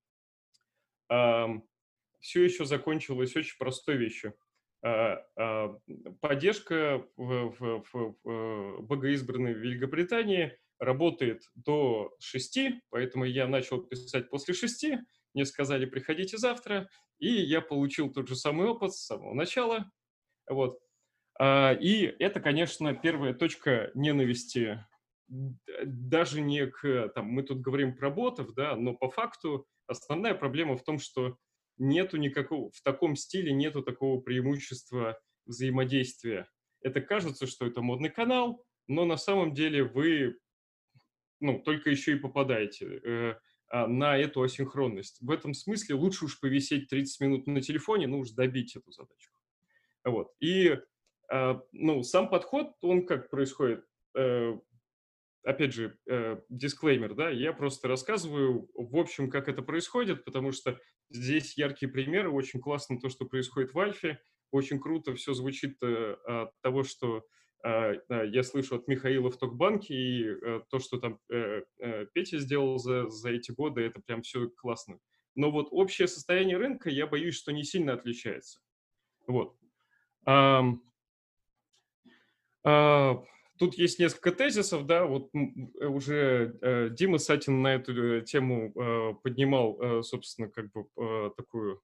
все 1.07 2.43
еще 2.43 2.65
закончилось 2.65 3.35
очень 3.35 3.57
простой 3.59 3.97
вещью. 3.97 4.33
Э, 4.81 5.17
э, 5.35 5.69
поддержка 6.21 7.05
в, 7.17 7.49
в, 7.59 7.83
в, 7.91 8.15
в 8.23 8.81
богоизбранной 8.81 9.53
Великобритании 9.53 10.57
работает 10.79 11.43
до 11.55 12.15
6, 12.19 12.59
поэтому 12.89 13.25
я 13.25 13.47
начал 13.47 13.81
писать 13.81 14.29
после 14.29 14.53
6, 14.53 14.85
мне 15.33 15.45
сказали, 15.45 15.85
приходите 15.85 16.37
завтра, 16.37 16.89
и 17.19 17.29
я 17.29 17.61
получил 17.61 18.11
тот 18.11 18.29
же 18.29 18.35
самый 18.35 18.67
опыт 18.67 18.93
с 18.93 19.05
самого 19.05 19.33
начала. 19.33 19.91
Вот. 20.49 20.79
А, 21.37 21.73
и 21.73 22.03
это, 22.19 22.39
конечно, 22.39 22.95
первая 22.95 23.33
точка 23.33 23.91
ненависти, 23.95 24.85
даже 25.27 26.39
не 26.39 26.67
к, 26.67 27.09
там, 27.09 27.25
мы 27.25 27.43
тут 27.43 27.59
говорим 27.59 27.95
про 27.95 28.09
ботов, 28.09 28.53
да, 28.55 28.75
но 28.77 28.95
по 28.95 29.09
факту 29.09 29.67
основная 29.87 30.33
проблема 30.33 30.77
в 30.77 30.83
том, 30.83 30.99
что 30.99 31.37
нету 31.79 32.17
никакого, 32.17 32.71
в 32.71 32.81
таком 32.81 33.15
стиле 33.15 33.51
нету 33.51 33.81
такого 33.81 34.21
преимущества 34.21 35.19
взаимодействия. 35.45 36.47
Это 36.81 37.01
кажется, 37.01 37.47
что 37.47 37.65
это 37.65 37.81
модный 37.81 38.09
канал, 38.09 38.63
но 38.87 39.05
на 39.05 39.17
самом 39.17 39.53
деле 39.53 39.83
вы 39.83 40.37
ну, 41.39 41.59
только 41.59 41.89
еще 41.89 42.13
и 42.13 42.19
попадаете 42.19 42.85
э, 42.85 43.35
а, 43.69 43.87
на 43.87 44.17
эту 44.17 44.41
асинхронность. 44.41 45.21
В 45.21 45.31
этом 45.31 45.53
смысле 45.53 45.95
лучше 45.95 46.25
уж 46.25 46.39
повисеть 46.39 46.89
30 46.89 47.21
минут 47.21 47.47
на 47.47 47.61
телефоне, 47.61 48.07
ну 48.07 48.19
уж 48.19 48.31
добить 48.31 48.75
эту 48.75 48.91
задачу. 48.91 49.31
Вот. 50.03 50.31
И 50.39 50.77
э, 51.31 51.59
ну, 51.71 52.03
сам 52.03 52.29
подход, 52.29 52.71
он 52.81 53.05
как 53.05 53.29
происходит? 53.29 53.85
Э, 54.15 54.57
опять 55.43 55.73
же, 55.73 55.97
э, 56.09 56.37
дисклеймер, 56.49 57.15
да, 57.15 57.29
я 57.29 57.53
просто 57.53 57.87
рассказываю 57.87 58.69
в 58.73 58.97
общем, 58.97 59.29
как 59.29 59.47
это 59.47 59.61
происходит, 59.61 60.25
потому 60.25 60.51
что 60.51 60.79
здесь 61.09 61.57
яркие 61.57 61.91
примеры, 61.91 62.29
очень 62.29 62.59
классно 62.59 62.99
то, 62.99 63.09
что 63.09 63.25
происходит 63.25 63.73
в 63.73 63.79
Альфе, 63.79 64.19
очень 64.51 64.79
круто 64.79 65.13
все 65.15 65.33
звучит 65.33 65.77
э, 65.81 66.13
от 66.25 66.59
того, 66.61 66.83
что 66.83 67.25
а, 67.61 67.93
я 68.23 68.43
слышу 68.43 68.75
от 68.75 68.87
Михаила 68.87 69.29
в 69.29 69.37
Токбанке, 69.37 69.93
и 69.93 70.23
э, 70.23 70.61
то, 70.69 70.79
что 70.79 70.97
там 70.97 71.19
э, 71.29 71.63
э, 71.79 72.05
Петя 72.13 72.39
сделал 72.39 72.77
за, 72.77 73.09
за 73.09 73.31
эти 73.31 73.51
годы, 73.51 73.81
это 73.81 74.01
прям 74.01 74.21
все 74.21 74.49
классно. 74.49 74.99
Но 75.35 75.51
вот 75.51 75.67
общее 75.71 76.07
состояние 76.07 76.57
рынка, 76.57 76.89
я 76.89 77.05
боюсь, 77.05 77.35
что 77.35 77.51
не 77.51 77.63
сильно 77.63 77.93
отличается. 77.93 78.61
Вот. 79.27 79.57
А, 80.25 80.63
а, 82.63 83.23
тут 83.59 83.75
есть 83.75 83.99
несколько 83.99 84.31
тезисов, 84.31 84.85
да, 84.85 85.05
вот 85.05 85.29
уже 85.79 86.89
Дима 86.97 87.19
Сатин 87.19 87.61
на 87.61 87.75
эту 87.75 88.21
тему 88.21 89.17
поднимал, 89.21 90.01
собственно, 90.03 90.49
как 90.49 90.71
бы 90.71 90.87
такую 91.37 91.81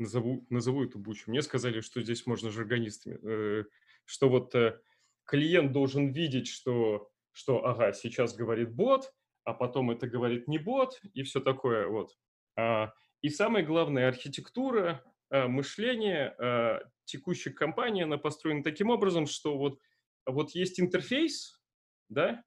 назову, 0.00 0.46
назову 0.50 0.84
эту 0.84 0.98
бучу. 0.98 1.30
Мне 1.30 1.42
сказали, 1.42 1.80
что 1.80 2.00
здесь 2.00 2.26
можно 2.26 2.50
жаргонистами, 2.50 3.18
э, 3.22 3.64
что 4.04 4.28
вот 4.28 4.54
э, 4.54 4.80
клиент 5.24 5.72
должен 5.72 6.12
видеть, 6.12 6.48
что, 6.48 7.10
что, 7.32 7.64
ага, 7.66 7.92
сейчас 7.92 8.34
говорит 8.34 8.74
бот, 8.74 9.12
а 9.44 9.54
потом 9.54 9.90
это 9.90 10.08
говорит 10.08 10.48
не 10.48 10.58
бот, 10.58 11.00
и 11.14 11.22
все 11.22 11.40
такое 11.40 11.86
вот. 11.86 12.18
А, 12.56 12.92
и 13.20 13.28
самое 13.28 13.64
главное, 13.64 14.08
архитектура, 14.08 15.04
мышление 15.30 16.34
а, 16.38 16.80
текущей 17.04 17.50
компании, 17.50 18.04
она 18.04 18.18
построена 18.18 18.62
таким 18.62 18.90
образом, 18.90 19.26
что 19.26 19.56
вот, 19.56 19.78
вот 20.26 20.50
есть 20.52 20.80
интерфейс, 20.80 21.60
да, 22.08 22.44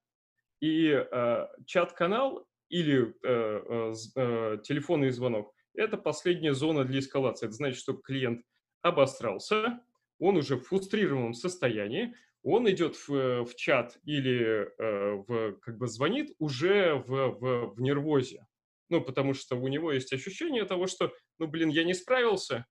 и 0.60 0.90
а, 0.92 1.50
чат-канал 1.66 2.46
или 2.68 3.14
а, 3.24 3.92
а, 4.16 4.56
телефонный 4.58 5.10
звонок, 5.10 5.54
это 5.74 5.96
последняя 5.96 6.54
зона 6.54 6.84
для 6.84 7.00
эскалации. 7.00 7.46
Это 7.46 7.54
значит, 7.54 7.78
что 7.78 7.94
клиент 7.94 8.42
обосрался, 8.82 9.80
он 10.18 10.36
уже 10.36 10.56
в 10.56 10.64
фрустрированном 10.64 11.34
состоянии, 11.34 12.14
он 12.42 12.70
идет 12.70 12.96
в, 13.08 13.44
в 13.44 13.54
чат 13.56 13.98
или 14.04 14.70
э, 14.78 15.14
в, 15.26 15.52
как 15.60 15.78
бы 15.78 15.88
звонит 15.88 16.34
уже 16.38 16.94
в, 16.94 17.08
в, 17.08 17.74
в 17.74 17.80
нервозе. 17.80 18.46
Ну, 18.90 19.00
потому 19.00 19.32
что 19.32 19.56
у 19.56 19.66
него 19.66 19.90
есть 19.90 20.12
ощущение 20.12 20.66
того, 20.66 20.86
что, 20.86 21.12
ну, 21.38 21.46
блин, 21.46 21.70
я 21.70 21.84
не 21.84 21.94
справился, 21.94 22.66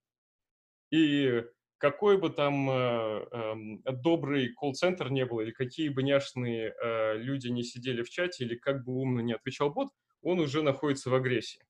и 0.94 1.44
какой 1.80 2.20
бы 2.20 2.30
там 2.30 2.70
э, 2.70 3.26
э, 3.32 3.92
добрый 3.92 4.54
колл-центр 4.54 5.10
не 5.10 5.26
был, 5.26 5.40
или 5.40 5.52
какие 5.52 5.90
бы 5.90 6.04
няшные 6.04 6.72
э, 6.72 7.18
люди 7.18 7.48
не 7.48 7.64
сидели 7.64 8.04
в 8.04 8.10
чате, 8.10 8.46
или 8.46 8.56
как 8.56 8.86
бы 8.86 8.94
умно 8.94 9.20
не 9.22 9.34
отвечал 9.34 9.72
бот, 9.72 9.90
он 10.22 10.40
уже 10.40 10.62
находится 10.62 11.10
в 11.10 11.16
агрессии. 11.16 11.66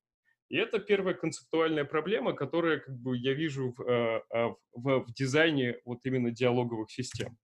И 0.50 0.58
это 0.58 0.80
первая 0.80 1.16
концептуальная 1.16 1.86
проблема, 1.86 2.34
которая 2.34 2.80
как 2.80 2.96
бы 2.96 3.18
я 3.18 3.34
вижу 3.34 3.74
в, 3.76 3.82
э, 3.82 4.24
а, 4.30 4.50
в, 4.74 5.06
в 5.06 5.14
дизайне 5.14 5.80
вот 5.86 6.06
именно 6.06 6.30
диалоговых 6.32 6.92
систем. 6.92 7.38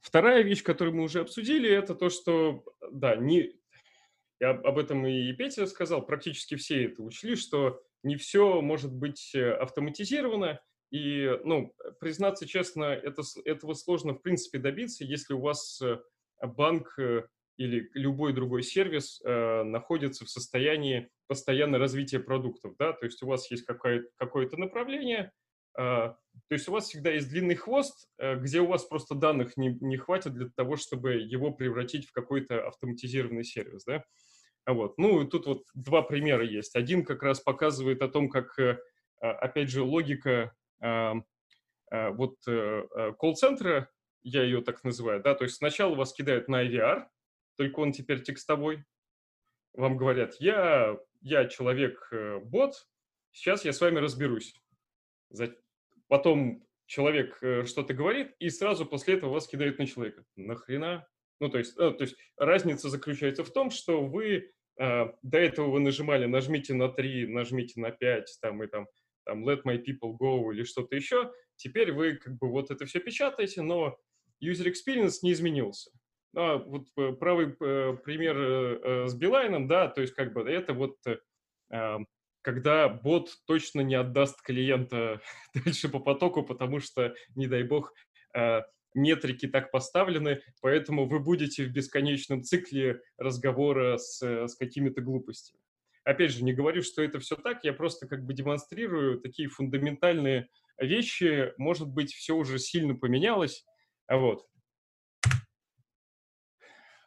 Вторая 0.00 0.42
вещь, 0.42 0.62
которую 0.62 0.96
мы 0.96 1.02
уже 1.02 1.20
обсудили, 1.20 1.70
это 1.70 1.94
то, 1.94 2.08
что, 2.08 2.64
да, 2.90 3.16
не, 3.16 3.52
я 4.40 4.50
об 4.50 4.78
этом 4.78 5.06
и 5.06 5.30
Петя 5.34 5.66
сказал, 5.66 6.04
практически 6.06 6.56
все 6.56 6.86
это 6.86 7.02
учли, 7.02 7.36
что 7.36 7.82
не 8.02 8.16
все 8.16 8.60
может 8.60 8.92
быть 8.92 9.34
э, 9.34 9.52
автоматизировано, 9.52 10.60
и, 10.90 11.38
ну, 11.44 11.72
признаться 12.00 12.46
честно, 12.46 12.84
это, 12.84 13.22
этого 13.44 13.74
сложно, 13.74 14.14
в 14.14 14.22
принципе, 14.22 14.58
добиться, 14.58 15.04
если 15.04 15.34
у 15.34 15.40
вас 15.40 15.80
э, 15.82 15.98
банк 16.42 16.98
или 17.60 17.90
любой 17.92 18.32
другой 18.32 18.62
сервис 18.62 19.20
э, 19.22 19.62
находится 19.64 20.24
в 20.24 20.30
состоянии 20.30 21.10
постоянного 21.26 21.82
развития 21.82 22.18
продуктов, 22.18 22.74
да, 22.78 22.94
то 22.94 23.04
есть 23.04 23.22
у 23.22 23.26
вас 23.26 23.50
есть 23.50 23.66
какое-то, 23.66 24.08
какое-то 24.16 24.56
направление, 24.56 25.30
э, 25.78 25.82
то 25.82 26.16
есть 26.48 26.66
у 26.68 26.72
вас 26.72 26.88
всегда 26.88 27.10
есть 27.10 27.28
длинный 27.28 27.56
хвост, 27.56 28.08
э, 28.16 28.36
где 28.36 28.60
у 28.60 28.66
вас 28.66 28.84
просто 28.84 29.14
данных 29.14 29.58
не, 29.58 29.76
не 29.82 29.98
хватит 29.98 30.32
для 30.32 30.48
того, 30.48 30.76
чтобы 30.76 31.16
его 31.16 31.50
превратить 31.50 32.08
в 32.08 32.12
какой-то 32.12 32.66
автоматизированный 32.66 33.44
сервис, 33.44 33.84
да. 33.84 34.04
Вот. 34.66 34.98
Ну, 34.98 35.26
тут 35.26 35.46
вот 35.46 35.64
два 35.74 36.02
примера 36.02 36.44
есть. 36.44 36.76
Один 36.76 37.04
как 37.04 37.22
раз 37.22 37.40
показывает 37.40 38.02
о 38.02 38.08
том, 38.08 38.28
как, 38.28 38.58
э, 38.58 38.78
а, 39.20 39.30
опять 39.32 39.70
же, 39.70 39.82
логика 39.82 40.54
э, 40.80 41.12
вот 41.90 42.36
э, 42.46 43.12
колл-центра, 43.18 43.90
я 44.22 44.42
ее 44.44 44.62
так 44.62 44.84
называю, 44.84 45.20
да, 45.22 45.34
то 45.34 45.44
есть 45.44 45.56
сначала 45.56 45.94
вас 45.94 46.12
кидают 46.12 46.46
на 46.46 46.64
IVR, 46.64 47.06
только 47.56 47.80
он 47.80 47.90
теперь 47.90 48.22
текстовой. 48.22 48.84
Вам 49.72 49.96
говорят, 49.96 50.36
я, 50.38 50.96
я 51.20 51.46
человек-бот, 51.46 52.74
сейчас 53.32 53.64
я 53.64 53.72
с 53.72 53.80
вами 53.80 53.98
разберусь. 53.98 54.54
Потом 56.06 56.64
человек 56.86 57.36
что-то 57.66 57.94
говорит, 57.94 58.36
и 58.38 58.50
сразу 58.50 58.86
после 58.86 59.14
этого 59.14 59.32
вас 59.32 59.48
кидают 59.48 59.78
на 59.78 59.86
человека. 59.86 60.24
Нахрена? 60.36 61.08
Ну, 61.40 61.48
то 61.48 61.58
есть, 61.58 61.76
ну, 61.76 61.92
то 61.92 62.02
есть 62.02 62.16
разница 62.36 62.88
заключается 62.88 63.44
в 63.44 63.50
том, 63.50 63.70
что 63.70 64.04
вы 64.04 64.52
э, 64.78 65.06
до 65.22 65.38
этого 65.38 65.70
вы 65.70 65.80
нажимали 65.80 66.26
нажмите 66.26 66.74
на 66.74 66.88
3, 66.88 67.26
нажмите 67.26 67.80
на 67.80 67.90
5, 67.90 68.38
там, 68.40 68.62
и 68.62 68.66
там, 68.66 68.86
там 69.24 69.48
let 69.48 69.62
my 69.64 69.82
people 69.82 70.16
go 70.20 70.52
или 70.52 70.64
что-то 70.64 70.94
еще. 70.96 71.32
Теперь 71.56 71.92
вы 71.92 72.14
как 72.14 72.38
бы 72.38 72.50
вот 72.50 72.70
это 72.70 72.86
все 72.86 73.00
печатаете, 73.00 73.62
но 73.62 73.98
user 74.42 74.70
experience 74.70 75.18
не 75.22 75.32
изменился. 75.32 75.90
А, 76.36 76.58
вот 76.58 76.86
э, 76.96 77.12
правый 77.12 77.56
э, 77.60 77.96
пример 78.04 78.36
э, 78.38 79.06
с 79.08 79.14
Билайном, 79.14 79.66
да, 79.66 79.88
то 79.88 80.00
есть 80.00 80.14
как 80.14 80.32
бы 80.32 80.42
это 80.42 80.74
вот 80.74 80.96
когда 82.42 82.88
бот 82.88 83.30
точно 83.46 83.82
не 83.82 83.94
отдаст 83.94 84.42
клиента 84.42 85.20
дальше 85.54 85.88
по 85.88 86.00
потоку, 86.00 86.42
потому 86.42 86.80
что, 86.80 87.14
не 87.36 87.46
дай 87.46 87.62
бог, 87.62 87.94
метрики 88.94 89.46
так 89.46 89.70
поставлены, 89.70 90.42
поэтому 90.60 91.06
вы 91.06 91.20
будете 91.20 91.64
в 91.64 91.72
бесконечном 91.72 92.42
цикле 92.42 93.00
разговора 93.18 93.96
с, 93.98 94.22
с 94.22 94.54
какими-то 94.56 95.00
глупостями. 95.00 95.60
Опять 96.04 96.32
же, 96.32 96.44
не 96.44 96.52
говорю, 96.52 96.82
что 96.82 97.02
это 97.02 97.20
все 97.20 97.36
так, 97.36 97.62
я 97.64 97.72
просто 97.72 98.06
как 98.08 98.24
бы 98.24 98.32
демонстрирую 98.32 99.20
такие 99.20 99.48
фундаментальные 99.48 100.48
вещи. 100.78 101.52
Может 101.58 101.88
быть, 101.88 102.12
все 102.12 102.34
уже 102.34 102.58
сильно 102.58 102.94
поменялось, 102.94 103.64
вот. 104.08 104.46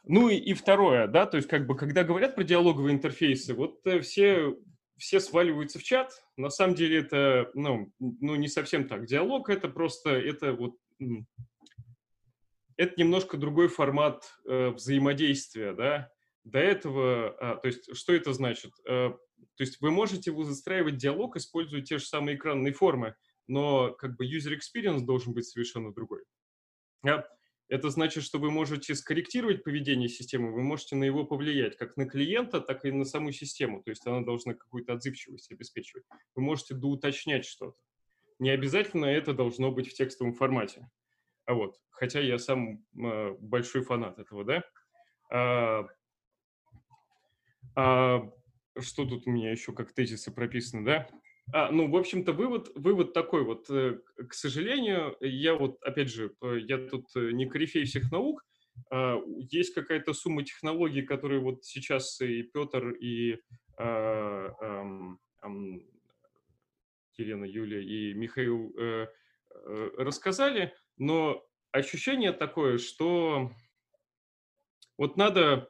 Ну 0.05 0.29
и, 0.29 0.35
и 0.35 0.53
второе, 0.53 1.07
да, 1.07 1.25
то 1.25 1.37
есть 1.37 1.47
как 1.47 1.65
бы 1.65 1.77
когда 1.77 2.03
говорят 2.03 2.35
про 2.35 2.43
диалоговые 2.43 2.93
интерфейсы, 2.93 3.53
вот 3.53 3.79
э, 3.87 4.01
все, 4.01 4.57
все 4.97 5.21
сваливаются 5.21 5.79
в 5.79 5.83
чат, 5.83 6.11
на 6.35 6.49
самом 6.49 6.75
деле 6.75 6.99
это, 6.99 7.49
ну, 7.53 7.89
ну 7.99 8.35
не 8.35 8.49
совсем 8.49 8.87
так. 8.87 9.05
Диалог 9.05 9.49
это 9.49 9.69
просто, 9.69 10.09
это 10.09 10.53
вот 10.53 10.75
это 12.77 12.93
немножко 12.97 13.37
другой 13.37 13.67
формат 13.67 14.23
э, 14.45 14.69
взаимодействия, 14.69 15.73
да. 15.73 16.11
До 16.43 16.59
этого, 16.59 17.29
а, 17.39 17.55
то 17.55 17.67
есть, 17.67 17.95
что 17.95 18.13
это 18.13 18.33
значит? 18.33 18.73
Э, 18.87 19.11
то 19.55 19.63
есть 19.63 19.79
вы 19.81 19.91
можете 19.91 20.31
выстраивать 20.31 20.97
диалог, 20.97 21.37
используя 21.37 21.81
те 21.81 21.97
же 21.97 22.05
самые 22.05 22.35
экранные 22.35 22.73
формы, 22.73 23.15
но 23.47 23.93
как 23.93 24.17
бы 24.17 24.25
user 24.25 24.57
experience 24.57 25.01
должен 25.01 25.33
быть 25.33 25.47
совершенно 25.47 25.93
другой. 25.93 26.23
Да? 27.03 27.27
Это 27.69 27.89
значит, 27.89 28.23
что 28.23 28.39
вы 28.39 28.51
можете 28.51 28.93
скорректировать 28.93 29.63
поведение 29.63 30.09
системы, 30.09 30.53
вы 30.53 30.63
можете 30.63 30.95
на 30.95 31.05
его 31.05 31.23
повлиять, 31.23 31.77
как 31.77 31.95
на 31.97 32.07
клиента, 32.07 32.59
так 32.59 32.83
и 32.85 32.91
на 32.91 33.05
саму 33.05 33.31
систему. 33.31 33.81
То 33.81 33.89
есть 33.89 34.05
она 34.05 34.21
должна 34.21 34.53
какую-то 34.53 34.93
отзывчивость 34.93 35.51
обеспечивать. 35.51 36.03
Вы 36.35 36.43
можете 36.43 36.75
доуточнять 36.75 37.45
что-то. 37.45 37.77
Не 38.39 38.49
обязательно 38.49 39.05
это 39.05 39.33
должно 39.33 39.71
быть 39.71 39.89
в 39.89 39.93
текстовом 39.93 40.33
формате. 40.33 40.89
А 41.45 41.53
вот, 41.53 41.75
хотя 41.91 42.19
я 42.19 42.37
сам 42.37 42.83
э, 42.95 43.35
большой 43.39 43.83
фанат 43.83 44.19
этого, 44.19 44.43
да. 44.43 44.63
А, 45.31 45.87
а, 47.75 48.31
что 48.79 49.05
тут 49.05 49.27
у 49.27 49.31
меня 49.31 49.51
еще 49.51 49.73
как 49.73 49.93
тезисы 49.93 50.31
прописаны, 50.31 50.85
да? 50.85 51.07
А, 51.51 51.71
ну, 51.71 51.89
в 51.89 51.95
общем-то, 51.95 52.33
вывод, 52.33 52.71
вывод 52.75 53.13
такой 53.13 53.43
вот. 53.43 53.69
Э, 53.69 53.99
к 54.29 54.33
сожалению, 54.33 55.17
я 55.19 55.55
вот, 55.55 55.81
опять 55.83 56.09
же, 56.09 56.33
я 56.41 56.77
тут 56.77 57.07
э, 57.15 57.31
не 57.31 57.45
корифей 57.45 57.85
всех 57.85 58.11
наук, 58.11 58.45
а, 58.89 59.19
есть 59.49 59.73
какая-то 59.73 60.13
сумма 60.13 60.43
технологий, 60.43 61.01
которые 61.01 61.41
вот 61.41 61.65
сейчас 61.65 62.21
и 62.21 62.43
Петр, 62.43 62.89
и 62.91 63.39
а, 63.77 64.53
а, 64.61 65.17
а, 65.41 65.49
Елена, 67.17 67.45
Юлия 67.45 67.83
и 67.83 68.13
Михаил 68.13 68.73
э, 68.77 69.07
э, 69.65 69.89
рассказали, 69.97 70.73
но 70.97 71.45
ощущение 71.71 72.31
такое, 72.31 72.77
что 72.77 73.51
вот 74.97 75.17
надо 75.17 75.69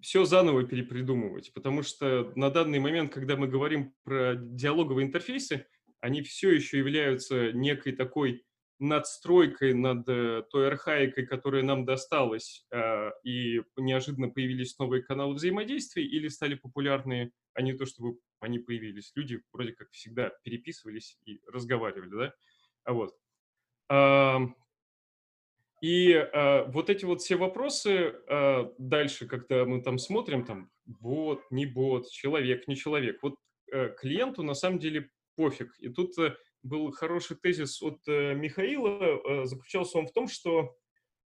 все 0.00 0.24
заново 0.24 0.64
перепридумывать, 0.64 1.52
потому 1.54 1.82
что 1.82 2.32
на 2.36 2.50
данный 2.50 2.78
момент, 2.78 3.12
когда 3.12 3.36
мы 3.36 3.48
говорим 3.48 3.94
про 4.04 4.34
диалоговые 4.36 5.06
интерфейсы, 5.06 5.66
они 6.00 6.22
все 6.22 6.50
еще 6.50 6.78
являются 6.78 7.52
некой 7.52 7.92
такой 7.92 8.44
надстройкой 8.78 9.72
над 9.72 10.06
э, 10.08 10.42
той 10.50 10.68
архаикой, 10.68 11.26
которая 11.26 11.62
нам 11.62 11.84
досталась, 11.84 12.66
а, 12.70 13.12
и 13.22 13.62
неожиданно 13.76 14.28
появились 14.28 14.78
новые 14.78 15.02
каналы 15.02 15.34
взаимодействия 15.34 16.04
или 16.04 16.28
стали 16.28 16.54
популярные, 16.54 17.30
а 17.54 17.62
не 17.62 17.72
то, 17.72 17.86
чтобы 17.86 18.18
они 18.40 18.58
появились. 18.58 19.12
Люди 19.14 19.40
вроде 19.52 19.72
как 19.72 19.90
всегда 19.92 20.32
переписывались 20.42 21.18
и 21.24 21.40
разговаривали, 21.46 22.10
да? 22.10 22.34
А 22.84 22.92
вот. 22.92 23.14
И 25.84 26.12
э, 26.12 26.64
вот 26.70 26.88
эти 26.88 27.04
вот 27.04 27.20
все 27.20 27.36
вопросы 27.36 27.90
э, 27.90 28.70
дальше, 28.78 29.26
когда 29.26 29.66
мы 29.66 29.82
там 29.82 29.98
смотрим, 29.98 30.46
там, 30.46 30.70
бот, 30.86 31.42
не 31.50 31.66
бот, 31.66 32.08
человек, 32.08 32.66
не 32.66 32.74
человек, 32.74 33.18
вот 33.22 33.34
э, 33.70 33.90
клиенту 33.90 34.42
на 34.42 34.54
самом 34.54 34.78
деле 34.78 35.10
пофиг. 35.36 35.74
И 35.78 35.90
тут 35.90 36.14
был 36.62 36.90
хороший 36.92 37.36
тезис 37.36 37.82
от 37.82 37.98
э, 38.08 38.34
Михаила, 38.34 39.44
заключался 39.46 39.98
он 39.98 40.06
в 40.06 40.12
том, 40.12 40.26
что, 40.26 40.74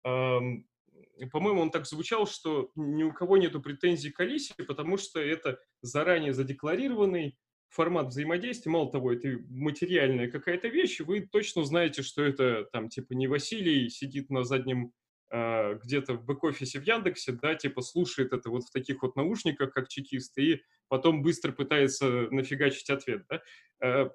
по-моему, 0.02 1.62
он 1.62 1.70
так 1.70 1.86
звучал, 1.86 2.26
что 2.26 2.72
ни 2.74 3.04
у 3.04 3.14
кого 3.14 3.38
нету 3.38 3.62
претензий 3.62 4.10
к 4.10 4.20
Алисе, 4.22 4.56
потому 4.68 4.98
что 4.98 5.20
это 5.20 5.60
заранее 5.84 6.34
задекларированный 6.34 7.38
формат 7.70 8.08
взаимодействия, 8.08 8.72
мало 8.72 8.92
того, 8.92 9.14
это 9.14 9.40
материальная 9.50 10.30
какая-то 10.30 10.68
вещь, 10.68 11.00
вы 11.00 11.22
точно 11.22 11.64
знаете, 11.64 12.02
что 12.02 12.24
это 12.24 12.66
там 12.72 12.90
типа 12.90 13.14
не 13.14 13.28
Василий 13.28 13.90
сидит 13.90 14.30
на 14.30 14.44
заднем 14.44 14.94
э, 15.32 15.76
где-то 15.84 16.14
в 16.14 16.26
бэк-офисе 16.26 16.80
в 16.80 16.84
Яндексе, 16.84 17.34
да, 17.34 17.56
типа 17.56 17.82
слушает 17.82 18.34
это 18.34 18.50
вот 18.50 18.64
в 18.64 18.72
таких 18.72 19.02
вот 19.02 19.16
наушниках, 19.16 19.74
как 19.74 19.90
чекист, 19.90 20.38
и 20.38 20.62
потом 20.88 21.22
быстро 21.22 21.52
пытается 21.52 22.28
нафигачить 22.32 22.90
ответ, 22.90 23.26
да. 23.30 23.42
Э, 23.82 24.10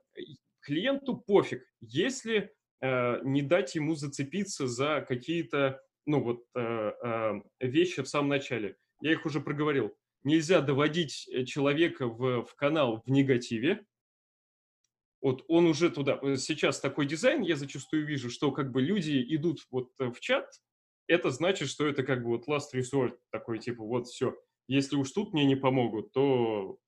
клиенту 0.60 1.16
пофиг, 1.16 1.62
если 1.80 2.52
э, 2.80 3.20
не 3.24 3.42
дать 3.42 3.74
ему 3.74 3.94
зацепиться 3.94 4.66
за 4.66 5.04
какие-то, 5.06 5.80
ну 6.06 6.22
вот, 6.22 6.44
э, 6.54 7.40
вещи 7.60 8.02
в 8.02 8.08
самом 8.08 8.28
начале. 8.28 8.76
Я 9.00 9.12
их 9.12 9.26
уже 9.26 9.40
проговорил 9.40 9.92
нельзя 10.24 10.60
доводить 10.60 11.28
э, 11.28 11.44
человека 11.44 12.06
в, 12.06 12.44
в 12.44 12.54
канал 12.54 13.02
в 13.04 13.10
негативе. 13.10 13.84
Вот 15.20 15.44
он 15.48 15.66
уже 15.66 15.90
туда. 15.90 16.18
Э, 16.22 16.36
сейчас 16.36 16.80
такой 16.80 17.06
дизайн 17.06 17.42
я 17.42 17.56
зачастую 17.56 18.06
вижу, 18.06 18.30
что 18.30 18.50
как 18.52 18.70
бы 18.70 18.82
люди 18.82 19.24
идут 19.34 19.60
вот 19.70 19.92
э, 19.98 20.10
в 20.10 20.20
чат, 20.20 20.48
это 21.06 21.30
значит, 21.30 21.68
что 21.68 21.86
это 21.86 22.02
как 22.02 22.22
бы 22.22 22.30
вот 22.30 22.48
last 22.48 22.74
resort 22.74 23.18
такой, 23.30 23.58
типа, 23.58 23.84
вот 23.84 24.06
все. 24.06 24.36
Если 24.68 24.96
уж 24.96 25.10
тут 25.10 25.32
мне 25.32 25.44
не 25.44 25.56
помогут, 25.56 26.12
то, 26.12 26.78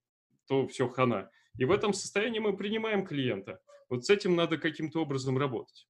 то 0.47 0.66
все 0.69 0.89
хана. 0.89 1.31
И 1.59 1.65
в 1.65 1.70
этом 1.70 1.93
состоянии 1.93 2.39
мы 2.39 2.56
принимаем 2.56 3.05
клиента. 3.05 3.61
Вот 3.89 4.05
с 4.05 4.11
этим 4.11 4.35
надо 4.35 4.56
каким-то 4.59 5.02
образом 5.02 5.39
работать. 5.39 5.86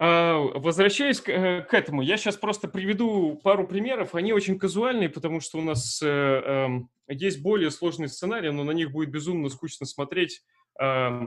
А, 0.00 0.38
возвращаясь 0.38 1.20
к, 1.20 1.28
э, 1.28 1.62
к 1.62 1.74
этому, 1.74 2.02
я 2.02 2.16
сейчас 2.16 2.36
просто 2.36 2.68
приведу 2.68 3.34
пару 3.42 3.66
примеров. 3.66 4.14
Они 4.14 4.32
очень 4.32 4.56
казуальные, 4.56 5.08
потому 5.08 5.40
что 5.40 5.58
у 5.58 5.60
нас 5.60 6.00
э, 6.00 6.06
э, 6.06 6.68
есть 7.08 7.42
более 7.42 7.72
сложные 7.72 8.08
сценарии, 8.08 8.50
но 8.50 8.62
на 8.62 8.70
них 8.70 8.92
будет 8.92 9.10
безумно 9.10 9.48
скучно 9.48 9.86
смотреть. 9.86 10.44
Э, 10.80 11.26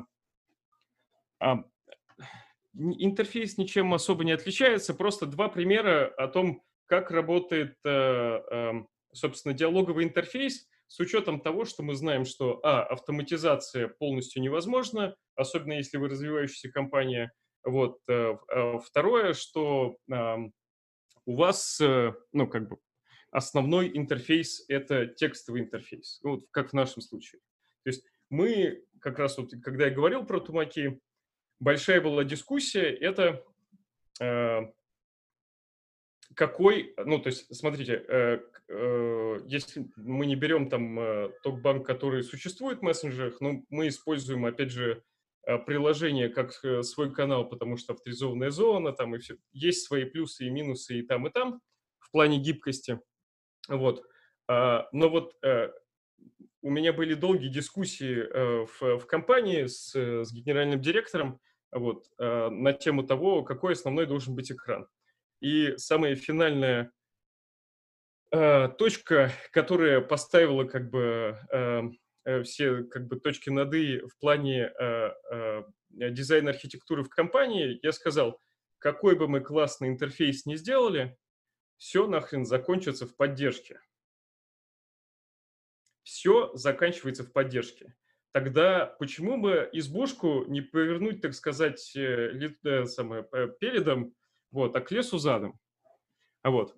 э, 1.41 1.55
интерфейс 2.73 3.57
ничем 3.57 3.93
особо 3.93 4.23
не 4.23 4.31
отличается. 4.31 4.93
Просто 4.93 5.25
два 5.25 5.49
примера 5.49 6.05
о 6.17 6.29
том, 6.29 6.63
как 6.85 7.11
работает, 7.11 7.75
э, 7.83 7.89
э, 7.89 8.71
собственно, 9.11 9.53
диалоговый 9.53 10.05
интерфейс 10.05 10.69
с 10.87 10.97
учетом 11.01 11.41
того, 11.41 11.65
что 11.65 11.83
мы 11.83 11.93
знаем, 11.95 12.23
что, 12.23 12.61
а, 12.63 12.83
автоматизация 12.83 13.87
полностью 13.87 14.41
невозможна, 14.41 15.15
особенно 15.35 15.73
если 15.73 15.97
вы 15.97 16.07
развивающаяся 16.07 16.71
компания– 16.71 17.33
вот. 17.63 17.99
Э, 18.07 18.37
э, 18.49 18.79
второе, 18.79 19.33
что 19.33 19.97
у 21.25 21.35
вас, 21.35 21.79
э, 21.79 22.13
ну, 22.31 22.47
как 22.47 22.67
бы, 22.67 22.77
основной 23.31 23.95
интерфейс– 23.95 24.65
это 24.67 25.05
текстовый 25.05 25.61
интерфейс, 25.61 26.19
ну, 26.23 26.31
вот 26.31 26.45
как 26.51 26.71
в 26.71 26.73
нашем 26.73 27.01
случае. 27.01 27.39
То 27.83 27.89
есть 27.89 28.05
мы, 28.29 28.83
как 28.99 29.19
раз 29.19 29.37
вот, 29.37 29.51
когда 29.63 29.85
я 29.85 29.91
говорил 29.91 30.25
про 30.25 30.39
тумаки, 30.39 30.99
большая 31.59 32.01
была 32.01 32.23
дискуссия, 32.23 32.89
это 32.89 33.43
какой, 36.35 36.93
ну, 36.97 37.19
то 37.19 37.27
есть, 37.27 37.53
смотрите, 37.55 38.43
если 39.47 39.87
мы 39.95 40.25
не 40.25 40.35
берем 40.35 40.69
там 40.69 41.31
токбанк, 41.43 41.85
который 41.85 42.23
существует 42.23 42.79
в 42.79 42.83
мессенджерах, 42.83 43.41
но 43.41 43.63
мы 43.69 43.87
используем, 43.87 44.45
опять 44.45 44.71
же, 44.71 45.03
Э, 45.03 45.10
приложение 45.57 46.29
как 46.29 46.53
э, 46.63 46.83
свой 46.83 47.13
канал, 47.13 47.47
потому 47.47 47.77
что 47.77 47.93
авторизованная 47.93 48.51
зона, 48.51 48.93
там 48.93 49.15
и 49.15 49.19
все. 49.19 49.35
Есть 49.51 49.85
свои 49.85 50.05
плюсы 50.05 50.45
и 50.45 50.49
минусы 50.49 50.99
и 50.99 51.01
там, 51.01 51.27
и 51.27 51.31
там 51.31 51.61
в 51.99 52.11
плане 52.11 52.37
гибкости. 52.37 52.99
Вот. 53.67 54.03
А, 54.47 54.87
но 54.91 55.09
вот 55.09 55.35
э, 55.43 55.71
у 56.61 56.69
меня 56.69 56.93
были 56.93 57.15
долгие 57.15 57.49
дискуссии 57.49 58.21
в, 58.65 58.99
в 58.99 59.07
компании 59.07 59.65
с, 59.65 59.95
с 59.95 60.31
генеральным 60.31 60.79
директором 60.79 61.39
вот, 61.71 62.05
на 62.19 62.73
тему 62.73 63.01
того, 63.01 63.43
какой 63.43 63.73
основной 63.73 64.05
должен 64.05 64.35
быть 64.35 64.51
экран. 64.51 64.87
И 65.39 65.75
самая 65.77 66.15
финальная 66.15 66.91
точка, 68.29 69.31
которая 69.51 70.01
поставила 70.01 70.65
как 70.65 70.91
бы 70.91 71.39
Э, 71.51 71.83
все 72.43 72.83
как 72.83 73.07
бы 73.07 73.19
точки 73.19 73.49
над 73.49 73.73
«и» 73.73 73.99
в 73.99 74.17
плане 74.17 74.71
э, 74.79 75.11
э, 75.31 75.63
дизайна 75.89 76.51
архитектуры 76.51 77.03
в 77.03 77.09
компании, 77.09 77.79
я 77.81 77.91
сказал, 77.91 78.39
какой 78.79 79.15
бы 79.15 79.27
мы 79.27 79.41
классный 79.41 79.89
интерфейс 79.89 80.45
не 80.45 80.55
сделали, 80.55 81.17
все 81.77 82.07
нахрен 82.07 82.45
закончится 82.45 83.07
в 83.07 83.15
поддержке. 83.15 83.81
Все 86.03 86.51
заканчивается 86.55 87.23
в 87.23 87.31
поддержке. 87.31 87.95
Тогда 88.31 88.85
почему 88.85 89.41
бы 89.41 89.69
избушку 89.73 90.45
не 90.45 90.61
повернуть, 90.61 91.21
так 91.21 91.33
сказать, 91.33 91.91
ли, 91.95 92.55
самое, 92.85 93.27
передом, 93.59 94.15
вот, 94.51 94.75
а 94.75 94.81
к 94.81 94.91
лесу 94.91 95.17
задом? 95.17 95.59
А 96.41 96.49
вот. 96.49 96.75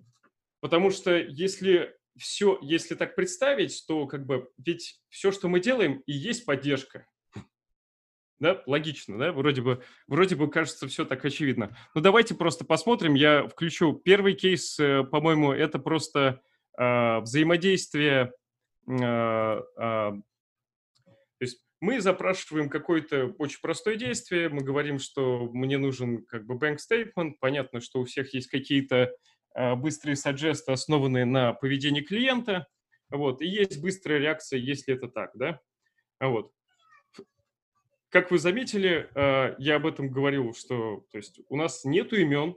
Потому 0.60 0.90
что 0.90 1.16
если 1.16 1.96
все, 2.16 2.58
если 2.62 2.94
так 2.94 3.14
представить, 3.14 3.84
то 3.86 4.06
как 4.06 4.26
бы 4.26 4.50
ведь 4.58 5.00
все, 5.08 5.32
что 5.32 5.48
мы 5.48 5.60
делаем, 5.60 6.02
и 6.06 6.12
есть 6.12 6.44
поддержка. 6.44 7.06
Да, 8.40 8.62
логично, 8.66 9.16
да? 9.16 9.32
Вроде 9.32 9.62
бы, 9.62 9.82
вроде 10.06 10.34
бы 10.36 10.50
кажется 10.50 10.88
все 10.88 11.04
так 11.04 11.24
очевидно. 11.24 11.76
Ну 11.94 12.00
давайте 12.00 12.34
просто 12.34 12.64
посмотрим. 12.64 13.14
Я 13.14 13.48
включу 13.48 13.94
первый 13.94 14.34
кейс, 14.34 14.78
э, 14.78 15.04
по-моему, 15.04 15.52
это 15.52 15.78
просто 15.78 16.42
э, 16.76 17.20
взаимодействие. 17.20 18.32
Э, 18.88 18.92
э, 18.96 19.62
то 19.76 20.22
есть 21.40 21.62
мы 21.80 22.00
запрашиваем 22.00 22.68
какое-то 22.68 23.34
очень 23.38 23.60
простое 23.62 23.96
действие, 23.96 24.48
мы 24.48 24.62
говорим, 24.62 24.98
что 24.98 25.48
мне 25.52 25.78
нужен 25.78 26.24
как 26.24 26.44
бы 26.44 26.54
bank 26.56 26.78
statement, 26.78 27.34
понятно, 27.40 27.80
что 27.80 28.00
у 28.00 28.04
всех 28.04 28.34
есть 28.34 28.48
какие-то 28.48 29.14
быстрые 29.54 30.16
саджесты, 30.16 30.72
основанные 30.72 31.24
на 31.24 31.52
поведении 31.52 32.00
клиента, 32.00 32.66
вот, 33.10 33.40
и 33.40 33.46
есть 33.46 33.80
быстрая 33.80 34.18
реакция, 34.18 34.58
если 34.58 34.94
это 34.94 35.08
так, 35.08 35.30
да, 35.34 35.60
вот. 36.20 36.52
Как 38.08 38.30
вы 38.30 38.38
заметили, 38.38 39.10
э, 39.14 39.56
я 39.58 39.74
об 39.74 39.86
этом 39.86 40.08
говорил, 40.08 40.54
что 40.54 41.04
то 41.10 41.18
есть 41.18 41.40
у 41.48 41.56
нас 41.56 41.84
нету 41.84 42.14
имен, 42.14 42.54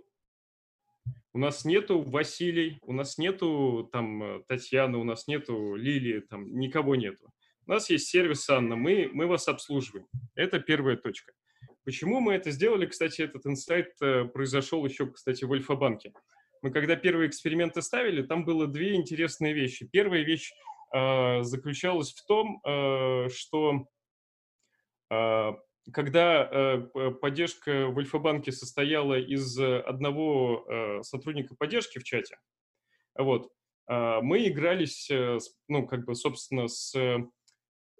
у 1.33 1.39
нас 1.39 1.65
нету 1.65 2.01
Василий, 2.01 2.77
у 2.83 2.93
нас 2.93 3.17
нету 3.17 3.89
там 3.91 4.21
э, 4.21 4.43
Татьяны, 4.47 4.99
у 4.99 5.03
нас 5.03 5.27
нету 5.27 5.73
Лилии, 5.73 6.19
там 6.19 6.59
никого 6.59 6.95
нету. 6.95 7.31
У 7.65 7.71
нас 7.71 7.89
есть 7.89 8.07
сервис 8.07 8.47
Анна, 8.49 8.75
мы, 8.75 9.09
мы 9.11 9.25
вас 9.25 9.47
обслуживаем. 9.47 10.05
Это 10.35 10.59
первая 10.59 10.95
точка. 10.95 11.33
Почему 11.83 12.19
мы 12.19 12.33
это 12.33 12.51
сделали? 12.51 12.85
Кстати, 12.85 13.21
этот 13.21 13.45
инсайт 13.47 13.93
э, 13.99 14.25
произошел 14.25 14.85
еще, 14.85 15.07
кстати, 15.11 15.43
в 15.43 15.51
Альфа-банке. 15.51 16.13
Мы 16.61 16.71
когда 16.71 16.95
первые 16.95 17.29
эксперименты 17.29 17.81
ставили, 17.81 18.21
там 18.21 18.45
было 18.45 18.67
две 18.67 18.95
интересные 18.95 19.53
вещи. 19.53 19.87
Первая 19.91 20.23
вещь 20.23 20.51
э, 20.93 21.43
заключалась 21.43 22.13
в 22.13 22.25
том, 22.25 22.61
э, 22.65 23.29
что 23.29 23.87
э, 25.11 25.51
когда 25.93 26.49
э, 26.51 27.11
поддержка 27.21 27.87
в 27.87 27.97
Альфа-банке 27.97 28.51
состояла 28.51 29.19
из 29.19 29.57
одного 29.59 30.65
э, 30.67 31.03
сотрудника 31.03 31.55
поддержки 31.55 31.99
в 31.99 32.03
чате, 32.03 32.37
вот, 33.15 33.51
э, 33.89 34.19
мы 34.21 34.47
игрались, 34.47 35.09
ну, 35.67 35.87
как 35.87 36.05
бы, 36.05 36.15
собственно, 36.15 36.67
с, 36.67 36.93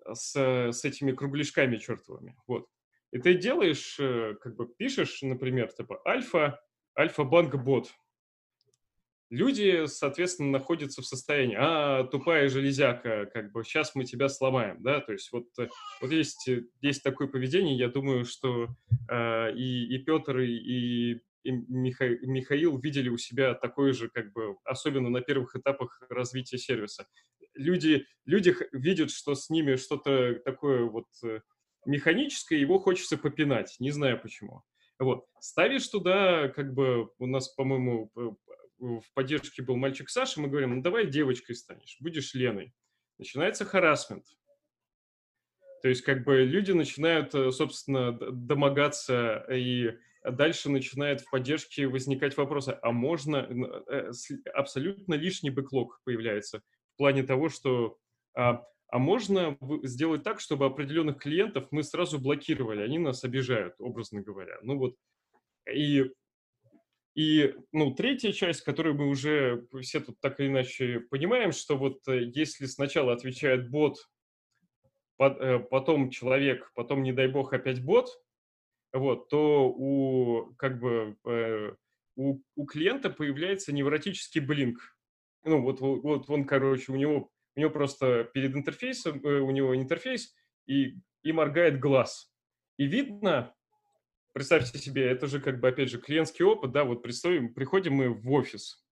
с, 0.05 0.35
с 0.35 0.85
этими 0.85 1.11
кругляшками 1.11 1.77
чертовыми, 1.77 2.35
вот. 2.47 2.67
И 3.11 3.19
ты 3.19 3.35
делаешь, 3.35 3.95
как 4.41 4.57
бы, 4.57 4.67
пишешь, 4.67 5.21
например, 5.21 5.71
типа, 5.71 6.01
альфа, 6.05 6.59
альфа-банк-бот, 6.97 7.93
люди, 9.29 9.85
соответственно, 9.87 10.51
находятся 10.51 11.01
в 11.01 11.05
состоянии, 11.05 11.57
а, 11.59 12.03
тупая 12.05 12.49
железяка, 12.49 13.29
как 13.33 13.51
бы, 13.51 13.63
сейчас 13.63 13.95
мы 13.95 14.05
тебя 14.05 14.29
сломаем, 14.29 14.81
да, 14.81 15.01
то 15.01 15.11
есть 15.11 15.31
вот, 15.31 15.47
э, 15.59 15.67
вот 16.01 16.11
есть, 16.11 16.47
э, 16.47 16.63
есть 16.81 17.03
такое 17.03 17.27
поведение, 17.27 17.77
я 17.77 17.89
думаю, 17.89 18.25
что 18.25 18.69
э, 19.09 19.53
и, 19.55 19.95
и 19.95 19.97
Петр, 19.99 20.39
и, 20.39 21.21
и 21.43 21.51
Миха, 21.51 22.09
Михаил 22.21 22.77
видели 22.77 23.09
у 23.09 23.17
себя 23.17 23.53
такое 23.53 23.93
же, 23.93 24.09
как 24.09 24.31
бы, 24.33 24.57
особенно 24.63 25.09
на 25.09 25.21
первых 25.21 25.55
этапах 25.55 26.01
развития 26.09 26.57
сервиса. 26.57 27.07
Люди, 27.53 28.05
люди 28.25 28.55
видят, 28.71 29.11
что 29.11 29.33
с 29.33 29.49
ними 29.49 29.75
что-то 29.75 30.35
такое 30.45 30.83
вот 30.83 31.07
э, 31.23 31.41
механическое, 31.85 32.59
его 32.59 32.79
хочется 32.79 33.17
попинать, 33.17 33.75
не 33.79 33.91
знаю 33.91 34.19
почему. 34.21 34.63
Вот. 34.99 35.25
Ставишь 35.39 35.87
туда, 35.87 36.49
как 36.49 36.73
бы, 36.73 37.09
у 37.19 37.27
нас, 37.27 37.49
по-моему, 37.49 38.11
в 38.77 39.03
поддержке 39.13 39.61
был 39.61 39.75
мальчик 39.75 40.09
Саша, 40.09 40.39
мы 40.39 40.47
говорим, 40.47 40.75
ну 40.75 40.81
давай 40.81 41.07
девочкой 41.07 41.55
станешь, 41.55 41.97
будешь 41.99 42.33
Леной. 42.33 42.73
Начинается 43.17 43.65
харасмент. 43.65 44.25
То 45.81 45.89
есть 45.89 46.01
как 46.01 46.23
бы 46.23 46.43
люди 46.43 46.71
начинают, 46.71 47.33
э, 47.35 47.51
собственно, 47.51 48.11
домогаться, 48.11 49.45
и 49.51 49.97
дальше 50.23 50.69
начинает 50.69 51.21
в 51.21 51.29
поддержке 51.29 51.87
возникать 51.87 52.35
вопросы, 52.37 52.77
а 52.81 52.91
можно, 52.91 53.37
э, 53.87 54.11
абсолютно 54.53 55.13
лишний 55.13 55.49
бэклог 55.49 56.01
появляется 56.03 56.61
в 56.93 56.97
плане 56.97 57.23
того, 57.23 57.49
что 57.49 57.97
а, 58.35 58.63
а 58.89 58.99
можно 58.99 59.57
сделать 59.83 60.23
так, 60.23 60.39
чтобы 60.39 60.65
определенных 60.65 61.17
клиентов 61.17 61.67
мы 61.71 61.83
сразу 61.83 62.19
блокировали, 62.19 62.81
они 62.81 62.99
нас 62.99 63.23
обижают, 63.23 63.75
образно 63.79 64.21
говоря. 64.21 64.57
Ну 64.61 64.77
вот, 64.77 64.95
и 65.71 66.11
и, 67.17 67.55
ну, 67.71 67.95
третья 67.95 68.31
часть, 68.31 68.61
которую 68.61 68.93
мы 68.93 69.07
уже 69.07 69.65
все 69.81 69.99
тут 69.99 70.19
так 70.19 70.39
или 70.39 70.49
иначе 70.49 70.99
понимаем, 70.99 71.51
что 71.51 71.75
вот 71.75 72.07
э, 72.07 72.25
если 72.31 72.67
сначала 72.67 73.11
отвечает 73.11 73.71
бот, 73.71 73.97
э, 75.19 75.57
потом 75.57 76.11
человек, 76.11 76.71
потом, 76.75 77.01
не 77.01 77.13
дай 77.13 77.27
бог, 77.27 77.53
опять 77.53 77.83
бот, 77.83 78.09
вот, 78.93 79.29
то 79.29 79.67
у, 79.67 80.53
как 80.59 80.79
бы, 80.79 81.17
э, 81.25 81.73
у, 82.17 82.39
у 82.55 82.65
клиента 82.67 83.09
появляется 83.09 83.73
невротический 83.73 84.41
блинк. 84.41 84.79
Ну, 85.43 85.63
вот, 85.63 85.81
вот 85.81 86.29
он, 86.29 86.45
короче, 86.45 86.91
у 86.91 86.97
него, 86.97 87.31
у 87.55 87.59
него 87.59 87.71
просто 87.71 88.25
перед 88.25 88.55
интерфейсом, 88.55 89.25
у 89.25 89.49
него 89.49 89.75
интерфейс, 89.75 90.35
и, 90.67 90.99
и 91.23 91.31
моргает 91.31 91.79
глаз. 91.79 92.31
И 92.77 92.85
видно, 92.85 93.55
представьте 94.37 94.77
себе, 94.77 95.09
это 95.09 95.25
же 95.25 95.41
как 95.41 95.59
бы, 95.59 95.67
опять 95.67 95.89
же, 95.89 95.99
клиентский 95.99 96.45
опыт, 96.45 96.71
да, 96.71 96.83
вот 96.83 97.01
представим, 97.01 97.55
приходим 97.55 97.93
мы 97.93 98.09
в 98.09 98.31
офис, 98.31 98.85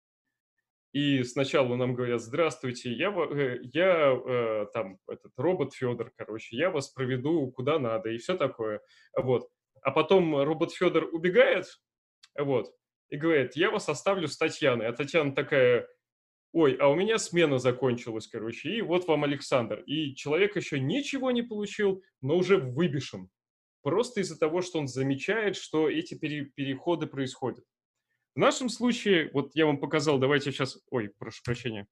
и 0.93 1.21
сначала 1.23 1.75
нам 1.75 1.95
говорят, 1.95 2.21
здравствуйте, 2.21 2.93
я, 2.93 3.09
э, 3.09 3.59
я 3.73 4.13
э, 4.13 4.67
там, 4.73 4.99
этот 5.05 5.33
робот 5.35 5.73
Федор, 5.73 6.13
короче, 6.15 6.55
я 6.55 6.69
вас 6.69 6.87
проведу 6.87 7.51
куда 7.51 7.77
надо, 7.77 8.09
и 8.09 8.19
все 8.19 8.37
такое, 8.37 8.79
вот. 9.17 9.49
А 9.81 9.91
потом 9.91 10.41
робот 10.43 10.71
Федор 10.71 11.09
убегает, 11.11 11.65
вот, 12.39 12.73
и 13.09 13.17
говорит, 13.17 13.57
я 13.57 13.69
вас 13.69 13.89
оставлю 13.89 14.29
с 14.29 14.37
Татьяной. 14.37 14.87
А 14.87 14.93
Татьяна 14.93 15.35
такая, 15.35 15.89
ой, 16.53 16.77
а 16.79 16.87
у 16.87 16.95
меня 16.95 17.17
смена 17.17 17.59
закончилась, 17.59 18.27
короче, 18.27 18.69
и 18.69 18.81
вот 18.81 19.09
вам 19.09 19.25
Александр. 19.25 19.81
И 19.81 20.15
человек 20.15 20.55
еще 20.55 20.79
ничего 20.79 21.31
не 21.31 21.41
получил, 21.41 22.01
но 22.21 22.37
уже 22.37 22.55
выбешен 22.55 23.29
просто 23.83 24.21
из-за 24.21 24.39
того, 24.39 24.61
что 24.61 24.79
он 24.79 24.87
замечает, 24.87 25.55
что 25.55 25.89
эти 25.89 26.15
пере, 26.15 26.45
переходы 26.45 27.05
происходят. 27.05 27.63
В 28.35 28.39
нашем 28.39 28.69
случае, 28.69 29.29
вот 29.33 29.51
я 29.53 29.67
вам 29.67 29.77
показал, 29.77 30.17
давайте 30.17 30.51
сейчас, 30.51 30.79
ой, 30.89 31.11
прошу 31.19 31.41
прощения, 31.43 31.85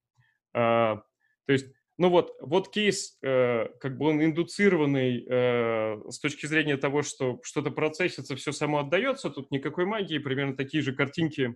а, 0.54 1.04
то 1.46 1.54
есть, 1.54 1.68
ну 1.98 2.10
вот, 2.10 2.36
вот 2.42 2.72
кейс, 2.72 3.18
э, 3.22 3.68
как 3.80 3.98
бы 3.98 4.08
он 4.08 4.24
индуцированный 4.24 5.24
э, 5.30 6.10
с 6.10 6.20
точки 6.20 6.48
зрения 6.48 6.78
того, 6.78 7.04
что 7.04 7.40
что-то 7.44 7.70
процессится, 7.70 8.36
все 8.36 8.52
само 8.52 8.80
отдается, 8.80 9.30
тут 9.30 9.52
никакой 9.52 9.86
магии, 9.86 10.18
примерно 10.18 10.58
такие 10.58 10.82
же 10.82 10.96
картинки 10.96 11.56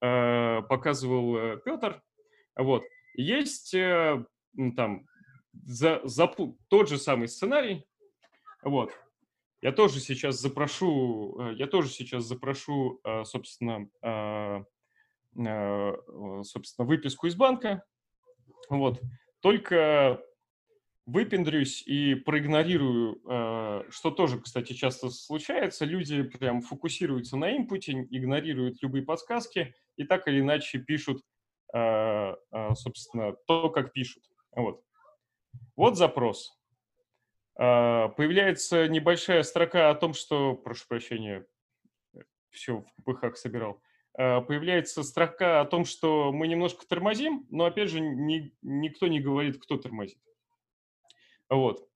э, 0.00 0.62
показывал 0.62 1.36
э, 1.36 1.60
Петр, 1.64 2.02
вот. 2.56 2.82
Есть 3.14 3.74
э, 3.74 4.24
там 4.76 5.06
за, 5.52 6.00
за, 6.04 6.26
тот 6.68 6.88
же 6.88 6.98
самый 6.98 7.28
сценарий, 7.28 7.84
вот, 8.62 8.92
я 9.62 9.72
тоже 9.72 10.00
сейчас 10.00 10.40
запрошу, 10.40 11.38
э, 11.38 11.54
я 11.56 11.66
тоже 11.66 11.90
сейчас 11.90 12.24
запрошу, 12.24 13.00
э, 13.04 13.24
собственно, 13.24 13.88
э, 14.02 14.64
собственно, 16.42 16.88
выписку 16.88 17.28
из 17.28 17.36
банка. 17.36 17.84
Вот. 18.68 19.00
Только 19.40 20.20
выпендрюсь 21.06 21.82
и 21.86 22.16
проигнорирую, 22.16 23.20
что 23.90 24.10
тоже, 24.10 24.40
кстати, 24.40 24.72
часто 24.72 25.08
случается. 25.10 25.84
Люди 25.84 26.24
прям 26.24 26.62
фокусируются 26.62 27.36
на 27.36 27.56
инпуте, 27.56 27.92
игнорируют 28.10 28.82
любые 28.82 29.04
подсказки 29.04 29.72
и 29.96 30.02
так 30.02 30.26
или 30.26 30.40
иначе 30.40 30.80
пишут, 30.80 31.22
собственно, 31.72 33.36
то, 33.46 33.70
как 33.70 33.92
пишут. 33.92 34.24
Вот. 34.50 34.82
Вот 35.76 35.96
запрос. 35.96 36.59
А, 37.62 38.08
появляется 38.08 38.88
небольшая 38.88 39.42
строка 39.42 39.90
о 39.90 39.94
том, 39.94 40.14
что, 40.14 40.54
прошу 40.54 40.86
прощения, 40.88 41.46
все 42.48 42.86
в 42.96 43.02
ПХ 43.04 43.36
собирал, 43.36 43.82
а, 44.14 44.40
появляется 44.40 45.02
строка 45.02 45.60
о 45.60 45.66
том, 45.66 45.84
что 45.84 46.32
мы 46.32 46.48
немножко 46.48 46.88
тормозим, 46.88 47.46
но, 47.50 47.66
опять 47.66 47.90
же, 47.90 48.00
ни, 48.00 48.56
никто 48.62 49.08
не 49.08 49.20
говорит, 49.20 49.62
кто 49.62 49.76
тормозит. 49.76 50.18
Вот. 51.50 51.86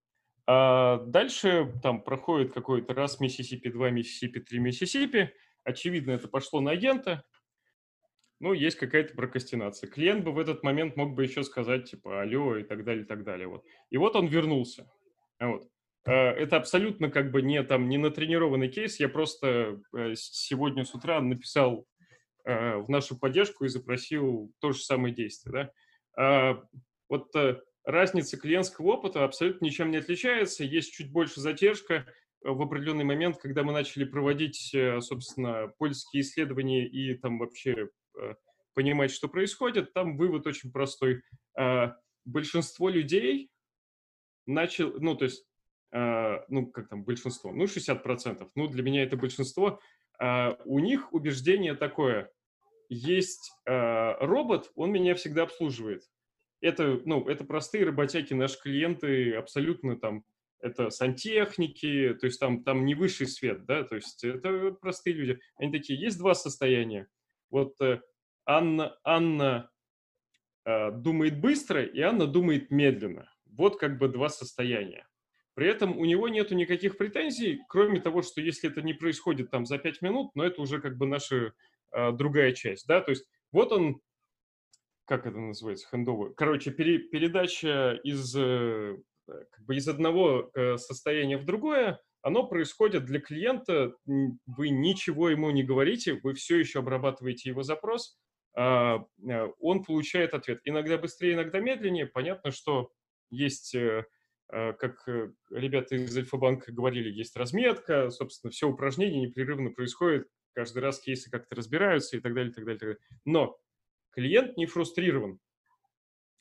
А 0.46 0.98
дальше 0.98 1.72
там 1.82 2.02
проходит 2.02 2.52
какой-то 2.52 2.92
раз 2.92 3.18
Миссисипи, 3.18 3.70
два 3.70 3.88
Миссисипи, 3.88 4.40
три 4.40 4.58
Миссисипи. 4.58 5.32
Очевидно, 5.62 6.10
это 6.10 6.28
пошло 6.28 6.60
на 6.60 6.72
агента. 6.72 7.24
Ну, 8.38 8.52
есть 8.52 8.76
какая-то 8.76 9.14
прокрастинация. 9.14 9.88
Клиент 9.88 10.24
бы 10.26 10.32
в 10.32 10.38
этот 10.38 10.62
момент 10.62 10.96
мог 10.96 11.14
бы 11.14 11.22
еще 11.22 11.42
сказать, 11.42 11.90
типа, 11.90 12.20
алло, 12.20 12.58
и 12.58 12.64
так 12.64 12.84
далее, 12.84 13.04
и 13.04 13.06
так 13.06 13.24
далее. 13.24 13.48
Вот. 13.48 13.64
И 13.88 13.96
вот 13.96 14.14
он 14.14 14.26
вернулся. 14.26 14.90
Вот. 15.40 15.68
Э, 16.06 16.30
это 16.30 16.56
абсолютно 16.56 17.10
как 17.10 17.30
бы 17.30 17.42
не, 17.42 17.62
там, 17.62 17.88
не 17.88 17.98
натренированный 17.98 18.68
кейс. 18.68 19.00
Я 19.00 19.08
просто 19.08 19.80
э, 19.96 20.14
сегодня 20.16 20.84
с 20.84 20.94
утра 20.94 21.20
написал 21.20 21.86
э, 22.44 22.76
в 22.76 22.88
нашу 22.88 23.18
поддержку 23.18 23.64
и 23.64 23.68
запросил 23.68 24.52
то 24.60 24.72
же 24.72 24.82
самое 24.82 25.14
действие. 25.14 25.70
Да? 26.16 26.62
Вот 27.08 27.32
разница 27.84 28.36
клиентского 28.38 28.92
опыта 28.92 29.24
абсолютно 29.24 29.64
ничем 29.64 29.90
не 29.90 29.96
отличается. 29.96 30.62
Есть 30.62 30.92
чуть 30.92 31.10
больше 31.10 31.40
задержка 31.40 32.06
в 32.40 32.62
определенный 32.62 33.04
момент, 33.04 33.38
когда 33.38 33.64
мы 33.64 33.72
начали 33.72 34.04
проводить, 34.04 34.74
собственно, 35.00 35.72
польские 35.76 36.22
исследования 36.22 36.86
и 36.86 37.14
там 37.14 37.40
вообще 37.40 37.88
понимать, 38.74 39.10
что 39.10 39.28
происходит, 39.28 39.92
там 39.92 40.16
вывод 40.16 40.46
очень 40.46 40.70
простой. 40.70 41.22
Большинство 42.24 42.88
людей 42.88 43.50
начал, 44.46 44.92
ну, 45.00 45.14
то 45.16 45.24
есть 45.24 45.46
ну, 45.92 46.66
как 46.72 46.88
там, 46.88 47.04
большинство, 47.04 47.52
ну, 47.52 47.66
60%, 47.66 48.50
ну, 48.56 48.66
для 48.66 48.82
меня 48.82 49.04
это 49.04 49.16
большинство, 49.16 49.78
у 50.64 50.78
них 50.80 51.12
убеждение 51.12 51.76
такое, 51.76 52.32
есть 52.88 53.52
робот, 53.64 54.72
он 54.74 54.90
меня 54.90 55.14
всегда 55.14 55.44
обслуживает. 55.44 56.02
Это, 56.60 57.00
ну, 57.04 57.28
это 57.28 57.44
простые 57.44 57.84
работяги, 57.84 58.34
наши 58.34 58.60
клиенты 58.60 59.34
абсолютно 59.34 59.96
там 59.96 60.24
это 60.64 60.88
сантехники, 60.88 62.14
то 62.18 62.26
есть 62.26 62.40
там, 62.40 62.64
там 62.64 62.86
не 62.86 62.94
высший 62.94 63.26
свет, 63.26 63.66
да, 63.66 63.84
то 63.84 63.96
есть 63.96 64.24
это 64.24 64.70
простые 64.80 65.14
люди. 65.14 65.38
Они 65.56 65.70
такие, 65.70 66.00
есть 66.00 66.18
два 66.18 66.34
состояния. 66.34 67.06
Вот 67.50 67.78
э, 67.82 68.00
Анна, 68.46 68.98
Анна 69.04 69.70
э, 70.64 70.90
думает 70.92 71.38
быстро, 71.38 71.84
и 71.84 72.00
Анна 72.00 72.26
думает 72.26 72.70
медленно. 72.70 73.30
Вот 73.56 73.78
как 73.78 73.98
бы 73.98 74.08
два 74.08 74.28
состояния. 74.28 75.06
При 75.54 75.68
этом 75.68 75.96
у 75.96 76.04
него 76.04 76.28
нету 76.28 76.54
никаких 76.54 76.96
претензий, 76.96 77.60
кроме 77.68 78.00
того, 78.00 78.22
что 78.22 78.40
если 78.40 78.70
это 78.70 78.82
не 78.82 78.92
происходит 78.92 79.50
там 79.50 79.66
за 79.66 79.78
пять 79.78 80.02
минут, 80.02 80.34
но 80.34 80.44
это 80.44 80.60
уже 80.60 80.80
как 80.80 80.96
бы 80.96 81.06
наша 81.06 81.52
э, 81.92 82.12
другая 82.12 82.52
часть, 82.52 82.86
да, 82.88 83.00
то 83.00 83.10
есть 83.12 83.24
вот 83.52 83.70
он, 83.70 84.00
как 85.04 85.26
это 85.26 85.38
называется, 85.38 85.86
хендовый, 85.88 86.34
короче, 86.34 86.72
пере, 86.72 86.98
передача 86.98 88.00
из 88.02 88.34
Э, 89.28 89.32
как 89.50 89.64
бы 89.64 89.76
из 89.76 89.88
одного 89.88 90.50
э, 90.54 90.76
состояния 90.76 91.38
в 91.38 91.44
другое, 91.44 92.00
оно 92.22 92.46
происходит 92.46 93.04
для 93.04 93.20
клиента, 93.20 93.94
вы 94.06 94.70
ничего 94.70 95.28
ему 95.28 95.50
не 95.50 95.62
говорите, 95.62 96.18
вы 96.22 96.34
все 96.34 96.58
еще 96.58 96.78
обрабатываете 96.78 97.50
его 97.50 97.62
запрос, 97.62 98.18
а, 98.56 99.04
э, 99.28 99.48
он 99.60 99.84
получает 99.84 100.32
ответ. 100.32 100.60
Иногда 100.64 100.96
быстрее, 100.96 101.34
иногда 101.34 101.60
медленнее. 101.60 102.06
Понятно, 102.06 102.50
что 102.50 102.92
есть, 103.34 103.76
как 104.48 105.04
ребята 105.50 105.96
из 105.96 106.16
Альфа-банка 106.16 106.72
говорили, 106.72 107.10
есть 107.10 107.36
разметка, 107.36 108.10
собственно, 108.10 108.50
все 108.50 108.68
упражнение 108.68 109.26
непрерывно 109.26 109.70
происходит, 109.70 110.28
каждый 110.54 110.82
раз 110.82 111.00
кейсы 111.00 111.30
как-то 111.30 111.56
разбираются 111.56 112.16
и 112.16 112.20
так 112.20 112.34
далее, 112.34 112.50
и 112.50 112.54
так 112.54 112.64
далее, 112.64 112.76
и 112.76 112.80
так 112.80 112.88
далее. 112.88 113.04
Но 113.24 113.58
клиент 114.12 114.56
не 114.56 114.66
фрустрирован. 114.66 115.40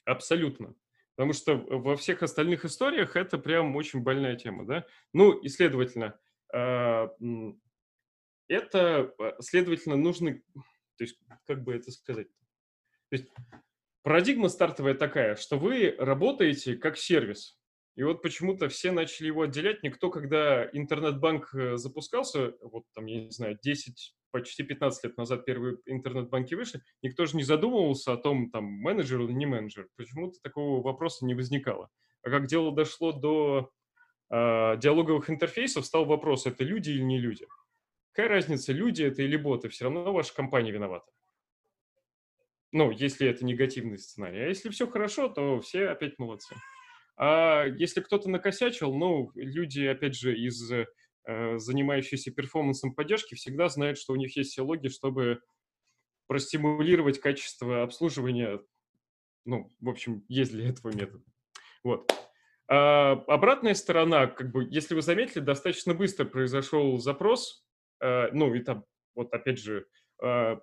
Абсолютно. 0.06 0.76
Потому 1.16 1.34
что 1.34 1.58
во 1.58 1.96
всех 1.96 2.24
остальных 2.24 2.66
историях 2.66 3.16
это 3.16 3.38
прям 3.38 3.76
очень 3.76 4.02
больная 4.02 4.36
тема, 4.36 4.66
да? 4.66 4.86
Ну, 5.14 5.32
и, 5.32 5.48
следовательно, 5.48 6.20
а, 6.52 7.10
это, 8.48 9.14
а, 9.20 9.36
следовательно, 9.40 9.96
нужно, 9.96 10.42
то 10.98 11.04
есть, 11.04 11.20
как 11.46 11.64
бы 11.64 11.76
это 11.76 11.92
сказать, 11.92 12.28
то 13.10 13.16
есть, 13.16 13.28
парадигма 14.04 14.50
стартовая 14.50 14.94
такая, 14.94 15.36
что 15.36 15.58
вы 15.58 15.96
работаете 15.98 16.76
как 16.76 16.98
сервис, 16.98 17.58
и 17.96 18.04
вот 18.04 18.22
почему-то 18.22 18.70
все 18.70 18.92
начали 18.92 19.28
его 19.28 19.44
отделять. 19.44 19.84
Никто, 19.84 20.10
когда 20.10 20.68
интернет-банк 20.74 21.54
э, 21.54 21.78
запускался, 21.78 22.54
вот 22.62 22.86
там, 22.94 23.06
я 23.06 23.26
не 23.26 23.30
знаю, 23.30 23.58
10, 23.62 24.16
почти 24.32 24.64
15 24.64 25.04
лет 25.04 25.18
назад 25.18 25.46
первые 25.46 25.78
интернет-банки 25.86 26.56
вышли, 26.56 26.82
никто 27.04 27.26
же 27.26 27.38
не 27.38 27.44
задумывался 27.44 28.14
о 28.14 28.18
том, 28.18 28.50
там, 28.50 28.66
менеджер 28.66 29.22
или 29.22 29.32
не 29.32 29.46
менеджер. 29.46 29.90
Почему-то 29.96 30.40
такого 30.42 30.82
вопроса 30.82 31.26
не 31.26 31.36
возникало. 31.36 31.90
А 32.24 32.32
как 32.32 32.48
дело 32.48 32.74
дошло 32.74 33.12
до 33.12 33.70
э, 34.32 34.78
диалоговых 34.78 35.30
интерфейсов, 35.30 35.86
стал 35.86 36.06
вопрос, 36.06 36.48
это 36.48 36.64
люди 36.64 36.90
или 36.90 37.04
не 37.04 37.20
люди. 37.20 37.46
Какая 38.12 38.30
разница, 38.30 38.74
люди 38.74 39.04
это 39.04 39.22
или 39.22 39.38
боты, 39.38 39.70
все 39.70 39.86
равно 39.86 40.12
ваша 40.12 40.34
компания 40.34 40.72
виновата. 40.72 41.12
Ну, 42.74 42.90
если 42.90 43.28
это 43.30 43.46
негативный 43.46 44.00
сценарий. 44.00 44.40
А 44.40 44.48
если 44.48 44.70
все 44.70 44.88
хорошо, 44.88 45.30
то 45.30 45.62
все 45.62 45.90
опять 45.90 46.18
молодцы. 46.18 46.56
А 47.16 47.66
если 47.66 48.02
кто-то 48.02 48.32
накосячил, 48.32 48.96
ну, 48.96 49.32
люди, 49.36 49.86
опять 49.86 50.16
же, 50.16 50.36
из 50.36 50.72
э, 50.72 50.88
занимающиеся 51.58 52.32
перформансом 52.32 52.96
поддержки, 52.96 53.36
всегда 53.36 53.70
знают, 53.70 54.00
что 54.00 54.14
у 54.14 54.16
них 54.16 54.36
есть 54.36 54.54
все 54.54 54.64
логи, 54.64 54.88
чтобы 54.88 55.42
простимулировать 56.26 57.20
качество 57.20 57.84
обслуживания. 57.84 58.60
Ну, 59.46 59.70
в 59.80 59.90
общем, 59.90 60.26
есть 60.28 60.52
для 60.52 60.70
этого 60.70 60.92
метод. 60.96 61.22
Вот. 61.84 62.12
А 62.68 63.12
обратная 63.28 63.76
сторона, 63.76 64.26
как 64.26 64.52
бы, 64.52 64.68
если 64.72 64.96
вы 64.96 65.04
заметили, 65.04 65.42
достаточно 65.42 65.94
быстро 65.94 66.26
произошел 66.26 66.98
запрос, 66.98 67.64
э, 68.02 68.32
ну, 68.32 68.52
и 68.56 68.62
там, 68.64 68.84
вот 69.14 69.32
опять 69.32 69.60
же, 69.60 69.86
э, 70.24 70.58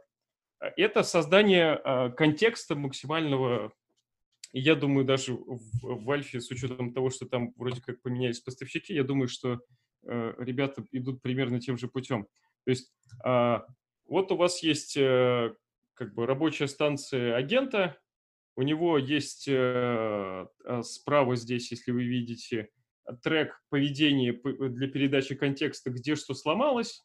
это 0.77 1.03
создание 1.03 1.81
э, 1.83 2.11
контекста 2.11 2.75
максимального 2.75 3.73
я 4.53 4.75
думаю, 4.75 5.05
даже 5.05 5.35
в, 5.35 5.61
в 5.83 6.11
Альфе, 6.11 6.41
с 6.41 6.51
учетом 6.51 6.93
того, 6.93 7.11
что 7.11 7.27
там 7.27 7.53
вроде 7.57 7.81
как 7.81 8.03
поменялись 8.03 8.41
поставщики, 8.41 8.93
я 8.93 9.05
думаю, 9.05 9.29
что 9.29 9.61
э, 10.03 10.35
ребята 10.39 10.85
идут 10.91 11.23
примерно 11.23 11.61
тем 11.61 11.79
же 11.79 11.89
путем. 11.89 12.27
То 12.65 12.71
есть 12.71 12.93
э, 13.25 13.61
вот 14.07 14.33
у 14.33 14.37
вас 14.37 14.63
есть 14.63 14.97
э, 14.97 15.55
как 15.95 16.15
бы 16.15 16.27
рабочая 16.27 16.67
станция 16.67 17.37
агента, 17.37 17.97
у 18.57 18.63
него 18.63 18.99
есть 18.99 19.47
э, 19.49 19.55
а, 19.55 20.83
справа 20.83 21.37
здесь, 21.37 21.71
если 21.71 21.93
вы 21.93 22.05
видите, 22.05 22.69
трек 23.23 23.63
поведения 23.71 24.33
для 24.33 24.89
передачи 24.89 25.35
контекста, 25.35 25.91
где 25.91 26.17
что 26.17 26.35
сломалось. 26.35 27.03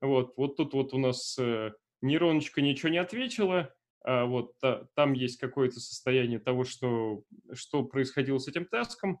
Вот, 0.00 0.32
вот 0.36 0.56
тут 0.56 0.72
вот 0.72 0.94
у 0.94 0.98
нас 0.98 1.38
нейроночка 2.00 2.60
ничего 2.60 2.90
не 2.90 2.98
ответила, 2.98 3.74
а, 4.02 4.24
вот 4.24 4.54
там 4.94 5.12
есть 5.12 5.38
какое-то 5.38 5.80
состояние 5.80 6.38
того, 6.38 6.64
что, 6.64 7.24
что 7.52 7.82
происходило 7.84 8.38
с 8.38 8.48
этим 8.48 8.66
таском, 8.66 9.20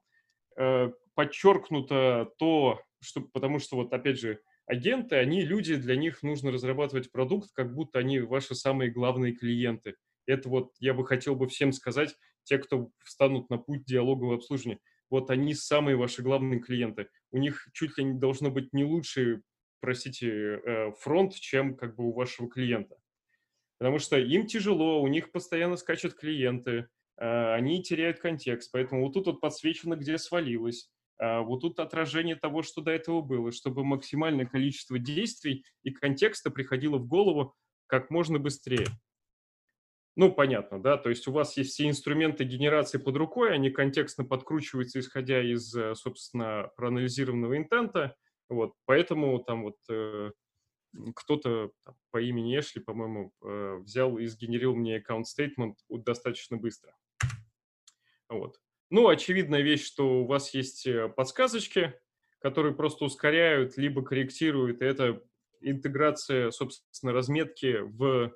э, 0.56 0.90
подчеркнуто 1.14 2.30
то, 2.38 2.80
что, 3.00 3.20
потому 3.20 3.58
что 3.58 3.76
вот 3.76 3.92
опять 3.92 4.18
же 4.18 4.40
агенты, 4.66 5.16
они 5.16 5.42
люди, 5.42 5.76
для 5.76 5.96
них 5.96 6.22
нужно 6.22 6.52
разрабатывать 6.52 7.10
продукт, 7.10 7.50
как 7.52 7.74
будто 7.74 7.98
они 7.98 8.20
ваши 8.20 8.54
самые 8.54 8.90
главные 8.90 9.32
клиенты. 9.32 9.96
Это 10.26 10.48
вот 10.48 10.72
я 10.78 10.94
бы 10.94 11.06
хотел 11.06 11.34
бы 11.34 11.48
всем 11.48 11.72
сказать, 11.72 12.14
те, 12.44 12.58
кто 12.58 12.90
встанут 13.04 13.50
на 13.50 13.58
путь 13.58 13.84
диалогового 13.84 14.36
обслуживания, 14.36 14.78
вот 15.10 15.30
они 15.30 15.54
самые 15.54 15.96
ваши 15.96 16.22
главные 16.22 16.60
клиенты. 16.60 17.08
У 17.30 17.38
них 17.38 17.68
чуть 17.72 17.96
ли 17.98 18.04
не 18.04 18.18
должно 18.18 18.50
быть 18.50 18.72
не 18.72 18.84
лучший, 18.84 19.42
простите, 19.80 20.28
э, 20.30 20.92
фронт, 21.00 21.34
чем 21.34 21.76
как 21.76 21.96
бы 21.96 22.04
у 22.04 22.12
вашего 22.12 22.48
клиента. 22.48 22.96
Потому 23.78 23.98
что 23.98 24.18
им 24.18 24.46
тяжело, 24.46 25.00
у 25.00 25.06
них 25.06 25.30
постоянно 25.30 25.76
скачут 25.76 26.14
клиенты, 26.14 26.88
а, 27.16 27.54
они 27.54 27.82
теряют 27.82 28.18
контекст, 28.18 28.70
поэтому 28.72 29.04
вот 29.04 29.14
тут 29.14 29.26
вот 29.26 29.40
подсвечено, 29.40 29.94
где 29.94 30.18
свалилось, 30.18 30.90
а, 31.18 31.42
вот 31.42 31.60
тут 31.60 31.80
отражение 31.80 32.36
того, 32.36 32.62
что 32.62 32.80
до 32.80 32.92
этого 32.92 33.22
было, 33.22 33.52
чтобы 33.52 33.84
максимальное 33.84 34.46
количество 34.46 34.98
действий 34.98 35.64
и 35.82 35.90
контекста 35.90 36.50
приходило 36.50 36.98
в 36.98 37.06
голову 37.06 37.54
как 37.86 38.10
можно 38.10 38.38
быстрее. 38.38 38.86
Ну, 40.16 40.32
понятно, 40.32 40.82
да, 40.82 40.96
то 40.96 41.10
есть 41.10 41.28
у 41.28 41.32
вас 41.32 41.56
есть 41.56 41.70
все 41.70 41.88
инструменты 41.88 42.42
генерации 42.42 42.98
под 42.98 43.16
рукой, 43.16 43.54
они 43.54 43.70
контекстно 43.70 44.24
подкручиваются, 44.24 44.98
исходя 44.98 45.40
из, 45.40 45.72
э, 45.76 45.94
собственно, 45.94 46.72
проанализированного 46.76 47.56
интента, 47.56 48.16
вот, 48.48 48.74
поэтому 48.86 49.38
там 49.40 49.64
вот 49.64 49.76
э, 49.90 50.30
кто-то 51.14 51.70
по 52.10 52.20
имени 52.20 52.58
Эшли, 52.58 52.80
по-моему, 52.80 53.32
э, 53.42 53.76
взял 53.82 54.18
и 54.18 54.26
сгенерил 54.26 54.74
мне 54.74 54.96
аккаунт 54.96 55.26
statement 55.26 55.74
достаточно 55.88 56.56
быстро. 56.56 56.96
Вот. 58.28 58.58
Ну, 58.90 59.08
очевидная 59.08 59.60
вещь, 59.60 59.84
что 59.84 60.22
у 60.22 60.26
вас 60.26 60.54
есть 60.54 60.86
э, 60.86 61.08
подсказочки, 61.08 61.94
которые 62.40 62.74
просто 62.74 63.04
ускоряют, 63.04 63.76
либо 63.76 64.02
корректируют. 64.02 64.80
Это 64.80 65.22
интеграция, 65.60 66.50
собственно, 66.50 67.12
разметки 67.12 67.78
в, 67.80 68.32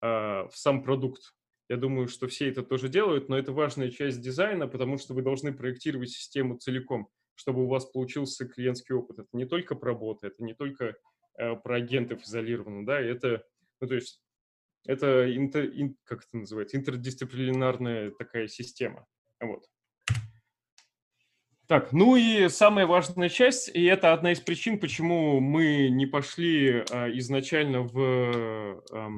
а, 0.00 0.48
в 0.48 0.56
сам 0.56 0.82
продукт. 0.82 1.34
Я 1.68 1.76
думаю, 1.76 2.08
что 2.08 2.28
все 2.28 2.48
это 2.48 2.62
тоже 2.62 2.88
делают, 2.88 3.28
но 3.28 3.38
это 3.38 3.52
важная 3.52 3.90
часть 3.90 4.20
дизайна, 4.20 4.66
потому 4.68 4.98
что 4.98 5.14
вы 5.14 5.22
должны 5.22 5.52
проектировать 5.52 6.10
систему 6.10 6.58
целиком, 6.58 7.08
чтобы 7.34 7.64
у 7.64 7.68
вас 7.68 7.86
получился 7.86 8.46
клиентский 8.46 8.94
опыт. 8.94 9.20
Это 9.20 9.28
не 9.32 9.44
только 9.44 9.74
про 9.74 9.94
боты, 9.94 10.28
это 10.28 10.42
не 10.42 10.54
только 10.54 10.96
Э, 11.38 11.56
про 11.56 11.76
агентов 11.76 12.22
изолированно, 12.22 12.84
да, 12.84 13.00
это, 13.00 13.42
ну, 13.80 13.88
то 13.88 13.94
есть 13.94 14.20
это, 14.84 15.34
интер, 15.34 15.64
ин, 15.64 15.96
как 16.04 16.24
это 16.24 16.36
называется, 16.36 16.76
интердисциплинарная 16.76 18.10
такая 18.10 18.48
система, 18.48 19.06
вот. 19.40 19.64
Так, 21.68 21.92
ну 21.92 22.16
и 22.16 22.48
самая 22.48 22.86
важная 22.86 23.30
часть, 23.30 23.70
и 23.74 23.82
это 23.84 24.12
одна 24.12 24.32
из 24.32 24.40
причин, 24.40 24.78
почему 24.78 25.40
мы 25.40 25.88
не 25.88 26.04
пошли 26.04 26.84
а, 26.90 27.08
изначально 27.12 27.80
в, 27.80 28.82
а, 28.92 29.08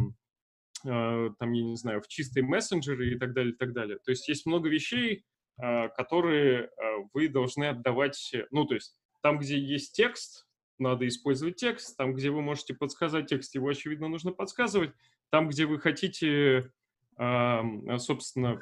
а, 0.87 1.31
там, 1.37 1.53
я 1.53 1.65
не 1.65 1.77
знаю, 1.77 2.01
в 2.01 2.07
чистые 2.07 2.45
мессенджеры 2.45 3.13
и 3.13 3.19
так 3.19 3.33
далее, 3.33 3.55
и 3.55 3.57
так 3.57 3.73
далее. 3.73 3.99
То 4.05 4.13
есть 4.13 4.29
есть 4.29 4.47
много 4.47 4.69
вещей, 4.69 5.25
которые 5.57 6.65
а, 6.65 7.09
вы 7.13 7.29
должны 7.29 7.65
отдавать, 7.65 8.35
ну, 8.51 8.65
то 8.65 8.75
есть 8.75 8.97
там, 9.23 9.39
где 9.39 9.59
есть 9.59 9.95
текст, 9.95 10.47
надо 10.79 11.07
использовать 11.07 11.57
текст. 11.57 11.97
Там, 11.97 12.15
где 12.15 12.31
вы 12.31 12.43
можете 12.43 12.75
подсказать 12.75 13.27
текст, 13.27 13.55
его, 13.55 13.69
очевидно, 13.69 14.09
нужно 14.09 14.33
подсказывать. 14.33 14.93
Там, 15.31 15.49
где 15.49 15.67
вы 15.67 15.79
хотите, 15.79 16.73
собственно, 17.17 18.61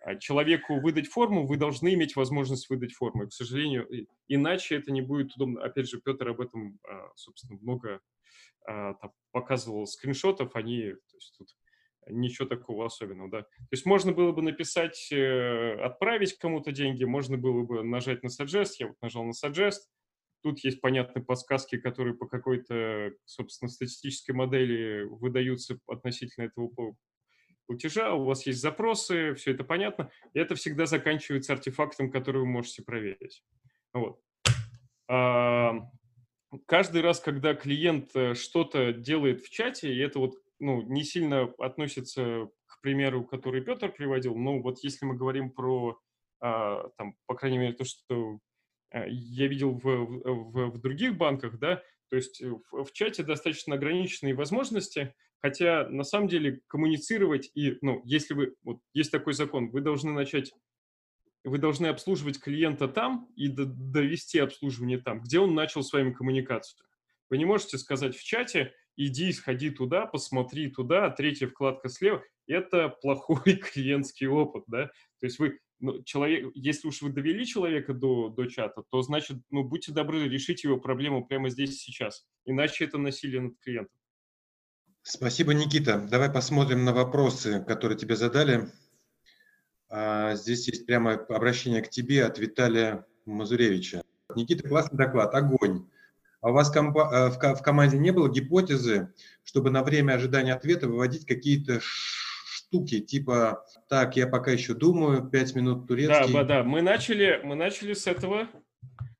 а 0.00 0.16
человеку 0.16 0.80
выдать 0.80 1.06
форму, 1.06 1.46
вы 1.46 1.56
должны 1.56 1.94
иметь 1.94 2.14
возможность 2.14 2.68
выдать 2.68 2.92
форму. 2.92 3.24
И, 3.24 3.28
к 3.28 3.32
сожалению, 3.32 3.88
иначе 4.28 4.76
это 4.76 4.92
не 4.92 5.00
будет 5.00 5.34
удобно. 5.36 5.62
Опять 5.62 5.88
же, 5.88 6.00
Петр 6.00 6.28
об 6.28 6.40
этом, 6.40 6.78
собственно, 7.14 7.58
много 7.62 8.00
там, 8.66 9.12
показывал 9.30 9.86
скриншотов, 9.86 10.56
они, 10.56 10.92
то 10.92 11.16
есть 11.16 11.34
тут 11.38 11.48
ничего 12.08 12.48
такого 12.48 12.86
особенного, 12.86 13.30
да. 13.30 13.42
То 13.42 13.68
есть 13.72 13.86
можно 13.86 14.12
было 14.12 14.32
бы 14.32 14.42
написать, 14.42 15.10
э, 15.12 15.74
отправить 15.80 16.36
кому-то 16.38 16.72
деньги, 16.72 17.04
можно 17.04 17.36
было 17.36 17.62
бы 17.62 17.82
нажать 17.82 18.22
на 18.22 18.28
suggest, 18.28 18.72
я 18.78 18.88
вот 18.88 18.96
нажал 19.02 19.24
на 19.24 19.32
suggest, 19.32 19.80
тут 20.42 20.62
есть 20.64 20.80
понятные 20.80 21.24
подсказки, 21.24 21.78
которые 21.78 22.14
по 22.14 22.26
какой-то, 22.26 23.12
собственно, 23.24 23.70
статистической 23.70 24.34
модели 24.34 25.04
выдаются 25.04 25.78
относительно 25.86 26.44
этого 26.44 26.96
платежа, 27.66 28.14
у 28.14 28.24
вас 28.24 28.46
есть 28.46 28.60
запросы, 28.60 29.34
все 29.34 29.52
это 29.52 29.64
понятно, 29.64 30.10
и 30.34 30.38
это 30.38 30.54
всегда 30.54 30.86
заканчивается 30.86 31.54
артефактом, 31.54 32.10
который 32.10 32.42
вы 32.42 32.46
можете 32.46 32.82
проверить. 32.82 33.42
Вот. 33.94 34.20
Каждый 36.66 37.00
раз, 37.02 37.20
когда 37.20 37.54
клиент 37.54 38.14
э, 38.14 38.34
что-то 38.34 38.92
делает 38.92 39.42
в 39.42 39.50
чате, 39.50 39.92
и 39.92 39.98
это 39.98 40.20
вот 40.20 40.34
ну, 40.64 40.82
не 40.82 41.04
сильно 41.04 41.44
относится 41.58 42.48
к 42.66 42.80
примеру, 42.80 43.24
который 43.24 43.62
Петр 43.62 43.92
приводил, 43.92 44.34
но 44.36 44.60
вот 44.60 44.78
если 44.82 45.06
мы 45.06 45.16
говорим 45.16 45.50
про, 45.50 45.98
а, 46.40 46.88
там, 46.98 47.16
по 47.26 47.34
крайней 47.34 47.58
мере, 47.58 47.72
то, 47.74 47.84
что 47.84 48.38
а, 48.90 49.06
я 49.06 49.46
видел 49.46 49.72
в, 49.72 49.84
в, 49.84 50.70
в 50.70 50.80
других 50.80 51.16
банках, 51.16 51.58
да, 51.58 51.82
то 52.10 52.16
есть 52.16 52.42
в, 52.42 52.84
в 52.84 52.92
чате 52.92 53.22
достаточно 53.22 53.74
ограниченные 53.74 54.34
возможности, 54.34 55.14
Хотя 55.44 55.86
на 55.90 56.04
самом 56.04 56.28
деле 56.28 56.62
коммуницировать 56.68 57.50
и, 57.54 57.76
ну, 57.82 58.00
если 58.06 58.32
вы, 58.32 58.54
вот 58.62 58.78
есть 58.94 59.12
такой 59.12 59.34
закон, 59.34 59.68
вы 59.68 59.82
должны 59.82 60.10
начать, 60.10 60.54
вы 61.44 61.58
должны 61.58 61.88
обслуживать 61.88 62.40
клиента 62.40 62.88
там 62.88 63.28
и 63.36 63.48
довести 63.48 64.38
обслуживание 64.38 64.96
там, 64.96 65.20
где 65.20 65.40
он 65.40 65.54
начал 65.54 65.82
с 65.82 65.92
вами 65.92 66.14
коммуникацию. 66.14 66.86
Вы 67.28 67.36
не 67.36 67.44
можете 67.44 67.76
сказать 67.76 68.16
в 68.16 68.24
чате, 68.24 68.72
иди, 68.96 69.32
сходи 69.32 69.70
туда, 69.70 70.06
посмотри 70.06 70.70
туда, 70.70 71.10
третья 71.10 71.46
вкладка 71.46 71.88
слева. 71.88 72.22
Это 72.46 72.88
плохой 72.88 73.56
клиентский 73.72 74.26
опыт, 74.26 74.64
да. 74.66 74.86
То 75.20 75.26
есть 75.26 75.38
вы, 75.38 75.58
ну, 75.80 76.02
человек, 76.02 76.50
если 76.54 76.88
уж 76.88 77.02
вы 77.02 77.10
довели 77.10 77.46
человека 77.46 77.94
до, 77.94 78.28
до 78.28 78.46
чата, 78.46 78.82
то 78.90 79.02
значит, 79.02 79.38
ну, 79.50 79.64
будьте 79.64 79.92
добры, 79.92 80.28
решите 80.28 80.68
его 80.68 80.78
проблему 80.78 81.26
прямо 81.26 81.48
здесь 81.48 81.70
и 81.70 81.78
сейчас. 81.78 82.26
Иначе 82.44 82.84
это 82.84 82.98
насилие 82.98 83.40
над 83.40 83.58
клиентом. 83.60 83.94
Спасибо, 85.02 85.52
Никита. 85.52 86.06
Давай 86.10 86.30
посмотрим 86.30 86.84
на 86.84 86.94
вопросы, 86.94 87.62
которые 87.66 87.98
тебе 87.98 88.16
задали. 88.16 88.70
А, 89.90 90.34
здесь 90.34 90.66
есть 90.66 90.86
прямо 90.86 91.12
обращение 91.12 91.82
к 91.82 91.90
тебе 91.90 92.24
от 92.24 92.38
Виталия 92.38 93.06
Мазуревича. 93.26 94.02
Никита, 94.34 94.66
классный 94.66 94.96
доклад, 94.96 95.34
огонь. 95.34 95.88
А 96.44 96.50
у 96.50 96.52
вас 96.52 96.70
э, 96.76 96.80
в 96.80 97.62
команде 97.62 97.96
не 97.96 98.10
было 98.10 98.28
гипотезы, 98.28 99.14
чтобы 99.44 99.70
на 99.70 99.82
время 99.82 100.12
ожидания 100.12 100.52
ответа 100.52 100.86
выводить 100.86 101.24
какие-то 101.24 101.80
штуки, 101.80 103.00
типа, 103.00 103.64
так, 103.88 104.14
я 104.16 104.26
пока 104.26 104.50
еще 104.50 104.74
думаю, 104.74 105.26
пять 105.30 105.54
минут 105.54 105.88
турецкий. 105.88 106.34
Да, 106.34 106.44
да, 106.44 106.62
мы 106.62 106.82
начали, 106.82 107.40
мы 107.42 107.54
начали 107.54 107.94
с 107.94 108.06
этого, 108.06 108.46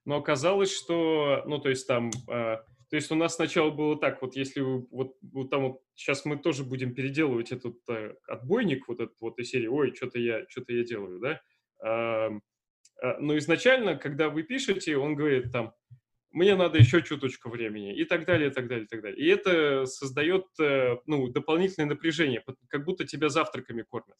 но 0.04 0.16
оказалось, 0.16 0.70
что, 0.70 1.42
ну, 1.46 1.58
то 1.58 1.70
есть 1.70 1.86
там 1.86 2.10
э, 2.28 2.58
то 2.90 2.96
есть 2.96 3.10
у 3.10 3.14
нас 3.14 3.36
сначала 3.36 3.70
было 3.70 3.98
так, 3.98 4.20
вот 4.20 4.36
если 4.36 4.60
вы, 4.60 4.86
вот, 4.90 5.16
вот 5.22 5.48
там 5.48 5.62
вот, 5.62 5.80
сейчас 5.94 6.26
мы 6.26 6.36
тоже 6.36 6.62
будем 6.62 6.94
переделывать 6.94 7.52
этот 7.52 7.78
э, 7.88 8.16
отбойник, 8.28 8.86
вот 8.86 9.00
этот 9.00 9.18
вот 9.22 9.38
из 9.38 9.48
серии, 9.48 9.66
ой, 9.66 9.94
что-то 9.94 10.18
я, 10.18 10.44
что-то 10.50 10.74
я 10.74 10.84
делаю, 10.84 11.20
да. 11.20 11.40
А, 11.82 12.28
а, 13.02 13.18
но 13.18 13.38
изначально, 13.38 13.96
когда 13.96 14.28
вы 14.28 14.42
пишете, 14.42 14.98
он 14.98 15.14
говорит 15.14 15.50
там, 15.52 15.72
мне 16.34 16.56
надо 16.56 16.78
еще 16.78 17.00
чуточку 17.00 17.48
времени 17.48 17.94
и 17.94 18.04
так 18.04 18.26
далее, 18.26 18.50
и 18.50 18.52
так 18.52 18.66
далее, 18.66 18.84
и 18.84 18.88
так 18.88 19.02
далее. 19.02 19.18
И 19.18 19.28
это 19.28 19.86
создает, 19.86 20.46
э, 20.60 20.96
ну, 21.06 21.28
дополнительное 21.28 21.88
напряжение, 21.88 22.44
как 22.68 22.84
будто 22.84 23.06
тебя 23.06 23.28
завтраками 23.28 23.82
кормят. 23.82 24.18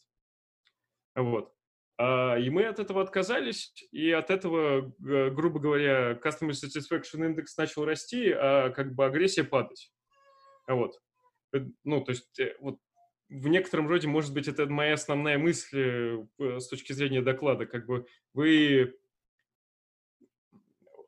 Вот. 1.16 1.52
А, 1.98 2.36
и 2.38 2.50
мы 2.50 2.66
от 2.66 2.78
этого 2.78 3.02
отказались, 3.02 3.72
и 3.90 4.12
от 4.12 4.30
этого, 4.30 4.94
грубо 4.98 5.58
говоря, 5.58 6.12
Customer 6.12 6.52
Satisfaction 6.52 7.20
Index 7.20 7.46
начал 7.58 7.84
расти, 7.84 8.30
а 8.30 8.70
как 8.70 8.94
бы 8.94 9.04
агрессия 9.04 9.42
падать. 9.42 9.92
Вот. 10.68 11.00
Э, 11.52 11.58
ну, 11.82 12.04
то 12.04 12.10
есть 12.12 12.38
э, 12.38 12.54
вот 12.60 12.78
в 13.28 13.48
некотором 13.48 13.88
роде, 13.88 14.06
может 14.06 14.32
быть, 14.32 14.46
это 14.46 14.66
моя 14.66 14.94
основная 14.94 15.36
мысль 15.36 16.26
с 16.38 16.68
точки 16.68 16.92
зрения 16.92 17.22
доклада. 17.22 17.66
Как 17.66 17.86
бы 17.86 18.06
вы 18.34 18.94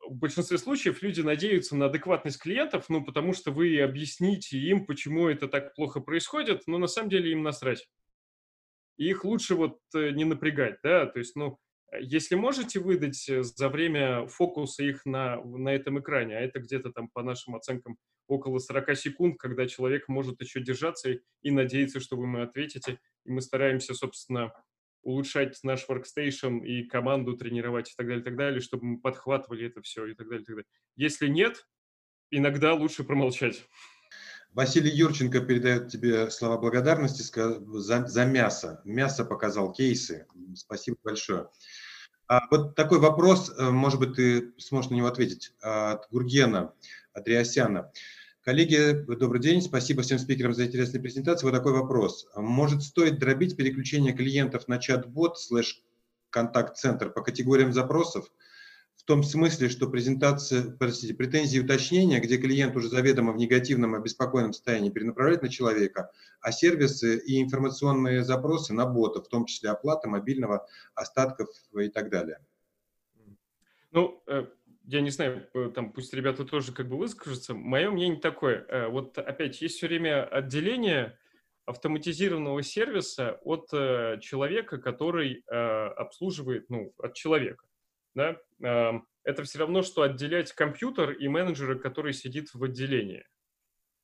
в 0.09 0.15
большинстве 0.15 0.57
случаев 0.57 1.01
люди 1.01 1.21
надеются 1.21 1.75
на 1.75 1.87
адекватность 1.87 2.39
клиентов, 2.39 2.85
ну, 2.89 3.03
потому 3.03 3.33
что 3.33 3.51
вы 3.51 3.79
объясните 3.81 4.57
им, 4.57 4.85
почему 4.85 5.27
это 5.27 5.47
так 5.47 5.75
плохо 5.75 5.99
происходит, 5.99 6.63
но 6.67 6.77
на 6.77 6.87
самом 6.87 7.09
деле 7.09 7.31
им 7.31 7.43
насрать. 7.43 7.87
Их 8.97 9.23
лучше 9.23 9.55
вот 9.55 9.79
э, 9.95 10.11
не 10.11 10.25
напрягать, 10.25 10.79
да, 10.83 11.05
то 11.05 11.19
есть, 11.19 11.35
ну, 11.35 11.59
если 11.99 12.35
можете 12.35 12.79
выдать 12.79 13.29
э, 13.29 13.43
за 13.43 13.69
время 13.69 14.27
фокуса 14.27 14.83
их 14.83 15.05
на, 15.05 15.41
на 15.43 15.69
этом 15.69 15.99
экране, 15.99 16.37
а 16.37 16.41
это 16.41 16.59
где-то 16.59 16.91
там 16.91 17.09
по 17.09 17.23
нашим 17.23 17.55
оценкам 17.55 17.97
около 18.27 18.59
40 18.59 18.97
секунд, 18.97 19.37
когда 19.39 19.67
человек 19.67 20.07
может 20.07 20.41
еще 20.41 20.61
держаться 20.61 21.11
и, 21.11 21.19
и 21.43 21.51
надеяться, 21.51 21.99
что 21.99 22.17
вы 22.17 22.25
ему 22.25 22.41
ответите, 22.41 22.99
и 23.25 23.31
мы 23.31 23.41
стараемся, 23.41 23.93
собственно, 23.93 24.51
улучшать 25.07 25.57
наш 25.63 25.87
workstation 25.87 26.59
и 26.65 26.83
команду 26.83 27.37
тренировать 27.37 27.89
и 27.89 27.93
так 27.95 28.07
далее, 28.07 28.21
и 28.21 28.25
так 28.25 28.35
далее, 28.35 28.59
чтобы 28.59 28.85
мы 28.85 28.99
подхватывали 28.99 29.65
это 29.65 29.81
все 29.81 30.05
и 30.05 30.13
так 30.13 30.27
далее, 30.27 30.43
и 30.43 30.45
так 30.45 30.55
далее. 30.55 30.69
Если 30.97 31.27
нет, 31.29 31.65
иногда 32.29 32.73
лучше 32.73 33.05
промолчать. 33.05 33.63
Василий 34.51 34.91
Юрченко 34.91 35.39
передает 35.39 35.87
тебе 35.87 36.29
слова 36.29 36.57
благодарности 36.57 37.21
за, 37.21 38.05
за 38.05 38.25
мясо. 38.25 38.81
Мясо 38.83 39.23
показал 39.23 39.71
кейсы. 39.71 40.27
Спасибо 40.55 40.97
большое. 41.01 41.47
А 42.27 42.41
вот 42.51 42.75
такой 42.75 42.99
вопрос, 42.99 43.49
э, 43.57 43.69
может 43.69 43.99
быть, 43.99 44.15
ты 44.15 44.53
сможешь 44.57 44.91
на 44.91 44.95
него 44.95 45.07
ответить, 45.07 45.53
от 45.61 46.09
Гургена 46.11 46.73
Андреасяна. 47.13 47.93
Коллеги, 48.47 49.03
добрый 49.19 49.41
день. 49.41 49.61
Спасибо 49.61 50.03
всем 50.03 50.19
спикерам 50.19 50.53
за 50.53 50.65
интересную 50.67 51.03
презентацию. 51.03 51.51
Вот 51.51 51.57
такой 51.57 51.73
вопрос. 51.73 52.25
Может, 52.33 52.81
стоит 52.81 53.19
дробить 53.19 53.57
переключение 53.57 54.13
клиентов 54.13 54.69
на 54.69 54.77
чат-бот 54.77 55.37
слэш 55.37 55.83
контакт-центр 56.29 57.09
по 57.11 57.21
категориям 57.21 57.73
запросов? 57.73 58.31
том 59.07 59.23
смысле, 59.23 59.69
что 59.69 59.89
презентация, 59.89 60.69
простите, 60.77 61.13
претензии 61.13 61.57
и 61.57 61.63
уточнения, 61.63 62.19
где 62.19 62.37
клиент 62.37 62.75
уже 62.75 62.89
заведомо 62.89 63.31
в 63.31 63.37
негативном 63.37 63.95
и 63.95 64.03
беспокойном 64.03 64.51
состоянии 64.51 64.89
перенаправляет 64.89 65.41
на 65.41 65.49
человека, 65.49 66.11
а 66.41 66.51
сервисы 66.51 67.17
и 67.17 67.41
информационные 67.41 68.25
запросы 68.25 68.73
на 68.73 68.85
ботов, 68.85 69.25
в 69.25 69.29
том 69.29 69.45
числе 69.45 69.69
оплата 69.69 70.09
мобильного, 70.09 70.67
остатков 70.93 71.47
и 71.79 71.87
так 71.87 72.09
далее. 72.09 72.39
Ну, 73.91 74.21
э, 74.27 74.45
я 74.87 75.01
не 75.01 75.11
знаю, 75.11 75.47
э, 75.53 75.71
там 75.73 75.91
пусть 75.91 76.13
ребята 76.13 76.43
тоже 76.43 76.73
как 76.73 76.89
бы 76.89 76.97
выскажутся. 76.97 77.53
Мое 77.53 77.91
мнение 77.91 78.19
такое. 78.19 78.65
Э, 78.67 78.87
вот 78.87 79.17
опять 79.17 79.61
есть 79.61 79.77
все 79.77 79.87
время 79.87 80.25
отделение 80.25 81.17
автоматизированного 81.65 82.63
сервиса 82.63 83.39
от 83.43 83.69
человека, 84.21 84.77
который 84.77 85.43
обслуживает, 85.49 86.69
ну, 86.69 86.93
от 86.97 87.13
человека 87.13 87.65
да, 88.17 88.41
это 89.23 89.43
все 89.43 89.59
равно, 89.59 89.83
что 89.83 90.01
отделять 90.01 90.51
компьютер 90.53 91.11
и 91.11 91.27
менеджера, 91.27 91.75
который 91.77 92.13
сидит 92.13 92.53
в 92.53 92.63
отделении. 92.63 93.23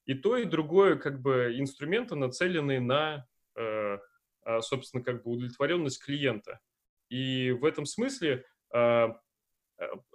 И 0.05 0.13
то, 0.13 0.37
и 0.37 0.45
другое 0.45 0.97
как 0.97 1.21
бы 1.21 1.55
инструменты 1.57 2.15
нацелены 2.15 2.79
на, 2.79 3.25
э, 3.55 3.97
а, 4.41 4.61
собственно, 4.61 5.03
как 5.03 5.23
бы 5.23 5.31
удовлетворенность 5.31 6.03
клиента. 6.03 6.59
И 7.09 7.51
в 7.51 7.63
этом 7.63 7.85
смысле, 7.85 8.45
э, 8.73 9.07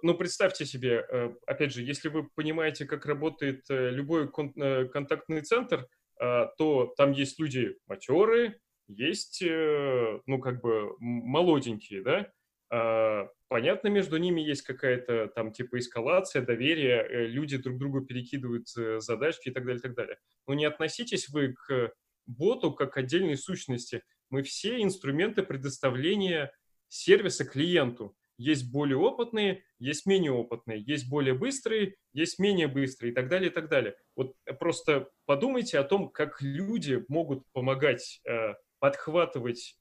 ну, 0.01 0.15
представьте 0.15 0.65
себе, 0.65 1.05
э, 1.09 1.33
опять 1.45 1.73
же, 1.73 1.81
если 1.81 2.09
вы 2.09 2.27
понимаете, 2.35 2.85
как 2.85 3.05
работает 3.05 3.65
любой 3.69 4.31
контактный 4.31 5.41
центр, 5.41 5.87
то 6.17 6.93
там 6.97 7.13
есть 7.13 7.39
люди 7.39 7.77
матерые, 7.87 8.59
есть, 8.87 9.41
ну, 9.41 10.39
как 10.41 10.61
бы 10.61 10.97
молоденькие, 10.99 12.01
да, 12.03 13.29
понятно, 13.49 13.89
между 13.89 14.17
ними 14.17 14.39
есть 14.39 14.61
какая-то 14.61 15.27
там 15.35 15.51
типа 15.51 15.79
эскалация, 15.79 16.41
доверие, 16.41 17.03
э, 17.03 17.27
люди 17.27 17.57
друг 17.57 17.77
другу 17.77 18.01
перекидывают 18.01 18.67
э, 18.77 18.99
задачки 18.99 19.49
и 19.49 19.51
так 19.51 19.65
далее, 19.65 19.79
и 19.79 19.81
так 19.81 19.95
далее. 19.95 20.17
Но 20.47 20.53
не 20.53 20.65
относитесь 20.65 21.27
вы 21.29 21.53
к 21.53 21.91
боту 22.25 22.71
как 22.71 22.95
отдельной 22.95 23.35
сущности. 23.35 24.03
Мы 24.29 24.43
все 24.43 24.81
инструменты 24.81 25.43
предоставления 25.43 26.53
сервиса 26.87 27.43
клиенту. 27.43 28.15
Есть 28.39 28.71
более 28.71 28.97
опытные, 28.97 29.63
есть 29.77 30.07
менее 30.07 30.31
опытные, 30.31 30.81
есть 30.81 31.07
более 31.07 31.35
быстрые, 31.35 31.95
есть 32.13 32.39
менее 32.39 32.67
быстрые 32.67 33.11
и 33.11 33.13
так 33.13 33.29
далее, 33.29 33.51
и 33.51 33.53
так 33.53 33.69
далее. 33.69 33.95
Вот 34.15 34.35
просто 34.59 35.09
подумайте 35.27 35.77
о 35.77 35.83
том, 35.83 36.09
как 36.09 36.41
люди 36.41 37.05
могут 37.07 37.43
помогать 37.51 38.21
э, 38.27 38.55
подхватывать 38.79 39.77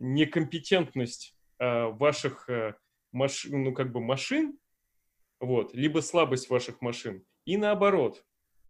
некомпетентность 0.00 1.34
э, 1.58 1.84
ваших 1.86 2.48
э, 2.48 2.74
машин, 3.12 3.64
ну, 3.64 3.72
как 3.74 3.92
бы 3.92 4.00
машин, 4.00 4.58
вот, 5.40 5.74
либо 5.74 6.00
слабость 6.00 6.50
ваших 6.50 6.80
машин, 6.80 7.24
и 7.44 7.56
наоборот. 7.56 8.24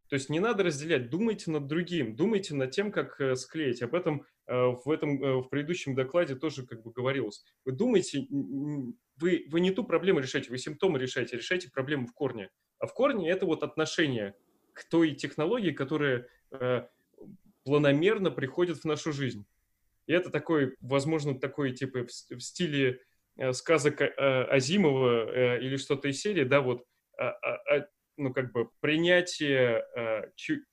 То 0.08 0.14
есть 0.14 0.30
не 0.30 0.40
надо 0.40 0.64
разделять, 0.64 1.10
думайте 1.10 1.50
над 1.50 1.66
другим, 1.66 2.16
думайте 2.16 2.54
над 2.54 2.70
тем, 2.70 2.90
как 2.90 3.20
э, 3.20 3.36
склеить. 3.36 3.82
Об 3.82 3.94
этом 3.94 4.22
э, 4.22 4.24
в 4.48 4.90
этом 4.90 5.22
э, 5.22 5.36
в 5.42 5.48
предыдущем 5.48 5.94
докладе 5.94 6.34
тоже 6.34 6.66
как 6.66 6.82
бы 6.82 6.90
говорилось. 6.90 7.44
Вы 7.64 7.72
думаете, 7.72 8.26
вы, 8.30 9.46
вы 9.48 9.60
не 9.60 9.70
ту 9.70 9.84
проблему 9.84 10.20
решаете, 10.20 10.50
вы 10.50 10.58
симптомы 10.58 10.98
решаете, 10.98 11.36
решаете 11.36 11.70
проблему 11.70 12.06
в 12.06 12.12
корне. 12.12 12.50
А 12.78 12.86
в 12.86 12.94
корне 12.94 13.30
это 13.30 13.46
вот 13.46 13.62
отношение 13.62 14.34
к 14.72 14.88
той 14.88 15.14
технологии, 15.14 15.72
которая 15.72 16.28
э, 16.50 16.86
планомерно 17.64 18.30
приходит 18.30 18.78
в 18.78 18.84
нашу 18.84 19.12
жизнь. 19.12 19.44
И 20.06 20.12
это 20.12 20.30
такой, 20.30 20.74
возможно, 20.80 21.38
такой 21.38 21.72
типа 21.72 22.06
в, 22.06 22.40
стиле 22.40 23.00
э, 23.36 23.52
сказок 23.52 24.00
э, 24.00 24.06
Азимова 24.06 25.30
э, 25.30 25.60
или 25.60 25.76
что-то 25.76 26.08
из 26.08 26.20
серии, 26.20 26.44
да, 26.44 26.62
вот 26.62 26.86
а, 27.18 27.30
а, 27.30 27.76
а, 27.76 27.86
ну, 28.16 28.32
как 28.32 28.52
бы 28.52 28.70
принятие 28.80 29.84
э, 29.96 30.30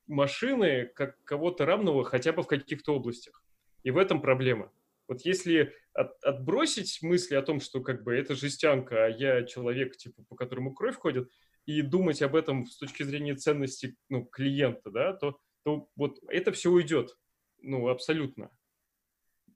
машины 0.07 0.91
как 0.95 1.21
кого-то 1.23 1.65
равного 1.65 2.03
хотя 2.03 2.31
бы 2.33 2.43
в 2.43 2.47
каких-то 2.47 2.95
областях. 2.95 3.44
И 3.85 3.91
в 3.91 3.97
этом 3.97 4.19
проблема. 4.19 4.71
Вот 5.07 5.21
если 5.21 5.71
от, 5.93 6.21
отбросить 6.23 7.03
мысли 7.03 7.35
о 7.35 7.43
том, 7.43 7.59
что 7.59 7.81
как 7.81 8.03
бы 8.03 8.15
это 8.15 8.33
жестянка, 8.33 9.05
а 9.05 9.09
я 9.09 9.43
человек, 9.43 9.95
типа, 9.95 10.23
по 10.27 10.35
которому 10.35 10.73
кровь 10.73 10.95
ходит, 10.95 11.31
и 11.67 11.83
думать 11.83 12.23
об 12.23 12.35
этом 12.35 12.65
с 12.65 12.77
точки 12.77 13.03
зрения 13.03 13.35
ценности 13.35 13.95
ну, 14.09 14.25
клиента, 14.25 14.89
да, 14.89 15.13
то, 15.13 15.39
то 15.63 15.87
вот 15.95 16.17
это 16.29 16.51
все 16.51 16.71
уйдет. 16.71 17.15
Ну, 17.61 17.87
абсолютно. 17.87 18.49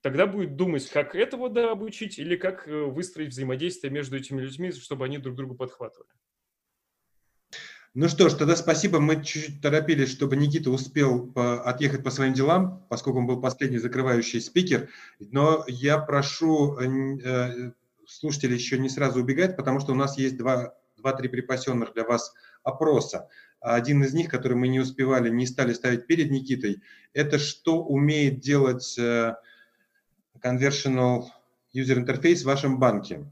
Тогда 0.01 0.27
будет 0.27 0.55
думать, 0.55 0.87
как 0.89 1.15
этого 1.15 1.49
да, 1.49 1.71
обучить 1.71 2.19
или 2.19 2.35
как 2.35 2.67
э, 2.67 2.83
выстроить 2.83 3.29
взаимодействие 3.29 3.91
между 3.91 4.15
этими 4.15 4.41
людьми, 4.41 4.71
чтобы 4.71 5.05
они 5.05 5.17
друг 5.17 5.35
друга 5.35 5.55
подхватывали. 5.55 6.09
Ну 7.95 8.07
что 8.07 8.29
ж, 8.29 8.33
тогда 8.35 8.55
спасибо. 8.55 8.99
Мы 8.99 9.23
чуть-чуть 9.23 9.61
торопились, 9.61 10.11
чтобы 10.11 10.35
Никита 10.35 10.69
успел 10.69 11.25
по, 11.25 11.63
отъехать 11.63 12.03
по 12.03 12.11
своим 12.11 12.33
делам, 12.33 12.85
поскольку 12.87 13.19
он 13.19 13.25
был 13.25 13.41
последний 13.41 13.79
закрывающий 13.79 14.41
спикер. 14.41 14.89
Но 15.19 15.63
я 15.67 15.97
прошу 15.97 16.77
э, 16.77 17.17
э 17.23 17.71
слушателей 18.09 18.55
еще 18.55 18.79
не 18.79 18.89
сразу 18.89 19.21
убегать, 19.21 19.55
потому 19.55 19.79
что 19.79 19.91
у 19.91 19.95
нас 19.95 20.17
есть 20.17 20.35
два, 20.35 20.73
два-три 20.97 21.29
припасенных 21.29 21.93
для 21.93 22.03
вас 22.03 22.33
опроса. 22.63 23.29
Один 23.61 24.03
из 24.03 24.13
них, 24.13 24.29
который 24.29 24.57
мы 24.57 24.67
не 24.67 24.79
успевали, 24.79 25.29
не 25.29 25.45
стали 25.45 25.73
ставить 25.73 26.07
перед 26.07 26.31
Никитой, 26.31 26.81
это 27.13 27.37
что 27.37 27.83
умеет 27.83 28.39
делать 28.39 28.97
э, 28.97 29.35
Conversational 30.43 31.25
User 31.75 32.03
Interface 32.03 32.41
в 32.41 32.45
вашем 32.45 32.79
банке. 32.79 33.25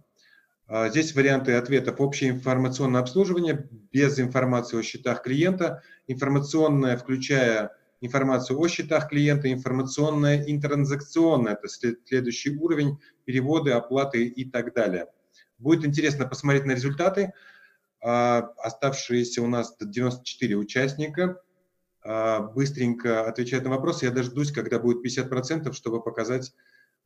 А, 0.68 0.89
здесь 0.89 1.15
варианты 1.15 1.53
ответов. 1.53 2.02
Общее 2.02 2.31
информационное 2.31 3.02
обслуживание 3.02 3.68
без 3.91 4.19
информации 4.19 4.77
о 4.77 4.84
счетах 4.84 5.23
клиента, 5.23 5.81
информационное, 6.07 6.98
включая 6.98 7.72
информацию 8.02 8.60
о 8.60 8.68
счетах 8.68 9.10
клиента, 9.10 9.52
информационное 9.52 10.44
интертранзакционное, 10.45 11.53
это 11.53 11.68
следующий 11.69 12.56
уровень, 12.56 12.99
переводы, 13.26 13.72
оплаты 13.72 14.26
и 14.26 14.45
так 14.45 14.73
далее. 14.73 15.07
Будет 15.57 15.85
интересно 15.85 16.27
посмотреть 16.27 16.65
на 16.65 16.73
результаты. 16.73 17.34
А, 18.02 18.49
оставшиеся 18.57 19.41
у 19.41 19.48
нас 19.48 19.76
94 19.80 20.56
участника 20.56 21.41
а, 22.03 22.41
быстренько 22.41 23.26
отвечают 23.26 23.64
на 23.64 23.72
вопросы. 23.72 24.06
Я 24.06 24.11
дождусь, 24.11 24.52
когда 24.52 24.80
будет 24.80 25.03
50%, 25.03 25.72
чтобы 25.72 26.03
показать 26.03 26.53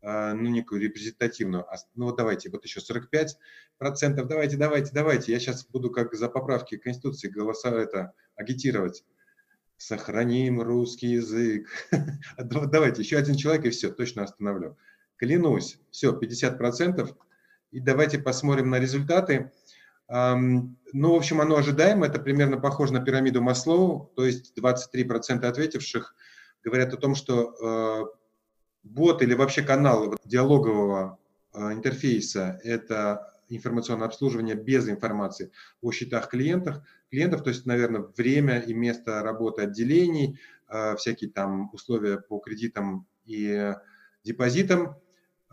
ну, 0.02 0.50
некую 0.50 0.82
репрезентативную. 0.82 1.66
Ну, 1.96 2.06
вот 2.06 2.18
давайте, 2.18 2.50
вот 2.50 2.64
еще 2.66 2.82
45 2.82 3.38
процентов, 3.78 4.28
давайте, 4.28 4.58
давайте, 4.58 4.92
давайте. 4.94 5.32
Я 5.32 5.40
сейчас 5.40 5.66
буду 5.68 5.92
как 5.92 6.14
за 6.14 6.28
поправки 6.30 6.78
Конституции 6.78 7.30
голоса 7.30 7.70
это 7.70 8.14
агитировать. 8.36 9.04
Сохраним 9.78 10.62
русский 10.62 11.08
язык. 11.08 11.68
Давайте, 12.38 13.02
еще 13.02 13.18
один 13.18 13.36
человек, 13.36 13.66
и 13.66 13.72
все, 13.72 13.92
точно 13.92 14.24
остановлю. 14.24 14.78
Клянусь, 15.18 15.80
все, 15.90 16.14
50 16.14 16.60
процентов. 16.60 17.16
И 17.72 17.80
давайте 17.80 18.20
посмотрим 18.20 18.70
на 18.70 18.80
результаты. 18.80 19.52
Ну, 20.08 20.76
в 20.94 21.16
общем, 21.16 21.42
оно 21.42 21.56
ожидаемо, 21.56 22.06
это 22.06 22.20
примерно 22.20 22.58
похоже 22.58 22.94
на 22.94 23.00
пирамиду 23.00 23.42
Маслоу, 23.42 24.12
то 24.16 24.26
есть 24.26 24.54
23% 24.60 25.46
ответивших 25.46 26.16
говорят 26.64 26.94
о 26.94 26.98
том, 26.98 27.16
что 27.16 28.12
бот 28.84 29.22
или 29.22 29.34
вообще 29.34 29.62
канал 29.62 30.16
диалогового 30.26 31.20
э, 31.54 31.74
интерфейса– 31.74 32.60
это 32.64 33.34
информационное 33.50 34.08
обслуживание 34.08 34.56
без 34.56 34.88
информации 34.90 35.52
о 35.82 35.92
счетах 35.92 36.30
клиентов, 36.30 36.78
клиентов, 37.10 37.44
то 37.44 37.50
есть, 37.50 37.66
наверное, 37.66 38.06
время 38.16 38.60
и 38.60 38.74
место 38.74 39.22
работы 39.22 39.64
отделений, 39.64 40.40
э, 40.70 40.96
всякие 40.96 41.30
там 41.30 41.70
условия 41.74 42.18
по 42.18 42.40
кредитам 42.40 43.08
и 43.26 43.74
депозитам. 44.24 44.96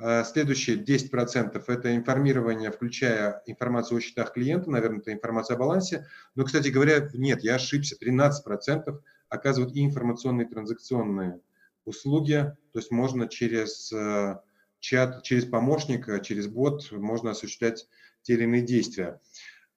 Э, 0.01 0.25
следующие 0.25 0.77
10%– 0.77 1.65
это 1.67 1.97
информирование, 1.97 2.71
включая 2.71 3.43
информацию 3.47 3.99
о 3.99 4.01
счетах 4.01 4.33
клиента, 4.33 4.71
наверное, 4.71 5.01
это 5.01 5.13
информация 5.13 5.57
о 5.57 5.59
балансе. 5.59 6.07
Но, 6.35 6.45
кстати 6.45 6.69
говоря, 6.69 7.09
нет, 7.15 7.43
я 7.43 7.57
ошибся, 7.57 7.97
13% 8.01 9.01
оказывают 9.29 9.75
и 9.75 9.85
информационные 9.85 10.47
транзакционные 10.47 11.41
услуги, 11.89 12.55
то 12.73 12.79
есть 12.79 12.91
можно 12.91 13.29
через 13.29 13.93
э, 13.93 14.37
чат, 14.81 15.23
через 15.23 15.45
помощника, 15.45 16.21
через 16.21 16.47
бот 16.47 16.91
можно 16.93 17.31
осуществлять 17.31 17.89
те 18.23 18.35
или 18.35 18.45
иные 18.45 18.63
действия. 18.63 19.21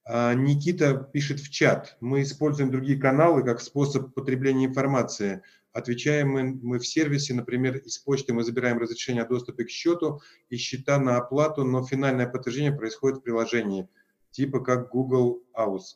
А, 0.03 0.33
Никита 0.33 0.95
пишет 0.95 1.39
в 1.39 1.49
чат, 1.49 1.97
мы 1.99 2.23
используем 2.23 2.71
другие 2.71 2.99
каналы 2.99 3.43
как 3.43 3.61
способ 3.61 4.13
потребления 4.13 4.65
информации. 4.65 5.41
Отвечаем 5.73 6.31
мы 6.61 6.79
в 6.79 6.85
сервисе, 6.85 7.33
например, 7.33 7.77
из 7.77 7.97
почты 7.97 8.33
мы 8.33 8.43
забираем 8.43 8.77
разрешение 8.77 9.23
о 9.23 9.27
доступе 9.27 9.63
к 9.63 9.69
счету 9.69 10.21
и 10.49 10.57
счета 10.57 10.99
на 10.99 11.17
оплату, 11.17 11.63
но 11.63 11.85
финальное 11.85 12.27
подтверждение 12.27 12.73
происходит 12.73 13.19
в 13.19 13.21
приложении, 13.21 13.87
типа 14.31 14.59
как 14.59 14.89
Google 14.89 15.43
House. 15.55 15.95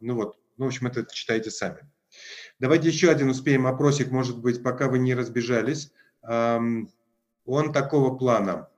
Ну 0.00 0.14
вот, 0.14 0.38
ну, 0.58 0.66
в 0.66 0.68
общем, 0.68 0.86
это 0.86 1.04
читайте 1.12 1.50
сами. 1.50 1.90
Давайте 2.62 2.86
еще 2.86 3.10
один 3.10 3.28
успеем 3.28 3.66
опросик, 3.66 4.12
может 4.12 4.38
быть, 4.38 4.62
пока 4.62 4.86
вы 4.86 5.00
не 5.00 5.16
разбежались. 5.16 5.90
Он 6.22 6.86
такого 7.72 8.16
плана. 8.16 8.68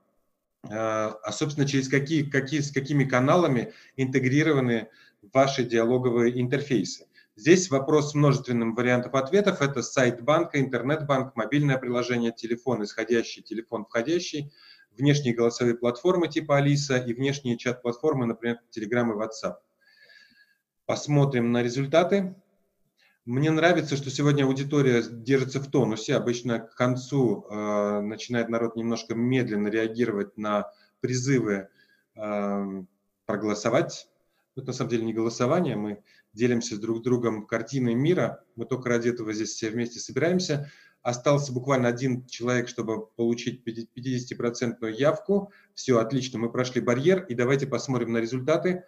А, 0.70 1.18
а, 1.22 1.32
собственно, 1.32 1.68
через 1.68 1.90
какие, 1.90 2.22
какие, 2.22 2.60
с 2.60 2.72
какими 2.72 3.04
каналами 3.04 3.74
интегрированы 3.98 4.88
ваши 5.34 5.64
диалоговые 5.64 6.40
интерфейсы. 6.40 7.04
Здесь 7.36 7.68
вопрос 7.68 8.12
с 8.12 8.14
множественным 8.14 8.74
вариантов 8.74 9.12
ответов. 9.12 9.60
Это 9.60 9.82
сайт 9.82 10.22
банка, 10.22 10.58
интернет-банк, 10.58 11.36
мобильное 11.36 11.76
приложение, 11.76 12.32
телефон 12.32 12.84
исходящий, 12.84 13.42
телефон 13.42 13.84
входящий, 13.84 14.50
внешние 14.92 15.34
голосовые 15.34 15.76
платформы 15.76 16.28
типа 16.28 16.56
Алиса 16.56 16.96
и 16.96 17.12
внешние 17.12 17.58
чат-платформы, 17.58 18.24
например, 18.24 18.60
Telegram 18.74 19.10
и 19.10 19.14
WhatsApp. 19.14 19.56
Посмотрим 20.86 21.52
на 21.52 21.62
результаты. 21.62 22.34
Мне 23.26 23.50
нравится, 23.50 23.96
что 23.96 24.10
сегодня 24.10 24.44
аудитория 24.44 25.02
держится 25.02 25.58
в 25.58 25.70
тонусе. 25.70 26.14
Обычно 26.14 26.58
к 26.58 26.74
концу 26.74 27.46
э, 27.48 28.00
начинает 28.00 28.50
народ 28.50 28.76
немножко 28.76 29.14
медленно 29.14 29.68
реагировать 29.68 30.36
на 30.36 30.70
призывы 31.00 31.68
э, 32.16 32.82
проголосовать. 33.24 34.08
Это 34.56 34.66
на 34.66 34.72
самом 34.74 34.90
деле 34.90 35.06
не 35.06 35.14
голосование, 35.14 35.74
мы 35.74 36.02
делимся 36.34 36.78
друг 36.78 36.98
с 36.98 37.00
другом 37.00 37.46
картиной 37.46 37.94
мира. 37.94 38.44
Мы 38.56 38.66
только 38.66 38.90
ради 38.90 39.08
этого 39.08 39.32
здесь 39.32 39.52
все 39.52 39.70
вместе 39.70 40.00
собираемся. 40.00 40.70
Остался 41.00 41.50
буквально 41.50 41.88
один 41.88 42.26
человек, 42.26 42.68
чтобы 42.68 43.06
получить 43.06 43.62
50% 43.66 44.90
явку. 44.90 45.50
Все, 45.72 45.98
отлично, 45.98 46.38
мы 46.38 46.52
прошли 46.52 46.82
барьер. 46.82 47.24
И 47.24 47.34
давайте 47.34 47.66
посмотрим 47.66 48.12
на 48.12 48.18
результаты. 48.18 48.84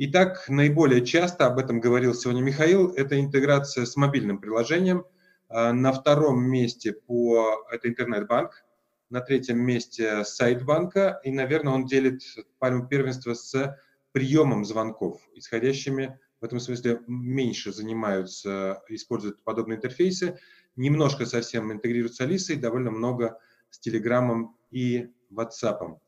Итак, 0.00 0.44
наиболее 0.48 1.04
часто, 1.04 1.46
об 1.46 1.58
этом 1.58 1.80
говорил 1.80 2.14
сегодня 2.14 2.40
Михаил, 2.40 2.92
это 2.92 3.18
интеграция 3.18 3.84
с 3.84 3.96
мобильным 3.96 4.38
приложением. 4.38 5.04
А, 5.48 5.72
на 5.72 5.92
втором 5.92 6.40
месте 6.40 6.92
по 6.92 7.66
это 7.72 7.88
интернет-банк, 7.88 8.64
на 9.10 9.20
третьем 9.20 9.58
месте 9.58 10.22
сайт 10.22 10.64
банка, 10.64 11.20
и, 11.24 11.32
наверное, 11.32 11.72
он 11.72 11.84
делит 11.84 12.22
пальму 12.60 12.86
первенства 12.86 13.34
с 13.34 13.76
приемом 14.12 14.64
звонков, 14.64 15.20
исходящими 15.34 16.16
в 16.40 16.44
этом 16.44 16.60
смысле 16.60 17.00
меньше 17.08 17.72
занимаются, 17.72 18.84
используют 18.88 19.42
подобные 19.42 19.78
интерфейсы, 19.78 20.38
немножко 20.76 21.26
совсем 21.26 21.72
интегрируются 21.72 22.18
с 22.18 22.26
Алисой, 22.26 22.54
довольно 22.54 22.92
много 22.92 23.36
с 23.70 23.80
Телеграмом 23.80 24.56
и 24.70 25.08
WhatsApp. 25.32 25.98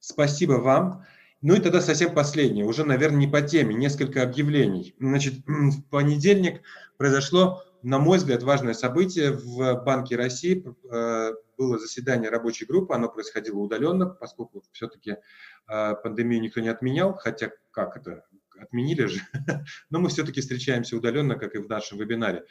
Спасибо 0.00 0.52
вам. 0.54 1.06
Ну 1.40 1.54
и 1.54 1.60
тогда 1.60 1.80
совсем 1.80 2.14
последнее, 2.14 2.64
уже, 2.64 2.84
наверное, 2.84 3.18
не 3.18 3.28
по 3.28 3.40
теме, 3.42 3.74
несколько 3.74 4.22
объявлений. 4.22 4.94
Значит, 4.98 5.34
в 5.46 5.82
понедельник 5.88 6.62
произошло, 6.96 7.62
на 7.82 7.98
мой 7.98 8.18
взгляд, 8.18 8.42
важное 8.42 8.74
событие 8.74 9.32
в 9.32 9.82
Банке 9.84 10.16
России. 10.16 10.64
Э, 10.90 11.32
было 11.56 11.78
заседание 11.78 12.30
рабочей 12.30 12.66
группы, 12.66 12.94
оно 12.94 13.08
происходило 13.08 13.58
удаленно, 13.58 14.06
поскольку 14.06 14.62
все-таки 14.72 15.16
пандемию 15.66 16.40
никто 16.40 16.60
не 16.60 16.68
отменял, 16.68 17.14
хотя 17.14 17.50
как 17.72 17.96
это, 17.96 18.24
отменили 18.60 19.06
же, 19.06 19.20
но 19.90 19.98
мы 19.98 20.08
все-таки 20.08 20.40
встречаемся 20.40 20.96
удаленно, 20.96 21.34
как 21.34 21.54
и 21.54 21.58
в 21.58 21.68
нашем 21.68 21.98
вебинаре. 21.98 22.44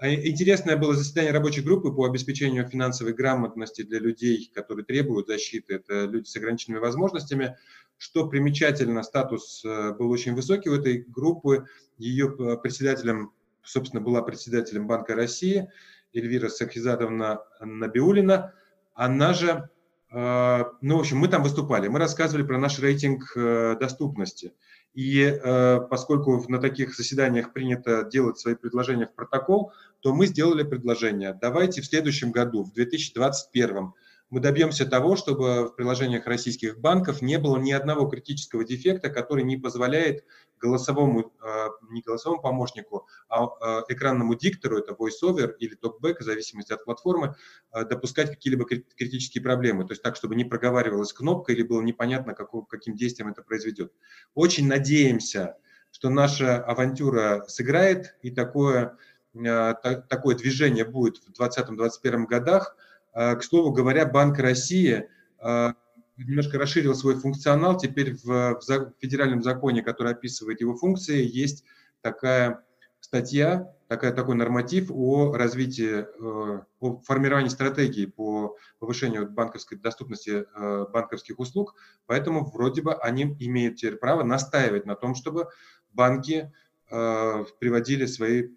А 0.00 0.08
интересное 0.08 0.78
было 0.78 0.94
заседание 0.94 1.30
рабочей 1.30 1.60
группы 1.60 1.92
по 1.92 2.06
обеспечению 2.06 2.66
финансовой 2.66 3.12
грамотности 3.12 3.82
для 3.82 3.98
людей, 3.98 4.50
которые 4.54 4.86
требуют 4.86 5.26
защиты. 5.26 5.74
Это 5.74 6.06
люди 6.06 6.26
с 6.26 6.34
ограниченными 6.36 6.80
возможностями. 6.80 7.58
Что 7.98 8.26
примечательно, 8.26 9.02
статус 9.02 9.62
э, 9.62 9.92
был 9.92 10.10
очень 10.10 10.34
высокий 10.34 10.70
у 10.70 10.74
этой 10.74 11.04
группы. 11.06 11.66
Ее 11.98 12.34
э, 12.38 12.56
председателем, 12.56 13.34
собственно, 13.62 14.00
была 14.00 14.22
председателем 14.22 14.86
Банка 14.86 15.14
России 15.14 15.70
Эльвира 16.14 16.48
Сахизадовна 16.48 17.40
Набиулина. 17.60 18.54
Она 18.94 19.34
же, 19.34 19.68
э, 20.10 20.64
ну, 20.80 20.96
в 20.96 21.00
общем, 21.00 21.18
мы 21.18 21.28
там 21.28 21.42
выступали, 21.42 21.88
мы 21.88 21.98
рассказывали 21.98 22.46
про 22.46 22.56
наш 22.56 22.78
рейтинг 22.78 23.36
доступности. 23.78 24.54
И 24.92 25.40
поскольку 25.88 26.44
на 26.48 26.58
таких 26.58 26.96
заседаниях 26.96 27.52
принято 27.52 28.02
делать 28.02 28.40
свои 28.40 28.56
предложения 28.56 29.06
в 29.06 29.14
протокол, 29.14 29.72
то 30.00 30.14
мы 30.14 30.26
сделали 30.26 30.62
предложение. 30.62 31.38
Давайте 31.40 31.82
в 31.82 31.86
следующем 31.86 32.32
году, 32.32 32.64
в 32.64 32.72
2021, 32.72 33.92
мы 34.30 34.38
добьемся 34.38 34.86
того, 34.86 35.16
чтобы 35.16 35.66
в 35.66 35.74
приложениях 35.74 36.26
российских 36.26 36.78
банков 36.78 37.20
не 37.20 37.38
было 37.38 37.58
ни 37.58 37.72
одного 37.72 38.06
критического 38.06 38.64
дефекта, 38.64 39.10
который 39.10 39.42
не 39.42 39.56
позволяет 39.56 40.24
голосовому, 40.60 41.32
э, 41.42 41.68
не 41.90 42.00
голосовому 42.00 42.40
помощнику, 42.40 43.08
а 43.28 43.44
э, 43.44 43.82
экранному 43.88 44.36
диктору, 44.36 44.78
это 44.78 44.92
VoiceOver 44.92 45.56
или 45.58 45.76
TalkBack, 45.76 46.18
в 46.20 46.22
зависимости 46.22 46.72
от 46.72 46.84
платформы, 46.84 47.34
э, 47.72 47.84
допускать 47.84 48.30
какие-либо 48.30 48.66
критические 48.66 49.42
проблемы. 49.42 49.84
То 49.84 49.92
есть 49.92 50.02
так, 50.02 50.14
чтобы 50.14 50.36
не 50.36 50.44
проговаривалась 50.44 51.12
кнопка 51.12 51.52
или 51.52 51.62
было 51.62 51.82
непонятно, 51.82 52.34
какого, 52.34 52.64
каким 52.64 52.94
действием 52.94 53.30
это 53.30 53.42
произведет. 53.42 53.92
Очень 54.34 54.68
надеемся, 54.68 55.56
что 55.90 56.08
наша 56.08 56.62
авантюра 56.62 57.44
сыграет 57.48 58.14
и 58.22 58.30
такое, 58.30 58.96
такое 59.32 60.34
движение 60.36 60.84
будет 60.84 61.18
в 61.18 61.40
2020-2021 61.40 62.26
годах– 62.26 62.76
Э, 63.12 63.36
к 63.36 63.42
слову 63.42 63.72
говоря, 63.72 64.06
Банк 64.06 64.38
России 64.38 65.08
э, 65.42 65.72
немножко 66.16 66.58
расширил 66.58 66.94
свой 66.94 67.14
функционал. 67.16 67.76
Теперь 67.76 68.16
в, 68.22 68.60
федеральном 69.00 69.42
законе, 69.42 69.82
который 69.82 70.12
описывает 70.12 70.60
его 70.60 70.76
функции, 70.76 71.26
есть 71.26 71.64
такая 72.02 72.64
статья, 73.00 73.74
такая, 73.88 74.12
такой 74.12 74.36
норматив 74.36 74.90
о 74.90 75.32
развитии, 75.32 76.06
э, 76.06 76.60
о 76.80 77.00
формировании 77.00 77.48
стратегии 77.48 78.06
по 78.06 78.56
повышению 78.78 79.28
банковской 79.28 79.78
доступности 79.78 80.46
банковских 80.92 81.38
услуг. 81.38 81.74
Поэтому 82.06 82.48
вроде 82.50 82.82
бы 82.82 82.94
они 82.94 83.36
имеют 83.40 83.76
теперь 83.76 83.96
право 83.96 84.22
настаивать 84.22 84.86
на 84.86 84.94
том, 84.94 85.14
чтобы 85.14 85.48
банки 85.92 86.52
приводили 86.88 88.06
свои 88.06 88.48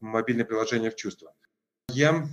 мобильные 0.00 0.44
приложения 0.44 0.90
в 0.90 0.96
чувство. 0.96 1.34
Я 1.88 2.26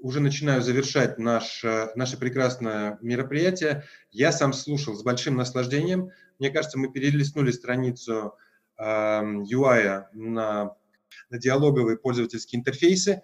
уже 0.00 0.20
начинаю 0.20 0.62
завершать 0.62 1.18
наш, 1.18 1.64
наше 1.94 2.16
прекрасное 2.18 2.98
мероприятие. 3.02 3.84
Я 4.10 4.32
сам 4.32 4.52
слушал 4.52 4.94
с 4.94 5.02
большим 5.02 5.36
наслаждением. 5.36 6.10
Мне 6.38 6.50
кажется, 6.50 6.78
мы 6.78 6.90
перелистнули 6.90 7.50
страницу 7.50 8.34
э, 8.78 8.82
UI 8.82 10.04
на, 10.12 10.76
на 11.30 11.38
диалоговые 11.38 11.98
пользовательские 11.98 12.60
интерфейсы. 12.60 13.22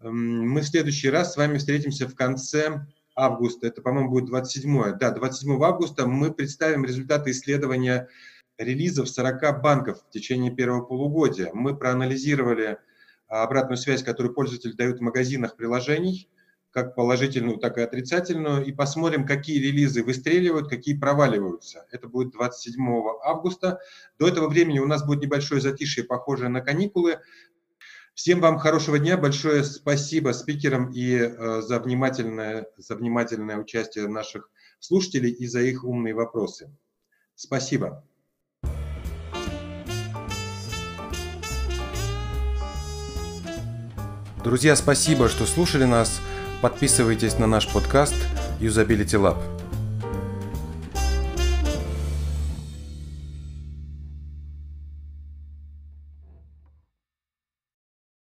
Эм, 0.00 0.48
мы 0.48 0.60
в 0.60 0.66
следующий 0.66 1.10
раз 1.10 1.32
с 1.32 1.36
вами 1.36 1.58
встретимся 1.58 2.06
в 2.06 2.14
конце 2.14 2.86
августа. 3.14 3.66
Это, 3.66 3.82
по-моему, 3.82 4.10
будет 4.10 4.26
27 4.26 4.98
Да, 4.98 5.10
27 5.10 5.62
августа 5.62 6.06
мы 6.06 6.32
представим 6.32 6.84
результаты 6.84 7.30
исследования 7.30 8.08
релизов 8.58 9.08
40 9.08 9.62
банков 9.62 10.02
в 10.08 10.10
течение 10.10 10.54
первого 10.54 10.82
полугодия. 10.82 11.50
Мы 11.52 11.76
проанализировали 11.76 12.78
обратную 13.28 13.76
связь, 13.76 14.02
которую 14.02 14.34
пользователь 14.34 14.74
дает 14.74 14.98
в 14.98 15.02
магазинах 15.02 15.56
приложений, 15.56 16.28
как 16.70 16.94
положительную, 16.94 17.56
так 17.56 17.78
и 17.78 17.80
отрицательную, 17.80 18.64
и 18.64 18.70
посмотрим, 18.70 19.26
какие 19.26 19.58
релизы 19.58 20.02
выстреливают, 20.04 20.68
какие 20.68 20.94
проваливаются. 20.94 21.86
Это 21.90 22.06
будет 22.06 22.32
27 22.32 22.78
августа. 23.24 23.80
До 24.18 24.28
этого 24.28 24.48
времени 24.48 24.78
у 24.78 24.86
нас 24.86 25.02
будет 25.02 25.22
небольшое 25.22 25.60
затишье, 25.60 26.04
похожее 26.04 26.50
на 26.50 26.60
каникулы. 26.60 27.20
Всем 28.12 28.40
вам 28.40 28.58
хорошего 28.58 28.98
дня, 28.98 29.16
большое 29.16 29.64
спасибо 29.64 30.32
спикерам 30.32 30.90
и 30.90 31.16
э, 31.16 31.62
за, 31.62 31.78
внимательное, 31.80 32.66
за 32.76 32.96
внимательное 32.96 33.58
участие 33.58 34.08
наших 34.08 34.50
слушателей 34.78 35.30
и 35.30 35.46
за 35.46 35.60
их 35.60 35.84
умные 35.84 36.14
вопросы. 36.14 36.70
Спасибо. 37.34 38.04
Друзья, 44.46 44.76
спасибо, 44.76 45.28
что 45.28 45.44
слушали 45.44 45.82
нас. 45.82 46.20
Подписывайтесь 46.62 47.36
на 47.36 47.48
наш 47.48 47.66
подкаст 47.66 48.14
Usability 48.60 49.18
Lab. 49.20 49.55